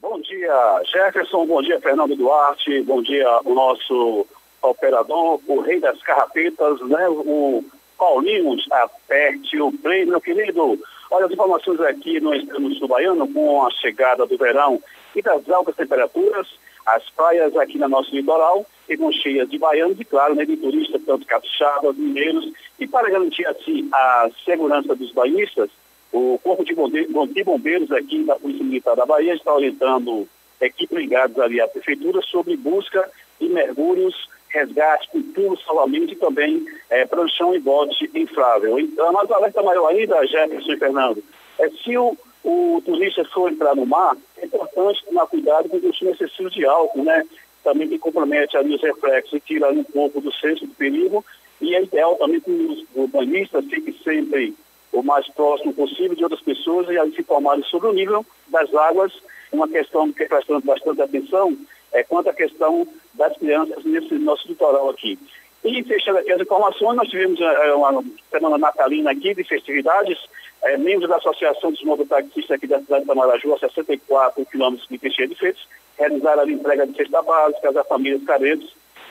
Bom 0.01 0.21
dia, 0.21 0.83
Jefferson, 0.93 1.47
bom 1.47 1.63
dia, 1.63 1.81
Fernando 1.81 2.17
Duarte, 2.17 2.83
bom 2.83 3.03
dia, 3.03 3.41
o 3.45 3.55
nosso 3.55 4.27
operador, 4.63 5.41
o 5.47 5.61
rei 5.61 5.81
das 5.81 6.01
carrapetas, 6.03 6.81
né? 6.89 7.09
O 7.09 7.65
Paulinho, 7.99 8.57
aperte 8.71 9.61
o 9.61 9.73
play, 9.73 10.05
meu 10.05 10.21
querido. 10.21 10.79
Olha 11.13 11.27
as 11.27 11.33
informações 11.33 11.79
aqui 11.83 12.19
no 12.21 12.35
extremo 12.35 12.75
sul 12.75 12.89
baiano, 12.89 13.31
com 13.31 13.67
a 13.67 13.71
chegada 13.71 14.25
do 14.25 14.39
verão 14.39 14.83
e 15.15 15.21
das 15.21 15.47
altas 15.51 15.77
temperaturas, 15.77 16.49
as 16.87 17.11
praias 17.11 17.55
aqui 17.55 17.77
na 17.77 17.87
nosso 17.87 18.17
litoral 18.17 18.65
ficam 18.87 19.13
cheias 19.13 19.47
de 19.51 19.59
baianos 19.59 20.01
e, 20.01 20.07
claro, 20.07 20.35
né, 20.35 20.47
de 20.47 20.57
turistas, 20.57 21.03
tanto 21.05 21.27
capixabas, 21.27 21.99
mineiros, 21.99 22.51
e 22.81 22.87
para 22.87 23.11
garantir 23.11 23.47
assim 23.47 23.91
a 23.93 24.31
segurança 24.43 24.97
dos 24.97 25.13
banhistas, 25.13 25.69
O 26.11 26.39
Corpo 26.43 26.65
de 26.65 26.75
Bombeiros, 26.75 27.35
de 27.35 27.45
Bombeiros 27.45 27.93
aqui 27.93 28.25
da 28.25 28.37
Polícia 28.37 28.65
Militar 28.65 28.97
da 28.97 29.05
Bahia 29.05 29.35
está 29.35 29.53
orientando 29.53 30.27
equipes 30.63 30.97
ligadas 30.97 31.39
ali 31.39 31.61
à 31.61 31.69
Prefeitura 31.69 32.23
sobre 32.23 32.57
busca 32.57 33.07
e 33.39 33.51
mergulhos, 33.51 34.15
resgate, 34.53 35.09
pulo, 35.35 35.59
salvamento 35.61 36.13
e 36.13 36.17
também 36.17 36.65
é, 36.91 37.07
pranchão 37.07 37.55
e 37.55 37.59
bote 37.59 38.11
inflável. 38.15 38.79
Então, 38.79 39.13
mas 39.13 39.29
o 39.29 39.35
alerta 39.35 39.63
maior 39.63 39.89
ainda, 39.89 40.27
Jefferson 40.27 40.73
e 40.73 40.79
Fernando, 40.79 41.25
é 41.59 41.69
se 41.71 41.97
o, 41.97 42.17
o 42.45 42.83
turista 42.85 43.25
for 43.27 43.51
entrar 43.51 43.75
no 43.75 43.87
mar, 43.87 44.17
é 44.39 44.47
importante 44.47 45.05
tomar 45.05 45.27
cuidado 45.27 45.69
com 45.69 45.79
o 45.79 45.81
consumo 45.81 46.11
excessivo 46.11 46.51
de 46.51 46.65
álcool, 46.67 47.05
né? 47.05 47.25
Também 47.65 47.89
que 47.89 47.99
compromete 47.99 48.57
ali 48.57 48.75
os 48.75 48.83
reflexos 48.83 49.35
e 49.35 49.41
tira 49.41 49.69
ali 49.69 49.79
um 49.79 49.85
pouco 49.85 50.21
do 50.21 50.33
senso 50.33 50.67
de 50.67 50.75
perigo. 50.75 51.25
E 51.61 51.75
é 51.75 51.83
ideal 51.83 52.17
também 52.17 52.41
que 52.41 52.51
os, 52.51 52.85
o 52.95 53.07
banhista 53.07 53.63
fique 53.63 53.97
sempre 54.03 54.55
o 54.93 55.03
mais 55.03 55.27
próximo 55.29 55.73
possível 55.73 56.15
de 56.15 56.25
outras 56.25 56.43
pessoas 56.43 56.89
e 56.89 56.99
aí 56.99 57.13
se 57.13 57.21
informarem 57.21 57.65
sobre 57.65 57.89
o 57.89 57.93
nível 57.93 58.27
das 58.49 58.73
águas. 58.75 59.13
Uma 59.51 59.69
questão 59.69 60.13
que 60.13 60.25
é 60.25 60.29
prestando 60.29 60.61
bastante 60.61 61.01
atenção 61.01 61.57
é 61.93 62.03
quanto 62.03 62.31
à 62.31 62.33
questão 62.35 62.87
das 63.15 63.37
crianças 63.37 63.85
nesse 63.85 64.15
nosso 64.15 64.49
litoral 64.49 64.91
aqui. 64.91 65.19
E 65.65 65.83
fechando 65.85 66.19
aqui 66.19 66.33
as 66.33 66.41
informações, 66.41 66.97
nós 66.97 67.09
tivemos 67.09 67.41
é, 67.41 67.75
uma 67.75 68.03
semana 68.31 68.59
natalina 68.59 69.13
aqui 69.13 69.35
de 69.35 69.45
festividades, 69.45 70.19
é, 70.63 70.77
membros 70.77 71.09
da 71.09 71.17
Associação 71.17 71.71
dos 71.71 71.83
Mototaxistas 71.85 72.51
aqui 72.51 72.67
da 72.67 72.81
cidade 72.81 73.03
de 73.03 73.07
Tamaraju, 73.07 73.55
a 73.55 73.59
64 73.59 74.45
quilômetros 74.47 74.89
de 74.89 74.99
Teixeira 74.99 75.33
de 75.33 75.39
Feitos, 75.39 75.69
realizaram 75.99 76.43
a 76.43 76.51
entrega 76.51 76.87
de 76.87 76.97
cesta 76.97 77.23
básica 77.23 77.81
às 77.81 77.87
famílias 77.87 78.25
carentes, 78.25 78.71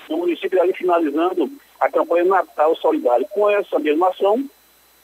no 0.10 0.18
município 0.18 0.62
ali 0.62 0.74
finalizando 0.74 1.50
a 1.80 1.90
campanha 1.90 2.26
Natal 2.26 2.76
Solidário. 2.76 3.26
Com 3.30 3.50
essa 3.50 3.80
mesma 3.80 4.10
ação, 4.10 4.44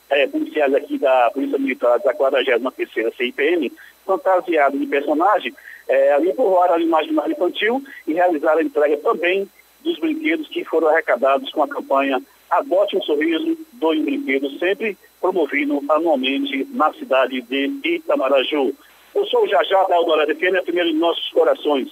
é, 0.09 0.27
policiais 0.27 0.73
aqui 0.73 0.97
da 0.97 1.31
Polícia 1.33 1.57
Militar 1.57 1.99
da 1.99 2.13
43ª 2.13 3.15
CIPM, 3.15 3.71
fantasiados 4.05 4.79
de 4.79 4.85
personagem, 4.85 5.53
é, 5.87 6.13
ali 6.13 6.29
empurraram 6.29 6.75
a 6.75 6.79
imaginário 6.79 7.31
infantil 7.31 7.83
e 8.05 8.13
realizaram 8.13 8.59
a 8.59 8.63
entrega 8.63 8.97
também 8.97 9.49
dos 9.83 9.99
brinquedos 9.99 10.47
que 10.47 10.63
foram 10.65 10.87
arrecadados 10.87 11.51
com 11.51 11.63
a 11.63 11.67
campanha 11.67 12.21
Adote 12.49 12.95
um 12.95 13.01
Sorriso, 13.01 13.57
doe 13.73 13.99
um 13.99 14.05
brinquedo, 14.05 14.49
sempre 14.57 14.97
promovido 15.19 15.83
anualmente 15.89 16.65
na 16.71 16.93
cidade 16.93 17.41
de 17.41 17.79
Itamaraju. 17.83 18.73
Eu 19.13 19.25
sou 19.25 19.43
o 19.43 19.47
Jajá 19.47 19.83
da 19.83 19.95
Eldorado 19.95 20.33
FM, 20.33 20.55
a 20.57 20.63
primeira 20.63 20.89
de 20.89 20.95
nossos 20.95 21.29
corações. 21.31 21.89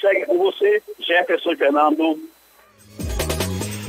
Segue 0.00 0.26
com 0.26 0.38
você, 0.38 0.82
Jefferson 1.00 1.56
Fernando. 1.56 2.20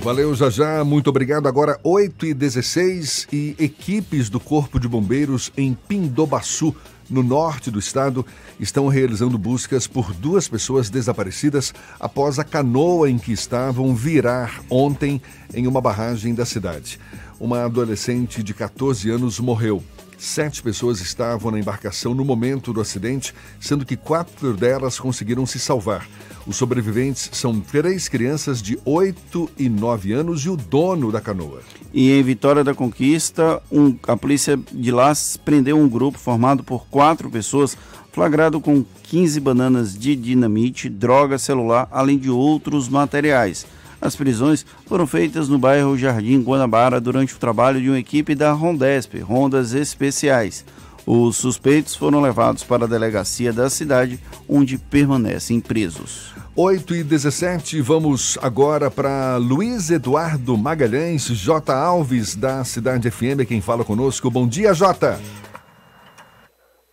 Valeu, 0.02 0.34
Jajá. 0.34 0.84
Muito 0.84 1.12
obrigado. 1.12 1.48
Agora, 1.48 1.80
8 1.84 2.26
e 2.26 2.34
16 2.34 3.28
e 3.32 3.56
equipes 3.60 4.30
do 4.30 4.40
Corpo 4.40 4.80
de 4.80 4.88
Bombeiros 4.88 5.52
em 5.56 5.76
Pindobaçu, 5.76 6.76
no 7.12 7.22
norte 7.22 7.70
do 7.70 7.78
estado, 7.78 8.26
estão 8.60 8.88
realizando 8.88 9.38
buscas 9.38 9.86
por 9.86 10.14
duas 10.14 10.48
pessoas 10.48 10.90
desaparecidas 10.90 11.74
após 12.00 12.40
a 12.40 12.44
canoa 12.44 13.10
em 13.10 13.18
que 13.18 13.34
estavam 13.34 13.94
virar 13.94 14.62
ontem 14.70 15.22
em 15.54 15.68
uma 15.68 15.82
barragem 15.82 16.34
da 16.34 16.46
cidade. 16.46 17.00
Uma 17.40 17.66
adolescente 17.66 18.42
de 18.42 18.54
14 18.54 19.10
anos 19.10 19.40
morreu. 19.40 19.84
Sete 20.22 20.62
pessoas 20.62 21.02
estavam 21.02 21.50
na 21.50 21.58
embarcação 21.60 22.14
no 22.14 22.24
momento 22.24 22.72
do 22.72 22.80
acidente, 22.80 23.34
sendo 23.60 23.84
que 23.84 23.98
quatro 23.98 24.54
delas 24.54 25.00
conseguiram 25.00 25.48
se 25.48 25.58
salvar. 25.58 26.08
Os 26.46 26.58
sobreviventes 26.58 27.32
são 27.34 27.60
três 27.60 28.08
crianças 28.08 28.62
de 28.62 28.78
8 28.86 29.50
e 29.58 29.68
9 29.68 30.14
anos 30.14 30.46
e 30.46 30.50
o 30.50 30.56
dono 30.56 31.12
da 31.12 31.20
canoa. 31.20 31.64
E 31.92 32.12
em 32.12 32.22
Vitória 32.22 32.64
da 32.64 32.76
Conquista, 32.76 33.64
um, 33.72 33.98
a 34.08 34.16
polícia 34.16 34.60
de 34.72 34.92
lá 34.92 35.12
prendeu 35.44 35.76
um 35.76 35.90
grupo 35.90 36.20
formado 36.20 36.64
por 36.64 36.86
quatro 36.86 37.28
pessoas, 37.28 37.76
flagrado 38.12 38.62
com 38.62 38.86
15 39.02 39.40
bananas 39.40 39.98
de 39.98 40.16
dinamite, 40.16 40.88
droga 40.88 41.40
celular, 41.40 41.88
além 41.90 42.20
de 42.20 42.30
outros 42.30 42.88
materiais. 42.88 43.66
As 44.02 44.16
prisões 44.16 44.66
foram 44.88 45.06
feitas 45.06 45.48
no 45.48 45.60
bairro 45.60 45.96
Jardim 45.96 46.42
Guanabara 46.42 47.00
durante 47.00 47.36
o 47.36 47.38
trabalho 47.38 47.80
de 47.80 47.88
uma 47.88 48.00
equipe 48.00 48.34
da 48.34 48.52
Rondesp, 48.52 49.20
Rondas 49.20 49.74
Especiais. 49.74 50.66
Os 51.06 51.38
suspeitos 51.38 51.96
foram 51.96 52.22
levados 52.22 52.64
para 52.64 52.86
a 52.86 52.88
delegacia 52.88 53.54
da 53.54 53.70
cidade, 53.70 54.20
onde 54.48 54.78
permanecem 54.78 55.60
presos. 55.60 56.34
8 56.56 56.96
e 56.96 57.04
17, 57.04 57.82
vamos 57.82 58.38
agora 58.42 58.92
para 58.92 59.38
Luiz 59.38 59.90
Eduardo 59.90 60.58
Magalhães, 60.58 61.26
J. 61.26 61.74
Alves, 61.74 62.36
da 62.36 62.64
Cidade 62.64 63.10
FM, 63.10 63.46
quem 63.48 63.62
fala 63.62 63.86
conosco. 63.86 64.30
Bom 64.30 64.48
dia, 64.48 64.74
Jota. 64.74 65.20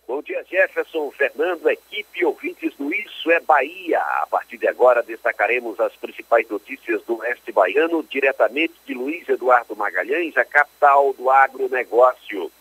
Bom 0.07 0.21
dia, 0.21 0.38
Jefferson, 0.49 1.11
Fernando, 1.11 1.69
equipe 1.69 2.25
ouvintes 2.25 2.73
do 2.75 2.91
Isso 2.93 3.29
é 3.29 3.39
Bahia. 3.39 3.99
A 3.99 4.27
partir 4.27 4.57
de 4.57 4.67
agora 4.67 5.03
destacaremos 5.03 5.79
as 5.79 5.95
principais 5.95 6.49
notícias 6.49 7.03
do 7.03 7.17
Oeste 7.19 7.51
Baiano, 7.51 8.03
diretamente 8.03 8.73
de 8.85 8.95
Luiz 8.95 9.29
Eduardo 9.29 9.75
Magalhães, 9.75 10.35
a 10.35 10.43
capital 10.43 11.13
do 11.13 11.29
agronegócio. 11.29 12.51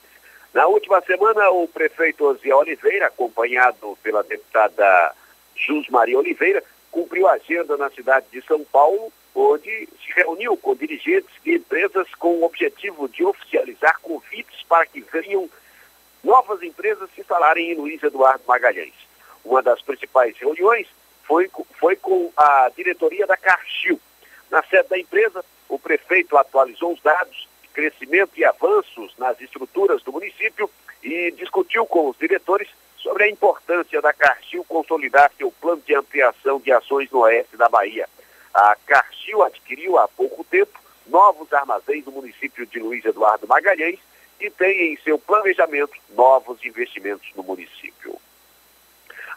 Na 0.52 0.66
última 0.66 1.01
semana, 1.01 1.51
o 1.51 1.66
prefeito 1.66 2.24
Ozia 2.24 2.56
Oliveira, 2.56 3.06
acompanhado 3.06 3.97
pela 4.02 4.23
deputada 4.23 5.15
Jus 5.56 5.89
Maria 5.89 6.19
Oliveira, 6.19 6.62
cumpriu 6.90 7.27
a 7.27 7.32
agenda 7.32 7.77
na 7.77 7.90
cidade 7.90 8.27
de 8.31 8.43
São 8.43 8.62
Paulo, 8.65 9.10
onde 9.35 9.89
se 10.05 10.12
reuniu 10.15 10.56
com 10.56 10.74
dirigentes 10.74 11.31
de 11.43 11.55
empresas 11.55 12.06
com 12.16 12.36
o 12.36 12.44
objetivo 12.44 13.09
de 13.09 13.24
oficializar 13.24 13.98
convites 14.01 14.62
para 14.69 14.85
que 14.85 15.01
venham 15.01 15.48
novas 16.29 16.63
empresas 16.63 17.09
se 17.15 17.23
instalarem 17.23 17.73
em 17.73 17.75
Luiz 17.75 18.03
Eduardo 18.03 18.45
Magalhães. 18.47 18.93
Uma 19.43 19.63
das 19.63 19.81
principais 19.81 20.37
reuniões 20.37 20.87
foi, 21.25 21.51
foi 21.81 21.97
com 21.97 22.31
a 22.37 22.71
diretoria 22.77 23.27
da 23.27 23.35
Carchil. 23.35 23.99
Na 24.51 24.63
sede 24.65 24.91
da 24.91 24.99
empresa, 24.99 25.43
o 25.71 25.79
prefeito 25.79 26.37
atualizou 26.37 26.93
os 26.93 27.01
dados 27.01 27.49
de 27.63 27.69
crescimento 27.69 28.33
e 28.37 28.45
avanços 28.45 29.15
nas 29.17 29.41
estruturas 29.41 30.03
do 30.03 30.13
município 30.13 30.71
e 31.03 31.31
discutiu 31.31 31.87
com 31.87 32.11
os 32.11 32.19
diretores 32.19 32.69
sobre 32.99 33.25
a 33.25 33.31
importância 33.31 34.03
da 34.03 34.13
Carchil 34.13 34.63
consolidar 34.65 35.33
seu 35.39 35.51
plano 35.51 35.81
de 35.87 35.95
ampliação 35.95 36.61
de 36.61 36.71
ações 36.71 37.11
no 37.11 37.21
oeste 37.21 37.57
da 37.57 37.71
Bahia. 37.71 38.07
A 38.53 38.77
Carchil 38.85 39.43
adquiriu 39.43 39.97
há 39.99 40.07
pouco 40.07 40.45
tempo 40.45 40.79
novos 41.07 41.51
armazéns 41.55 42.05
no 42.05 42.13
município 42.13 42.67
de 42.67 42.81
Luiz 42.81 43.03
Eduardo 43.03 43.49
Magalhães 43.49 43.99
e 44.40 44.51
tem 44.51 44.93
em 44.93 44.97
seu 44.98 45.19
planejamento 45.19 45.93
novos 46.10 46.65
investimentos 46.65 47.28
no 47.35 47.43
município. 47.43 48.19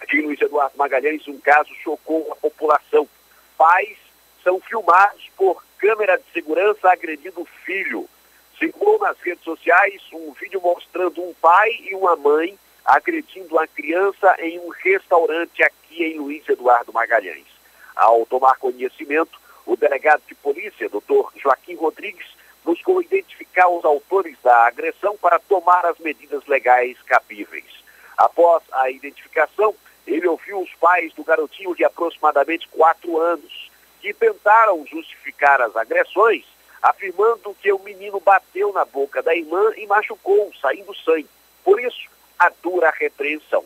Aqui 0.01 0.17
em 0.17 0.21
Luiz 0.21 0.41
Eduardo 0.41 0.77
Magalhães, 0.77 1.27
um 1.27 1.39
caso 1.39 1.73
chocou 1.83 2.31
a 2.31 2.35
população. 2.35 3.07
Pais 3.57 3.97
são 4.43 4.59
filmados 4.59 5.29
por 5.37 5.63
câmera 5.77 6.17
de 6.17 6.23
segurança 6.33 6.89
agredindo 6.89 7.41
o 7.41 7.45
filho. 7.45 8.09
Circulou 8.57 8.99
nas 8.99 9.19
redes 9.19 9.43
sociais 9.43 10.01
um 10.13 10.31
vídeo 10.33 10.61
mostrando 10.61 11.21
um 11.21 11.33
pai 11.35 11.69
e 11.81 11.95
uma 11.95 12.15
mãe 12.15 12.57
agredindo 12.85 13.57
a 13.57 13.67
criança 13.67 14.35
em 14.39 14.59
um 14.59 14.69
restaurante 14.69 15.63
aqui 15.63 16.03
em 16.03 16.17
Luiz 16.17 16.47
Eduardo 16.47 16.93
Magalhães. 16.93 17.45
Ao 17.95 18.25
tomar 18.25 18.57
conhecimento, 18.57 19.39
o 19.65 19.75
delegado 19.75 20.21
de 20.27 20.35
polícia, 20.35 20.89
doutor 20.89 21.31
Joaquim 21.35 21.75
Rodrigues, 21.75 22.27
buscou 22.63 23.01
identificar 23.01 23.67
os 23.69 23.83
autores 23.83 24.37
da 24.43 24.67
agressão 24.67 25.17
para 25.17 25.39
tomar 25.39 25.85
as 25.85 25.97
medidas 25.99 26.45
legais 26.47 27.01
cabíveis. 27.03 27.65
Após 28.17 28.63
a 28.71 28.89
identificação, 28.89 29.75
ele 30.05 30.27
ouviu 30.27 30.59
os 30.59 30.73
pais 30.75 31.13
do 31.13 31.23
garotinho 31.23 31.75
de 31.75 31.83
aproximadamente 31.83 32.67
quatro 32.69 33.19
anos, 33.19 33.71
que 33.99 34.13
tentaram 34.13 34.85
justificar 34.87 35.61
as 35.61 35.75
agressões, 35.75 36.43
afirmando 36.81 37.55
que 37.61 37.71
o 37.71 37.79
menino 37.79 38.19
bateu 38.19 38.73
na 38.73 38.83
boca 38.83 39.21
da 39.21 39.35
irmã 39.35 39.71
e 39.77 39.85
machucou, 39.85 40.51
saindo 40.59 40.95
sangue. 40.95 41.29
Por 41.63 41.79
isso, 41.79 42.09
a 42.39 42.49
dura 42.61 42.91
repreensão. 42.91 43.63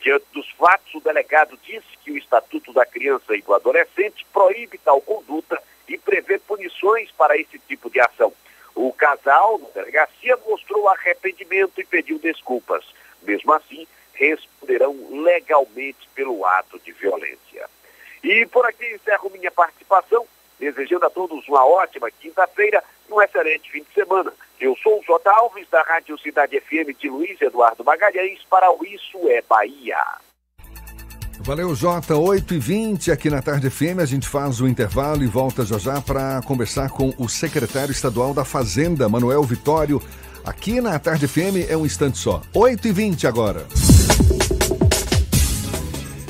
Diante 0.00 0.26
dos 0.32 0.50
fatos, 0.52 0.94
o 0.94 1.00
delegado 1.00 1.58
disse 1.62 1.86
que 2.02 2.10
o 2.10 2.18
Estatuto 2.18 2.72
da 2.72 2.84
Criança 2.84 3.34
e 3.36 3.42
do 3.42 3.54
Adolescente 3.54 4.26
proíbe 4.32 4.78
tal 4.78 5.00
conduta 5.00 5.62
e 5.88 5.98
prevê 5.98 6.38
punições 6.38 7.10
para 7.12 7.36
esse 7.36 7.58
tipo 7.58 7.90
de 7.90 8.00
ação. 8.00 8.32
O 8.74 8.92
casal, 8.92 9.58
na 9.58 9.68
delegacia, 9.68 10.36
mostrou 10.46 10.88
arrependimento 10.88 11.80
e 11.80 11.84
pediu 11.84 12.18
desculpas. 12.18 12.84
Mesmo 13.22 13.52
assim, 13.52 13.86
responderão 14.14 14.96
legalmente 15.10 16.08
pelo 16.14 16.44
ato 16.44 16.78
de 16.80 16.92
violência. 16.92 17.68
E 18.22 18.46
por 18.46 18.66
aqui 18.66 18.86
encerro 18.94 19.30
minha 19.30 19.50
participação, 19.50 20.26
desejando 20.58 21.06
a 21.06 21.10
todos 21.10 21.46
uma 21.48 21.64
ótima 21.66 22.10
quinta-feira 22.10 22.82
e 23.08 23.12
um 23.12 23.20
excelente 23.20 23.70
fim 23.70 23.82
de 23.82 23.92
semana. 23.92 24.32
Eu 24.58 24.76
sou 24.76 24.98
o 24.98 25.02
J. 25.04 25.30
Alves, 25.30 25.68
da 25.68 25.82
Rádio 25.82 26.18
Cidade 26.18 26.58
FM 26.60 26.98
de 26.98 27.08
Luiz 27.08 27.40
Eduardo 27.40 27.84
Magalhães, 27.84 28.42
para 28.48 28.70
o 28.70 28.84
Isso 28.84 29.28
é 29.28 29.42
Bahia. 29.42 29.98
Valeu, 31.44 31.74
Jota. 31.74 32.16
8 32.16 32.54
e 32.54 32.58
20 32.58 33.12
aqui 33.12 33.28
na 33.28 33.42
Tarde 33.42 33.68
FM. 33.68 33.98
A 34.00 34.06
gente 34.06 34.26
faz 34.26 34.62
o 34.62 34.66
intervalo 34.66 35.22
e 35.22 35.26
volta 35.26 35.62
já 35.64 35.76
já 35.76 36.00
para 36.00 36.40
conversar 36.40 36.88
com 36.88 37.12
o 37.18 37.28
secretário 37.28 37.92
estadual 37.92 38.32
da 38.32 38.46
Fazenda, 38.46 39.10
Manuel 39.10 39.42
Vitório. 39.42 40.00
Aqui 40.42 40.80
na 40.80 40.98
Tarde 40.98 41.28
FM 41.28 41.68
é 41.68 41.76
um 41.76 41.84
instante 41.84 42.16
só. 42.16 42.40
8h20 42.54 43.26
agora. 43.26 43.66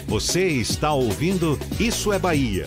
Você 0.08 0.48
está 0.48 0.92
ouvindo 0.92 1.56
Isso 1.78 2.12
é 2.12 2.18
Bahia. 2.18 2.66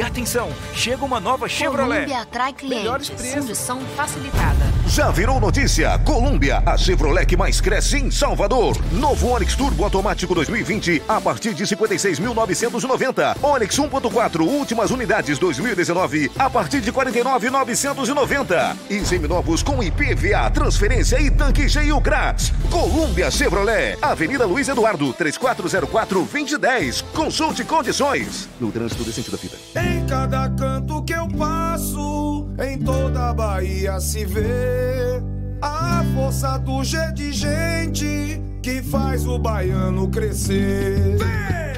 E 0.00 0.02
atenção, 0.02 0.48
chega 0.72 1.04
uma 1.04 1.20
nova 1.20 1.46
Chevrolet. 1.46 2.06
Colômbia 2.06 2.22
atrai 2.22 2.54
clientes. 2.54 2.78
Melhores 2.78 3.10
preços. 3.10 3.34
Condução 3.34 3.80
facilitada. 3.94 4.70
Já 4.86 5.10
virou 5.10 5.38
notícia? 5.38 5.98
Colômbia, 5.98 6.62
a 6.64 6.74
Chevrolet 6.78 7.26
que 7.26 7.36
mais 7.36 7.60
cresce 7.60 7.98
em 7.98 8.10
Salvador. 8.10 8.78
Novo 8.92 9.28
Onix 9.28 9.54
Turbo 9.54 9.84
Automático 9.84 10.34
2020 10.34 11.02
a 11.06 11.20
partir 11.20 11.52
de 11.52 11.64
56.990. 11.66 13.36
Onix 13.42 13.76
1.4 13.76 14.40
últimas 14.40 14.90
unidades 14.90 15.38
2019 15.38 16.32
a 16.38 16.48
partir 16.48 16.80
de 16.80 16.90
49.990. 16.90 18.76
E 18.88 19.04
seminovos 19.04 19.62
com 19.62 19.82
IPVA, 19.82 20.50
transferência 20.50 21.20
e 21.20 21.30
tanque 21.30 21.68
cheio 21.68 22.00
grátis. 22.00 22.54
Colômbia 22.70 23.30
Chevrolet, 23.30 23.98
Avenida 24.00 24.46
Luiz 24.46 24.66
Eduardo, 24.66 25.12
3404-2010. 25.12 27.04
Consulte 27.12 27.64
condições. 27.64 28.48
No 28.58 28.72
trânsito 28.72 29.04
decente 29.04 29.30
da 29.30 29.36
fita. 29.36 29.58
Em 29.90 30.06
cada 30.06 30.48
canto 30.50 31.02
que 31.02 31.12
eu 31.12 31.26
passo, 31.28 32.48
em 32.58 32.78
toda 32.78 33.30
a 33.30 33.34
Bahia 33.34 33.98
se 34.00 34.24
vê 34.24 35.22
a 35.60 36.04
força 36.14 36.58
do 36.58 36.82
G 36.84 36.96
de 37.12 37.32
gente 37.32 38.40
que 38.62 38.82
faz 38.82 39.26
o 39.26 39.38
baiano 39.38 40.08
crescer. 40.08 41.16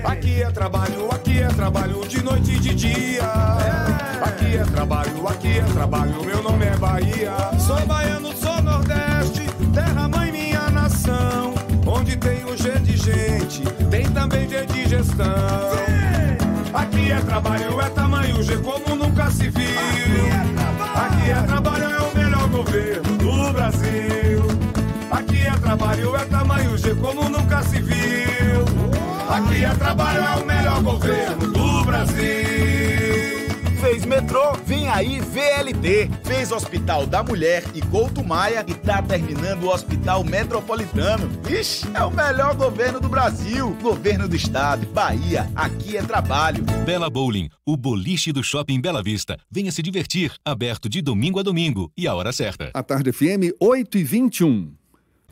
Aqui 0.04 0.42
é 0.42 0.50
trabalho, 0.50 1.08
aqui 1.10 1.38
é 1.40 1.48
trabalho 1.48 2.06
de 2.06 2.22
noite 2.22 2.52
e 2.52 2.58
de 2.58 2.74
dia. 2.74 3.22
Aqui 4.20 4.56
é 4.56 4.64
trabalho, 4.64 5.28
aqui 5.28 5.58
é 5.58 5.62
trabalho, 5.62 6.24
meu 6.24 6.42
nome 6.42 6.64
é 6.66 6.76
Bahia. 6.76 7.32
Sou 7.58 7.80
baiano, 7.86 8.36
sou 8.36 8.60
Nordeste, 8.62 9.46
terra 9.72 10.08
mãe 10.08 10.32
minha 10.32 10.68
nação. 10.70 11.54
Onde 11.86 12.16
tem 12.16 12.44
o 12.44 12.56
G 12.56 12.78
de 12.80 12.96
gente, 12.96 13.62
tem 13.90 14.04
também 14.10 14.48
G 14.48 14.66
de 14.66 14.88
gestão. 14.88 16.01
Aqui 16.92 17.10
é 17.10 17.20
trabalho, 17.20 17.80
é 17.80 17.88
tamanho 17.88 18.42
G 18.42 18.58
como 18.58 18.94
nunca 18.94 19.30
se 19.30 19.48
viu. 19.48 19.64
Aqui 20.94 21.30
é 21.30 21.42
trabalho, 21.46 21.84
é 21.84 22.00
o 22.02 22.14
melhor 22.14 22.48
governo 22.50 23.16
do 23.16 23.52
Brasil. 23.54 24.42
Aqui 25.10 25.40
é 25.40 25.52
trabalho, 25.52 26.16
é 26.16 26.24
tamanho 26.26 26.76
G 26.76 26.94
como 26.96 27.30
nunca 27.30 27.62
se 27.62 27.80
viu. 27.80 28.64
Aqui 29.26 29.64
é 29.64 29.70
trabalho, 29.70 30.20
é 30.22 30.42
o 30.42 30.44
melhor 30.44 30.82
governo 30.82 31.46
do 31.50 31.84
Brasil. 31.86 32.71
Fez 33.82 34.04
metrô, 34.04 34.52
vem 34.64 34.88
aí 34.88 35.18
VLT. 35.18 36.08
Fez 36.22 36.52
Hospital 36.52 37.04
da 37.04 37.20
Mulher 37.20 37.64
e 37.74 37.82
Couto 37.82 38.22
Maia 38.22 38.64
e 38.64 38.74
tá 38.74 39.02
terminando 39.02 39.64
o 39.64 39.70
Hospital 39.70 40.22
Metropolitano. 40.22 41.28
Ixi, 41.50 41.88
é 41.92 42.04
o 42.04 42.10
melhor 42.12 42.54
governo 42.54 43.00
do 43.00 43.08
Brasil. 43.08 43.76
Governo 43.82 44.28
do 44.28 44.36
Estado, 44.36 44.86
Bahia, 44.86 45.50
aqui 45.56 45.96
é 45.96 46.02
trabalho. 46.02 46.62
Bela 46.86 47.10
Bowling, 47.10 47.48
o 47.66 47.76
boliche 47.76 48.32
do 48.32 48.44
Shopping 48.44 48.80
Bela 48.80 49.02
Vista. 49.02 49.36
Venha 49.50 49.72
se 49.72 49.82
divertir, 49.82 50.32
aberto 50.44 50.88
de 50.88 51.02
domingo 51.02 51.40
a 51.40 51.42
domingo 51.42 51.90
e 51.98 52.06
a 52.06 52.14
hora 52.14 52.32
certa. 52.32 52.70
A 52.72 52.84
Tarde 52.84 53.10
FM 53.10 53.50
8 53.58 53.98
e 53.98 54.04
21. 54.04 54.81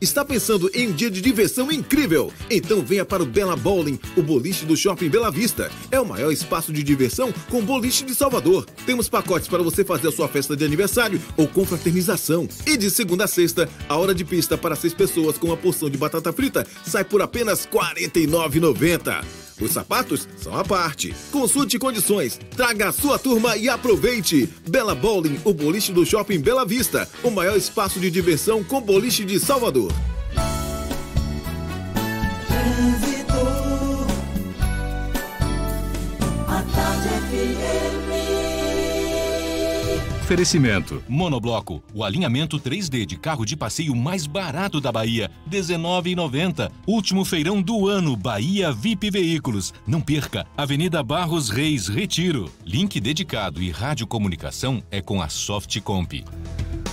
Está 0.01 0.25
pensando 0.25 0.67
em 0.73 0.87
um 0.87 0.91
dia 0.93 1.11
de 1.11 1.21
diversão 1.21 1.71
incrível? 1.71 2.33
Então 2.49 2.81
venha 2.81 3.05
para 3.05 3.21
o 3.21 3.25
Bela 3.25 3.55
Bowling, 3.55 3.99
o 4.17 4.23
boliche 4.23 4.65
do 4.65 4.75
Shopping 4.75 5.09
Bela 5.09 5.29
Vista. 5.29 5.69
É 5.91 5.99
o 5.99 6.05
maior 6.07 6.31
espaço 6.31 6.73
de 6.73 6.81
diversão 6.81 7.31
com 7.51 7.63
boliche 7.63 8.03
de 8.03 8.15
Salvador. 8.15 8.65
Temos 8.83 9.07
pacotes 9.07 9.47
para 9.47 9.61
você 9.61 9.85
fazer 9.85 10.07
a 10.07 10.11
sua 10.11 10.27
festa 10.27 10.57
de 10.57 10.65
aniversário 10.65 11.21
ou 11.37 11.47
confraternização. 11.47 12.49
E 12.65 12.77
de 12.77 12.89
segunda 12.89 13.25
a 13.25 13.27
sexta, 13.27 13.69
a 13.87 13.95
hora 13.95 14.15
de 14.15 14.25
pista 14.25 14.57
para 14.57 14.75
seis 14.75 14.91
pessoas 14.95 15.37
com 15.37 15.45
uma 15.45 15.57
porção 15.57 15.87
de 15.87 15.99
batata 15.99 16.33
frita 16.33 16.65
sai 16.83 17.03
por 17.03 17.21
apenas 17.21 17.65
R$ 17.65 17.71
49,90. 17.71 19.50
Os 19.61 19.71
sapatos 19.71 20.27
são 20.37 20.57
à 20.57 20.63
parte. 20.63 21.13
Consulte 21.31 21.77
condições, 21.77 22.39
traga 22.55 22.89
a 22.89 22.91
sua 22.91 23.19
turma 23.19 23.55
e 23.55 23.69
aproveite. 23.69 24.49
Bela 24.67 24.95
Bowling, 24.95 25.39
o 25.45 25.53
boliche 25.53 25.91
do 25.91 26.05
Shopping 26.05 26.39
Bela 26.39 26.65
Vista, 26.65 27.07
o 27.23 27.29
maior 27.29 27.55
espaço 27.55 27.99
de 27.99 28.09
diversão 28.09 28.63
com 28.63 28.81
boliche 28.81 29.23
de 29.23 29.39
Salvador. 29.39 29.91
A 36.47 36.63
tarde 36.63 37.09
FM. 37.29 38.00
Oferecimento. 40.31 41.03
Monobloco, 41.09 41.83
o 41.93 42.05
alinhamento 42.05 42.57
3D 42.57 43.05
de 43.05 43.17
carro 43.17 43.45
de 43.45 43.57
passeio 43.57 43.93
mais 43.93 44.25
barato 44.25 44.79
da 44.79 44.89
Bahia, 44.89 45.29
R$ 45.51 45.59
19,90. 45.59 46.71
Último 46.87 47.25
feirão 47.25 47.61
do 47.61 47.85
ano, 47.85 48.15
Bahia 48.15 48.71
VIP 48.71 49.11
Veículos. 49.11 49.73
Não 49.85 49.99
perca, 49.99 50.47
Avenida 50.55 51.03
Barros 51.03 51.49
Reis, 51.49 51.89
Retiro. 51.89 52.49
Link 52.65 52.97
dedicado 53.01 53.61
e 53.61 53.71
radiocomunicação 53.71 54.81
é 54.89 55.01
com 55.01 55.21
a 55.21 55.27
Softcomp. 55.27 56.23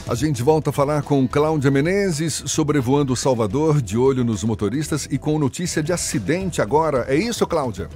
A 0.09 0.17
gente 0.17 0.43
volta 0.43 0.71
a 0.71 0.73
falar 0.73 1.03
com 1.03 1.29
Cláudia 1.29 1.71
Menezes, 1.71 2.43
sobrevoando 2.45 3.15
Salvador, 3.15 3.81
de 3.81 3.97
olho 3.97 4.25
nos 4.25 4.43
motoristas 4.43 5.07
e 5.09 5.17
com 5.17 5.39
notícia 5.39 5.81
de 5.81 5.93
acidente 5.93 6.61
agora. 6.61 7.05
É 7.09 7.15
isso, 7.15 7.47
Cláudia? 7.47 7.89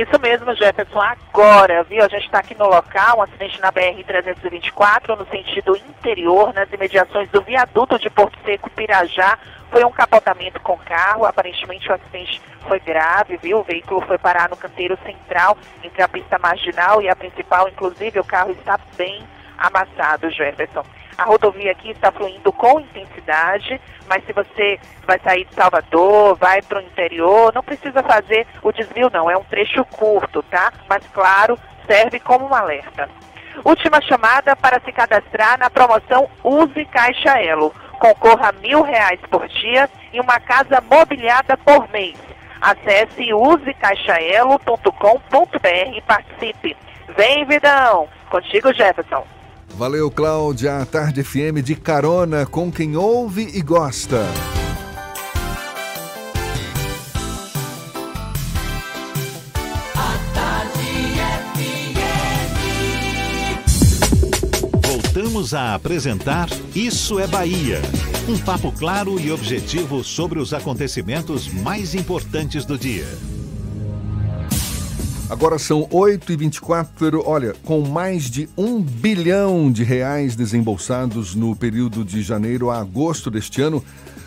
Isso 0.00 0.18
mesmo, 0.18 0.54
Jefferson. 0.54 0.98
Agora, 0.98 1.82
viu? 1.82 2.02
A 2.02 2.08
gente 2.08 2.24
está 2.24 2.38
aqui 2.38 2.56
no 2.56 2.66
local, 2.66 3.18
um 3.18 3.22
acidente 3.22 3.60
na 3.60 3.70
BR-324, 3.70 5.14
no 5.14 5.26
sentido 5.26 5.76
interior, 5.76 6.54
nas 6.54 6.72
imediações 6.72 7.28
do 7.28 7.42
viaduto 7.42 7.98
de 7.98 8.08
Porto 8.08 8.38
Seco, 8.42 8.70
Pirajá. 8.70 9.38
Foi 9.70 9.84
um 9.84 9.90
capotamento 9.90 10.58
com 10.60 10.78
carro. 10.78 11.26
Aparentemente, 11.26 11.86
o 11.90 11.94
acidente 11.94 12.40
foi 12.66 12.80
grave, 12.80 13.36
viu? 13.36 13.58
O 13.58 13.62
veículo 13.62 14.00
foi 14.00 14.16
parar 14.16 14.48
no 14.48 14.56
canteiro 14.56 14.98
central, 15.04 15.58
entre 15.84 16.02
a 16.02 16.08
pista 16.08 16.38
marginal 16.38 17.02
e 17.02 17.08
a 17.10 17.14
principal. 17.14 17.68
Inclusive, 17.68 18.20
o 18.20 18.24
carro 18.24 18.52
está 18.52 18.80
bem 18.96 19.22
amassado, 19.58 20.30
Jefferson. 20.30 20.82
A 21.20 21.24
rodovia 21.24 21.72
aqui 21.72 21.90
está 21.90 22.10
fluindo 22.10 22.50
com 22.50 22.80
intensidade, 22.80 23.78
mas 24.08 24.24
se 24.24 24.32
você 24.32 24.80
vai 25.06 25.18
sair 25.18 25.44
de 25.44 25.54
Salvador, 25.54 26.34
vai 26.36 26.62
para 26.62 26.78
o 26.78 26.82
interior, 26.82 27.52
não 27.54 27.62
precisa 27.62 28.02
fazer 28.02 28.46
o 28.62 28.72
desvio 28.72 29.10
não, 29.12 29.30
é 29.30 29.36
um 29.36 29.44
trecho 29.44 29.84
curto, 29.84 30.42
tá? 30.44 30.72
Mas 30.88 31.06
claro, 31.12 31.58
serve 31.86 32.18
como 32.20 32.46
um 32.46 32.54
alerta. 32.54 33.06
Última 33.62 34.00
chamada 34.00 34.56
para 34.56 34.80
se 34.80 34.90
cadastrar 34.92 35.58
na 35.58 35.68
promoção 35.68 36.26
Use 36.42 36.86
Caixa 36.86 37.38
Elo. 37.38 37.74
Concorra 37.98 38.48
a 38.48 38.52
mil 38.52 38.80
reais 38.80 39.20
por 39.30 39.46
dia 39.46 39.90
e 40.14 40.20
uma 40.20 40.40
casa 40.40 40.80
mobiliada 40.80 41.54
por 41.58 41.86
mês. 41.90 42.16
Acesse 42.62 43.34
usecaixaelo.com.br 43.34 45.94
e 45.94 46.00
participe. 46.00 46.74
Vem, 47.14 47.44
Vidão! 47.44 48.08
Contigo, 48.30 48.72
Jefferson. 48.72 49.26
Valeu, 49.76 50.10
Cláudia. 50.10 50.78
A 50.78 50.86
Tarde 50.86 51.22
FM 51.22 51.62
de 51.64 51.74
carona 51.74 52.44
com 52.46 52.70
quem 52.70 52.96
ouve 52.96 53.48
e 53.54 53.62
gosta. 53.62 54.24
Voltamos 64.82 65.54
a 65.54 65.74
apresentar 65.74 66.48
Isso 66.74 67.18
é 67.18 67.26
Bahia. 67.26 67.80
Um 68.28 68.38
papo 68.38 68.70
claro 68.70 69.18
e 69.18 69.32
objetivo 69.32 70.04
sobre 70.04 70.38
os 70.38 70.52
acontecimentos 70.52 71.48
mais 71.48 71.94
importantes 71.94 72.64
do 72.64 72.78
dia. 72.78 73.06
Agora 75.30 75.60
são 75.60 75.82
8h24. 75.82 77.22
Olha, 77.24 77.54
com 77.62 77.82
mais 77.82 78.28
de 78.28 78.48
um 78.56 78.82
bilhão 78.82 79.70
de 79.70 79.84
reais 79.84 80.34
desembolsados 80.34 81.36
no 81.36 81.54
período 81.54 82.04
de 82.04 82.20
janeiro 82.20 82.68
a 82.68 82.80
agosto 82.80 83.30
deste 83.30 83.62
ano, 83.62 83.82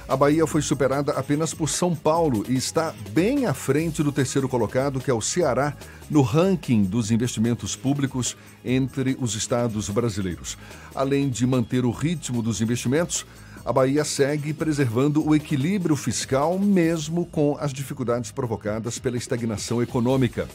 a 0.08 0.16
Bahia 0.16 0.48
foi 0.48 0.62
superada 0.62 1.12
apenas 1.12 1.54
por 1.54 1.68
São 1.68 1.94
Paulo 1.94 2.46
e 2.48 2.56
está 2.56 2.94
bem 3.12 3.46
à 3.46 3.54
frente 3.54 4.02
do 4.02 4.14
terceiro 4.14 4.48
colocado, 4.48 5.02
que 5.02 5.12
é 5.12 5.14
o 5.14 5.20
Ceará, 5.20 5.74
no 6.10 6.22
ranking 6.22 6.84
dos 6.84 7.12
investimentos 7.12 7.76
públicos 7.76 8.38
entre 8.64 9.18
os 9.20 9.36
estados 9.36 9.90
brasileiros. 9.90 10.58
Além 10.96 11.30
de 11.30 11.46
manter 11.46 11.84
o 11.84 11.92
ritmo 11.92 12.42
dos 12.42 12.62
investimentos, 12.62 13.26
a 13.66 13.74
Bahia 13.74 14.06
segue 14.06 14.54
preservando 14.54 15.26
o 15.26 15.36
equilíbrio 15.36 15.98
fiscal, 15.98 16.58
mesmo 16.58 17.26
com 17.26 17.58
as 17.60 17.74
dificuldades 17.74 18.32
provocadas 18.32 19.00
pela 19.00 19.18
estagnação 19.18 19.82
econômica. 19.82 20.48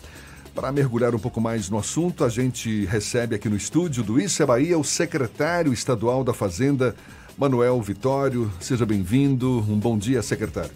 Para 0.58 0.72
mergulhar 0.72 1.14
um 1.14 1.20
pouco 1.20 1.40
mais 1.40 1.70
no 1.70 1.78
assunto, 1.78 2.24
a 2.24 2.28
gente 2.28 2.84
recebe 2.86 3.36
aqui 3.36 3.48
no 3.48 3.56
estúdio 3.56 4.02
do 4.02 4.20
Isso 4.20 4.42
é 4.42 4.46
Bahia 4.46 4.76
o 4.76 4.82
secretário 4.82 5.72
estadual 5.72 6.24
da 6.24 6.34
Fazenda, 6.34 6.96
Manuel 7.38 7.80
Vitório. 7.80 8.50
Seja 8.58 8.84
bem-vindo. 8.84 9.64
Um 9.68 9.78
bom 9.78 9.96
dia, 9.96 10.20
secretário. 10.20 10.72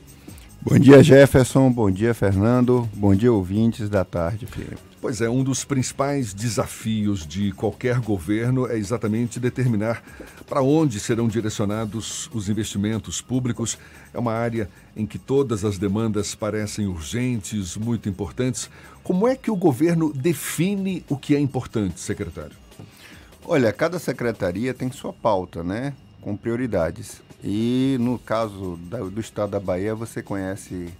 Bom 0.60 0.78
dia, 0.78 1.02
Jefferson. 1.02 1.68
Bom 1.68 1.90
dia, 1.90 2.14
Fernando. 2.14 2.88
Bom 2.94 3.12
dia, 3.12 3.32
ouvintes 3.32 3.88
da 3.88 4.04
tarde, 4.04 4.46
filho. 4.46 4.78
Pois 5.02 5.20
é, 5.20 5.28
um 5.28 5.42
dos 5.42 5.64
principais 5.64 6.32
desafios 6.32 7.26
de 7.26 7.50
qualquer 7.50 7.98
governo 7.98 8.68
é 8.68 8.78
exatamente 8.78 9.40
determinar 9.40 10.00
para 10.48 10.62
onde 10.62 11.00
serão 11.00 11.26
direcionados 11.26 12.30
os 12.32 12.48
investimentos 12.48 13.20
públicos. 13.20 13.76
É 14.14 14.18
uma 14.20 14.32
área 14.32 14.70
em 14.94 15.04
que 15.04 15.18
todas 15.18 15.64
as 15.64 15.76
demandas 15.76 16.36
parecem 16.36 16.86
urgentes, 16.86 17.76
muito 17.76 18.08
importantes. 18.08 18.70
Como 19.02 19.26
é 19.26 19.34
que 19.34 19.50
o 19.50 19.56
governo 19.56 20.12
define 20.12 21.04
o 21.08 21.16
que 21.16 21.34
é 21.34 21.40
importante, 21.40 21.98
secretário? 21.98 22.56
Olha, 23.44 23.72
cada 23.72 23.98
secretaria 23.98 24.72
tem 24.72 24.88
sua 24.92 25.12
pauta, 25.12 25.64
né? 25.64 25.94
Com 26.20 26.36
prioridades. 26.36 27.20
E 27.42 27.96
no 27.98 28.20
caso 28.20 28.78
do 29.12 29.20
estado 29.20 29.50
da 29.50 29.58
Bahia, 29.58 29.96
você 29.96 30.22
conhece 30.22 30.90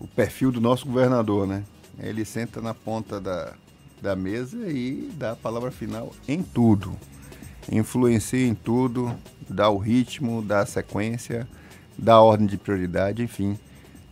o 0.00 0.08
perfil 0.08 0.50
do 0.50 0.60
nosso 0.60 0.86
governador, 0.86 1.46
né? 1.46 1.62
Ele 1.98 2.24
senta 2.24 2.60
na 2.60 2.74
ponta 2.74 3.20
da, 3.20 3.54
da 4.00 4.16
mesa 4.16 4.68
e 4.68 5.10
dá 5.14 5.32
a 5.32 5.36
palavra 5.36 5.70
final 5.70 6.12
em 6.26 6.42
tudo. 6.42 6.96
Influencia 7.70 8.46
em 8.46 8.54
tudo, 8.54 9.14
dá 9.48 9.68
o 9.70 9.78
ritmo, 9.78 10.42
dá 10.42 10.60
a 10.60 10.66
sequência, 10.66 11.48
dá 11.96 12.14
a 12.14 12.22
ordem 12.22 12.46
de 12.46 12.56
prioridade, 12.56 13.22
enfim. 13.22 13.58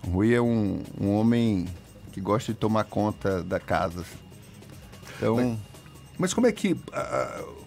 O 0.07 0.11
Rui 0.11 0.35
é 0.35 0.41
um, 0.41 0.83
um 1.01 1.11
homem 1.15 1.67
que 2.13 2.21
gosta 2.21 2.53
de 2.53 2.59
tomar 2.59 2.85
conta 2.85 3.43
da 3.43 3.61
casa. 3.61 4.05
Então. 5.17 5.37
Mas, 5.37 5.59
mas 6.19 6.35
como 6.35 6.47
é 6.47 6.53
que. 6.53 6.73
Uh, 6.73 7.63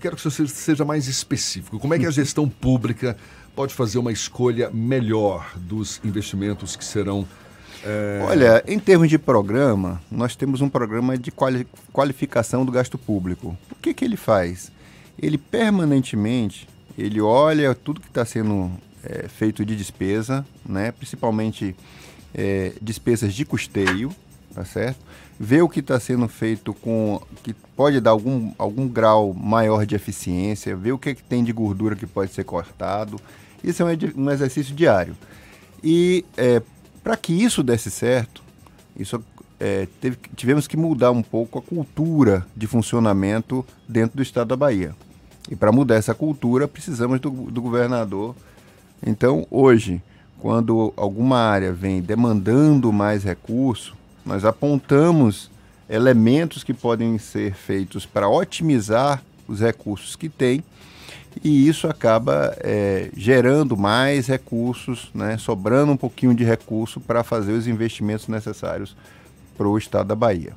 quero 0.00 0.16
que 0.16 0.22
você 0.22 0.46
seja 0.46 0.84
mais 0.84 1.06
específico. 1.08 1.78
Como 1.78 1.94
é 1.94 1.98
que 1.98 2.06
a 2.06 2.10
gestão 2.12 2.48
pública 2.48 3.16
pode 3.54 3.74
fazer 3.74 3.98
uma 3.98 4.12
escolha 4.12 4.70
melhor 4.70 5.52
dos 5.56 6.00
investimentos 6.04 6.76
que 6.76 6.84
serão 6.84 7.26
é... 7.84 8.20
Olha, 8.24 8.64
em 8.66 8.78
termos 8.78 9.08
de 9.08 9.18
programa, 9.18 10.00
nós 10.10 10.34
temos 10.34 10.60
um 10.60 10.68
programa 10.68 11.16
de 11.16 11.30
quali 11.30 11.66
qualificação 11.92 12.64
do 12.64 12.72
gasto 12.72 12.98
público. 12.98 13.56
O 13.70 13.74
que, 13.76 13.94
que 13.94 14.04
ele 14.04 14.16
faz? 14.16 14.70
Ele 15.20 15.38
permanentemente 15.38 16.68
ele 16.96 17.20
olha 17.20 17.74
tudo 17.74 18.00
que 18.00 18.08
está 18.08 18.24
sendo 18.24 18.70
é, 19.04 19.28
feito 19.28 19.64
de 19.64 19.76
despesa, 19.76 20.44
né? 20.66 20.90
principalmente 20.90 21.76
é, 22.34 22.72
despesas 22.82 23.32
de 23.32 23.44
custeio, 23.44 24.10
tá 24.52 24.64
certo? 24.64 24.98
Vê 25.38 25.62
o 25.62 25.68
que 25.68 25.78
está 25.78 26.00
sendo 26.00 26.26
feito 26.26 26.74
com 26.74 27.22
que 27.44 27.54
pode 27.76 28.00
dar 28.00 28.10
algum, 28.10 28.52
algum 28.58 28.88
grau 28.88 29.32
maior 29.32 29.86
de 29.86 29.94
eficiência, 29.94 30.74
vê 30.74 30.90
o 30.90 30.98
que, 30.98 31.14
que 31.14 31.22
tem 31.22 31.44
de 31.44 31.52
gordura 31.52 31.94
que 31.94 32.06
pode 32.06 32.32
ser 32.32 32.42
cortado. 32.42 33.20
Isso 33.62 33.80
é 33.82 33.86
um, 33.86 34.24
um 34.24 34.30
exercício 34.30 34.74
diário. 34.74 35.16
E 35.82 36.24
é, 36.36 36.60
para 37.08 37.16
que 37.16 37.32
isso 37.32 37.62
desse 37.62 37.90
certo, 37.90 38.42
isso, 38.94 39.24
é, 39.58 39.88
teve, 39.98 40.18
tivemos 40.36 40.66
que 40.66 40.76
mudar 40.76 41.10
um 41.10 41.22
pouco 41.22 41.58
a 41.58 41.62
cultura 41.62 42.46
de 42.54 42.66
funcionamento 42.66 43.64
dentro 43.88 44.18
do 44.18 44.22
estado 44.22 44.48
da 44.48 44.56
Bahia. 44.56 44.94
E 45.50 45.56
para 45.56 45.72
mudar 45.72 45.94
essa 45.94 46.14
cultura, 46.14 46.68
precisamos 46.68 47.18
do, 47.18 47.30
do 47.30 47.62
governador. 47.62 48.36
Então, 49.02 49.46
hoje, 49.50 50.02
quando 50.38 50.92
alguma 50.98 51.38
área 51.38 51.72
vem 51.72 52.02
demandando 52.02 52.92
mais 52.92 53.24
recurso, 53.24 53.96
nós 54.22 54.44
apontamos 54.44 55.50
elementos 55.88 56.62
que 56.62 56.74
podem 56.74 57.16
ser 57.16 57.54
feitos 57.54 58.04
para 58.04 58.28
otimizar 58.28 59.22
os 59.48 59.60
recursos 59.60 60.14
que 60.14 60.28
tem 60.28 60.62
e 61.44 61.68
isso 61.68 61.86
acaba 61.86 62.56
é, 62.60 63.10
gerando 63.16 63.76
mais 63.76 64.26
recursos, 64.26 65.10
né, 65.14 65.36
sobrando 65.38 65.92
um 65.92 65.96
pouquinho 65.96 66.34
de 66.34 66.44
recurso 66.44 67.00
para 67.00 67.22
fazer 67.22 67.52
os 67.52 67.66
investimentos 67.66 68.28
necessários 68.28 68.96
para 69.56 69.68
o 69.68 69.76
estado 69.76 70.08
da 70.08 70.14
Bahia. 70.14 70.52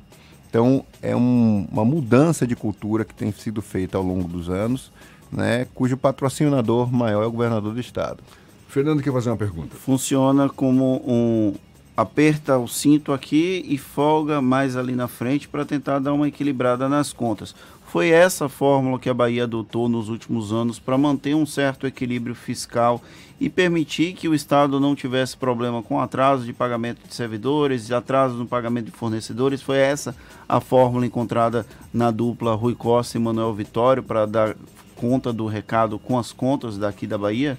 Então, 0.48 0.84
é 1.00 1.16
um, 1.16 1.66
uma 1.70 1.84
mudança 1.84 2.46
de 2.46 2.54
cultura 2.54 3.04
que 3.04 3.14
tem 3.14 3.32
sido 3.32 3.62
feita 3.62 3.96
ao 3.96 4.04
longo 4.04 4.28
dos 4.28 4.50
anos, 4.50 4.92
né, 5.30 5.66
cujo 5.74 5.96
patrocinador 5.96 6.92
maior 6.92 7.22
é 7.22 7.26
o 7.26 7.32
governador 7.32 7.72
do 7.72 7.80
estado. 7.80 8.22
Fernando 8.68 9.02
quer 9.02 9.12
fazer 9.12 9.30
uma 9.30 9.36
pergunta. 9.36 9.76
Funciona 9.76 10.48
como 10.48 11.02
um 11.06 11.54
aperta 11.96 12.58
o 12.58 12.66
cinto 12.66 13.12
aqui 13.12 13.64
e 13.68 13.76
folga 13.76 14.40
mais 14.40 14.76
ali 14.76 14.94
na 14.94 15.08
frente 15.08 15.46
para 15.46 15.64
tentar 15.64 15.98
dar 15.98 16.12
uma 16.12 16.28
equilibrada 16.28 16.88
nas 16.88 17.12
contas. 17.12 17.54
Foi 17.92 18.08
essa 18.08 18.48
fórmula 18.48 18.98
que 18.98 19.10
a 19.10 19.12
Bahia 19.12 19.44
adotou 19.44 19.86
nos 19.86 20.08
últimos 20.08 20.50
anos 20.50 20.78
para 20.78 20.96
manter 20.96 21.36
um 21.36 21.44
certo 21.44 21.86
equilíbrio 21.86 22.34
fiscal 22.34 23.02
e 23.38 23.50
permitir 23.50 24.14
que 24.14 24.26
o 24.26 24.34
Estado 24.34 24.80
não 24.80 24.94
tivesse 24.94 25.36
problema 25.36 25.82
com 25.82 26.00
atraso 26.00 26.46
de 26.46 26.54
pagamento 26.54 27.06
de 27.06 27.14
servidores, 27.14 27.92
atraso 27.92 28.34
no 28.36 28.46
pagamento 28.46 28.86
de 28.86 28.92
fornecedores. 28.92 29.60
Foi 29.60 29.76
essa 29.76 30.16
a 30.48 30.58
fórmula 30.58 31.04
encontrada 31.04 31.66
na 31.92 32.10
dupla 32.10 32.54
Rui 32.54 32.74
Costa 32.74 33.18
e 33.18 33.20
Manuel 33.20 33.52
Vitório 33.52 34.02
para 34.02 34.24
dar 34.24 34.56
conta 34.96 35.30
do 35.30 35.46
recado 35.46 35.98
com 35.98 36.18
as 36.18 36.32
contas 36.32 36.78
daqui 36.78 37.06
da 37.06 37.18
Bahia? 37.18 37.58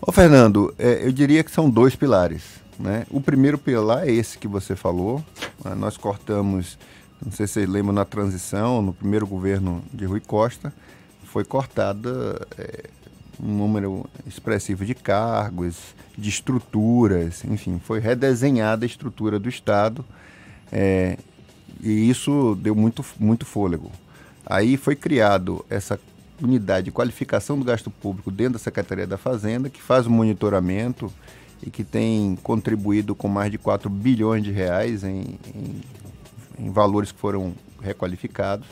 Ô 0.00 0.12
Fernando, 0.12 0.72
é, 0.78 1.04
eu 1.04 1.10
diria 1.10 1.42
que 1.42 1.50
são 1.50 1.68
dois 1.68 1.96
pilares. 1.96 2.44
Né? 2.78 3.04
O 3.10 3.20
primeiro 3.20 3.58
pilar 3.58 4.06
é 4.06 4.12
esse 4.12 4.38
que 4.38 4.46
você 4.46 4.76
falou. 4.76 5.24
Né? 5.64 5.74
Nós 5.74 5.96
cortamos 5.96 6.78
não 7.24 7.32
sei 7.32 7.46
se 7.46 7.54
vocês 7.54 7.68
lembram, 7.68 7.92
na 7.92 8.04
transição, 8.04 8.82
no 8.82 8.92
primeiro 8.92 9.26
governo 9.26 9.82
de 9.92 10.04
Rui 10.04 10.20
Costa, 10.20 10.72
foi 11.24 11.44
cortada 11.44 12.46
é, 12.58 12.84
um 13.40 13.56
número 13.56 14.08
expressivo 14.26 14.84
de 14.84 14.94
cargos, 14.94 15.94
de 16.16 16.28
estruturas, 16.28 17.44
enfim, 17.44 17.80
foi 17.84 18.00
redesenhada 18.00 18.84
a 18.84 18.86
estrutura 18.86 19.38
do 19.38 19.48
Estado 19.48 20.04
é, 20.72 21.18
e 21.80 22.08
isso 22.08 22.56
deu 22.60 22.74
muito, 22.74 23.04
muito 23.18 23.44
fôlego. 23.44 23.90
Aí 24.44 24.76
foi 24.76 24.96
criado 24.96 25.64
essa 25.68 25.98
unidade 26.40 26.86
de 26.86 26.90
qualificação 26.92 27.58
do 27.58 27.64
gasto 27.64 27.90
público 27.90 28.30
dentro 28.30 28.54
da 28.54 28.58
Secretaria 28.58 29.06
da 29.06 29.18
Fazenda, 29.18 29.68
que 29.68 29.82
faz 29.82 30.06
o 30.06 30.10
monitoramento 30.10 31.12
e 31.62 31.70
que 31.70 31.82
tem 31.82 32.36
contribuído 32.42 33.14
com 33.14 33.28
mais 33.28 33.50
de 33.50 33.58
4 33.58 33.88
bilhões 33.88 34.44
de 34.44 34.52
reais 34.52 35.02
em, 35.02 35.38
em 35.54 35.80
em 36.58 36.70
valores 36.70 37.12
que 37.12 37.18
foram 37.18 37.54
requalificados. 37.82 38.66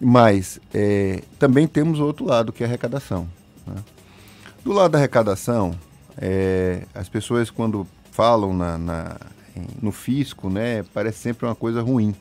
Mas 0.00 0.60
é, 0.72 1.22
também 1.38 1.66
temos 1.66 2.00
o 2.00 2.04
outro 2.04 2.24
lado, 2.24 2.52
que 2.52 2.62
é 2.62 2.66
a 2.66 2.68
arrecadação. 2.68 3.28
Né? 3.66 3.76
Do 4.64 4.72
lado 4.72 4.92
da 4.92 4.98
arrecadação, 4.98 5.78
é, 6.16 6.84
as 6.94 7.08
pessoas 7.08 7.50
quando 7.50 7.86
falam 8.10 8.54
na, 8.54 8.78
na, 8.78 9.16
no 9.80 9.92
fisco, 9.92 10.48
né, 10.48 10.84
parece 10.94 11.18
sempre 11.18 11.46
uma 11.46 11.54
coisa 11.54 11.82
ruim. 11.82 12.14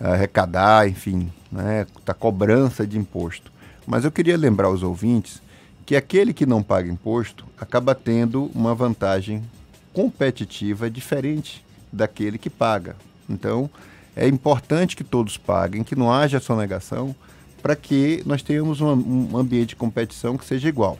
Arrecadar, 0.00 0.88
enfim, 0.88 1.30
né, 1.50 1.86
tá 2.04 2.12
cobrança 2.12 2.86
de 2.86 2.98
imposto. 2.98 3.52
Mas 3.86 4.04
eu 4.04 4.10
queria 4.10 4.36
lembrar 4.36 4.66
aos 4.66 4.82
ouvintes 4.82 5.40
que 5.86 5.94
aquele 5.94 6.32
que 6.32 6.46
não 6.46 6.62
paga 6.62 6.90
imposto 6.90 7.44
acaba 7.58 7.94
tendo 7.94 8.50
uma 8.54 8.74
vantagem 8.74 9.42
competitiva 9.92 10.90
diferente 10.90 11.64
daquele 11.92 12.38
que 12.38 12.50
paga. 12.50 12.96
Então, 13.28 13.70
é 14.16 14.28
importante 14.28 14.96
que 14.96 15.04
todos 15.04 15.36
paguem, 15.36 15.82
que 15.82 15.96
não 15.96 16.12
haja 16.12 16.40
sonegação, 16.40 17.14
para 17.62 17.74
que 17.74 18.22
nós 18.26 18.42
tenhamos 18.42 18.80
um, 18.80 19.36
ambiente 19.36 19.70
de 19.70 19.76
competição 19.76 20.36
que 20.36 20.44
seja 20.44 20.68
igual. 20.68 20.98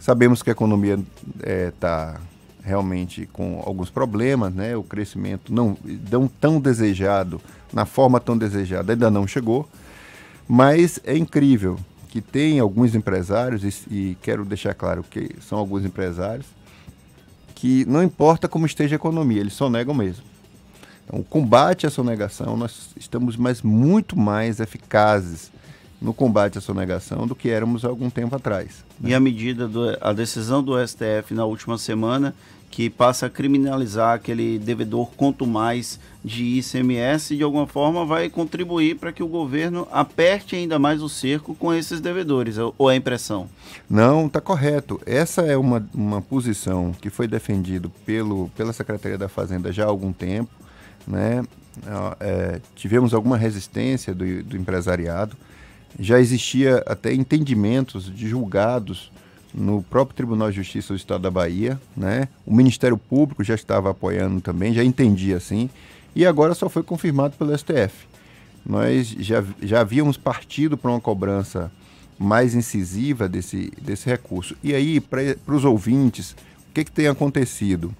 Sabemos 0.00 0.42
que 0.42 0.50
a 0.50 0.52
economia 0.52 0.94
está 0.94 1.48
é, 1.48 1.70
tá 1.70 2.20
realmente 2.62 3.28
com 3.32 3.62
alguns 3.64 3.90
problemas, 3.90 4.52
né? 4.52 4.76
o 4.76 4.82
crescimento 4.82 5.52
não, 5.54 5.76
não 6.10 6.26
tão 6.26 6.60
desejado, 6.60 7.40
na 7.72 7.84
forma 7.84 8.18
tão 8.18 8.36
desejada, 8.36 8.92
ainda 8.92 9.10
não 9.10 9.26
chegou, 9.26 9.68
mas 10.48 10.98
é 11.04 11.16
incrível 11.16 11.78
que 12.08 12.20
tem 12.20 12.58
alguns 12.58 12.94
empresários, 12.94 13.64
e, 13.64 13.94
e 13.94 14.16
quero 14.22 14.44
deixar 14.44 14.74
claro 14.74 15.04
que 15.08 15.30
são 15.40 15.58
alguns 15.58 15.84
empresários, 15.84 16.46
que 17.54 17.84
não 17.86 18.02
importa 18.02 18.48
como 18.48 18.66
esteja 18.66 18.94
a 18.94 18.96
economia, 18.96 19.40
eles 19.40 19.54
sonegam 19.54 19.94
mesmo. 19.94 20.33
Então, 21.04 21.20
o 21.20 21.24
combate 21.24 21.86
à 21.86 21.90
sonegação, 21.90 22.56
nós 22.56 22.90
estamos 22.96 23.36
mais, 23.36 23.62
muito 23.62 24.18
mais 24.18 24.60
eficazes 24.60 25.52
no 26.00 26.12
combate 26.12 26.58
à 26.58 26.60
sonegação 26.60 27.26
do 27.26 27.34
que 27.34 27.48
éramos 27.48 27.84
há 27.84 27.88
algum 27.88 28.10
tempo 28.10 28.34
atrás. 28.36 28.84
Né? 29.00 29.10
E 29.10 29.14
a 29.14 29.20
medida, 29.20 29.66
do, 29.66 29.96
a 30.00 30.12
decisão 30.12 30.62
do 30.62 30.74
STF 30.86 31.32
na 31.32 31.44
última 31.44 31.78
semana, 31.78 32.34
que 32.70 32.90
passa 32.90 33.26
a 33.26 33.30
criminalizar 33.30 34.14
aquele 34.14 34.58
devedor 34.58 35.08
quanto 35.16 35.46
mais 35.46 36.00
de 36.24 36.58
ICMS, 36.58 37.36
de 37.36 37.42
alguma 37.44 37.68
forma 37.68 38.04
vai 38.04 38.28
contribuir 38.28 38.96
para 38.96 39.12
que 39.12 39.22
o 39.22 39.28
governo 39.28 39.86
aperte 39.92 40.56
ainda 40.56 40.76
mais 40.76 41.00
o 41.00 41.08
cerco 41.08 41.54
com 41.54 41.72
esses 41.72 42.00
devedores, 42.00 42.56
ou 42.58 42.90
é 42.90 42.96
impressão? 42.96 43.48
Não, 43.88 44.26
está 44.26 44.40
correto. 44.40 45.00
Essa 45.06 45.42
é 45.42 45.56
uma, 45.56 45.88
uma 45.94 46.20
posição 46.20 46.92
que 47.00 47.10
foi 47.10 47.28
defendida 47.28 47.88
pelo, 48.04 48.48
pela 48.56 48.72
Secretaria 48.72 49.16
da 49.16 49.28
Fazenda 49.28 49.70
já 49.70 49.84
há 49.84 49.88
algum 49.88 50.12
tempo 50.12 50.63
né? 51.06 51.42
É, 52.20 52.60
tivemos 52.76 53.12
alguma 53.12 53.36
resistência 53.36 54.14
do, 54.14 54.42
do, 54.44 54.56
empresariado, 54.56 55.36
já 55.98 56.20
existia 56.20 56.82
até 56.86 57.12
entendimentos 57.12 58.14
de 58.14 58.28
julgados 58.28 59.10
no 59.52 59.82
próprio 59.82 60.16
Tribunal 60.16 60.50
de 60.50 60.56
Justiça 60.56 60.92
do 60.92 60.96
Estado 60.96 61.22
da 61.22 61.30
Bahia, 61.30 61.80
né? 61.96 62.28
O 62.44 62.54
Ministério 62.54 62.96
Público 62.96 63.42
já 63.44 63.54
estava 63.54 63.90
apoiando 63.90 64.40
também, 64.40 64.72
já 64.72 64.84
entendia 64.84 65.36
assim, 65.36 65.70
E 66.16 66.24
agora 66.24 66.54
só 66.54 66.68
foi 66.68 66.82
confirmado 66.82 67.36
pelo 67.36 67.56
STF. 67.56 68.06
Nós 68.64 69.08
já, 69.08 69.44
já 69.60 69.80
havíamos 69.80 70.16
partido 70.16 70.76
para 70.76 70.90
uma 70.90 71.00
cobrança 71.00 71.70
mais 72.18 72.54
incisiva 72.54 73.28
desse, 73.28 73.72
desse 73.80 74.08
recurso. 74.08 74.56
E 74.62 74.74
aí, 74.74 75.00
para 75.00 75.36
os 75.48 75.64
ouvintes, 75.64 76.32
o 76.70 76.72
que, 76.72 76.84
que 76.84 76.92
tem 76.92 77.08
acontecido? 77.08 77.94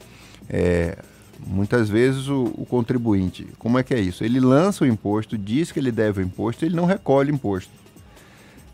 É, 0.48 0.96
muitas 1.46 1.88
vezes 1.88 2.28
o, 2.28 2.44
o, 2.56 2.66
contribuinte, 2.66 3.46
como 3.58 3.78
é 3.78 3.82
que 3.82 3.94
é 3.94 4.00
isso? 4.00 4.24
Ele 4.24 4.40
lança 4.40 4.84
o 4.84 4.86
imposto, 4.86 5.36
diz 5.36 5.70
que 5.70 5.78
ele 5.78 5.92
deve 5.92 6.22
o 6.22 6.24
imposto, 6.24 6.64
ele 6.64 6.74
não 6.74 6.84
recolhe 6.84 7.30
o 7.30 7.34
imposto. 7.34 7.70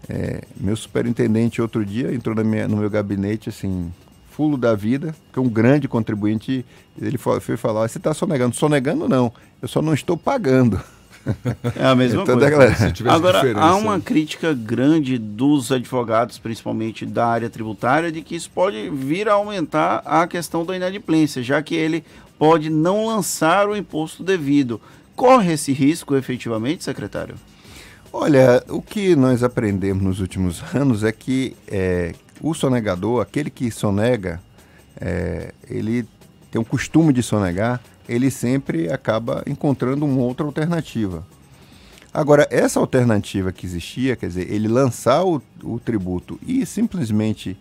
É, 0.09 0.43
meu 0.57 0.77
superintendente 0.77 1.61
outro 1.61 1.85
dia 1.85 2.13
entrou 2.15 2.35
minha, 2.45 2.67
no 2.67 2.77
meu 2.77 2.89
gabinete 2.89 3.49
assim, 3.49 3.93
fulo 4.31 4.57
da 4.57 4.75
vida, 4.75 5.15
que 5.33 5.39
é 5.39 5.43
um 5.43 5.49
grande 5.49 5.87
contribuinte, 5.87 6.65
ele 7.01 7.19
foi, 7.19 7.41
foi 7.41 7.57
falar, 7.57 7.89
você 7.89 7.99
está 7.99 8.15
sonegando? 8.15 8.57
Sonegando 8.57 9.09
não, 9.09 9.33
eu 9.61 9.69
só 9.69 9.83
não 9.83 9.93
estou 9.93 10.17
pagando. 10.17 10.81
É 11.77 11.85
a 11.85 11.95
mesma 11.95 12.23
então, 12.23 12.39
coisa. 12.39 12.51
Galera, 12.51 12.95
Agora, 13.09 13.59
há 13.59 13.77
uma 13.77 14.01
crítica 14.01 14.55
grande 14.55 15.19
dos 15.19 15.71
advogados, 15.71 16.39
principalmente 16.39 17.05
da 17.05 17.27
área 17.27 17.51
tributária, 17.51 18.11
de 18.11 18.23
que 18.23 18.35
isso 18.35 18.51
pode 18.51 18.89
vir 18.91 19.29
a 19.29 19.35
aumentar 19.35 20.03
a 20.05 20.27
questão 20.27 20.65
da 20.65 20.75
inadimplência, 20.75 21.43
já 21.43 21.63
que 21.63 21.75
ele 21.75 22.05
pode 22.41 22.71
não 22.71 23.07
lançar 23.07 23.69
o 23.69 23.77
imposto 23.77 24.25
devido. 24.25 24.81
Corre 25.15 25.53
esse 25.53 25.75
risco 25.75 26.17
efetivamente, 26.17 26.83
secretário? 26.83 27.35
Olha, 28.11 28.65
o 28.71 28.81
que 28.81 29.15
nós 29.15 29.43
aprendemos 29.43 30.03
nos 30.03 30.21
últimos 30.21 30.63
anos 30.75 31.05
é 31.05 31.13
que 31.13 31.55
é, 31.69 32.15
o 32.41 32.55
sonegador, 32.55 33.21
aquele 33.21 33.51
que 33.51 33.71
sonega, 33.71 34.41
é, 34.99 35.53
ele 35.69 36.09
tem 36.51 36.59
um 36.59 36.65
costume 36.65 37.13
de 37.13 37.23
sonegar, 37.23 37.79
ele 38.09 38.31
sempre 38.31 38.91
acaba 38.91 39.45
encontrando 39.47 40.07
uma 40.07 40.23
outra 40.23 40.47
alternativa. 40.47 41.27
Agora, 42.13 42.49
essa 42.51 42.81
alternativa 42.81 43.53
que 43.53 43.67
existia, 43.67 44.17
quer 44.17 44.29
dizer, 44.29 44.51
ele 44.51 44.67
lançar 44.67 45.27
o, 45.27 45.43
o 45.63 45.79
tributo 45.79 46.41
e 46.47 46.65
simplesmente 46.65 47.55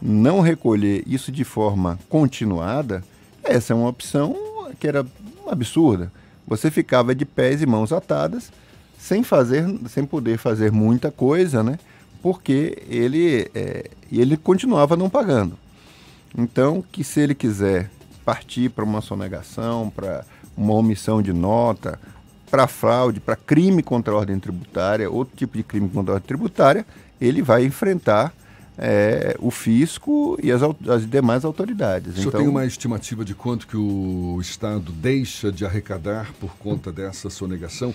não 0.00 0.40
recolher 0.40 1.04
isso 1.06 1.30
de 1.30 1.44
forma 1.44 1.98
continuada, 2.08 3.04
essa 3.44 3.72
é 3.72 3.76
uma 3.76 3.88
opção 3.88 4.36
que 4.78 4.86
era 4.86 5.06
absurda. 5.46 6.10
Você 6.46 6.70
ficava 6.70 7.14
de 7.14 7.24
pés 7.24 7.62
e 7.62 7.66
mãos 7.66 7.92
atadas 7.92 8.50
sem 8.98 9.22
fazer, 9.22 9.64
sem 9.88 10.04
poder 10.04 10.38
fazer 10.38 10.70
muita 10.70 11.10
coisa, 11.10 11.62
né? 11.62 11.78
Porque 12.22 12.82
ele, 12.88 13.50
é, 13.54 13.90
ele 14.10 14.36
continuava 14.36 14.96
não 14.96 15.10
pagando. 15.10 15.58
Então, 16.36 16.82
que 16.92 17.02
se 17.02 17.20
ele 17.20 17.34
quiser 17.34 17.90
partir 18.24 18.70
para 18.70 18.84
uma 18.84 19.00
sonegação, 19.00 19.90
para 19.90 20.24
uma 20.56 20.74
omissão 20.74 21.20
de 21.20 21.32
nota, 21.32 21.98
para 22.50 22.66
fraude, 22.66 23.18
para 23.18 23.34
crime 23.34 23.82
contra 23.82 24.14
a 24.14 24.16
ordem 24.16 24.38
tributária, 24.38 25.10
outro 25.10 25.36
tipo 25.36 25.56
de 25.56 25.62
crime 25.62 25.88
contra 25.88 26.12
a 26.12 26.14
ordem 26.14 26.28
tributária, 26.28 26.86
ele 27.20 27.42
vai 27.42 27.64
enfrentar 27.64 28.32
é, 28.78 29.36
o 29.38 29.50
fisco 29.50 30.38
e 30.42 30.50
as, 30.50 30.62
as 30.88 31.08
demais 31.08 31.44
autoridades. 31.44 32.12
O 32.12 32.14
senhor 32.14 32.28
então, 32.28 32.40
tem 32.40 32.48
uma 32.48 32.64
estimativa 32.64 33.24
de 33.24 33.34
quanto 33.34 33.66
que 33.66 33.76
o 33.76 34.38
Estado 34.40 34.92
deixa 34.92 35.52
de 35.52 35.64
arrecadar 35.64 36.32
por 36.40 36.56
conta 36.56 36.92
dessa 36.92 37.28
sonegação? 37.28 37.94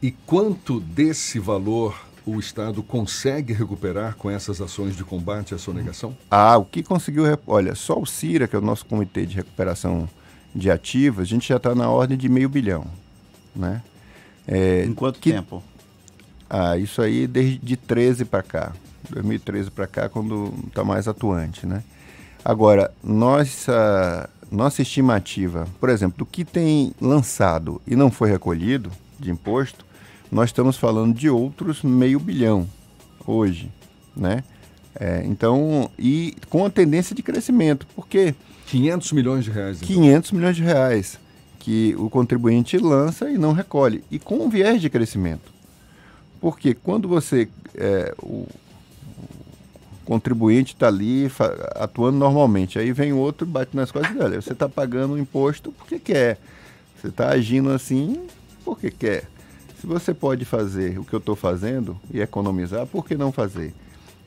E 0.00 0.10
quanto 0.10 0.80
desse 0.80 1.38
valor 1.38 1.96
o 2.24 2.38
Estado 2.38 2.82
consegue 2.82 3.52
recuperar 3.52 4.16
com 4.16 4.30
essas 4.30 4.60
ações 4.60 4.96
de 4.96 5.04
combate 5.04 5.54
à 5.54 5.58
sonegação? 5.58 6.16
Ah, 6.30 6.56
o 6.56 6.64
que 6.64 6.82
conseguiu. 6.82 7.24
Olha, 7.46 7.74
só 7.74 7.98
o 7.98 8.06
CIRA, 8.06 8.46
que 8.46 8.54
é 8.54 8.58
o 8.58 8.62
nosso 8.62 8.86
Comitê 8.86 9.26
de 9.26 9.36
Recuperação 9.36 10.08
de 10.54 10.70
Ativos, 10.70 11.22
a 11.22 11.24
gente 11.24 11.48
já 11.48 11.56
está 11.56 11.74
na 11.74 11.88
ordem 11.88 12.16
de 12.16 12.28
meio 12.28 12.48
bilhão. 12.48 12.86
Né? 13.54 13.82
É, 14.46 14.84
em 14.84 14.94
quanto 14.94 15.18
que... 15.18 15.32
tempo? 15.32 15.62
Ah, 16.48 16.76
isso 16.76 17.00
aí 17.00 17.26
desde 17.26 17.58
de 17.58 17.76
13 17.76 18.24
para 18.24 18.42
cá. 18.42 18.72
2013 19.10 19.70
para 19.70 19.86
cá, 19.86 20.08
quando 20.08 20.52
está 20.66 20.84
mais 20.84 21.08
atuante. 21.08 21.66
Né? 21.66 21.82
Agora, 22.44 22.92
nossa, 23.02 24.28
nossa 24.50 24.82
estimativa, 24.82 25.66
por 25.80 25.88
exemplo, 25.88 26.18
do 26.18 26.26
que 26.26 26.44
tem 26.44 26.92
lançado 27.00 27.80
e 27.86 27.96
não 27.96 28.10
foi 28.10 28.30
recolhido 28.30 28.90
de 29.18 29.30
imposto, 29.30 29.84
nós 30.30 30.48
estamos 30.48 30.76
falando 30.76 31.14
de 31.14 31.28
outros 31.28 31.82
meio 31.82 32.18
bilhão 32.18 32.66
hoje, 33.26 33.70
né? 34.16 34.42
É, 34.98 35.22
então, 35.24 35.90
e 35.98 36.34
com 36.50 36.64
a 36.66 36.70
tendência 36.70 37.14
de 37.14 37.22
crescimento, 37.22 37.86
porque 37.94 38.34
500 38.66 39.12
milhões 39.12 39.44
de 39.44 39.50
reais. 39.50 39.76
Então. 39.76 39.88
500 39.88 40.32
milhões 40.32 40.56
de 40.56 40.62
reais 40.62 41.18
que 41.58 41.94
o 41.96 42.10
contribuinte 42.10 42.76
lança 42.76 43.30
e 43.30 43.38
não 43.38 43.52
recolhe, 43.52 44.02
e 44.10 44.18
com 44.18 44.36
um 44.36 44.48
viés 44.48 44.80
de 44.80 44.90
crescimento. 44.90 45.52
Porque 46.40 46.74
quando 46.74 47.06
você, 47.06 47.48
é, 47.76 48.12
o, 48.20 48.48
contribuinte 50.02 50.74
está 50.74 50.88
ali 50.88 51.30
atuando 51.74 52.18
normalmente, 52.18 52.78
aí 52.78 52.92
vem 52.92 53.12
outro 53.12 53.46
bate 53.46 53.76
nas 53.76 53.90
costas 53.90 54.16
dela, 54.16 54.40
você 54.40 54.52
está 54.52 54.68
pagando 54.68 55.18
imposto 55.18 55.72
porque 55.72 55.98
quer, 55.98 56.38
você 57.00 57.08
está 57.08 57.30
agindo 57.30 57.70
assim 57.70 58.26
porque 58.64 58.90
quer. 58.90 59.24
Se 59.80 59.86
você 59.86 60.14
pode 60.14 60.44
fazer 60.44 60.98
o 60.98 61.04
que 61.04 61.12
eu 61.12 61.18
estou 61.18 61.34
fazendo 61.34 61.98
e 62.12 62.20
economizar, 62.20 62.86
por 62.86 63.04
que 63.04 63.16
não 63.16 63.32
fazer? 63.32 63.74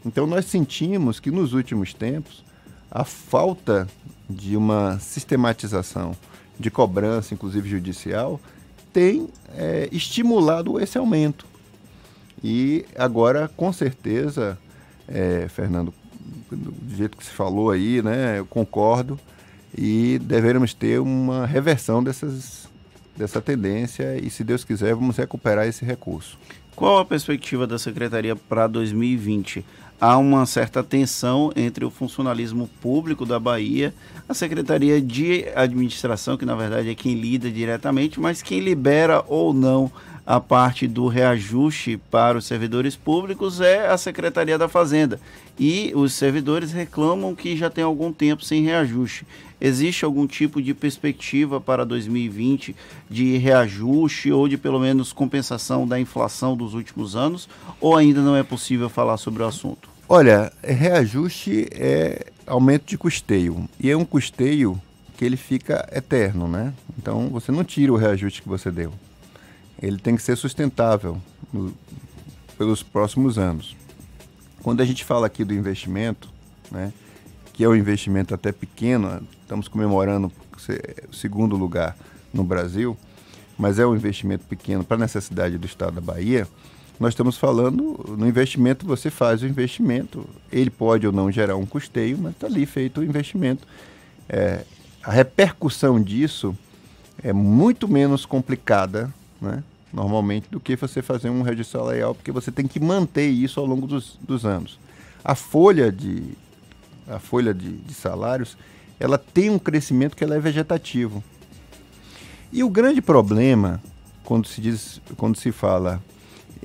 Então 0.06 0.28
nós 0.28 0.46
sentimos 0.46 1.20
que 1.20 1.32
nos 1.32 1.54
últimos 1.54 1.94
tempos 1.94 2.44
a 2.92 3.04
falta 3.04 3.88
de 4.30 4.56
uma 4.58 5.00
sistematização 5.00 6.16
de 6.60 6.72
cobrança, 6.72 7.34
inclusive 7.34 7.70
judicial, 7.70 8.40
tem 8.94 9.28
é, 9.56 9.90
estimulado 9.92 10.80
esse 10.80 10.98
aumento. 10.98 11.46
E 12.44 12.86
agora, 12.96 13.50
com 13.58 13.74
certeza, 13.74 14.58
é, 15.08 15.48
Fernando, 15.50 15.94
do 16.52 16.96
jeito 16.96 17.18
que 17.18 17.24
se 17.24 17.32
falou 17.32 17.72
aí, 17.72 18.02
né, 18.02 18.40
eu 18.40 18.46
concordo, 18.46 19.20
e 19.78 20.20
deveremos 20.20 20.74
ter 20.74 21.00
uma 21.00 21.46
reversão 21.46 22.04
dessas 22.04 22.66
dessa 23.16 23.42
tendência 23.42 24.18
e, 24.22 24.30
se 24.30 24.44
Deus 24.44 24.64
quiser, 24.64 24.94
vamos 24.94 25.18
recuperar 25.18 25.66
esse 25.66 25.86
recurso. 25.86 26.38
Qual 26.76 26.98
a 26.98 27.06
perspectiva 27.06 27.66
da 27.66 27.80
Secretaria 27.80 28.36
para 28.36 28.68
2020? 28.68 29.66
Há 30.00 30.18
uma 30.18 30.46
certa 30.46 30.84
tensão 30.84 31.52
entre 31.56 31.86
o 31.86 31.90
funcionalismo 31.90 32.70
público 32.82 33.26
da 33.26 33.40
Bahia, 33.40 33.94
a 34.28 34.34
Secretaria 34.34 35.02
de 35.02 35.46
Administração, 35.56 36.36
que 36.36 36.46
na 36.46 36.54
verdade 36.54 36.90
é 36.90 36.96
quem 36.96 37.16
lida 37.16 37.50
diretamente, 37.50 38.20
mas 38.20 38.42
quem 38.42 38.60
libera 38.60 39.24
ou 39.28 39.54
não 39.54 39.90
a 40.26 40.40
parte 40.40 40.88
do 40.88 41.08
reajuste 41.08 41.98
para 42.10 42.38
os 42.38 42.46
servidores 42.46 42.96
públicos 42.96 43.62
é 43.62 43.88
a 43.88 43.98
Secretaria 43.98 44.58
da 44.58 44.68
Fazenda. 44.68 45.20
E 45.60 45.92
os 45.96 46.14
servidores 46.14 46.72
reclamam 46.72 47.36
que 47.36 47.56
já 47.56 47.70
tem 47.70 47.84
algum 47.84 48.12
tempo 48.12 48.44
sem 48.44 48.64
reajuste. 48.64 49.26
Existe 49.62 50.04
algum 50.04 50.26
tipo 50.26 50.62
de 50.62 50.74
perspectiva 50.74 51.62
para 51.62 51.86
2020 51.86 52.76
de 53.10 53.38
reajuste 53.38 54.32
ou 54.32 54.48
de 54.48 54.58
pelo 54.58 54.80
menos 54.80 55.14
compensação 55.14 55.88
da 55.88 56.00
inflação 56.00 56.58
dos 56.58 56.74
últimos 56.74 57.16
anos? 57.16 57.48
Ou 57.80 57.96
ainda 57.96 58.22
não 58.22 58.36
é 58.36 58.44
possível 58.44 58.90
falar 58.90 59.18
sobre 59.18 59.44
o 59.44 59.46
assunto? 59.46 59.88
Olha, 60.10 60.52
reajuste 60.64 61.68
é 61.72 62.32
aumento 62.48 62.86
de 62.86 62.98
custeio. 62.98 63.70
E 63.80 63.90
é 63.90 63.96
um 63.96 64.06
custeio 64.06 64.82
que 65.18 65.24
ele 65.24 65.38
fica 65.38 65.88
eterno, 65.94 66.48
né? 66.48 66.74
Então 66.98 67.30
você 67.30 67.52
não 67.52 67.64
tira 67.64 67.94
o 67.94 67.96
reajuste 67.96 68.42
que 68.42 68.50
você 68.50 68.70
deu 68.70 68.92
ele 69.82 69.98
tem 69.98 70.16
que 70.16 70.22
ser 70.22 70.36
sustentável 70.36 71.22
no, 71.52 71.74
pelos 72.58 72.82
próximos 72.82 73.38
anos. 73.38 73.76
Quando 74.62 74.82
a 74.82 74.86
gente 74.86 75.04
fala 75.04 75.28
aqui 75.28 75.44
do 75.44 75.54
investimento, 75.54 76.30
né, 76.72 76.92
que 77.54 77.64
é 77.64 77.70
um 77.70 77.76
investimento 77.76 78.34
até 78.34 78.52
pequeno, 78.52 79.22
estamos 79.42 79.68
comemorando 79.68 80.32
o 81.10 81.16
segundo 81.16 81.56
lugar 81.56 81.96
no 82.34 82.44
Brasil, 82.44 82.98
mas 83.58 83.80
é 83.80 83.86
um 83.86 83.96
investimento 83.96 84.46
pequeno 84.46 84.84
para 84.84 84.98
a 84.98 85.00
necessidade 85.00 85.58
do 85.58 85.66
Estado 85.66 85.96
da 85.96 86.02
Bahia, 86.02 86.48
nós 87.00 87.14
estamos 87.14 87.38
falando 87.38 88.16
no 88.18 88.26
investimento, 88.26 88.86
você 88.86 89.10
faz 89.10 89.42
o 89.42 89.48
investimento, 89.48 90.26
ele 90.52 90.70
pode 90.70 91.06
ou 91.06 91.12
não 91.12 91.30
gerar 91.30 91.58
um 91.58 91.66
custeio, 91.66 92.18
mas 92.18 92.34
está 92.34 92.48
ali 92.48 92.66
feito 92.66 93.02
o 93.02 93.04
investimento. 93.04 93.68
É, 94.30 94.64
a 95.04 95.12
repercussão 95.12 96.02
disso 96.02 96.58
é 97.22 97.34
muito 97.34 97.88
menos 97.88 98.26
complicada 98.26 99.14
né, 99.42 99.64
normalmente, 99.94 100.48
do 100.50 100.60
que 100.60 100.76
você 100.76 101.02
fazer 101.02 101.30
um 101.30 101.42
registro 101.42 101.80
salarial, 101.80 102.14
porque 102.14 102.32
você 102.32 102.52
tem 102.52 102.68
que 102.68 102.80
manter 102.80 103.28
isso 103.28 103.60
ao 103.60 103.66
longo 103.66 103.88
dos, 103.88 104.18
dos 104.22 104.46
anos. 104.46 104.80
A 105.24 105.36
folha 105.36 105.92
de, 105.92 106.24
a 107.08 107.20
folha 107.20 107.54
de, 107.54 107.78
de 107.78 107.94
salários, 107.94 108.58
ela 109.00 109.18
tem 109.18 109.50
um 109.50 109.60
crescimento 109.60 110.16
que 110.16 110.24
ela 110.24 110.36
é 110.36 110.40
vegetativo. 110.40 111.24
E 112.52 112.64
o 112.64 112.70
grande 112.70 113.02
problema, 113.02 113.82
quando 114.24 114.48
se, 114.48 114.62
diz, 114.62 115.02
quando 115.18 115.38
se 115.38 115.52
fala 115.52 116.02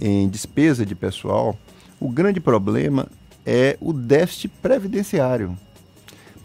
em 0.00 0.28
despesa 0.28 0.84
de 0.86 0.94
pessoal, 0.94 1.58
o 1.98 2.08
grande 2.08 2.40
problema 2.40 3.08
é 3.44 3.76
o 3.80 3.92
déficit 3.92 4.48
previdenciário. 4.60 5.56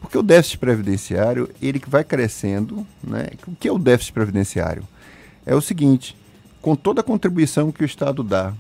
Porque 0.02 0.18
o 0.18 0.24
déficit 0.24 0.60
previdenciário, 0.60 1.50
ele 1.62 1.82
vai 1.88 2.04
crescendo, 2.04 2.86
né? 3.04 3.30
O 3.48 3.56
que 3.56 3.68
é 3.68 3.72
o 3.72 3.80
déficit 3.80 4.14
previdenciário? 4.14 4.88
É 5.46 5.56
o 5.56 5.62
seguinte: 5.62 6.16
com 6.62 6.76
toda 6.76 7.02
a 7.02 7.04
contribuição 7.04 7.72
que 7.72 7.84
o 7.84 7.86
Estado 7.86 8.24
dá, 8.24 8.54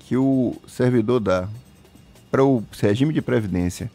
que 0.00 0.16
o 0.16 0.54
servidor 0.68 1.20
dá 1.20 1.48
para 2.30 2.44
o 2.44 2.62
regime 2.80 3.12
de 3.12 3.22
previdência, 3.22 3.90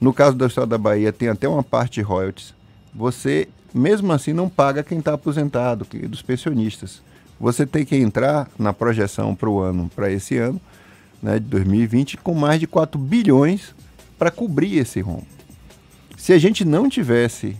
no 0.00 0.12
caso 0.12 0.36
do 0.36 0.46
Estado 0.46 0.68
da 0.68 0.78
Bahia, 0.78 1.12
tem 1.12 1.28
até 1.28 1.48
uma 1.48 1.62
parte 1.62 1.94
de 1.94 2.02
royalties, 2.02 2.54
você, 2.94 3.48
mesmo 3.74 4.12
assim, 4.12 4.32
não 4.32 4.48
paga 4.48 4.82
quem 4.82 4.98
está 4.98 5.14
aposentado, 5.14 5.84
que, 5.84 5.98
dos 6.06 6.22
pensionistas. 6.22 7.02
Você 7.40 7.64
tem 7.66 7.84
que 7.84 7.96
entrar 7.96 8.48
na 8.58 8.72
projeção 8.72 9.34
para 9.34 9.48
o 9.48 9.60
ano, 9.60 9.90
para 9.94 10.10
esse 10.10 10.36
ano, 10.36 10.60
né, 11.22 11.38
de 11.38 11.46
2020, 11.46 12.16
com 12.18 12.34
mais 12.34 12.60
de 12.60 12.66
4 12.66 12.98
bilhões 12.98 13.74
para 14.18 14.30
cobrir 14.30 14.78
esse 14.78 15.00
rombo. 15.00 15.26
Se 16.16 16.32
a 16.32 16.38
gente 16.38 16.64
não 16.64 16.88
tivesse 16.88 17.56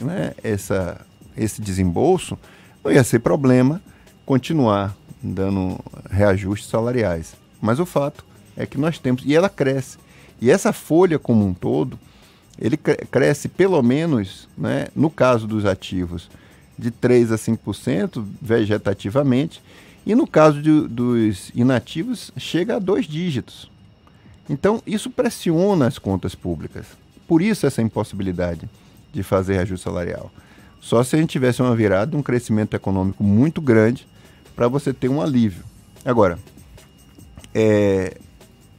né, 0.00 0.34
essa, 0.42 1.00
esse 1.36 1.62
desembolso, 1.62 2.36
não 2.84 2.92
ia 2.92 3.04
ser 3.04 3.20
problema 3.20 3.80
continuar 4.26 4.96
dando 5.22 5.78
reajustes 6.10 6.68
salariais. 6.68 7.34
Mas 7.60 7.78
o 7.78 7.86
fato 7.86 8.24
é 8.56 8.66
que 8.66 8.78
nós 8.78 8.98
temos, 8.98 9.22
e 9.24 9.34
ela 9.34 9.48
cresce. 9.48 9.98
E 10.40 10.50
essa 10.50 10.72
folha 10.72 11.18
como 11.18 11.46
um 11.46 11.54
todo, 11.54 11.98
ele 12.58 12.76
cresce 12.76 13.48
pelo 13.48 13.80
menos, 13.82 14.48
né, 14.58 14.88
no 14.94 15.08
caso 15.08 15.46
dos 15.46 15.64
ativos, 15.64 16.28
de 16.78 16.90
3 16.90 17.32
a 17.32 17.36
5% 17.36 18.24
vegetativamente, 18.40 19.62
e 20.04 20.14
no 20.14 20.26
caso 20.26 20.60
de, 20.60 20.88
dos 20.88 21.50
inativos, 21.54 22.32
chega 22.36 22.76
a 22.76 22.80
dois 22.80 23.06
dígitos. 23.06 23.70
Então, 24.50 24.82
isso 24.84 25.08
pressiona 25.08 25.86
as 25.86 25.98
contas 25.98 26.34
públicas. 26.34 26.86
Por 27.28 27.40
isso, 27.40 27.66
essa 27.66 27.80
impossibilidade 27.80 28.68
de 29.12 29.22
fazer 29.22 29.58
ajuste 29.58 29.84
salarial. 29.84 30.30
Só 30.82 31.02
se 31.04 31.14
a 31.14 31.18
gente 31.20 31.30
tivesse 31.30 31.62
uma 31.62 31.76
virada, 31.76 32.16
um 32.16 32.22
crescimento 32.22 32.74
econômico 32.74 33.22
muito 33.22 33.60
grande 33.60 34.04
para 34.56 34.66
você 34.66 34.92
ter 34.92 35.08
um 35.08 35.22
alívio. 35.22 35.62
Agora, 36.04 36.36
é, 37.54 38.16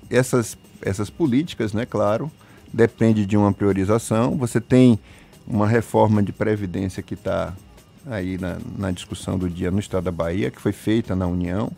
essas, 0.10 0.58
essas 0.82 1.10
políticas, 1.10 1.72
né, 1.72 1.86
claro, 1.86 2.30
depende 2.74 3.26
de 3.26 3.38
uma 3.38 3.54
priorização. 3.54 4.36
Você 4.36 4.60
tem 4.60 5.00
uma 5.48 5.66
reforma 5.66 6.22
de 6.22 6.34
previdência 6.34 7.02
que 7.02 7.14
está 7.14 7.54
aí 8.06 8.38
na, 8.38 8.58
na, 8.78 8.92
discussão 8.92 9.38
do 9.38 9.50
dia 9.50 9.72
no 9.72 9.80
estado 9.80 10.04
da 10.04 10.12
Bahia, 10.12 10.52
que 10.52 10.60
foi 10.60 10.74
feita 10.74 11.16
na 11.16 11.26
União, 11.26 11.72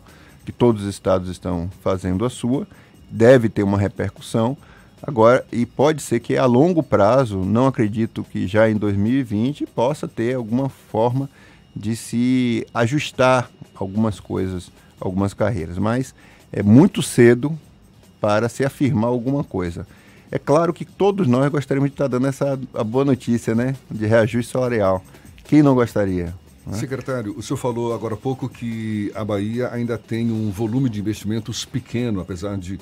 que 0.44 0.50
todos 0.50 0.82
os 0.82 0.88
estados 0.88 1.30
estão 1.30 1.70
fazendo 1.82 2.24
a 2.24 2.30
sua, 2.30 2.66
deve 3.08 3.48
ter 3.48 3.62
uma 3.62 3.78
repercussão. 3.78 4.56
Agora, 5.02 5.44
e 5.52 5.66
pode 5.66 6.02
ser 6.02 6.20
que 6.20 6.36
a 6.36 6.46
longo 6.46 6.82
prazo, 6.82 7.38
não 7.38 7.66
acredito 7.66 8.24
que 8.24 8.46
já 8.46 8.68
em 8.68 8.76
2020 8.76 9.66
possa 9.66 10.08
ter 10.08 10.34
alguma 10.34 10.68
forma 10.68 11.28
de 11.74 11.94
se 11.94 12.66
ajustar 12.72 13.50
algumas 13.74 14.18
coisas, 14.18 14.70
algumas 14.98 15.34
carreiras, 15.34 15.76
mas 15.76 16.14
é 16.50 16.62
muito 16.62 17.02
cedo 17.02 17.56
para 18.20 18.48
se 18.48 18.64
afirmar 18.64 19.08
alguma 19.08 19.44
coisa. 19.44 19.86
É 20.30 20.38
claro 20.38 20.72
que 20.72 20.84
todos 20.84 21.28
nós 21.28 21.50
gostaríamos 21.50 21.90
de 21.90 21.94
estar 21.94 22.08
dando 22.08 22.26
essa 22.26 22.58
a 22.74 22.82
boa 22.82 23.04
notícia, 23.04 23.54
né, 23.54 23.76
de 23.90 24.06
reajuste 24.06 24.52
salarial. 24.52 25.04
Quem 25.44 25.62
não 25.62 25.74
gostaria? 25.74 26.34
Né? 26.66 26.76
Secretário, 26.78 27.34
o 27.36 27.42
senhor 27.42 27.58
falou 27.58 27.94
agora 27.94 28.14
há 28.14 28.16
pouco 28.16 28.48
que 28.48 29.12
a 29.14 29.24
Bahia 29.24 29.68
ainda 29.70 29.96
tem 29.96 30.32
um 30.32 30.50
volume 30.50 30.88
de 30.88 30.98
investimentos 30.98 31.64
pequeno, 31.64 32.20
apesar 32.20 32.56
de 32.56 32.80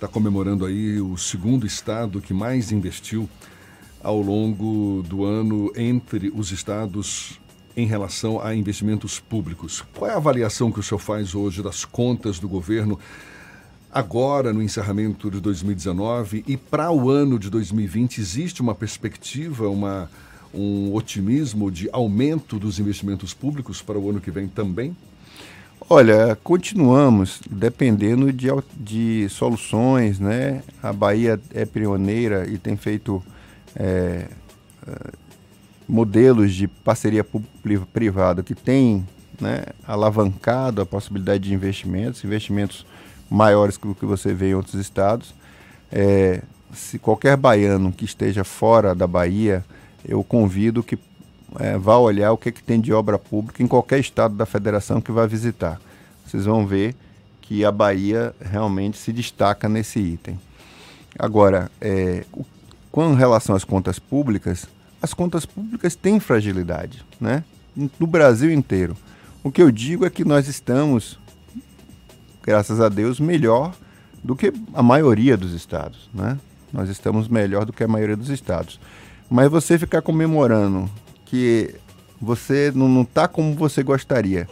estar 0.00 0.08
comemorando 0.08 0.64
aí 0.64 0.98
o 0.98 1.18
segundo 1.18 1.66
estado 1.66 2.22
que 2.22 2.32
mais 2.32 2.72
investiu 2.72 3.28
ao 4.02 4.18
longo 4.18 5.02
do 5.06 5.26
ano 5.26 5.70
entre 5.76 6.32
os 6.34 6.50
estados 6.52 7.38
em 7.76 7.86
relação 7.86 8.40
a 8.42 8.54
investimentos 8.54 9.20
públicos. 9.20 9.84
Qual 9.94 10.10
é 10.10 10.14
a 10.14 10.16
avaliação 10.16 10.72
que 10.72 10.80
o 10.80 10.82
senhor 10.82 10.98
faz 10.98 11.34
hoje 11.34 11.62
das 11.62 11.84
contas 11.84 12.38
do 12.38 12.48
governo 12.48 12.98
agora 13.92 14.54
no 14.54 14.62
encerramento 14.62 15.30
de 15.30 15.38
2019 15.38 16.44
e 16.46 16.56
para 16.56 16.90
o 16.90 17.10
ano 17.10 17.38
de 17.38 17.50
2020 17.50 18.22
existe 18.22 18.62
uma 18.62 18.74
perspectiva, 18.74 19.68
uma 19.68 20.10
um 20.52 20.94
otimismo 20.94 21.70
de 21.70 21.90
aumento 21.92 22.58
dos 22.58 22.80
investimentos 22.80 23.34
públicos 23.34 23.82
para 23.82 23.98
o 23.98 24.08
ano 24.08 24.20
que 24.20 24.30
vem 24.30 24.48
também? 24.48 24.96
Olha, 25.92 26.38
continuamos 26.44 27.40
dependendo 27.50 28.32
de, 28.32 28.46
de 28.76 29.28
soluções, 29.28 30.20
né? 30.20 30.62
A 30.80 30.92
Bahia 30.92 31.40
é 31.52 31.64
pioneira 31.64 32.48
e 32.48 32.58
tem 32.58 32.76
feito 32.76 33.20
é, 33.74 34.28
é 34.86 35.10
modelos 35.88 36.54
de 36.54 36.68
parceria 36.68 37.24
público-privada 37.24 38.40
que 38.40 38.54
tem 38.54 39.04
né, 39.40 39.64
alavancado 39.84 40.80
a 40.80 40.86
possibilidade 40.86 41.48
de 41.48 41.54
investimentos, 41.54 42.22
investimentos 42.22 42.86
maiores 43.28 43.76
que 43.76 43.88
o 43.88 43.94
que 43.96 44.06
você 44.06 44.32
vê 44.32 44.50
em 44.50 44.54
outros 44.54 44.74
estados. 44.74 45.34
É, 45.90 46.40
se 46.72 47.00
qualquer 47.00 47.36
baiano 47.36 47.90
que 47.90 48.04
esteja 48.04 48.44
fora 48.44 48.94
da 48.94 49.08
Bahia 49.08 49.64
eu 50.04 50.22
convido 50.22 50.84
que 50.84 50.96
é, 51.58 51.76
vá 51.76 51.96
olhar 51.96 52.32
o 52.32 52.36
que, 52.36 52.50
é 52.50 52.52
que 52.52 52.62
tem 52.62 52.80
de 52.80 52.92
obra 52.92 53.18
pública 53.18 53.62
em 53.62 53.66
qualquer 53.66 53.98
estado 53.98 54.34
da 54.34 54.46
federação 54.46 55.00
que 55.00 55.10
vá 55.10 55.26
visitar. 55.26 55.80
Vocês 56.24 56.44
vão 56.44 56.66
ver 56.66 56.94
que 57.40 57.64
a 57.64 57.72
Bahia 57.72 58.34
realmente 58.40 58.96
se 58.96 59.12
destaca 59.12 59.68
nesse 59.68 59.98
item. 59.98 60.38
Agora, 61.18 61.70
é, 61.80 62.24
com 62.92 63.14
relação 63.14 63.56
às 63.56 63.64
contas 63.64 63.98
públicas, 63.98 64.66
as 65.02 65.12
contas 65.12 65.44
públicas 65.44 65.96
têm 65.96 66.20
fragilidade, 66.20 67.04
né? 67.20 67.42
No 67.98 68.06
Brasil 68.06 68.52
inteiro. 68.52 68.96
O 69.42 69.50
que 69.50 69.62
eu 69.62 69.70
digo 69.70 70.04
é 70.04 70.10
que 70.10 70.24
nós 70.24 70.46
estamos, 70.46 71.18
graças 72.42 72.80
a 72.80 72.88
Deus, 72.88 73.18
melhor 73.18 73.74
do 74.22 74.36
que 74.36 74.52
a 74.74 74.82
maioria 74.82 75.36
dos 75.36 75.52
estados, 75.52 76.08
né? 76.12 76.38
Nós 76.72 76.88
estamos 76.88 77.26
melhor 77.26 77.64
do 77.64 77.72
que 77.72 77.82
a 77.82 77.88
maioria 77.88 78.16
dos 78.16 78.28
estados. 78.28 78.78
Mas 79.28 79.50
você 79.50 79.78
ficar 79.78 80.02
comemorando 80.02 80.88
que 81.30 81.74
você 82.20 82.72
não 82.74 83.02
está 83.02 83.28
como 83.28 83.54
você 83.54 83.82
gostaria, 83.82 84.48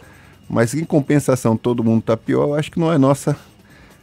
mas 0.49 0.73
em 0.73 0.85
compensação 0.85 1.57
todo 1.57 1.83
mundo 1.83 1.99
está 1.99 2.15
pior, 2.15 2.47
eu 2.47 2.53
acho 2.55 2.71
que 2.71 2.79
não 2.79 2.91
é 2.91 2.97
nossa 2.97 3.37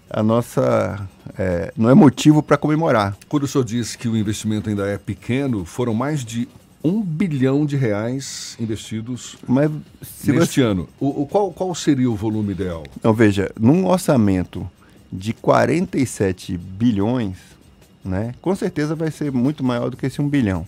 a 0.09 0.23
nossa 0.23 1.09
é, 1.37 1.73
não 1.77 1.91
é 1.91 1.95
motivo 1.95 2.43
para 2.43 2.57
comemorar. 2.57 3.17
Quando 3.29 3.43
o 3.43 3.49
senhor 3.49 3.65
disse 3.65 3.99
que 3.99 4.07
o 4.07 4.17
investimento 4.17 4.69
ainda 4.69 4.87
é 4.87 4.97
pequeno, 4.97 5.65
foram 5.65 5.95
mais 5.95 6.25
de 6.25 6.49
um 6.85 7.03
bilhão 7.03 7.67
de 7.67 7.77
reais 7.77 8.57
investidos 8.61 9.37
Mas, 9.49 9.69
neste 10.25 10.61
você... 10.61 10.63
ano. 10.63 10.89
O, 11.01 11.23
o, 11.23 11.27
qual, 11.27 11.51
qual 11.51 11.75
seria 11.75 12.09
o 12.09 12.15
volume 12.15 12.53
ideal? 12.53 12.85
Então, 12.97 13.13
veja, 13.13 13.51
num 13.59 13.87
orçamento 13.87 14.69
de 15.13 15.33
47 15.33 16.57
bilhões, 16.57 17.37
né? 18.05 18.35
Com 18.41 18.55
certeza 18.55 18.95
vai 18.95 19.11
ser 19.11 19.33
muito 19.33 19.65
maior 19.65 19.91
do 19.91 19.97
que 19.97 20.07
esse 20.07 20.23
1 20.23 20.29
bilhão. 20.29 20.65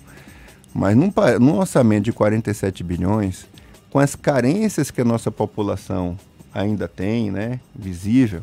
Mas 0.75 0.97
num, 0.97 1.13
num 1.41 1.59
orçamento 1.59 2.05
de 2.05 2.13
47 2.13 2.85
bilhões, 2.85 3.47
com 3.91 3.99
as 3.99 4.15
carências 4.15 4.91
que 4.91 5.01
a 5.01 5.05
nossa 5.05 5.31
população 5.31 6.17
ainda 6.53 6.89
tem, 6.89 7.31
né, 7.31 7.61
visível, 7.75 8.43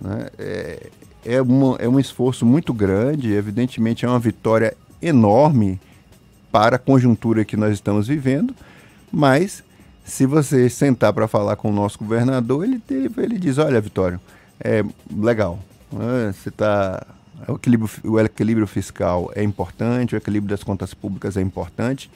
né, 0.00 0.28
é, 0.38 0.90
é, 1.24 1.42
uma, 1.42 1.76
é 1.78 1.88
um 1.88 1.98
esforço 1.98 2.44
muito 2.44 2.72
grande, 2.72 3.32
evidentemente 3.32 4.04
é 4.04 4.08
uma 4.08 4.18
vitória 4.18 4.76
enorme 5.00 5.80
para 6.50 6.76
a 6.76 6.78
conjuntura 6.78 7.44
que 7.44 7.56
nós 7.56 7.74
estamos 7.74 8.06
vivendo, 8.06 8.54
mas 9.10 9.62
se 10.04 10.26
você 10.26 10.68
sentar 10.68 11.12
para 11.12 11.26
falar 11.26 11.56
com 11.56 11.70
o 11.70 11.72
nosso 11.72 11.98
governador, 11.98 12.64
ele, 12.64 12.82
ele 12.90 13.38
diz, 13.38 13.58
olha, 13.58 13.80
Vitório, 13.80 14.20
é 14.60 14.84
legal, 15.10 15.58
né, 15.92 16.32
você 16.32 16.50
está 16.50 17.06
o 17.48 17.56
equilíbrio, 17.56 17.90
o 18.04 18.20
equilíbrio 18.20 18.66
fiscal 18.66 19.30
é 19.34 19.42
importante, 19.42 20.14
o 20.14 20.18
equilíbrio 20.18 20.50
das 20.50 20.64
contas 20.64 20.94
públicas 20.94 21.36
é 21.36 21.40
importante, 21.40 22.10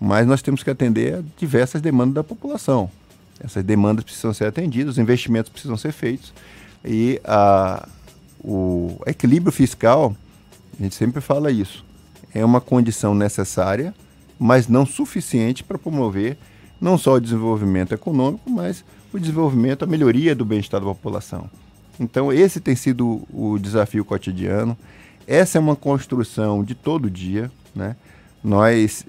mas 0.00 0.26
nós 0.26 0.42
temos 0.42 0.62
que 0.62 0.70
atender 0.70 1.14
a 1.14 1.22
diversas 1.38 1.80
demandas 1.80 2.14
da 2.14 2.24
população. 2.24 2.90
Essas 3.42 3.64
demandas 3.64 4.04
precisam 4.04 4.32
ser 4.32 4.46
atendidas, 4.46 4.94
os 4.94 4.98
investimentos 4.98 5.50
precisam 5.50 5.76
ser 5.76 5.92
feitos 5.92 6.32
e 6.84 7.20
a, 7.24 7.88
o 8.42 9.00
equilíbrio 9.06 9.50
fiscal, 9.50 10.14
a 10.78 10.82
gente 10.82 10.94
sempre 10.94 11.20
fala 11.20 11.50
isso, 11.50 11.84
é 12.34 12.44
uma 12.44 12.60
condição 12.60 13.14
necessária, 13.14 13.94
mas 14.38 14.68
não 14.68 14.84
suficiente 14.84 15.64
para 15.64 15.78
promover 15.78 16.36
não 16.80 16.98
só 16.98 17.14
o 17.14 17.20
desenvolvimento 17.20 17.94
econômico, 17.94 18.50
mas 18.50 18.84
o 19.12 19.18
desenvolvimento, 19.18 19.84
a 19.84 19.86
melhoria 19.86 20.34
do 20.34 20.44
bem-estar 20.44 20.80
da 20.80 20.86
população. 20.86 21.48
Então, 21.98 22.32
esse 22.32 22.60
tem 22.60 22.74
sido 22.74 23.22
o 23.32 23.58
desafio 23.58 24.04
cotidiano. 24.04 24.76
Essa 25.26 25.58
é 25.58 25.60
uma 25.60 25.76
construção 25.76 26.64
de 26.64 26.74
todo 26.74 27.10
dia. 27.10 27.50
Né? 27.74 27.96
Nós 28.42 29.04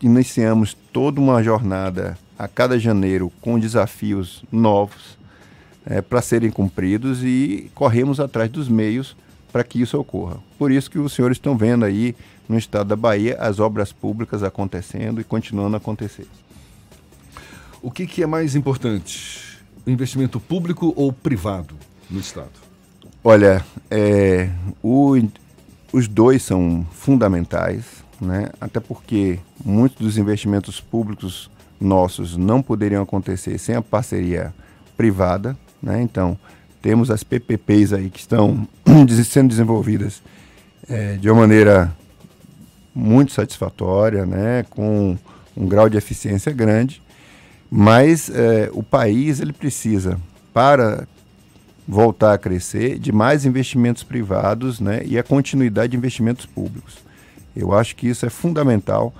iniciamos 0.00 0.76
toda 0.92 1.20
uma 1.20 1.42
jornada 1.42 2.18
a 2.38 2.46
cada 2.46 2.78
janeiro 2.78 3.32
com 3.40 3.58
desafios 3.58 4.44
novos 4.52 5.16
é, 5.86 6.02
para 6.02 6.20
serem 6.20 6.50
cumpridos 6.50 7.24
e 7.24 7.70
corremos 7.74 8.20
atrás 8.20 8.50
dos 8.50 8.68
meios 8.68 9.16
para 9.50 9.64
que 9.64 9.80
isso 9.80 9.98
ocorra. 9.98 10.36
Por 10.58 10.70
isso 10.70 10.90
que 10.90 10.98
os 10.98 11.14
senhores 11.14 11.36
estão 11.36 11.56
vendo 11.56 11.84
aí 11.84 12.14
no 12.48 12.58
estado 12.58 12.88
da 12.88 12.96
Bahia 12.96 13.36
as 13.40 13.58
obras 13.58 13.92
públicas 13.92 14.42
acontecendo 14.42 15.20
e 15.20 15.24
continuando 15.24 15.76
a 15.76 15.78
acontecer. 15.78 16.26
o 17.80 17.90
que, 17.90 18.06
que 18.06 18.22
é 18.22 18.26
mais 18.26 18.54
importante? 18.54 19.58
Investimento 19.86 20.38
público 20.38 20.92
ou 20.96 21.12
privado 21.12 21.76
no 22.10 22.20
Estado? 22.20 22.50
Olha, 23.22 23.64
é, 23.90 24.48
o, 24.82 25.16
os 25.92 26.06
dois 26.06 26.42
são 26.42 26.86
fundamentais, 26.92 27.84
né? 28.20 28.50
até 28.60 28.78
porque 28.78 29.38
muitos 29.64 29.98
dos 29.98 30.18
investimentos 30.18 30.80
públicos 30.80 31.50
nossos 31.80 32.36
não 32.36 32.62
poderiam 32.62 33.02
acontecer 33.02 33.58
sem 33.58 33.74
a 33.74 33.82
parceria 33.82 34.54
privada. 34.96 35.56
Né? 35.82 36.00
Então, 36.02 36.38
temos 36.80 37.10
as 37.10 37.24
PPPs 37.24 37.92
aí 37.92 38.10
que 38.10 38.20
estão 38.20 38.66
sendo 39.24 39.48
desenvolvidas 39.48 40.22
é, 40.88 41.14
de 41.16 41.28
uma 41.28 41.40
maneira 41.40 41.92
muito 42.94 43.32
satisfatória, 43.32 44.24
né? 44.24 44.64
com 44.70 45.18
um 45.56 45.66
grau 45.66 45.88
de 45.88 45.96
eficiência 45.96 46.52
grande, 46.52 47.02
mas 47.70 48.30
é, 48.30 48.70
o 48.72 48.82
país 48.82 49.40
ele 49.40 49.52
precisa, 49.52 50.18
para 50.52 51.08
voltar 51.86 52.34
a 52.34 52.38
crescer, 52.38 52.98
de 52.98 53.12
mais 53.12 53.46
investimentos 53.46 54.02
privados 54.02 54.80
né? 54.80 55.02
e 55.04 55.18
a 55.18 55.22
continuidade 55.22 55.92
de 55.92 55.96
investimentos 55.96 56.44
públicos. 56.44 56.98
Eu 57.54 57.72
acho 57.72 57.94
que 57.94 58.08
isso 58.08 58.26
é 58.26 58.30
fundamental 58.30 59.14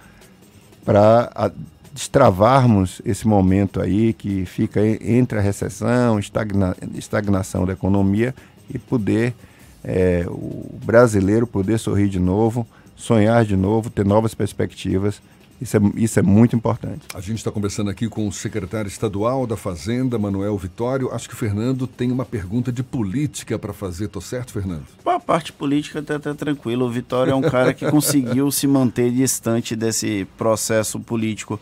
para 0.84 1.52
destravarmos 1.92 3.00
esse 3.04 3.26
momento 3.26 3.80
aí 3.80 4.12
que 4.12 4.44
fica 4.44 4.80
entre 4.86 5.38
a 5.38 5.40
recessão, 5.40 6.18
estagna, 6.18 6.76
estagnação 6.94 7.64
da 7.64 7.72
economia 7.72 8.34
e 8.68 8.78
poder 8.78 9.34
é, 9.82 10.24
o 10.28 10.78
brasileiro 10.84 11.46
poder 11.46 11.78
sorrir 11.78 12.08
de 12.08 12.18
novo, 12.18 12.66
sonhar 12.96 13.44
de 13.44 13.56
novo, 13.56 13.88
ter 13.88 14.04
novas 14.04 14.34
perspectivas. 14.34 15.22
Isso 15.60 15.76
é, 15.76 15.80
isso 15.96 16.18
é 16.18 16.22
muito 16.22 16.54
importante. 16.54 17.06
A 17.14 17.20
gente 17.20 17.38
está 17.38 17.50
conversando 17.50 17.88
aqui 17.88 18.08
com 18.08 18.28
o 18.28 18.32
secretário 18.32 18.88
estadual 18.88 19.46
da 19.46 19.56
Fazenda, 19.56 20.18
Manuel 20.18 20.56
Vitório. 20.58 21.12
Acho 21.12 21.28
que 21.28 21.34
o 21.34 21.38
Fernando 21.38 21.86
tem 21.86 22.12
uma 22.12 22.24
pergunta 22.24 22.70
de 22.70 22.82
política 22.82 23.58
para 23.58 23.72
fazer. 23.72 24.08
Tô 24.08 24.20
certo, 24.20 24.52
Fernando? 24.52 24.84
A 25.04 25.20
parte 25.20 25.52
política 25.52 26.00
está 26.00 26.18
tá 26.18 26.34
tranquilo. 26.34 26.84
O 26.84 26.90
Vitório 26.90 27.30
é 27.30 27.34
um 27.34 27.42
cara 27.42 27.72
que 27.72 27.90
conseguiu 27.90 28.50
se 28.50 28.66
manter 28.66 29.10
distante 29.10 29.74
desse 29.74 30.26
processo 30.36 31.00
político. 31.00 31.58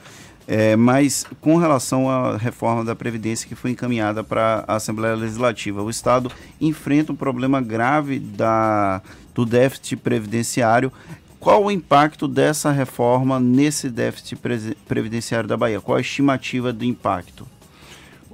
É, 0.47 0.77
mas 0.77 1.25
com 1.41 1.57
relação 1.57 2.11
à 2.11 2.37
reforma 2.37 2.85
da 2.85 2.95
Previdência 2.95 3.49
que 3.49 3.55
foi 3.55 3.71
encaminhada 3.71 4.23
para 4.23 4.63
a 4.69 4.77
Assembleia 4.77 5.15
Legislativa, 5.15 5.83
o 5.83 5.89
Estado 5.89 6.31
enfrenta 6.61 7.13
um 7.13 7.17
problema 7.17 7.63
grave 7.63 8.19
da, 8.19 9.01
do 9.35 9.47
déficit 9.47 9.97
previdenciário. 9.97 10.93
Qual 11.45 11.63
o 11.63 11.71
impacto 11.71 12.27
dessa 12.27 12.73
reforma 12.73 13.39
nesse 13.39 13.91
déficit 13.91 14.41
previdenciário 14.89 15.47
da 15.47 15.59
Bahia? 15.59 15.79
Qual 15.79 15.99
a 15.99 16.01
estimativa 16.01 16.73
do 16.73 16.87
impacto? 16.87 17.47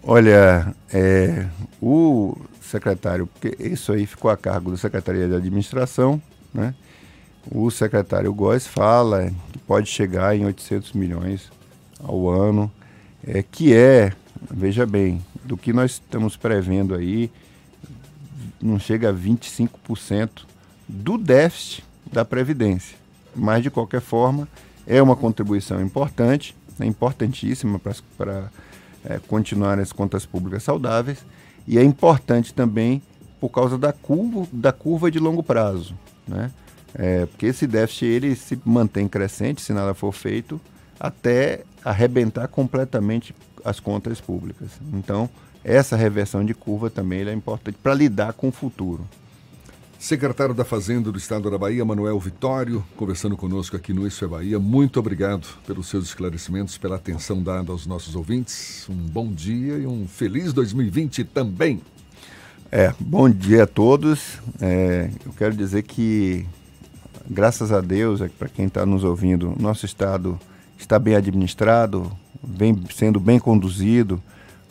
Olha, 0.00 0.72
é, 0.92 1.48
o 1.82 2.36
secretário, 2.62 3.26
porque 3.26 3.60
isso 3.60 3.90
aí 3.92 4.06
ficou 4.06 4.30
a 4.30 4.36
cargo 4.36 4.70
da 4.70 4.76
Secretaria 4.76 5.26
de 5.26 5.34
Administração, 5.34 6.22
né? 6.54 6.72
O 7.50 7.68
secretário 7.68 8.32
Góes 8.32 8.68
fala 8.68 9.32
que 9.50 9.58
pode 9.58 9.88
chegar 9.88 10.36
em 10.36 10.44
800 10.44 10.92
milhões 10.92 11.50
ao 11.98 12.28
ano, 12.28 12.70
é, 13.26 13.42
que 13.42 13.74
é, 13.74 14.12
veja 14.48 14.86
bem, 14.86 15.20
do 15.42 15.56
que 15.56 15.72
nós 15.72 15.94
estamos 15.94 16.36
prevendo 16.36 16.94
aí, 16.94 17.28
não 18.62 18.78
chega 18.78 19.10
a 19.10 19.12
25% 19.12 20.44
do 20.88 21.18
déficit 21.18 21.82
da 22.12 22.24
Previdência. 22.24 22.99
Mas, 23.35 23.62
de 23.62 23.70
qualquer 23.70 24.01
forma, 24.01 24.48
é 24.86 25.01
uma 25.01 25.16
contribuição 25.16 25.81
importante, 25.81 26.57
é 26.78 26.86
importantíssima 26.86 27.81
para 28.16 28.51
é, 29.05 29.20
continuar 29.28 29.78
as 29.78 29.93
contas 29.93 30.27
públicas 30.27 30.62
saudáveis 30.62 31.24
e 31.66 31.78
é 31.78 31.85
importante 31.85 32.52
também 32.52 33.02
por 33.40 33.48
causa 33.48 33.78
da 33.78 33.93
curva, 33.93 34.47
da 34.52 34.73
curva 34.73 35.11
de 35.11 35.19
longo 35.19 35.43
prazo. 35.43 35.94
Né? 36.27 36.51
É, 36.94 37.27
porque 37.27 37.47
esse 37.47 37.66
déficit 37.66 38.07
ele 38.07 38.36
se 38.36 38.59
mantém 38.65 39.09
crescente 39.09 39.62
se 39.62 39.73
nada 39.73 39.94
for 39.94 40.12
feito 40.12 40.61
até 40.98 41.62
arrebentar 41.85 42.48
completamente 42.48 43.35
as 43.65 43.81
contas 43.81 44.20
públicas. 44.20 44.69
Então, 44.93 45.28
essa 45.65 45.97
reversão 45.97 46.44
de 46.44 46.55
curva 46.55 46.90
também 46.90 47.27
é 47.27 47.32
importante 47.32 47.78
para 47.82 47.94
lidar 47.94 48.32
com 48.32 48.48
o 48.48 48.52
futuro. 48.52 49.07
Secretário 50.01 50.55
da 50.55 50.64
Fazenda 50.64 51.12
do 51.12 51.18
Estado 51.18 51.51
da 51.51 51.59
Bahia, 51.59 51.85
Manuel 51.85 52.18
Vitório, 52.18 52.82
conversando 52.97 53.36
conosco 53.36 53.77
aqui 53.77 53.93
no 53.93 54.06
Isso 54.06 54.24
é 54.24 54.28
Bahia. 54.28 54.59
Muito 54.59 54.98
obrigado 54.98 55.47
pelos 55.66 55.89
seus 55.89 56.06
esclarecimentos, 56.06 56.78
pela 56.78 56.97
atenção 56.97 57.43
dada 57.43 57.70
aos 57.70 57.86
nossos 57.86 58.16
ouvintes. 58.16 58.89
Um 58.89 58.94
bom 58.94 59.31
dia 59.31 59.74
e 59.74 59.86
um 59.86 60.09
feliz 60.09 60.55
2020 60.55 61.24
também. 61.24 61.82
É, 62.72 62.94
bom 62.98 63.28
dia 63.28 63.64
a 63.64 63.66
todos. 63.66 64.39
É, 64.59 65.10
eu 65.27 65.35
quero 65.35 65.55
dizer 65.55 65.82
que, 65.82 66.47
graças 67.28 67.70
a 67.70 67.82
Deus, 67.82 68.22
é, 68.22 68.28
para 68.31 68.48
quem 68.48 68.68
está 68.68 68.86
nos 68.86 69.05
ouvindo, 69.05 69.55
nosso 69.60 69.85
Estado 69.85 70.40
está 70.78 70.98
bem 70.98 71.14
administrado, 71.14 72.10
vem 72.43 72.74
sendo 72.97 73.20
bem 73.20 73.39
conduzido. 73.39 74.20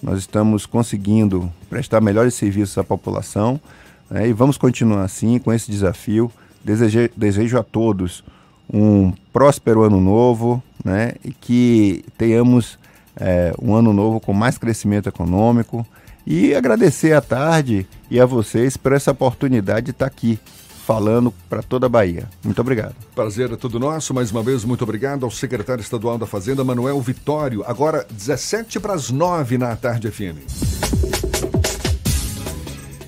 Nós 0.01 0.17
estamos 0.17 0.65
conseguindo 0.65 1.53
prestar 1.69 2.01
melhores 2.01 2.33
serviços 2.33 2.79
à 2.79 2.83
população 2.83 3.61
né, 4.09 4.27
e 4.27 4.33
vamos 4.33 4.57
continuar 4.57 5.03
assim 5.03 5.39
com 5.39 5.51
esse 5.53 5.69
desafio. 5.71 6.31
Desejo, 6.63 7.09
desejo 7.15 7.57
a 7.57 7.63
todos 7.63 8.23
um 8.71 9.11
próspero 9.33 9.83
ano 9.83 9.99
novo 9.99 10.61
né, 10.83 11.13
e 11.23 11.31
que 11.31 12.03
tenhamos 12.17 12.77
é, 13.15 13.53
um 13.61 13.73
ano 13.73 13.93
novo 13.93 14.19
com 14.19 14.33
mais 14.33 14.57
crescimento 14.57 15.09
econômico 15.09 15.85
e 16.25 16.53
agradecer 16.53 17.13
à 17.13 17.21
tarde 17.21 17.87
e 18.09 18.19
a 18.19 18.25
vocês 18.25 18.77
por 18.77 18.93
essa 18.93 19.11
oportunidade 19.11 19.87
de 19.87 19.91
estar 19.91 20.05
aqui 20.05 20.39
falando 20.85 21.31
para 21.47 21.61
toda 21.61 21.85
a 21.85 21.89
Bahia. 21.89 22.27
Muito 22.43 22.59
obrigado. 22.59 22.95
Prazer 23.13 23.51
é 23.51 23.55
todo 23.55 23.79
nosso. 23.79 24.11
Mais 24.11 24.31
uma 24.31 24.41
vez, 24.41 24.63
muito 24.63 24.83
obrigado 24.83 25.23
ao 25.23 25.29
secretário 25.29 25.81
estadual 25.81 26.17
da 26.17 26.25
Fazenda, 26.25 26.63
Manuel 26.63 26.99
Vitório. 26.99 27.63
Agora, 27.65 28.07
17 28.09 28.79
para 28.79 28.93
as 28.93 29.11
9 29.11 29.57
na 29.59 29.75
tarde 29.75 30.09
FM. 30.09 31.18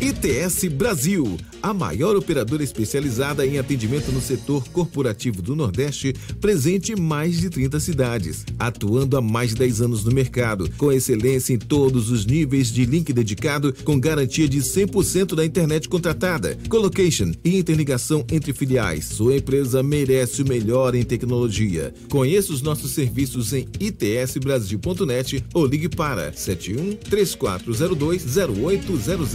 ITS 0.00 0.68
Brasil 0.68 1.36
a 1.62 1.74
maior 1.74 2.16
operadora 2.16 2.62
especializada 2.62 3.46
em 3.46 3.58
atendimento 3.58 4.12
no 4.12 4.20
setor 4.20 4.68
corporativo 4.68 5.42
do 5.42 5.56
Nordeste, 5.56 6.14
presente 6.40 6.92
em 6.92 6.96
mais 6.96 7.40
de 7.40 7.50
30 7.50 7.80
cidades, 7.80 8.44
atuando 8.58 9.16
há 9.16 9.20
mais 9.20 9.50
de 9.50 9.56
10 9.56 9.82
anos 9.82 10.04
no 10.04 10.12
mercado, 10.12 10.70
com 10.76 10.92
excelência 10.92 11.52
em 11.54 11.58
todos 11.58 12.10
os 12.10 12.26
níveis 12.26 12.72
de 12.72 12.84
link 12.84 13.12
dedicado, 13.12 13.74
com 13.84 13.98
garantia 13.98 14.48
de 14.48 14.60
100% 14.60 15.34
da 15.34 15.44
internet 15.44 15.88
contratada, 15.88 16.56
colocation 16.68 17.32
e 17.44 17.58
interligação 17.58 18.24
entre 18.30 18.52
filiais. 18.52 19.06
Sua 19.06 19.36
empresa 19.36 19.82
merece 19.82 20.42
o 20.42 20.48
melhor 20.48 20.94
em 20.94 21.02
tecnologia. 21.02 21.92
Conheça 22.08 22.52
os 22.52 22.62
nossos 22.62 22.92
serviços 22.92 23.52
em 23.52 23.66
itsbrasil.net 23.80 25.44
ou 25.52 25.66
ligue 25.66 25.88
para 25.88 26.32
71 26.32 26.96
3402 26.96 28.36
0800. 28.36 29.28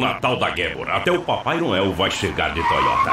Natal 0.00 0.36
da 0.36 0.54
Gébora, 0.54 0.94
até 0.94 1.12
o 1.12 1.22
papai 1.22 1.60
Noel 1.60 1.92
vai 1.92 2.10
chegar 2.10 2.54
de 2.54 2.62
Toyota. 2.66 3.12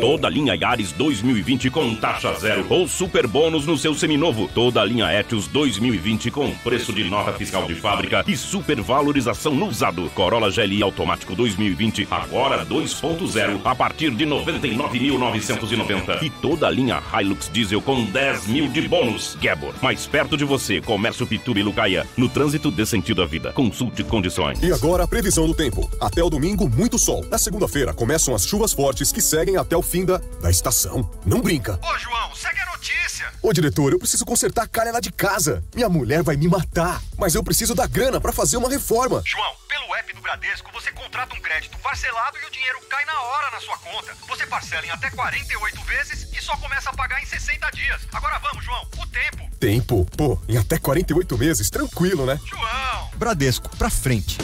Toda 0.00 0.28
linha 0.28 0.54
Yaris 0.54 0.92
2020 0.92 1.70
com 1.70 1.94
taxa 1.94 2.34
zero 2.34 2.66
ou 2.68 2.86
super 2.86 3.26
bônus 3.26 3.66
no 3.66 3.78
seu 3.78 3.94
seminovo. 3.94 4.50
Toda 4.54 4.84
linha 4.84 5.12
Etios 5.12 5.46
2020 5.48 6.30
com 6.30 6.50
preço 6.56 6.92
de 6.92 7.04
nota 7.04 7.32
fiscal 7.32 7.64
de 7.64 7.74
fábrica 7.74 8.24
e 8.26 8.36
super 8.36 8.80
valorização 8.80 9.54
no 9.54 9.66
usado. 9.66 10.10
Corolla 10.14 10.50
GLI 10.50 10.82
automático 10.82 11.34
2020 11.34 12.08
agora 12.10 12.66
2.0 12.66 13.60
a 13.64 13.74
partir 13.74 14.10
de 14.10 14.26
99.990 14.26 16.22
e 16.22 16.30
toda 16.30 16.66
a 16.66 16.70
linha 16.70 17.00
Hilux 17.12 17.48
diesel 17.52 17.80
com 17.80 18.04
10 18.04 18.46
mil 18.48 18.68
de 18.68 18.88
bônus. 18.88 19.36
Gabor, 19.40 19.74
mais 19.80 20.06
perto 20.06 20.36
de 20.36 20.44
você, 20.44 20.80
Comércio 20.80 21.26
Pituba 21.26 21.60
e 21.60 21.62
Lucaia. 21.62 22.06
No 22.16 22.28
trânsito 22.28 22.70
dê 22.70 22.84
sentido 22.84 23.22
à 23.22 23.26
vida. 23.26 23.52
Consulte 23.52 24.02
condições. 24.02 24.62
E 24.62 24.72
agora 24.72 25.06
previsão 25.20 25.46
do 25.46 25.54
tempo. 25.54 25.90
Até 26.00 26.22
o 26.22 26.30
domingo 26.30 26.66
muito 26.66 26.98
sol. 26.98 27.22
Na 27.30 27.36
segunda-feira 27.36 27.92
começam 27.92 28.34
as 28.34 28.46
chuvas 28.46 28.72
fortes 28.72 29.12
que 29.12 29.20
seguem 29.20 29.58
até 29.58 29.76
o 29.76 29.82
fim 29.82 30.02
da, 30.02 30.16
da 30.40 30.50
estação. 30.50 31.10
Não 31.26 31.42
brinca. 31.42 31.78
Ô, 31.82 31.98
João, 31.98 32.34
segue 32.34 32.58
a 32.58 32.72
notícia. 32.72 33.26
Ô, 33.42 33.52
diretor, 33.52 33.92
eu 33.92 33.98
preciso 33.98 34.24
consertar 34.24 34.62
a 34.62 34.66
calha 34.66 34.90
lá 34.90 34.98
de 34.98 35.12
casa. 35.12 35.62
Minha 35.74 35.90
mulher 35.90 36.22
vai 36.22 36.36
me 36.36 36.48
matar. 36.48 37.02
Mas 37.18 37.34
eu 37.34 37.44
preciso 37.44 37.74
da 37.74 37.86
grana 37.86 38.18
para 38.18 38.32
fazer 38.32 38.56
uma 38.56 38.70
reforma. 38.70 39.22
João, 39.26 39.52
pelo 39.90 39.94
app 39.96 40.14
do 40.14 40.20
Bradesco, 40.20 40.70
você 40.72 40.92
contrata 40.92 41.34
um 41.34 41.40
crédito 41.40 41.76
parcelado 41.78 42.38
e 42.38 42.46
o 42.46 42.50
dinheiro 42.50 42.78
cai 42.88 43.04
na 43.04 43.20
hora 43.20 43.50
na 43.50 43.60
sua 43.60 43.76
conta. 43.78 44.14
Você 44.28 44.46
parcela 44.46 44.86
em 44.86 44.90
até 44.90 45.10
48 45.10 45.82
vezes 45.82 46.28
e 46.32 46.40
só 46.40 46.56
começa 46.56 46.90
a 46.90 46.92
pagar 46.92 47.20
em 47.20 47.26
60 47.26 47.70
dias. 47.72 48.06
Agora 48.12 48.38
vamos, 48.38 48.64
João, 48.64 48.86
o 48.98 49.06
tempo. 49.06 49.50
Tempo? 49.58 50.06
Pô, 50.16 50.38
em 50.48 50.56
até 50.56 50.78
48 50.78 51.36
meses, 51.36 51.68
tranquilo, 51.70 52.24
né? 52.24 52.38
João! 52.46 53.10
Bradesco, 53.16 53.68
pra 53.76 53.90
frente. 53.90 54.38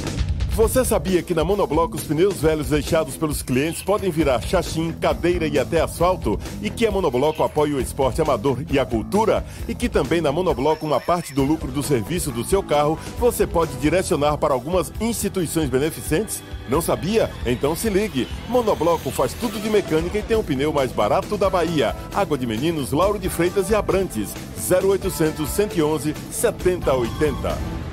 Você 0.56 0.82
sabia 0.86 1.22
que 1.22 1.34
na 1.34 1.44
Monobloco 1.44 1.96
os 1.96 2.04
pneus 2.04 2.40
velhos 2.40 2.70
deixados 2.70 3.14
pelos 3.14 3.42
clientes 3.42 3.82
podem 3.82 4.10
virar 4.10 4.40
chachim, 4.40 4.90
cadeira 4.90 5.46
e 5.46 5.58
até 5.58 5.82
asfalto? 5.82 6.40
E 6.62 6.70
que 6.70 6.86
a 6.86 6.90
Monobloco 6.90 7.42
apoia 7.42 7.76
o 7.76 7.80
esporte 7.80 8.22
amador 8.22 8.64
e 8.70 8.78
a 8.78 8.86
cultura? 8.86 9.44
E 9.68 9.74
que 9.74 9.86
também 9.86 10.22
na 10.22 10.32
Monobloco 10.32 10.86
uma 10.86 10.98
parte 10.98 11.34
do 11.34 11.44
lucro 11.44 11.70
do 11.70 11.82
serviço 11.82 12.32
do 12.32 12.42
seu 12.42 12.62
carro 12.62 12.98
você 13.18 13.46
pode 13.46 13.74
direcionar 13.74 14.38
para 14.38 14.54
algumas 14.54 14.90
instituições 14.98 15.35
beneficentes? 15.68 16.42
Não 16.68 16.80
sabia? 16.80 17.30
Então 17.44 17.76
se 17.76 17.88
ligue. 17.88 18.26
Monobloco 18.48 19.10
faz 19.10 19.32
tudo 19.34 19.60
de 19.60 19.68
mecânica 19.68 20.18
e 20.18 20.22
tem 20.22 20.36
o 20.36 20.42
pneu 20.42 20.72
mais 20.72 20.92
barato 20.92 21.36
da 21.36 21.50
Bahia. 21.50 21.94
Água 22.14 22.38
de 22.38 22.46
Meninos, 22.46 22.92
Lauro 22.92 23.18
de 23.18 23.28
Freitas 23.28 23.70
e 23.70 23.74
Abrantes. 23.74 24.34
0800 24.70 25.48
111 25.48 26.14
7080. 26.30 27.85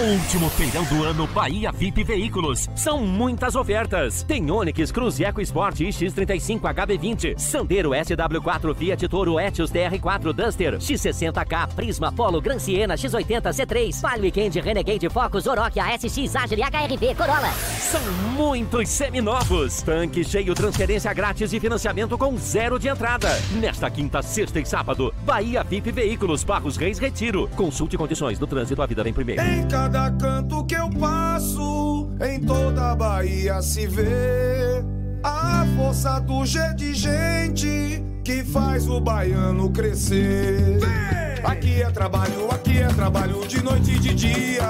Último 0.00 0.48
feirão 0.50 0.84
do 0.84 1.02
ano 1.02 1.26
Bahia 1.26 1.72
VIP 1.72 2.04
Veículos. 2.04 2.68
São 2.76 3.04
muitas 3.04 3.56
ofertas. 3.56 4.22
Tem 4.22 4.48
Onix, 4.48 4.92
Cruze 4.92 5.24
Eco 5.24 5.40
Sport 5.40 5.80
X35 5.80 6.60
HB20, 6.60 7.36
Sandero 7.36 7.90
SW4, 7.90 8.74
Fiat 8.76 9.08
Toro 9.08 9.40
Etios 9.40 9.72
TR4 9.72 10.32
Duster, 10.32 10.78
X60K, 10.78 11.74
Prisma 11.74 12.12
Polo, 12.12 12.40
Gran 12.40 12.60
Siena, 12.60 12.94
X80 12.94 13.42
C3, 13.50 14.00
Palio 14.00 14.22
Weekend, 14.22 14.60
Renegade 14.60 15.08
Focus, 15.08 15.48
Oroch, 15.48 15.76
ASX, 15.80 16.36
Agile, 16.36 16.62
HRV, 16.62 17.14
Corolla. 17.16 17.50
São 17.52 18.00
muitos 18.36 18.88
seminovos. 18.88 19.82
Tanque 19.82 20.22
cheio, 20.22 20.54
transferência 20.54 21.12
grátis 21.12 21.52
e 21.52 21.58
financiamento 21.58 22.16
com 22.16 22.36
zero 22.36 22.78
de 22.78 22.86
entrada. 22.86 23.30
Nesta 23.60 23.90
quinta, 23.90 24.22
sexta 24.22 24.60
e 24.60 24.64
sábado, 24.64 25.12
Bahia 25.24 25.64
VIP 25.64 25.90
Veículos, 25.90 26.44
Barros 26.44 26.76
Reis 26.76 27.00
Retiro. 27.00 27.48
Consulte 27.56 27.96
condições 27.96 28.38
do 28.38 28.46
trânsito, 28.46 28.80
a 28.80 28.86
vida 28.86 29.02
vem 29.02 29.12
primeiro. 29.12 29.42
Em 29.58 29.66
cada 29.66 30.08
canto 30.12 30.64
que 30.64 30.76
eu 30.76 30.88
passo, 30.88 32.08
em 32.20 32.40
toda 32.40 32.92
a 32.92 32.94
Bahia 32.94 33.60
se 33.60 33.88
vê 33.88 34.84
a 35.22 35.66
força 35.76 36.20
do 36.20 36.46
G 36.46 36.74
de 36.74 36.94
gente 36.94 38.00
que 38.22 38.44
faz 38.44 38.88
o 38.88 39.00
baiano 39.00 39.68
crescer. 39.70 40.78
Aqui 41.42 41.82
é 41.82 41.90
trabalho, 41.90 42.48
aqui 42.52 42.78
é 42.78 42.86
trabalho 42.86 43.48
de 43.48 43.60
noite 43.60 43.90
e 43.90 43.98
de 43.98 44.14
dia. 44.14 44.62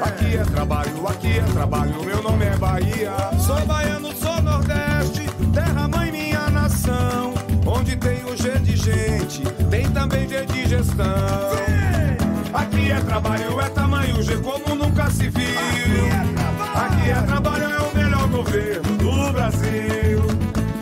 Aqui 0.00 0.36
é 0.36 0.44
trabalho, 0.44 1.08
aqui 1.08 1.38
é 1.38 1.42
trabalho, 1.52 2.04
meu 2.04 2.22
nome 2.22 2.44
é 2.44 2.56
Bahia. 2.56 3.12
Sou 3.44 3.66
baiano, 3.66 4.14
sou 4.14 4.40
Nordeste, 4.40 5.26
terra 5.52 5.88
mãe 5.88 6.12
minha 6.12 6.48
nação. 6.50 7.34
Onde 7.66 7.96
tem 7.96 8.24
o 8.24 8.36
G 8.36 8.60
de 8.60 8.76
gente, 8.76 9.42
tem 9.68 9.90
também 9.90 10.28
G 10.28 10.46
de 10.46 10.68
gestão. 10.68 12.17
Aqui 12.52 12.90
é 12.90 13.00
trabalho, 13.00 13.60
é 13.60 13.68
tamanho 13.68 14.22
G 14.22 14.36
como 14.38 14.74
nunca 14.74 15.10
se 15.10 15.28
viu. 15.28 16.06
Aqui 16.74 17.10
é 17.10 17.22
trabalho, 17.26 17.64
é 17.64 17.78
o 17.80 17.94
melhor 17.96 18.28
governo 18.28 18.96
do 18.96 19.32
Brasil. 19.32 20.22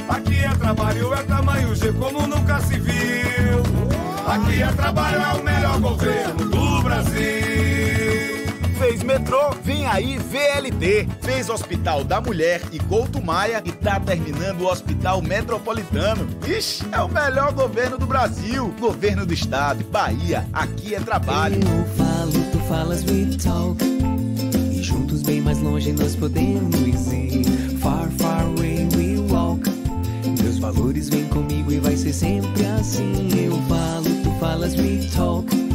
Aqui 0.08 0.44
é 0.44 0.54
trabalho, 0.54 1.14
é 1.14 1.22
tamanho 1.24 1.74
G 1.74 1.92
como 1.92 2.26
nunca 2.26 2.60
se 2.60 2.78
viu. 2.78 3.62
Aqui 4.26 4.62
é 4.62 4.72
trabalho, 4.72 5.20
é 5.20 5.34
o 5.34 5.42
melhor 5.42 5.80
governo 5.80 6.44
do 6.44 6.82
Brasil. 6.82 7.45
Fez 8.78 9.02
metrô, 9.02 9.50
vem 9.64 9.86
aí 9.86 10.18
VLT. 10.18 11.08
Fez 11.22 11.48
Hospital 11.48 12.04
da 12.04 12.20
Mulher 12.20 12.60
e 12.70 12.78
Couto 12.78 13.22
Maia 13.24 13.62
e 13.64 13.72
tá 13.72 13.98
terminando 13.98 14.60
o 14.60 14.70
Hospital 14.70 15.22
Metropolitano. 15.22 16.28
Ixi, 16.46 16.84
é 16.92 17.00
o 17.00 17.08
melhor 17.08 17.52
governo 17.52 17.96
do 17.96 18.06
Brasil. 18.06 18.74
Governo 18.78 19.24
do 19.24 19.32
Estado, 19.32 19.82
Bahia, 19.84 20.46
aqui 20.52 20.94
é 20.94 21.00
trabalho. 21.00 21.56
Eu 21.56 21.84
falo, 21.96 22.32
tu 22.52 22.58
falas, 22.68 23.02
we 23.04 23.34
talk. 23.42 23.82
E 24.70 24.82
juntos 24.82 25.22
bem 25.22 25.40
mais 25.40 25.58
longe 25.58 25.92
nós 25.92 26.14
podemos 26.14 26.76
ir. 27.10 27.44
Far, 27.80 28.10
far 28.18 28.42
away 28.42 28.86
we 28.94 29.18
walk. 29.32 29.70
Meus 30.42 30.58
valores 30.58 31.08
vêm 31.08 31.24
comigo 31.28 31.72
e 31.72 31.80
vai 31.80 31.96
ser 31.96 32.12
sempre 32.12 32.66
assim. 32.66 33.28
Eu 33.42 33.58
falo, 33.68 34.04
tu 34.22 34.30
falas, 34.38 34.74
we 34.74 35.08
talk. 35.16 35.65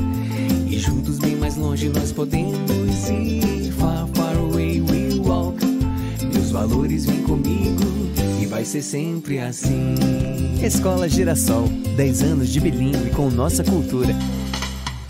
E 0.72 0.80
juntos 0.80 1.20
bem 1.20 1.36
mais 1.36 1.58
longe 1.58 1.90
nós 1.90 2.14
podemos 2.14 3.10
ir. 3.10 3.74
Far, 3.74 4.08
far 4.16 4.38
away 4.38 4.80
we 4.80 5.20
walk. 5.20 5.60
Meus 6.34 6.50
valores 6.50 7.06
vêm 7.06 7.22
comigo 7.24 7.84
e 8.42 8.46
vai 8.46 8.64
ser 8.64 8.82
sempre 8.82 9.40
assim. 9.40 9.96
Escola 10.64 11.10
Girassol, 11.10 11.68
10 11.98 12.24
anos 12.24 12.50
de 12.54 12.62
bilíngue 12.62 13.10
com 13.10 13.30
nossa 13.30 13.66
cultura. 13.66 14.16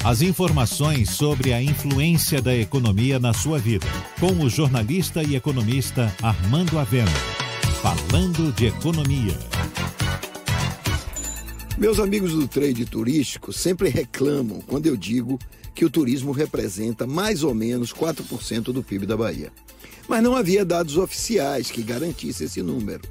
As 0.04 0.24
informações 0.24 1.12
sobre 1.12 1.54
a 1.54 1.62
influência 1.62 2.42
da 2.42 2.56
economia 2.56 3.20
na 3.20 3.32
sua 3.32 3.60
vida, 3.60 3.86
com 4.20 4.32
o 4.44 4.50
jornalista 4.50 5.22
e 5.22 5.36
economista 5.36 6.12
Armando 6.24 6.80
Avena. 6.80 7.12
Falando 7.84 8.52
de 8.52 8.66
economia. 8.66 9.51
Meus 11.82 11.98
amigos 11.98 12.34
do 12.34 12.48
trade 12.48 12.86
turístico 12.86 13.52
sempre 13.52 13.90
reclamam 13.90 14.62
quando 14.62 14.86
eu 14.86 14.96
digo 14.96 15.40
que 15.74 15.84
o 15.84 15.90
turismo 15.90 16.32
representa 16.32 17.08
mais 17.08 17.44
ou 17.44 17.56
menos 17.56 17.92
4% 17.92 18.66
do 18.66 18.84
PIB 18.84 19.08
da 19.08 19.18
Bahia. 19.18 19.52
Mas 20.08 20.22
não 20.22 20.36
havia 20.36 20.64
dados 20.64 20.96
oficiais 20.96 21.72
que 21.72 21.82
garantissem 21.82 22.46
esse 22.46 22.62
número. 22.62 23.02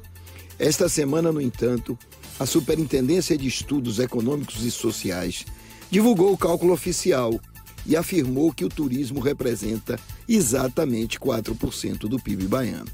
Esta 0.56 0.88
semana, 0.88 1.32
no 1.32 1.40
entanto, 1.40 1.98
a 2.38 2.46
Superintendência 2.46 3.36
de 3.36 3.48
Estudos 3.48 3.98
Econômicos 3.98 4.64
e 4.64 4.70
Sociais 4.70 5.44
divulgou 5.90 6.32
o 6.32 6.38
cálculo 6.38 6.72
oficial 6.72 7.40
e 7.84 7.96
afirmou 7.96 8.52
que 8.52 8.64
o 8.64 8.68
turismo 8.68 9.18
representa 9.18 9.98
exatamente 10.28 11.18
4% 11.18 12.02
do 12.02 12.20
PIB 12.20 12.46
baiano. 12.46 12.86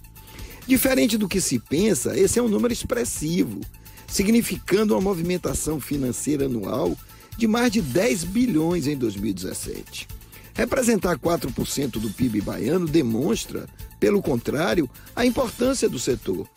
Diferente 0.67 1.19
do 1.19 1.29
que 1.29 1.39
se 1.39 1.59
pensa, 1.59 2.19
esse 2.19 2.39
é 2.39 2.43
um 2.43 2.49
número 2.49 2.73
expressivo, 2.73 3.61
significando 4.07 4.95
uma 4.95 5.01
movimentação 5.01 5.81
financeira 5.81 6.47
anual 6.47 6.97
de 7.37 7.47
mais 7.47 7.71
de 7.71 7.83
10 7.83 8.25
bilhões 8.25 8.87
em 8.87 8.97
2017. 8.97 10.09
Representar 10.55 11.19
4% 11.19 11.91
do 11.99 12.11
PIB 12.11 12.41
baiano 12.41 12.87
demonstra, 12.87 13.69
pelo 14.01 14.23
contrário, 14.23 14.89
a 15.15 15.27
importância 15.27 15.89
do 15.89 15.99
setor. 15.99 16.49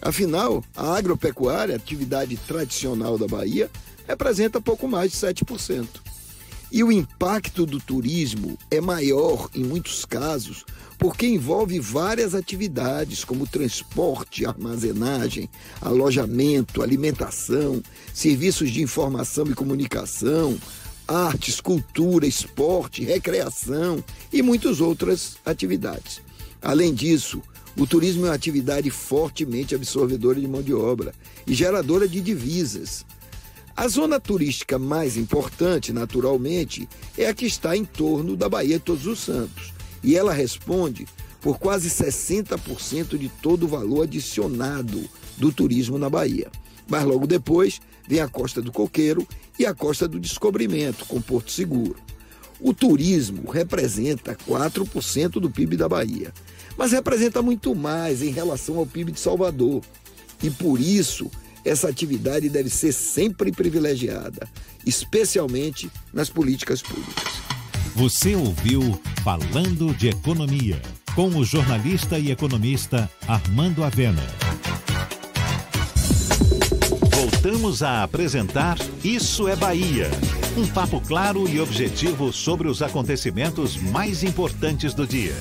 Afinal, 0.00 0.64
a 0.76 0.96
agropecuária, 0.96 1.74
atividade 1.74 2.36
tradicional 2.36 3.18
da 3.18 3.26
Bahia, 3.26 3.68
representa 4.06 4.60
pouco 4.60 4.86
mais 4.86 5.10
de 5.10 5.18
7%. 5.18 5.86
E 6.70 6.84
o 6.84 6.92
impacto 6.92 7.66
do 7.66 7.80
turismo 7.80 8.56
é 8.70 8.80
maior, 8.80 9.48
em 9.54 9.64
muitos 9.64 10.04
casos, 10.04 10.64
porque 10.98 11.26
envolve 11.26 11.78
várias 11.78 12.34
atividades, 12.34 13.24
como 13.24 13.46
transporte, 13.46 14.44
armazenagem, 14.44 15.48
alojamento, 15.80 16.82
alimentação, 16.82 17.80
serviços 18.12 18.70
de 18.70 18.82
informação 18.82 19.46
e 19.46 19.54
comunicação, 19.54 20.58
artes, 21.06 21.60
cultura, 21.60 22.26
esporte, 22.26 23.04
recreação 23.04 24.02
e 24.32 24.42
muitas 24.42 24.80
outras 24.80 25.36
atividades. 25.46 26.20
Além 26.60 26.92
disso, 26.92 27.40
o 27.76 27.86
turismo 27.86 28.26
é 28.26 28.30
uma 28.30 28.34
atividade 28.34 28.90
fortemente 28.90 29.74
absorvedora 29.74 30.40
de 30.40 30.48
mão 30.48 30.60
de 30.60 30.74
obra 30.74 31.14
e 31.46 31.54
geradora 31.54 32.08
de 32.08 32.20
divisas. 32.20 33.06
A 33.76 33.86
zona 33.86 34.18
turística 34.18 34.76
mais 34.76 35.16
importante, 35.16 35.92
naturalmente, 35.92 36.88
é 37.16 37.28
a 37.28 37.34
que 37.34 37.46
está 37.46 37.76
em 37.76 37.84
torno 37.84 38.36
da 38.36 38.48
Baía 38.48 38.78
de 38.78 38.84
Todos 38.84 39.06
os 39.06 39.20
Santos, 39.20 39.72
e 40.02 40.16
ela 40.16 40.32
responde 40.32 41.06
por 41.40 41.58
quase 41.58 41.88
60% 41.88 43.16
de 43.16 43.28
todo 43.28 43.64
o 43.64 43.68
valor 43.68 44.02
adicionado 44.02 45.08
do 45.36 45.52
turismo 45.52 45.98
na 45.98 46.10
Bahia. 46.10 46.50
Mas 46.88 47.04
logo 47.04 47.26
depois 47.26 47.80
vem 48.08 48.20
a 48.20 48.28
Costa 48.28 48.60
do 48.62 48.72
Coqueiro 48.72 49.26
e 49.58 49.66
a 49.66 49.74
Costa 49.74 50.08
do 50.08 50.18
Descobrimento, 50.18 51.04
com 51.04 51.20
Porto 51.20 51.52
Seguro. 51.52 51.96
O 52.60 52.74
turismo 52.74 53.50
representa 53.50 54.34
4% 54.34 55.32
do 55.32 55.50
PIB 55.50 55.76
da 55.76 55.88
Bahia, 55.88 56.32
mas 56.76 56.92
representa 56.92 57.40
muito 57.40 57.74
mais 57.74 58.22
em 58.22 58.30
relação 58.30 58.78
ao 58.78 58.86
PIB 58.86 59.12
de 59.12 59.20
Salvador. 59.20 59.82
E 60.42 60.50
por 60.50 60.80
isso, 60.80 61.30
essa 61.64 61.88
atividade 61.88 62.48
deve 62.48 62.70
ser 62.70 62.92
sempre 62.92 63.52
privilegiada, 63.52 64.48
especialmente 64.84 65.90
nas 66.12 66.30
políticas 66.30 66.82
públicas. 66.82 67.57
Você 67.98 68.36
ouviu 68.36 68.96
Falando 69.24 69.92
de 69.92 70.08
Economia, 70.08 70.80
com 71.16 71.30
o 71.30 71.44
jornalista 71.44 72.16
e 72.16 72.30
economista 72.30 73.10
Armando 73.26 73.82
Avena. 73.82 74.22
Voltamos 77.12 77.82
a 77.82 78.04
apresentar 78.04 78.78
Isso 79.02 79.48
é 79.48 79.56
Bahia. 79.56 80.12
Um 80.56 80.64
papo 80.64 81.00
claro 81.00 81.48
e 81.48 81.60
objetivo 81.60 82.32
sobre 82.32 82.68
os 82.68 82.82
acontecimentos 82.82 83.76
mais 83.76 84.22
importantes 84.22 84.94
do 84.94 85.04
dia. 85.04 85.34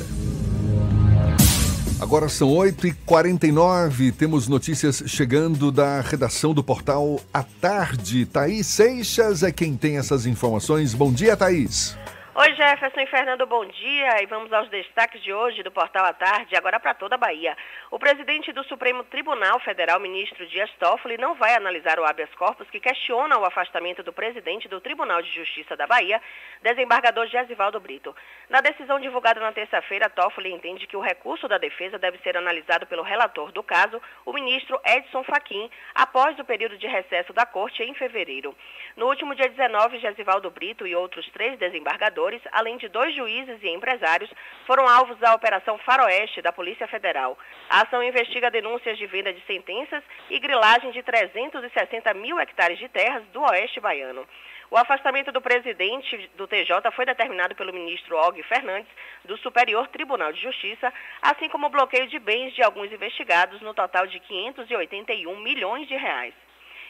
Agora 2.00 2.28
são 2.28 2.50
8h49, 2.50 4.12
temos 4.14 4.48
notícias 4.48 5.04
chegando 5.06 5.72
da 5.72 6.02
redação 6.02 6.56
do 6.56 6.64
portal 6.64 7.20
A 7.32 7.44
Tarde. 7.44 8.26
Thaís 8.26 8.66
Seixas 8.66 9.44
é 9.44 9.52
quem 9.52 9.78
tem 9.78 9.98
essas 9.98 10.26
informações. 10.26 10.96
Bom 10.96 11.14
dia, 11.14 11.38
Thaís. 11.38 11.96
Oi, 12.40 12.54
Jefferson 12.54 13.00
e 13.00 13.08
Fernando, 13.08 13.48
bom 13.48 13.66
dia. 13.66 14.22
E 14.22 14.28
vamos 14.28 14.54
aos 14.54 14.70
destaques 14.70 15.24
de 15.24 15.34
hoje 15.34 15.64
do 15.64 15.72
Portal 15.72 16.06
à 16.06 16.14
Tarde, 16.14 16.56
agora 16.56 16.80
para 16.80 16.94
toda 16.94 17.16
a 17.16 17.18
Bahia. 17.18 17.58
O 17.90 17.98
presidente 17.98 18.54
do 18.54 18.64
Supremo 18.66 19.04
Tribunal 19.06 19.60
Federal, 19.62 20.00
ministro 20.00 20.46
Dias 20.46 20.70
Toffoli, 20.78 21.18
não 21.18 21.34
vai 21.34 21.56
analisar 21.56 22.00
o 22.00 22.06
habeas 22.06 22.30
corpus 22.36 22.70
que 22.70 22.80
questiona 22.80 23.40
o 23.40 23.44
afastamento 23.44 24.04
do 24.04 24.14
presidente 24.14 24.68
do 24.68 24.80
Tribunal 24.80 25.20
de 25.24 25.32
Justiça 25.32 25.76
da 25.76 25.88
Bahia, 25.88 26.22
desembargador 26.62 27.26
Gesivaldo 27.26 27.80
Brito. 27.80 28.16
Na 28.52 28.62
decisão 28.62 29.00
divulgada 29.00 29.40
na 29.40 29.52
terça-feira, 29.52 30.08
Toffoli 30.08 30.54
entende 30.54 30.86
que 30.86 30.96
o 30.96 31.02
recurso 31.02 31.48
da 31.48 31.58
defesa 31.58 31.98
deve 31.98 32.20
ser 32.20 32.38
analisado 32.38 32.86
pelo 32.86 33.02
relator 33.02 33.52
do 33.52 33.64
caso, 33.64 34.00
o 34.24 34.32
ministro 34.32 34.80
Edson 34.86 35.24
Fachin, 35.24 35.72
após 35.96 36.38
o 36.38 36.46
período 36.46 36.78
de 36.78 36.86
recesso 36.86 37.34
da 37.34 37.48
corte 37.48 37.82
em 37.82 37.96
fevereiro. 37.96 38.56
No 38.96 39.08
último 39.08 39.34
dia 39.34 39.50
19, 39.50 39.98
Gesivaldo 39.98 40.52
Brito 40.52 40.86
e 40.86 40.96
outros 40.96 41.28
três 41.32 41.58
desembargadores 41.58 42.27
além 42.52 42.78
de 42.78 42.88
dois 42.88 43.16
juízes 43.16 43.62
e 43.62 43.70
empresários, 43.70 44.30
foram 44.66 44.88
alvos 44.88 45.18
da 45.18 45.34
Operação 45.34 45.78
Faroeste 45.80 46.42
da 46.42 46.52
Polícia 46.52 46.88
Federal. 46.88 47.38
A 47.70 47.82
ação 47.82 48.04
investiga 48.04 48.52
denúncias 48.52 48.98
de 48.98 49.06
venda 49.06 49.34
de 49.34 49.42
sentenças 49.46 50.04
e 50.30 50.40
grilagem 50.40 50.92
de 50.92 51.02
360 51.04 52.14
mil 52.14 52.40
hectares 52.40 52.78
de 52.78 52.90
terras 52.90 53.24
do 53.34 53.42
oeste 53.42 53.80
baiano. 53.80 54.28
O 54.70 54.76
afastamento 54.76 55.32
do 55.32 55.42
presidente 55.42 56.30
do 56.36 56.46
TJ 56.46 56.92
foi 56.94 57.06
determinado 57.06 57.56
pelo 57.56 57.72
ministro 57.72 58.18
Og 58.18 58.44
Fernandes, 58.44 58.92
do 59.24 59.38
Superior 59.38 59.88
Tribunal 59.88 60.34
de 60.34 60.42
Justiça, 60.42 60.94
assim 61.22 61.48
como 61.48 61.68
o 61.68 61.70
bloqueio 61.70 62.08
de 62.08 62.20
bens 62.20 62.54
de 62.54 62.62
alguns 62.62 62.92
investigados 62.92 63.62
no 63.62 63.74
total 63.74 64.06
de 64.08 64.20
581 64.20 65.40
milhões 65.40 65.88
de 65.88 65.96
reais. 65.96 66.34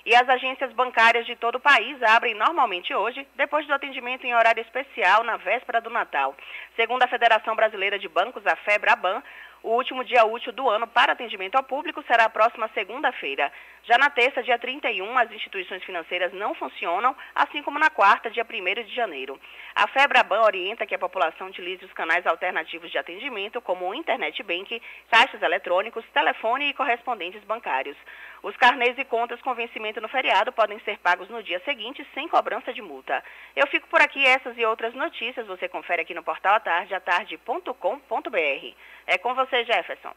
E 0.07 0.15
as 0.15 0.29
agências 0.29 0.71
bancárias 0.71 1.25
de 1.25 1.35
todo 1.35 1.55
o 1.55 1.59
país 1.59 2.01
abrem 2.01 2.34
normalmente 2.34 2.95
hoje, 2.95 3.27
depois 3.35 3.67
do 3.67 3.73
atendimento 3.73 4.25
em 4.25 4.34
horário 4.34 4.61
especial 4.61 5.21
na 5.25 5.35
véspera 5.35 5.81
do 5.81 5.89
Natal. 5.89 6.34
Segundo 6.77 7.03
a 7.03 7.09
Federação 7.09 7.57
Brasileira 7.57 7.99
de 7.99 8.07
Bancos, 8.07 8.47
a 8.47 8.55
FEBRABAN, 8.55 9.21
o 9.68 9.72
último 9.72 10.02
dia 10.06 10.23
útil 10.26 10.53
do 10.53 10.69
ano 10.69 10.88
para 10.88 11.11
atendimento 11.11 11.56
ao 11.56 11.64
público 11.64 12.02
será 12.07 12.23
a 12.23 12.30
próxima 12.30 12.69
segunda-feira. 12.73 13.52
Já 13.84 13.98
na 13.98 14.10
terça, 14.10 14.41
dia 14.41 14.57
31, 14.57 15.18
as 15.18 15.30
instituições 15.31 15.84
financeiras 15.84 16.31
não 16.34 16.53
funcionam, 16.56 17.15
assim 17.35 17.61
como 17.61 17.77
na 17.77 17.89
quarta, 17.89 18.30
dia 18.30 18.45
1 18.45 18.84
de 18.84 18.95
janeiro. 18.95 19.39
A 19.76 19.88
Febraban 19.88 20.41
orienta 20.41 20.85
que 20.85 20.95
a 20.95 20.99
população 20.99 21.48
utilize 21.48 21.84
os 21.84 21.94
canais 21.94 22.26
alternativos 22.26 22.89
de 22.89 22.98
atendimento, 22.98 23.61
como 23.61 23.88
o 23.88 23.94
Internet 23.94 24.41
Bank, 24.41 24.81
caixas 25.11 25.41
eletrônicos, 25.41 26.06
telefone 26.14 26.69
e 26.69 26.73
correspondentes 26.73 27.44
bancários. 27.44 27.98
Os 28.44 28.56
carnês 28.56 28.98
e 28.98 29.03
contas 29.03 29.41
com 29.41 29.53
vencimento 29.53 29.99
no 29.99 30.07
feriado 30.07 30.52
podem 30.52 30.80
ser 30.80 30.98
pagos 30.99 31.30
no 31.30 31.44
dia 31.44 31.60
seguinte, 31.65 32.07
sem 32.14 32.27
cobrança 32.27 32.73
de 32.73 32.81
multa. 32.81 33.23
Eu 33.56 33.68
fico 33.68 33.88
por 33.88 34.02
aqui, 34.02 34.26
essas 34.26 34.57
e 34.57 34.65
outras 34.65 34.94
notícias 34.94 35.48
você 35.48 35.68
confere 35.68 36.02
aqui 36.02 36.14
no 36.14 36.23
portal 36.23 36.56
atarde, 36.56 36.94
atarde.com.br. 36.94 38.76
É 39.07 39.18
com 39.18 39.34
você, 39.34 39.56
Jefferson. 39.65 40.13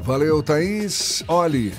Valeu, 0.00 0.42
Thaís. 0.42 1.22
Olhe, 1.28 1.74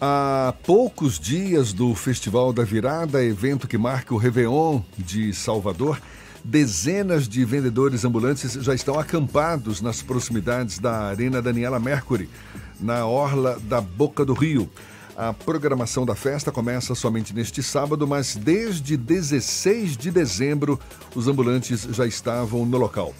há 0.00 0.54
poucos 0.64 1.18
dias 1.18 1.72
do 1.72 1.94
Festival 1.94 2.52
da 2.52 2.64
Virada, 2.64 3.22
evento 3.22 3.68
que 3.68 3.78
marca 3.78 4.14
o 4.14 4.18
Réveillon 4.18 4.82
de 4.96 5.32
Salvador, 5.32 6.00
dezenas 6.44 7.28
de 7.28 7.44
vendedores 7.44 8.04
ambulantes 8.04 8.52
já 8.54 8.74
estão 8.74 8.98
acampados 8.98 9.80
nas 9.80 10.02
proximidades 10.02 10.78
da 10.78 11.04
Arena 11.04 11.42
Daniela 11.42 11.78
Mercury, 11.78 12.28
na 12.80 13.06
orla 13.06 13.58
da 13.60 13.80
Boca 13.80 14.24
do 14.24 14.32
Rio. 14.34 14.70
A 15.16 15.32
programação 15.32 16.06
da 16.06 16.14
festa 16.14 16.52
começa 16.52 16.94
somente 16.94 17.34
neste 17.34 17.60
sábado, 17.60 18.06
mas 18.06 18.36
desde 18.36 18.96
16 18.96 19.96
de 19.96 20.12
dezembro 20.12 20.78
os 21.14 21.26
ambulantes 21.26 21.82
já 21.90 22.06
estavam 22.06 22.64
no 22.64 22.78
local. 22.78 23.12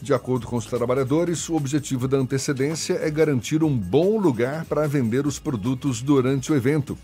De 0.00 0.12
acordo 0.12 0.46
com 0.46 0.56
os 0.56 0.66
trabalhadores, 0.66 1.48
o 1.48 1.56
objetivo 1.56 2.06
da 2.06 2.18
antecedência 2.18 2.94
é 3.02 3.10
garantir 3.10 3.64
um 3.64 3.76
bom 3.76 4.18
lugar 4.18 4.64
para 4.66 4.86
vender 4.86 5.26
os 5.26 5.38
produtos 5.38 6.02
durante 6.02 6.52
o 6.52 6.54
evento. 6.54 6.96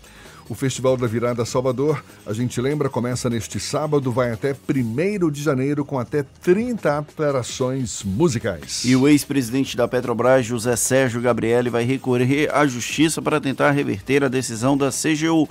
O 0.49 0.53
Festival 0.53 0.97
da 0.97 1.07
Virada 1.07 1.45
Salvador, 1.45 2.03
a 2.25 2.33
gente 2.33 2.59
lembra, 2.59 2.89
começa 2.89 3.29
neste 3.29 3.59
sábado, 3.61 4.11
vai 4.11 4.31
até 4.31 4.53
1 4.53 5.31
de 5.31 5.41
janeiro 5.41 5.85
com 5.85 5.97
até 5.97 6.23
30 6.41 6.97
atrações 6.97 8.03
musicais. 8.03 8.83
E 8.83 8.93
o 8.95 9.07
ex-presidente 9.07 9.77
da 9.77 9.87
Petrobras, 9.87 10.45
José 10.45 10.75
Sérgio 10.75 11.21
Gabrielli, 11.21 11.69
vai 11.69 11.85
recorrer 11.85 12.53
à 12.53 12.67
justiça 12.67 13.21
para 13.21 13.39
tentar 13.39 13.71
reverter 13.71 14.23
a 14.23 14.27
decisão 14.27 14.77
da 14.77 14.89
CGU, 14.89 15.47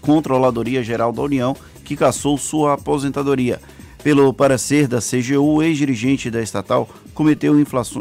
Controladoria 0.00 0.82
Geral 0.82 1.12
da 1.12 1.22
União, 1.22 1.56
que 1.84 1.96
cassou 1.96 2.36
sua 2.36 2.74
aposentadoria. 2.74 3.60
Pelo 4.02 4.32
parecer 4.32 4.88
da 4.88 4.98
CGU, 4.98 5.56
o 5.56 5.62
ex-dirigente 5.62 6.30
da 6.30 6.40
estatal 6.40 6.88
cometeu 7.12 7.54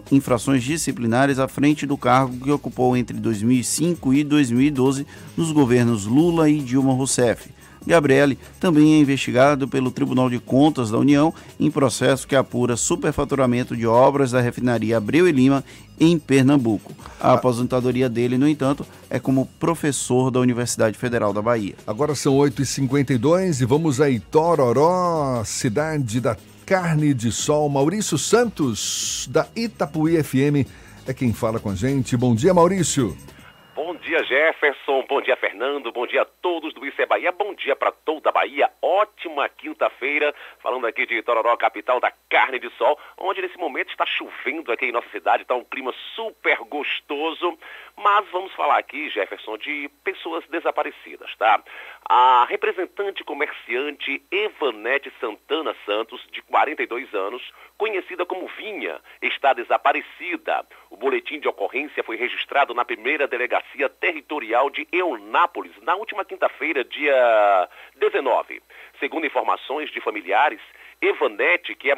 infrações 0.09 0.63
disciplinares 0.63 1.39
à 1.39 1.47
frente 1.47 1.85
do 1.85 1.97
cargo 1.97 2.37
que 2.37 2.49
ocupou 2.49 2.95
entre 2.95 3.17
2005 3.17 4.13
e 4.13 4.23
2012 4.23 5.05
nos 5.35 5.51
governos 5.51 6.05
Lula 6.05 6.49
e 6.49 6.59
Dilma 6.59 6.93
Rousseff. 6.93 7.49
Gabriele 7.85 8.37
também 8.59 8.95
é 8.95 8.99
investigado 8.99 9.67
pelo 9.67 9.91
Tribunal 9.91 10.29
de 10.29 10.39
Contas 10.39 10.91
da 10.91 10.97
União 10.97 11.33
em 11.59 11.71
processo 11.71 12.27
que 12.27 12.35
apura 12.35 12.75
superfaturamento 12.75 13.75
de 13.75 13.87
obras 13.87 14.31
da 14.31 14.41
refinaria 14.41 14.97
Abreu 14.97 15.27
e 15.27 15.31
Lima 15.31 15.63
em 15.99 16.17
Pernambuco. 16.17 16.93
A 17.19 17.33
aposentadoria 17.33 18.09
dele, 18.09 18.37
no 18.37 18.47
entanto, 18.47 18.85
é 19.09 19.19
como 19.19 19.47
professor 19.59 20.31
da 20.31 20.39
Universidade 20.39 20.97
Federal 20.97 21.33
da 21.33 21.41
Bahia. 21.41 21.75
Agora 21.85 22.15
são 22.15 22.37
8h52 22.37 23.61
e 23.61 23.65
vamos 23.65 23.99
a 23.99 24.09
Itororó, 24.09 25.43
cidade 25.43 26.21
da 26.21 26.37
carne 26.65 27.13
de 27.13 27.31
sol. 27.31 27.67
Maurício 27.69 28.17
Santos, 28.17 29.27
da 29.31 29.47
Itapuí 29.55 30.21
FM, 30.23 30.67
é 31.07 31.13
quem 31.13 31.33
fala 31.33 31.59
com 31.59 31.71
a 31.71 31.75
gente. 31.75 32.15
Bom 32.15 32.35
dia, 32.35 32.53
Maurício. 32.53 33.17
Bom 33.81 33.95
dia, 33.95 34.21
Jefferson. 34.25 35.05
Bom 35.07 35.21
dia, 35.21 35.37
Fernando. 35.37 35.89
Bom 35.89 36.05
dia 36.05 36.23
a 36.23 36.25
todos 36.25 36.73
do 36.73 36.85
Isso 36.85 37.01
é 37.01 37.05
Bahia. 37.05 37.31
Bom 37.31 37.53
dia 37.53 37.77
para 37.77 37.93
toda 37.93 38.27
a 38.27 38.31
Bahia. 38.33 38.69
Ótima 38.81 39.47
quinta-feira. 39.47 40.35
Falando 40.61 40.85
aqui 40.85 41.05
de 41.05 41.21
Tororó, 41.21 41.55
capital 41.55 41.97
da 41.97 42.11
carne 42.29 42.59
de 42.59 42.69
sol, 42.71 42.99
onde 43.17 43.41
nesse 43.41 43.57
momento 43.57 43.89
está 43.89 44.05
chovendo 44.05 44.73
aqui 44.73 44.87
em 44.87 44.91
nossa 44.91 45.07
cidade. 45.11 45.43
Está 45.43 45.55
um 45.55 45.63
clima 45.63 45.93
super 46.13 46.57
gostoso. 46.65 47.57
Mas 47.95 48.29
vamos 48.31 48.51
falar 48.51 48.77
aqui, 48.77 49.09
Jefferson, 49.11 49.57
de 49.57 49.89
pessoas 50.03 50.45
desaparecidas, 50.49 51.33
tá? 51.37 51.63
A 52.11 52.43
representante 52.49 53.23
comerciante 53.23 54.19
Evanete 54.31 55.13
Santana 55.19 55.75
Santos, 55.85 56.19
de 56.31 56.41
42 56.41 57.13
anos, 57.13 57.53
conhecida 57.77 58.25
como 58.25 58.47
Vinha, 58.57 58.99
está 59.21 59.53
desaparecida. 59.53 60.65
O 60.89 60.97
boletim 60.97 61.39
de 61.39 61.47
ocorrência 61.47 62.03
foi 62.03 62.17
registrado 62.17 62.73
na 62.73 62.83
primeira 62.83 63.27
delegacia 63.27 63.87
territorial 63.87 64.71
de 64.71 64.87
Eunápolis, 64.91 65.71
na 65.83 65.95
última 65.95 66.25
quinta-feira, 66.25 66.83
dia 66.83 67.69
19. 67.97 68.59
Segundo 68.99 69.27
informações 69.27 69.91
de 69.91 70.01
familiares, 70.01 70.59
Evanete, 70.99 71.75
que 71.75 71.91
é, 71.91 71.95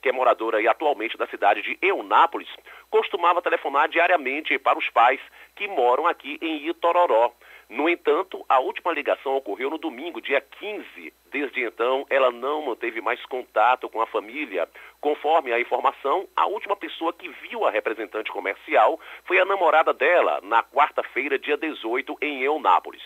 que 0.00 0.08
é 0.08 0.12
moradora 0.12 0.62
e 0.62 0.68
atualmente 0.68 1.18
da 1.18 1.26
cidade 1.26 1.60
de 1.60 1.78
Eunápolis, 1.82 2.48
costumava 2.88 3.42
telefonar 3.42 3.90
diariamente 3.90 4.58
para 4.58 4.78
os 4.78 4.88
pais 4.88 5.20
que 5.54 5.68
moram 5.68 6.06
aqui 6.06 6.38
em 6.40 6.66
Itororó. 6.66 7.34
No 7.70 7.88
entanto, 7.88 8.44
a 8.48 8.58
última 8.58 8.92
ligação 8.92 9.36
ocorreu 9.36 9.70
no 9.70 9.78
domingo, 9.78 10.20
dia 10.20 10.40
15. 10.40 11.14
Desde 11.30 11.62
então, 11.62 12.04
ela 12.10 12.32
não 12.32 12.62
manteve 12.62 13.00
mais 13.00 13.24
contato 13.26 13.88
com 13.88 14.02
a 14.02 14.08
família. 14.08 14.68
Conforme 15.00 15.52
a 15.52 15.60
informação, 15.60 16.26
a 16.34 16.46
última 16.46 16.74
pessoa 16.74 17.12
que 17.12 17.28
viu 17.28 17.64
a 17.64 17.70
representante 17.70 18.32
comercial 18.32 18.98
foi 19.24 19.38
a 19.38 19.44
namorada 19.44 19.94
dela, 19.94 20.40
na 20.42 20.64
quarta-feira, 20.64 21.38
dia 21.38 21.56
18, 21.56 22.18
em 22.20 22.42
Eunápolis. 22.42 23.02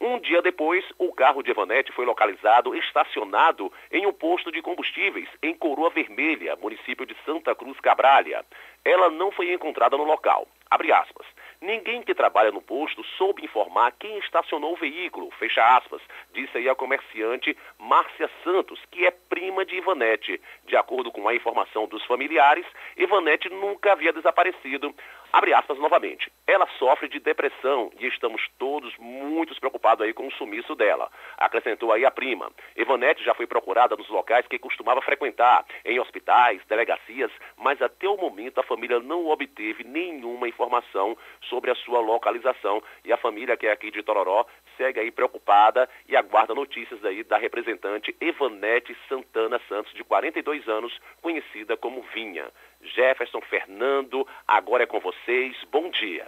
Um 0.00 0.18
dia 0.18 0.42
depois, 0.42 0.84
o 0.98 1.12
carro 1.12 1.40
de 1.40 1.52
Evanete 1.52 1.92
foi 1.92 2.04
localizado 2.04 2.74
estacionado 2.74 3.72
em 3.92 4.06
um 4.06 4.12
posto 4.12 4.50
de 4.50 4.60
combustíveis 4.60 5.28
em 5.40 5.54
Coroa 5.54 5.90
Vermelha, 5.90 6.56
município 6.56 7.06
de 7.06 7.14
Santa 7.24 7.54
Cruz 7.54 7.78
Cabralha. 7.78 8.44
Ela 8.84 9.08
não 9.08 9.30
foi 9.30 9.52
encontrada 9.52 9.96
no 9.96 10.04
local. 10.04 10.48
Abre 10.68 10.90
aspas. 10.90 11.26
Ninguém 11.62 12.02
que 12.02 12.14
trabalha 12.14 12.50
no 12.50 12.62
posto 12.62 13.04
soube 13.18 13.44
informar 13.44 13.92
quem 13.92 14.16
estacionou 14.20 14.72
o 14.72 14.76
veículo, 14.76 15.30
fecha 15.32 15.76
aspas, 15.76 16.00
disse 16.32 16.56
aí 16.56 16.66
a 16.66 16.74
comerciante 16.74 17.54
Márcia 17.78 18.30
Santos, 18.42 18.80
que 18.90 19.04
é 19.04 19.10
prima 19.10 19.66
de 19.66 19.76
Ivanete. 19.76 20.40
De 20.64 20.74
acordo 20.74 21.12
com 21.12 21.28
a 21.28 21.34
informação 21.34 21.86
dos 21.86 22.02
familiares, 22.06 22.64
Ivanete 22.96 23.50
nunca 23.50 23.92
havia 23.92 24.10
desaparecido. 24.10 24.94
Abre 25.32 25.54
aspas 25.54 25.78
novamente. 25.78 26.30
Ela 26.44 26.66
sofre 26.76 27.08
de 27.08 27.20
depressão 27.20 27.92
e 28.00 28.06
estamos 28.08 28.42
todos 28.58 28.92
muito 28.98 29.54
preocupados 29.60 30.04
aí 30.04 30.12
com 30.12 30.26
o 30.26 30.32
sumiço 30.32 30.74
dela. 30.74 31.08
Acrescentou 31.38 31.92
aí 31.92 32.04
a 32.04 32.10
prima. 32.10 32.50
Evanete 32.74 33.22
já 33.22 33.32
foi 33.32 33.46
procurada 33.46 33.94
nos 33.94 34.08
locais 34.08 34.46
que 34.48 34.58
costumava 34.58 35.00
frequentar, 35.02 35.64
em 35.84 36.00
hospitais, 36.00 36.60
delegacias, 36.68 37.30
mas 37.56 37.80
até 37.80 38.08
o 38.08 38.16
momento 38.16 38.58
a 38.58 38.64
família 38.64 38.98
não 38.98 39.28
obteve 39.28 39.84
nenhuma 39.84 40.48
informação 40.48 41.16
sobre 41.42 41.70
a 41.70 41.76
sua 41.76 42.00
localização 42.00 42.82
e 43.04 43.12
a 43.12 43.16
família 43.16 43.56
que 43.56 43.68
é 43.68 43.72
aqui 43.72 43.90
de 43.92 44.02
Tororó 44.02 44.46
segue 44.76 44.98
aí 44.98 45.10
preocupada 45.10 45.88
e 46.08 46.16
aguarda 46.16 46.54
notícias 46.54 47.04
aí 47.04 47.22
da 47.22 47.36
representante 47.36 48.16
Evanete 48.20 48.96
Santana 49.08 49.60
Santos, 49.68 49.92
de 49.92 50.02
42 50.02 50.66
anos, 50.68 50.98
conhecida 51.20 51.76
como 51.76 52.02
Vinha. 52.14 52.50
Jefferson 52.82 53.40
Fernando, 53.48 54.26
agora 54.46 54.84
é 54.84 54.86
com 54.86 55.00
vocês. 55.00 55.56
Bom 55.72 55.90
dia. 55.90 56.26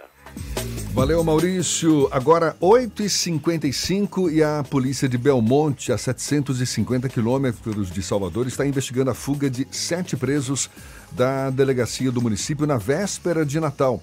Valeu, 0.93 1.23
Maurício. 1.23 2.07
Agora 2.11 2.55
8h55 2.61 4.31
e 4.31 4.43
a 4.43 4.63
polícia 4.63 5.09
de 5.09 5.17
Belmonte, 5.17 5.91
a 5.91 5.97
750 5.97 7.09
quilômetros 7.09 7.91
de 7.91 8.03
Salvador, 8.03 8.45
está 8.45 8.63
investigando 8.63 9.09
a 9.09 9.15
fuga 9.15 9.49
de 9.49 9.67
sete 9.71 10.15
presos 10.15 10.69
da 11.11 11.49
delegacia 11.49 12.11
do 12.11 12.21
município 12.21 12.67
na 12.67 12.77
véspera 12.77 13.43
de 13.43 13.59
Natal. 13.59 13.99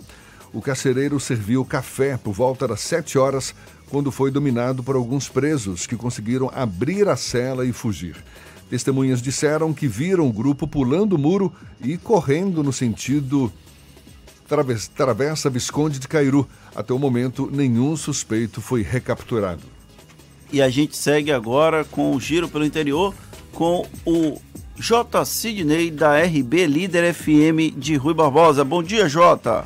O 0.52 0.60
carcereiro 0.60 1.20
serviu 1.20 1.64
café 1.64 2.16
por 2.16 2.32
volta 2.32 2.66
das 2.66 2.80
7 2.80 3.16
horas, 3.16 3.54
quando 3.88 4.10
foi 4.10 4.32
dominado 4.32 4.82
por 4.82 4.96
alguns 4.96 5.28
presos 5.28 5.86
que 5.86 5.96
conseguiram 5.96 6.50
abrir 6.52 7.08
a 7.08 7.14
cela 7.14 7.64
e 7.64 7.72
fugir. 7.72 8.16
Testemunhas 8.70 9.20
disseram 9.20 9.74
que 9.74 9.88
viram 9.88 10.28
o 10.28 10.32
grupo 10.32 10.64
pulando 10.64 11.14
o 11.14 11.18
muro 11.18 11.52
e 11.82 11.96
correndo 11.98 12.62
no 12.62 12.72
sentido 12.72 13.52
Travessa 14.94 15.50
Visconde 15.50 15.98
de 15.98 16.06
Cairu. 16.06 16.48
Até 16.72 16.94
o 16.94 16.98
momento, 16.98 17.50
nenhum 17.52 17.96
suspeito 17.96 18.60
foi 18.60 18.82
recapturado. 18.82 19.62
E 20.52 20.62
a 20.62 20.68
gente 20.68 20.96
segue 20.96 21.32
agora 21.32 21.84
com 21.84 22.14
o 22.14 22.20
giro 22.20 22.48
pelo 22.48 22.64
interior 22.64 23.12
com 23.52 23.84
o 24.06 24.40
J. 24.76 25.24
Sidney 25.24 25.90
da 25.90 26.22
RB 26.22 26.66
Líder 26.66 27.12
FM 27.12 27.76
de 27.76 27.96
Rui 27.96 28.14
Barbosa. 28.14 28.64
Bom 28.64 28.84
dia, 28.84 29.08
Jota. 29.08 29.64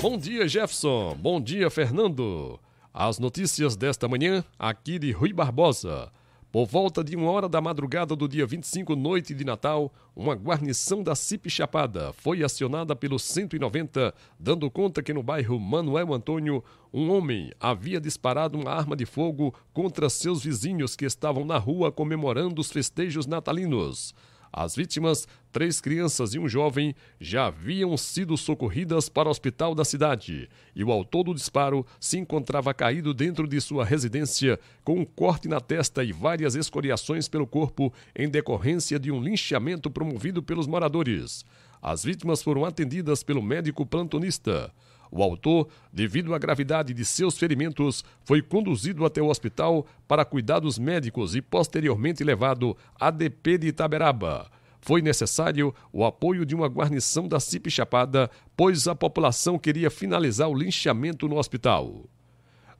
Bom 0.00 0.18
dia, 0.18 0.48
Jefferson. 0.48 1.16
Bom 1.20 1.40
dia, 1.40 1.70
Fernando. 1.70 2.58
As 2.92 3.20
notícias 3.20 3.76
desta 3.76 4.08
manhã, 4.08 4.44
aqui 4.58 4.98
de 4.98 5.12
Rui 5.12 5.32
Barbosa. 5.32 6.10
Por 6.52 6.66
volta 6.66 7.02
de 7.02 7.16
uma 7.16 7.30
hora 7.30 7.48
da 7.48 7.62
madrugada 7.62 8.14
do 8.14 8.28
dia 8.28 8.44
25, 8.44 8.94
noite 8.94 9.32
de 9.32 9.42
Natal, 9.42 9.90
uma 10.14 10.34
guarnição 10.34 11.02
da 11.02 11.14
CIP 11.14 11.48
Chapada 11.48 12.12
foi 12.12 12.44
acionada 12.44 12.94
pelo 12.94 13.18
190, 13.18 14.12
dando 14.38 14.70
conta 14.70 15.02
que 15.02 15.14
no 15.14 15.22
bairro 15.22 15.58
Manuel 15.58 16.12
Antônio, 16.12 16.62
um 16.92 17.10
homem 17.10 17.50
havia 17.58 17.98
disparado 17.98 18.58
uma 18.58 18.70
arma 18.70 18.94
de 18.94 19.06
fogo 19.06 19.54
contra 19.72 20.10
seus 20.10 20.44
vizinhos 20.44 20.94
que 20.94 21.06
estavam 21.06 21.42
na 21.42 21.56
rua 21.56 21.90
comemorando 21.90 22.60
os 22.60 22.70
festejos 22.70 23.26
natalinos. 23.26 24.14
As 24.52 24.76
vítimas, 24.76 25.26
três 25.50 25.80
crianças 25.80 26.34
e 26.34 26.38
um 26.38 26.46
jovem, 26.46 26.94
já 27.18 27.46
haviam 27.46 27.96
sido 27.96 28.36
socorridas 28.36 29.08
para 29.08 29.28
o 29.28 29.30
hospital 29.30 29.74
da 29.74 29.82
cidade 29.82 30.46
e 30.76 30.84
o 30.84 30.92
autor 30.92 31.24
do 31.24 31.34
disparo 31.34 31.86
se 31.98 32.18
encontrava 32.18 32.74
caído 32.74 33.14
dentro 33.14 33.48
de 33.48 33.58
sua 33.62 33.82
residência 33.82 34.60
com 34.84 35.00
um 35.00 35.04
corte 35.06 35.48
na 35.48 35.58
testa 35.58 36.04
e 36.04 36.12
várias 36.12 36.54
escoriações 36.54 37.28
pelo 37.28 37.46
corpo 37.46 37.90
em 38.14 38.28
decorrência 38.28 38.98
de 38.98 39.10
um 39.10 39.22
linchamento 39.22 39.90
promovido 39.90 40.42
pelos 40.42 40.66
moradores. 40.66 41.46
As 41.80 42.04
vítimas 42.04 42.42
foram 42.42 42.64
atendidas 42.66 43.22
pelo 43.22 43.42
médico 43.42 43.86
plantonista. 43.86 44.70
O 45.14 45.22
autor, 45.22 45.68
devido 45.92 46.34
à 46.34 46.38
gravidade 46.38 46.94
de 46.94 47.04
seus 47.04 47.36
ferimentos, 47.36 48.02
foi 48.24 48.40
conduzido 48.40 49.04
até 49.04 49.20
o 49.20 49.28
hospital 49.28 49.86
para 50.08 50.24
cuidados 50.24 50.78
médicos 50.78 51.34
e 51.36 51.42
posteriormente 51.42 52.24
levado 52.24 52.74
à 52.98 53.10
DP 53.10 53.58
de 53.58 53.66
Itaberaba. 53.68 54.50
Foi 54.80 55.02
necessário 55.02 55.74
o 55.92 56.02
apoio 56.02 56.46
de 56.46 56.54
uma 56.54 56.66
guarnição 56.66 57.28
da 57.28 57.38
CIP 57.38 57.70
Chapada, 57.70 58.30
pois 58.56 58.88
a 58.88 58.94
população 58.94 59.58
queria 59.58 59.90
finalizar 59.90 60.48
o 60.48 60.54
linchamento 60.54 61.28
no 61.28 61.36
hospital. 61.36 62.06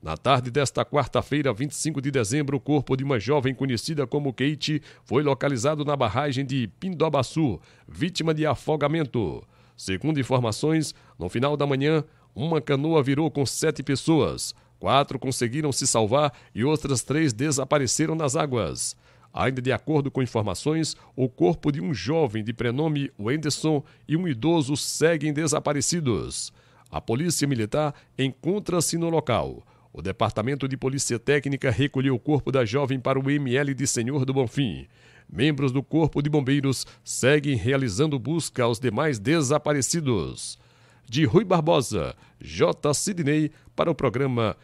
Na 0.01 0.17
tarde 0.17 0.49
desta 0.49 0.83
quarta-feira, 0.83 1.53
25 1.53 2.01
de 2.01 2.09
dezembro, 2.09 2.57
o 2.57 2.59
corpo 2.59 2.97
de 2.97 3.03
uma 3.03 3.19
jovem 3.19 3.53
conhecida 3.53 4.07
como 4.07 4.33
Kate 4.33 4.81
foi 5.05 5.21
localizado 5.21 5.85
na 5.85 5.95
barragem 5.95 6.43
de 6.43 6.67
Pindobaçu, 6.79 7.61
vítima 7.87 8.33
de 8.33 8.43
afogamento. 8.43 9.43
Segundo 9.77 10.19
informações, 10.19 10.93
no 11.17 11.29
final 11.29 11.55
da 11.55 11.65
manhã, 11.65 12.03
uma 12.35 12.59
canoa 12.59 13.03
virou 13.03 13.29
com 13.29 13.45
sete 13.45 13.83
pessoas. 13.83 14.55
Quatro 14.79 15.19
conseguiram 15.19 15.71
se 15.71 15.85
salvar 15.85 16.33
e 16.53 16.63
outras 16.63 17.03
três 17.03 17.31
desapareceram 17.31 18.15
nas 18.15 18.35
águas. 18.35 18.95
Ainda 19.33 19.61
de 19.61 19.71
acordo 19.71 20.11
com 20.11 20.21
informações, 20.21 20.95
o 21.15 21.29
corpo 21.29 21.71
de 21.71 21.81
um 21.81 21.93
jovem 21.93 22.43
de 22.43 22.53
prenome 22.53 23.11
Wenderson 23.19 23.83
e 24.07 24.17
um 24.17 24.27
idoso 24.27 24.75
seguem 24.75 25.31
desaparecidos. 25.31 26.51
A 26.91 26.99
Polícia 26.99 27.47
Militar 27.47 27.93
encontra-se 28.17 28.97
no 28.97 29.09
local. 29.09 29.63
O 29.91 30.01
Departamento 30.01 30.67
de 30.67 30.75
Polícia 30.75 31.17
Técnica 31.17 31.71
recolheu 31.71 32.15
o 32.15 32.19
corpo 32.19 32.51
da 32.51 32.65
jovem 32.65 32.99
para 32.99 33.19
o 33.19 33.29
ML 33.29 33.73
de 33.73 33.87
Senhor 33.87 34.25
do 34.25 34.33
Bonfim. 34.33 34.87
Membros 35.31 35.71
do 35.71 35.81
Corpo 35.81 36.21
de 36.21 36.29
Bombeiros 36.29 36.85
seguem 37.03 37.55
realizando 37.55 38.19
busca 38.19 38.63
aos 38.63 38.79
demais 38.79 39.17
desaparecidos 39.17 40.59
de 41.09 41.25
Rui 41.25 41.43
Barbosa, 41.43 42.15
J. 42.39 42.93
Sidney, 42.93 43.51
para 43.75 43.89
o 43.89 43.95
programa 43.95 44.55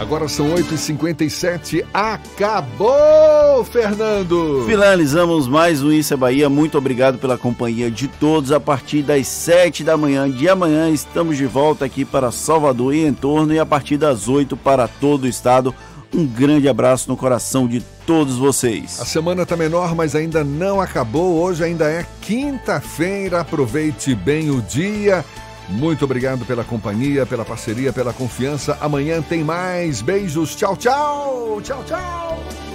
Agora 0.00 0.26
são 0.28 0.54
8h57. 0.54 1.84
Acabou, 1.92 3.62
Fernando! 3.70 4.64
Finalizamos 4.66 5.46
mais 5.46 5.82
um 5.82 5.92
Isso 5.92 6.14
é 6.14 6.16
Bahia. 6.16 6.48
Muito 6.48 6.78
obrigado 6.78 7.18
pela 7.18 7.36
companhia 7.36 7.90
de 7.90 8.08
todos. 8.08 8.50
A 8.50 8.58
partir 8.58 9.02
das 9.02 9.26
7 9.26 9.84
da 9.84 9.98
manhã 9.98 10.30
de 10.30 10.48
amanhã, 10.48 10.88
estamos 10.88 11.36
de 11.36 11.44
volta 11.44 11.84
aqui 11.84 12.06
para 12.06 12.30
Salvador 12.30 12.94
e 12.94 13.04
em 13.04 13.12
torno, 13.12 13.52
e 13.52 13.58
a 13.58 13.66
partir 13.66 13.98
das 13.98 14.26
8 14.26 14.56
para 14.56 14.88
todo 14.88 15.24
o 15.24 15.28
estado. 15.28 15.74
Um 16.12 16.26
grande 16.26 16.68
abraço 16.68 17.08
no 17.08 17.16
coração 17.16 17.68
de 17.68 17.80
todos 18.04 18.36
vocês. 18.36 19.00
A 19.00 19.04
semana 19.04 19.42
está 19.42 19.56
menor, 19.56 19.94
mas 19.94 20.16
ainda 20.16 20.42
não 20.42 20.80
acabou. 20.80 21.40
Hoje 21.40 21.62
ainda 21.62 21.88
é 21.88 22.04
quinta-feira. 22.20 23.40
Aproveite 23.40 24.14
bem 24.14 24.50
o 24.50 24.60
dia. 24.60 25.24
Muito 25.68 26.04
obrigado 26.04 26.44
pela 26.44 26.64
companhia, 26.64 27.24
pela 27.24 27.44
parceria, 27.44 27.92
pela 27.92 28.12
confiança. 28.12 28.76
Amanhã 28.80 29.22
tem 29.22 29.44
mais. 29.44 30.02
Beijos. 30.02 30.56
Tchau, 30.56 30.76
tchau. 30.76 31.60
Tchau, 31.62 31.84
tchau. 31.84 32.69